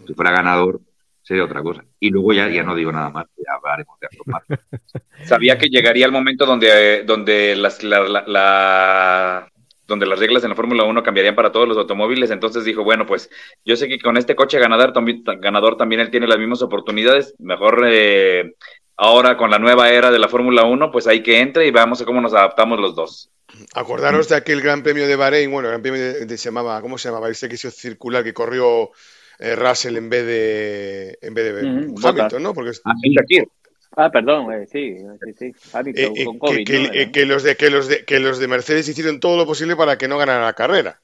Si 0.06 0.14
fuera 0.14 0.32
ganador, 0.32 0.80
sería 1.26 1.44
otra 1.44 1.60
cosa. 1.62 1.84
Y 1.98 2.10
luego 2.10 2.32
ya, 2.32 2.48
ya 2.48 2.62
no 2.62 2.74
digo 2.76 2.92
nada 2.92 3.10
más, 3.10 3.26
ya 3.36 3.54
hablaremos 3.54 3.98
de 4.00 4.06
Aston 4.06 4.24
Martin. 4.26 4.58
Sabía 5.24 5.58
que 5.58 5.66
llegaría 5.68 6.06
el 6.06 6.12
momento 6.12 6.46
donde, 6.46 7.02
donde 7.02 7.56
las, 7.56 7.82
la- 7.82 8.00
la- 8.08 8.24
la- 8.26 9.52
donde 9.88 10.06
las 10.06 10.18
reglas 10.18 10.42
en 10.44 10.50
la 10.50 10.56
Fórmula 10.56 10.84
1 10.84 11.02
cambiarían 11.02 11.34
para 11.36 11.52
todos 11.52 11.66
los 11.68 11.76
automóviles, 11.78 12.30
entonces 12.30 12.64
dijo, 12.64 12.82
bueno, 12.84 13.06
pues 13.06 13.30
yo 13.64 13.76
sé 13.76 13.88
que 13.88 14.00
con 14.00 14.16
este 14.16 14.34
coche 14.34 14.58
ganador 14.58 14.92
también, 14.92 15.22
ganador 15.40 15.76
también 15.76 16.00
él 16.00 16.10
tiene 16.10 16.26
las 16.26 16.38
mismas 16.38 16.62
oportunidades, 16.62 17.34
mejor 17.38 17.84
eh, 17.88 18.54
ahora 18.96 19.36
con 19.36 19.50
la 19.50 19.58
nueva 19.60 19.90
era 19.90 20.10
de 20.10 20.18
la 20.18 20.28
Fórmula 20.28 20.64
1, 20.64 20.90
pues 20.90 21.06
ahí 21.06 21.22
que 21.22 21.38
entre 21.40 21.66
y 21.66 21.70
veamos 21.70 22.02
cómo 22.02 22.20
nos 22.20 22.34
adaptamos 22.34 22.80
los 22.80 22.94
dos. 22.96 23.30
Acordaros 23.74 24.28
de 24.28 24.34
aquel 24.36 24.60
Gran 24.60 24.82
Premio 24.82 25.06
de 25.06 25.14
Bahrein, 25.16 25.50
bueno, 25.52 25.68
el 25.68 25.72
Gran 25.72 25.82
Premio 25.82 26.00
de, 26.00 26.26
de- 26.26 26.38
se 26.38 26.46
llamaba, 26.48 26.80
¿cómo 26.80 26.98
se 26.98 27.08
llamaba? 27.08 27.28
Este 27.30 27.48
que 27.48 27.54
hizo 27.54 27.70
circular 27.70 28.24
que 28.24 28.34
corrió 28.34 28.90
eh, 29.38 29.56
Russell 29.56 29.96
en 29.96 30.10
vez 30.10 30.26
de 30.26 31.18
en 31.22 31.34
vez 31.34 31.54
de 31.54 31.66
Ujú, 31.66 32.08
Hamilton. 32.08 32.42
¿no? 32.42 32.54
Porque 32.54 32.72
Ah, 32.84 32.92
sí, 33.02 33.10
Shakir. 33.14 33.48
Ah, 33.96 34.10
perdón, 34.10 34.52
eh, 34.52 34.66
sí, 34.70 34.96
sí, 35.24 35.32
sí. 35.38 35.52
Hamilton, 35.72 36.04
eh, 36.04 36.12
eh, 36.16 36.24
con 36.24 36.34
que, 36.34 36.38
COVID, 36.38 36.64
que- 36.64 36.78
¿no? 36.78 36.92
eh, 36.92 37.12
que 37.12 37.24
los 37.26 37.42
de 37.42 37.56
que 37.56 37.70
los 37.70 37.88
de 37.88 38.04
que 38.04 38.20
los 38.20 38.38
de 38.38 38.48
Mercedes 38.48 38.88
hicieron 38.88 39.20
todo 39.20 39.36
lo 39.36 39.46
posible 39.46 39.76
para 39.76 39.96
que 39.96 40.08
no 40.08 40.18
ganara 40.18 40.44
la 40.44 40.52
carrera. 40.52 41.00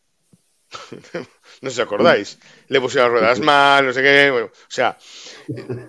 no 1.63 1.71
sé 1.71 1.77
si 1.77 1.81
os 1.81 1.87
acordáis. 1.87 2.39
Le 2.69 2.81
pusieron 2.81 3.13
las 3.13 3.21
ruedas 3.21 3.41
mal, 3.41 3.87
no 3.87 3.93
sé 3.93 4.03
qué. 4.03 4.31
Bueno, 4.31 4.47
o 4.47 4.51
sea, 4.69 4.91
eh, 4.91 4.99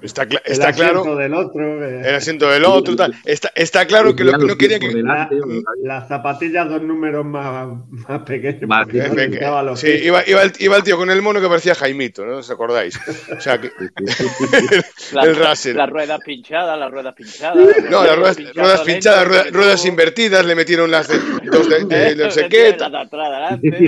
está, 0.02 0.24
está 0.46 0.70
asiento 0.70 1.02
claro. 1.04 1.16
del 1.16 1.34
otro. 1.34 1.86
eh, 1.86 2.02
El 2.10 2.16
asiento 2.16 2.50
del 2.50 2.66
otro, 2.66 2.96
tal. 2.96 3.14
Está, 3.26 3.52
está 3.56 3.86
claro 3.86 4.16
que 4.16 4.24
lo 4.24 4.38
que 4.38 4.46
no 4.46 4.56
quería 4.58 4.80
que. 4.80 4.90
Delante, 4.90 5.36
la- 5.36 5.98
las 6.00 6.08
zapatillas 6.08 6.70
dos 6.70 6.82
números 6.82 7.26
más, 7.26 7.68
más 7.90 8.22
pequeños. 8.24 8.64
Más 8.68 8.88
no 8.88 9.76
Sí, 9.76 9.88
iba, 10.04 10.24
iba, 10.28 10.44
el, 10.44 10.52
iba 10.60 10.76
el 10.78 10.84
tío 10.84 10.98
con 10.98 11.10
el 11.10 11.22
mono 11.22 11.42
que 11.42 11.48
parecía 11.48 11.76
Jaimito, 11.76 12.26
¿no? 12.26 12.38
¿Os 12.38 12.50
acordáis? 12.50 13.00
O 13.36 13.40
sea, 13.42 13.60
que 13.60 13.72
La- 15.14 15.24
el 15.24 15.36
Russell. 15.36 15.76
Las 15.76 15.90
ruedas 15.90 16.20
pinchadas, 16.26 16.78
las 16.80 16.92
ruedas 16.92 17.14
pinchadas. 17.16 17.58
No, 17.90 18.04
las 18.04 18.16
ruedas, 18.18 18.38
ruedas 18.56 18.82
pinchadas, 18.82 19.28
ruedas, 19.28 19.52
ruedas 19.52 19.86
invertidas, 19.86 20.46
le 20.46 20.56
metieron 20.56 20.92
las 20.92 21.08
de, 21.08 21.20
dos 21.52 21.70
de, 21.70 21.86
de- 21.86 22.16
de 22.16 22.24
no 22.26 22.32
sé 22.32 22.48
qué. 22.50 22.76
Las 22.78 22.92
de 22.92 22.98
atrás, 22.98 23.60
Sí, 23.62 23.88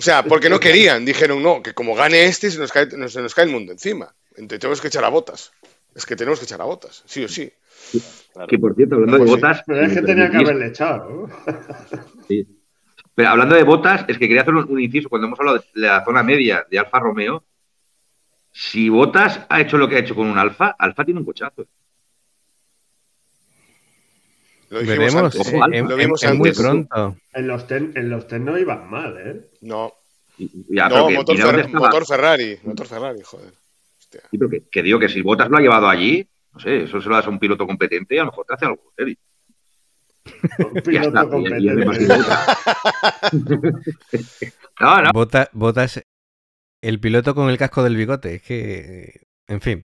O 0.00 0.02
sea, 0.02 0.22
porque 0.22 0.48
no 0.48 0.58
querían, 0.58 1.04
dijeron 1.04 1.42
no, 1.42 1.62
que 1.62 1.74
como 1.74 1.94
gane 1.94 2.24
este 2.24 2.50
se 2.50 2.58
nos 2.58 2.72
cae, 2.72 2.88
se 2.88 3.20
nos 3.20 3.34
cae 3.34 3.44
el 3.44 3.50
mundo 3.50 3.70
encima. 3.70 4.14
Entonces 4.30 4.60
tenemos 4.60 4.80
que 4.80 4.88
echar 4.88 5.04
a 5.04 5.10
botas. 5.10 5.52
Es 5.94 6.06
que 6.06 6.16
tenemos 6.16 6.38
que 6.38 6.46
echar 6.46 6.62
a 6.62 6.64
botas, 6.64 7.02
sí 7.04 7.22
o 7.22 7.28
sí. 7.28 7.52
Que 8.48 8.58
por 8.58 8.74
cierto, 8.74 8.94
hablando 8.94 9.18
de 9.18 9.24
Pues 9.24 9.30
sí, 9.30 9.36
botas. 9.36 9.62
Pero 9.66 9.82
es 9.82 9.92
que 9.92 10.00
me 10.00 10.06
tenía 10.06 10.30
que 10.30 10.36
haberle 10.38 10.66
echado. 10.68 11.10
¿no? 11.10 11.28
Sí. 12.28 12.48
Pero 13.14 13.28
hablando 13.28 13.56
de 13.56 13.62
botas, 13.62 14.06
es 14.08 14.16
que 14.16 14.26
quería 14.26 14.40
hacer 14.40 14.54
un, 14.54 14.80
inciso 14.80 15.10
cuando 15.10 15.26
hemos 15.26 15.38
hablado 15.38 15.58
de, 15.58 15.64
de 15.78 15.86
la 15.86 16.02
zona 16.02 16.22
media 16.22 16.66
de 16.70 16.78
Alfa 16.78 16.98
Romeo. 16.98 17.44
Si 18.50 18.88
Botas 18.88 19.44
ha 19.50 19.60
hecho 19.60 19.76
lo 19.76 19.86
que 19.86 19.96
ha 19.96 19.98
hecho 19.98 20.14
con 20.14 20.28
un 20.28 20.38
Alfa, 20.38 20.74
Alfa 20.78 21.04
tiene 21.04 21.20
un 21.20 21.26
cochazo. 21.26 21.66
Lo 24.70 24.78
dijimos 24.80 24.98
Veremos. 24.98 25.34
antes. 25.36 25.40
Ojo, 25.54 25.66
eh, 25.72 25.82
lo 25.82 25.96
vimos 25.96 26.22
em- 26.22 26.30
es 26.32 26.38
muy 26.38 26.52
pronto. 26.52 27.16
En 27.32 27.46
los 27.48 27.66
ten, 27.66 27.92
en 27.96 28.08
los 28.08 28.26
ten 28.26 28.44
no 28.44 28.56
iban 28.58 28.88
mal, 28.88 29.16
¿eh? 29.18 29.50
No, 29.62 29.92
ya, 30.68 30.88
no 30.88 31.08
que 31.08 31.14
motor, 31.16 31.34
mira 31.34 31.46
dónde 31.46 31.62
Fer- 31.62 31.66
estaba. 31.66 31.86
motor 31.86 32.06
Ferrari, 32.06 32.58
motor 32.62 32.86
Ferrari, 32.86 33.20
joder. 33.22 33.52
Hostia. 33.98 34.20
Sí, 34.30 34.38
pero 34.38 34.48
que, 34.50 34.62
que 34.70 34.82
digo 34.82 34.98
que 34.98 35.08
si 35.08 35.20
Botas 35.22 35.48
lo 35.50 35.56
ha 35.56 35.60
llevado 35.60 35.88
allí, 35.88 36.26
no 36.54 36.60
sé, 36.60 36.84
eso 36.84 37.00
se 37.00 37.08
lo 37.08 37.16
das 37.16 37.26
a 37.26 37.30
un 37.30 37.38
piloto 37.38 37.66
competente 37.66 38.14
y 38.14 38.18
a 38.18 38.22
lo 38.22 38.30
mejor 38.30 38.46
te 38.46 38.54
hace 38.54 38.64
algo 38.66 38.92
serio. 38.96 39.16
Un 40.58 40.82
piloto 40.82 41.08
está, 41.42 41.58
y- 41.58 41.62
y 41.64 41.68
es 41.68 41.76
demasiado 41.76 42.24
competente. 42.24 43.30
Botas. 43.32 43.90
no, 44.80 45.02
no. 45.02 45.10
Bota- 45.12 45.50
Botas, 45.52 46.02
el 46.82 47.00
piloto 47.00 47.34
con 47.34 47.50
el 47.50 47.58
casco 47.58 47.82
del 47.82 47.96
bigote. 47.96 48.36
Es 48.36 48.42
que, 48.42 49.20
en 49.48 49.60
fin. 49.60 49.84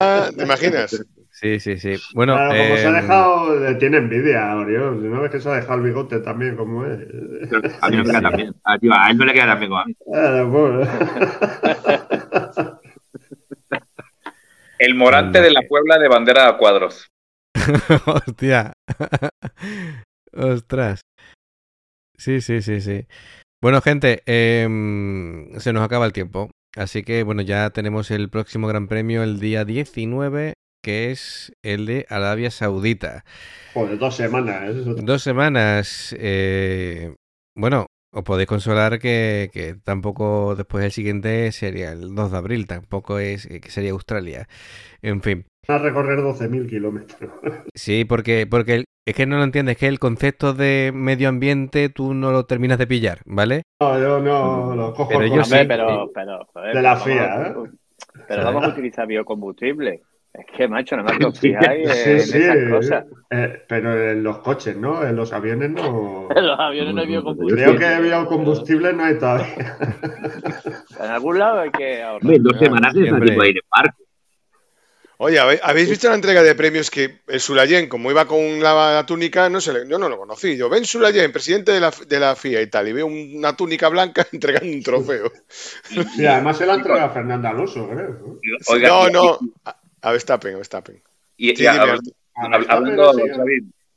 Ah, 0.00 0.30
¿Te 0.36 0.42
imaginas? 0.44 1.04
Sí, 1.40 1.60
sí, 1.60 1.78
sí. 1.78 1.94
Bueno, 2.14 2.34
Claro, 2.34 2.50
como 2.50 2.76
se 2.76 2.86
ha 2.86 2.88
em, 2.88 2.94
dejado, 2.96 3.60
le 3.60 3.74
tiene 3.76 3.98
envidia. 3.98 4.56
Si 4.66 4.72
no 5.06 5.20
ves 5.20 5.30
que 5.30 5.40
se 5.40 5.48
ha 5.48 5.52
dejado 5.54 5.74
el 5.78 5.84
bigote 5.84 6.18
también, 6.18 6.56
como 6.56 6.84
es. 6.84 6.98
A 7.80 7.88
mí 7.90 7.96
no 7.96 8.02
me 8.02 8.10
queda 8.10 8.22
tan 8.22 8.36
bien. 8.36 8.54
A, 8.64 8.76
tío, 8.76 8.92
a 8.92 9.10
él 9.10 9.18
no 9.18 9.24
le 9.24 9.32
queda 9.32 9.46
tan 9.46 9.60
bien 9.60 9.70
como 9.70 9.80
a 9.80 9.84
mí. 9.84 9.96
Ah, 10.12 10.48
pues. 10.50 10.88
El 14.80 14.96
morante 14.96 15.40
de 15.40 15.52
la 15.52 15.62
Puebla 15.68 15.98
de 15.98 16.08
bandera 16.08 16.48
a 16.48 16.56
cuadros. 16.56 17.06
Hostia. 18.06 18.72
Ostras. 20.32 21.02
Sí, 22.16 22.40
sí, 22.40 22.62
sí, 22.62 22.80
sí. 22.80 23.06
Bueno, 23.62 23.80
gente, 23.80 24.22
em, 24.26 25.56
se 25.58 25.72
nos 25.72 25.84
acaba 25.84 26.04
el 26.04 26.12
tiempo. 26.12 26.50
Así 26.76 27.04
que, 27.04 27.22
bueno, 27.22 27.42
ya 27.42 27.70
tenemos 27.70 28.10
el 28.10 28.28
próximo 28.28 28.66
Gran 28.66 28.88
Premio 28.88 29.22
el 29.22 29.38
día 29.38 29.64
19, 29.64 30.54
que 30.82 31.10
es 31.10 31.52
el 31.62 31.86
de 31.86 32.06
Arabia 32.08 32.50
Saudita. 32.50 33.24
Joder, 33.74 33.98
dos 33.98 34.16
semanas. 34.16 34.62
¿eh? 34.70 34.74
Dos 35.02 35.22
semanas. 35.22 36.14
eh, 36.18 37.14
bueno, 37.54 37.86
os 38.12 38.22
podéis 38.24 38.48
consolar 38.48 38.98
que, 38.98 39.50
que 39.52 39.74
tampoco 39.74 40.54
después 40.56 40.84
el 40.84 40.92
siguiente 40.92 41.52
sería 41.52 41.92
el 41.92 42.14
2 42.14 42.30
de 42.32 42.38
abril, 42.38 42.66
tampoco 42.66 43.18
es 43.18 43.46
eh, 43.46 43.60
que 43.60 43.70
sería 43.70 43.90
Australia. 43.92 44.48
En 45.02 45.22
fin. 45.22 45.46
A 45.68 45.78
recorrer 45.78 46.20
12.000 46.20 46.68
kilómetros. 46.68 47.30
Sí, 47.74 48.04
porque, 48.04 48.46
porque 48.50 48.74
el- 48.76 48.84
es 49.06 49.14
que 49.14 49.24
no 49.26 49.36
lo 49.38 49.44
entiendes, 49.44 49.76
que 49.76 49.86
el 49.86 49.98
concepto 50.00 50.52
de 50.52 50.90
medio 50.92 51.28
ambiente 51.28 51.88
tú 51.90 52.12
no 52.12 52.32
lo 52.32 52.44
terminas 52.44 52.78
de 52.78 52.86
pillar, 52.86 53.20
¿vale? 53.24 53.62
No, 53.80 53.98
yo 54.00 54.20
no 54.20 54.74
lo 54.74 54.92
cojo 54.94 55.08
Pero 55.10 55.28
con 55.28 55.38
yo 55.38 55.44
sí. 55.44 55.54
Pero, 55.68 56.10
pero, 56.12 56.44
joder, 56.52 56.74
De 56.74 56.82
la 56.82 56.96
FIA, 56.96 57.34
a- 57.34 57.48
¿eh? 57.48 57.54
Pero 58.26 58.44
vamos 58.44 58.64
a 58.64 58.68
utilizar 58.68 59.06
biocombustible. 59.06 60.02
Es 60.34 60.46
que, 60.56 60.68
macho, 60.68 60.96
nada 60.96 61.08
más 61.08 61.18
que 61.18 61.24
os 61.26 61.40
fijáis 61.40 61.88
Sí, 61.90 62.10
en 62.10 62.20
sí, 62.20 62.38
esas 62.38 62.56
cosas. 62.70 63.04
eh, 63.30 63.62
pero 63.68 64.10
en 64.10 64.22
los 64.22 64.38
coches, 64.38 64.76
¿no? 64.76 65.02
En 65.04 65.16
los 65.16 65.32
aviones 65.32 65.70
no. 65.70 66.28
En 66.36 66.46
los 66.46 66.58
aviones 66.60 66.94
no 66.94 67.00
hay 67.00 67.06
Creo 67.06 67.22
biocombustible. 67.22 67.78
que 67.78 68.00
biocombustible 68.02 68.92
no 68.92 69.04
hay 69.04 69.18
todavía. 69.18 69.76
En 71.00 71.10
algún 71.10 71.38
lado 71.38 71.60
hay 71.60 71.70
que 71.70 72.02
ahorrar. 72.02 72.32
En 72.34 72.42
dos 72.42 72.58
semanas 72.58 72.94
es 72.94 73.02
siempre. 73.02 73.30
tipo 73.30 73.42
de 73.42 73.48
ir 73.50 73.56
en 73.56 73.62
barco. 73.70 74.02
Oye, 75.20 75.40
¿habe- 75.40 75.58
¿habéis 75.64 75.90
visto 75.90 76.08
la 76.08 76.14
entrega 76.14 76.44
de 76.44 76.54
premios 76.54 76.90
que 76.92 77.22
el 77.26 77.40
Sulayen, 77.40 77.88
como 77.88 78.08
iba 78.10 78.24
con 78.26 78.60
la, 78.62 79.04
túnica, 79.04 79.48
no 79.48 79.60
se 79.60 79.72
le- 79.72 79.88
yo 79.88 79.98
no 79.98 80.08
lo 80.08 80.16
conocí? 80.16 80.56
Yo, 80.56 80.68
ven 80.68 80.84
Sulayen, 80.84 81.32
presidente 81.32 81.72
de 81.72 81.80
la, 81.80 81.92
de 82.06 82.20
la 82.20 82.36
FIA 82.36 82.62
y 82.62 82.68
tal, 82.68 82.86
y 82.86 82.92
veo 82.92 83.06
una 83.06 83.56
túnica 83.56 83.88
blanca 83.88 84.24
entregando 84.32 84.72
un 84.72 84.82
trofeo. 84.82 85.32
Sí, 86.14 86.24
además 86.24 86.58
se 86.58 86.66
la 86.66 86.74
entrega 86.74 87.04
a 87.06 87.10
Fernando 87.10 87.48
Alonso, 87.48 87.88
creo. 87.88 88.10
¿no? 88.10 88.36
No, 88.78 89.08
y- 89.08 89.12
no, 89.12 89.38
a, 89.64 89.76
a 90.02 90.12
Verstappen, 90.12 90.54
a 90.54 90.56
Verstappen. 90.56 91.02
Y, 91.36 91.56
Sí, 91.56 91.62
dime. 91.62 91.98
A 92.34 92.46
hablando 92.68 93.12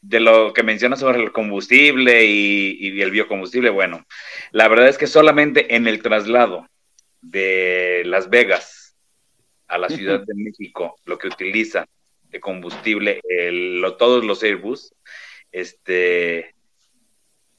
de 0.02 0.20
lo 0.20 0.52
que 0.54 0.64
mencionas 0.64 1.00
sobre 1.00 1.22
el 1.22 1.32
combustible 1.32 2.26
y, 2.26 2.78
y 2.80 3.02
el 3.02 3.12
biocombustible, 3.12 3.70
bueno, 3.70 4.04
la 4.52 4.68
verdad 4.68 4.88
es 4.88 4.98
que 4.98 5.06
solamente 5.06 5.76
en 5.76 5.88
el 5.88 6.02
traslado 6.02 6.68
de 7.22 8.02
Las 8.06 8.30
Vegas 8.32 8.96
a 9.68 9.78
la 9.78 9.88
Ciudad 9.90 10.22
de 10.26 10.34
México, 10.34 10.96
lo 11.06 11.20
que 11.20 11.28
utiliza 11.28 11.86
de 12.30 12.40
combustible, 12.40 13.22
el- 13.30 13.80
lo- 13.80 13.96
todos 13.96 14.26
los 14.26 14.42
Airbus, 14.42 14.92
este, 15.52 16.56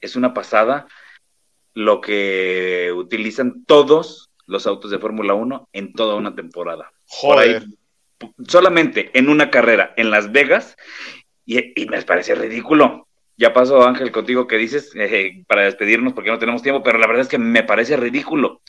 es 0.00 0.16
una 0.16 0.34
pasada 0.34 0.88
lo 1.74 2.00
que 2.00 2.90
utilizan 2.94 3.64
todos 3.66 4.30
los 4.46 4.66
autos 4.66 4.90
de 4.90 4.98
Fórmula 4.98 5.34
1 5.34 5.68
en 5.72 5.92
toda 5.92 6.16
una 6.16 6.34
temporada. 6.34 6.90
Por 7.22 7.38
ahí, 7.38 7.52
Joder. 7.54 7.66
Solamente 8.46 9.10
en 9.14 9.28
una 9.28 9.50
carrera 9.50 9.94
en 9.96 10.10
Las 10.10 10.32
Vegas, 10.32 10.76
y, 11.44 11.80
y 11.80 11.86
me 11.86 12.02
parece 12.02 12.34
ridículo. 12.34 13.08
Ya 13.36 13.52
pasó, 13.52 13.86
Ángel, 13.86 14.12
contigo 14.12 14.46
que 14.46 14.56
dices 14.56 14.92
eh, 14.94 15.42
para 15.46 15.64
despedirnos 15.64 16.12
porque 16.12 16.30
no 16.30 16.38
tenemos 16.38 16.62
tiempo, 16.62 16.82
pero 16.82 16.98
la 16.98 17.06
verdad 17.06 17.22
es 17.22 17.28
que 17.28 17.38
me 17.38 17.62
parece 17.62 17.96
ridículo. 17.96 18.60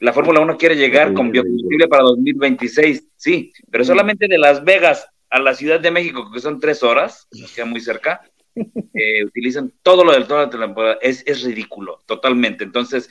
La 0.00 0.12
Fórmula 0.12 0.40
1 0.40 0.56
quiere 0.56 0.76
llegar 0.76 1.12
con 1.12 1.30
biocombustible 1.30 1.88
para 1.88 2.02
2026, 2.04 3.08
sí, 3.16 3.52
pero 3.70 3.84
solamente 3.84 4.26
de 4.28 4.38
Las 4.38 4.64
Vegas 4.64 5.08
a 5.30 5.38
la 5.38 5.54
Ciudad 5.54 5.80
de 5.80 5.90
México, 5.90 6.30
que 6.32 6.40
son 6.40 6.60
tres 6.60 6.82
horas, 6.82 7.28
queda 7.54 7.64
muy 7.64 7.80
cerca, 7.80 8.22
eh, 8.94 9.24
utilizan 9.24 9.72
todo 9.82 10.04
lo 10.04 10.12
del 10.12 10.26
toda 10.26 10.44
la 10.44 10.50
temporada. 10.50 10.98
Es, 11.00 11.22
es 11.26 11.42
ridículo, 11.42 12.00
totalmente. 12.06 12.64
Entonces, 12.64 13.10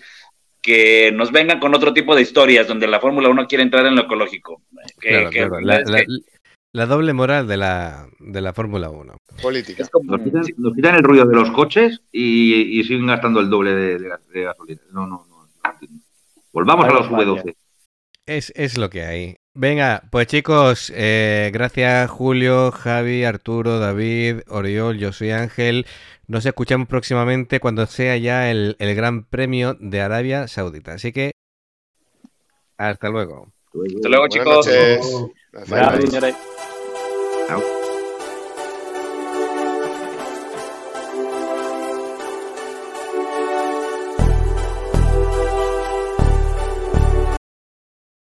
que 0.63 1.11
nos 1.13 1.31
vengan 1.31 1.59
con 1.59 1.75
otro 1.75 1.93
tipo 1.93 2.15
de 2.15 2.21
historias 2.23 2.67
donde 2.67 2.87
la 2.87 2.99
Fórmula 2.99 3.29
1 3.29 3.47
quiere 3.47 3.63
entrar 3.63 3.85
en 3.85 3.95
lo 3.95 4.03
ecológico. 4.03 4.61
Que- 4.99 5.09
Claro, 5.09 5.29
que- 5.29 5.37
claro, 5.39 5.59
la, 5.59 5.75
es 5.77 5.89
la- 5.89 5.97
que- 5.99 6.05
la 6.71 6.85
doble 6.87 7.13
moral 7.13 7.47
de 7.47 7.57
la, 7.57 8.07
de 8.19 8.41
la 8.41 8.53
Fórmula 8.53 8.89
1. 8.89 9.17
Política. 9.41 9.83
es 9.83 9.89
como- 9.89 10.09
Nos 10.17 10.21
quitan, 10.25 10.43
nos 10.57 10.73
quitan 10.73 10.95
el 10.95 11.03
ruido 11.03 11.25
de 11.25 11.35
los 11.35 11.51
coches 11.51 12.01
y, 12.11 12.79
y 12.79 12.83
siguen 12.85 13.05
gastando 13.05 13.41
el 13.41 13.49
doble 13.49 13.75
de, 13.75 13.99
de 13.99 14.07
gas- 14.09 14.27
de 14.29 14.41
gasolina. 14.41 14.81
No, 14.91 15.05
no, 15.05 15.25
no. 15.29 15.47
Volvamos 16.51 16.85
a 16.85 16.91
los 16.91 17.07
V12. 17.09 17.55
Es, 18.25 18.53
es 18.55 18.77
lo 18.77 18.89
que 18.89 19.03
hay. 19.03 19.35
Venga, 19.55 20.01
pues 20.11 20.27
chicos, 20.27 20.91
eh, 20.95 21.51
gracias 21.53 22.09
Julio, 22.09 22.71
Javi, 22.71 23.23
Arturo, 23.23 23.77
David, 23.79 24.37
Oriol, 24.47 24.97
yo 24.97 25.11
soy 25.11 25.31
Ángel. 25.31 25.85
Nos 26.27 26.45
escuchamos 26.45 26.87
próximamente 26.87 27.59
cuando 27.59 27.85
sea 27.85 28.15
ya 28.17 28.49
el, 28.49 28.75
el 28.79 28.95
Gran 28.95 29.25
Premio 29.25 29.75
de 29.79 30.01
Arabia 30.01 30.47
Saudita. 30.47 30.93
Así 30.93 31.11
que, 31.11 31.31
hasta 32.77 33.09
luego. 33.09 33.51
Hasta 33.95 34.09
luego, 34.09 34.27
Buenas 34.27 34.29
chicos. 34.29 34.67
noches. 34.67 35.25
Gracias. 35.51 36.35
Chao. 37.47 37.82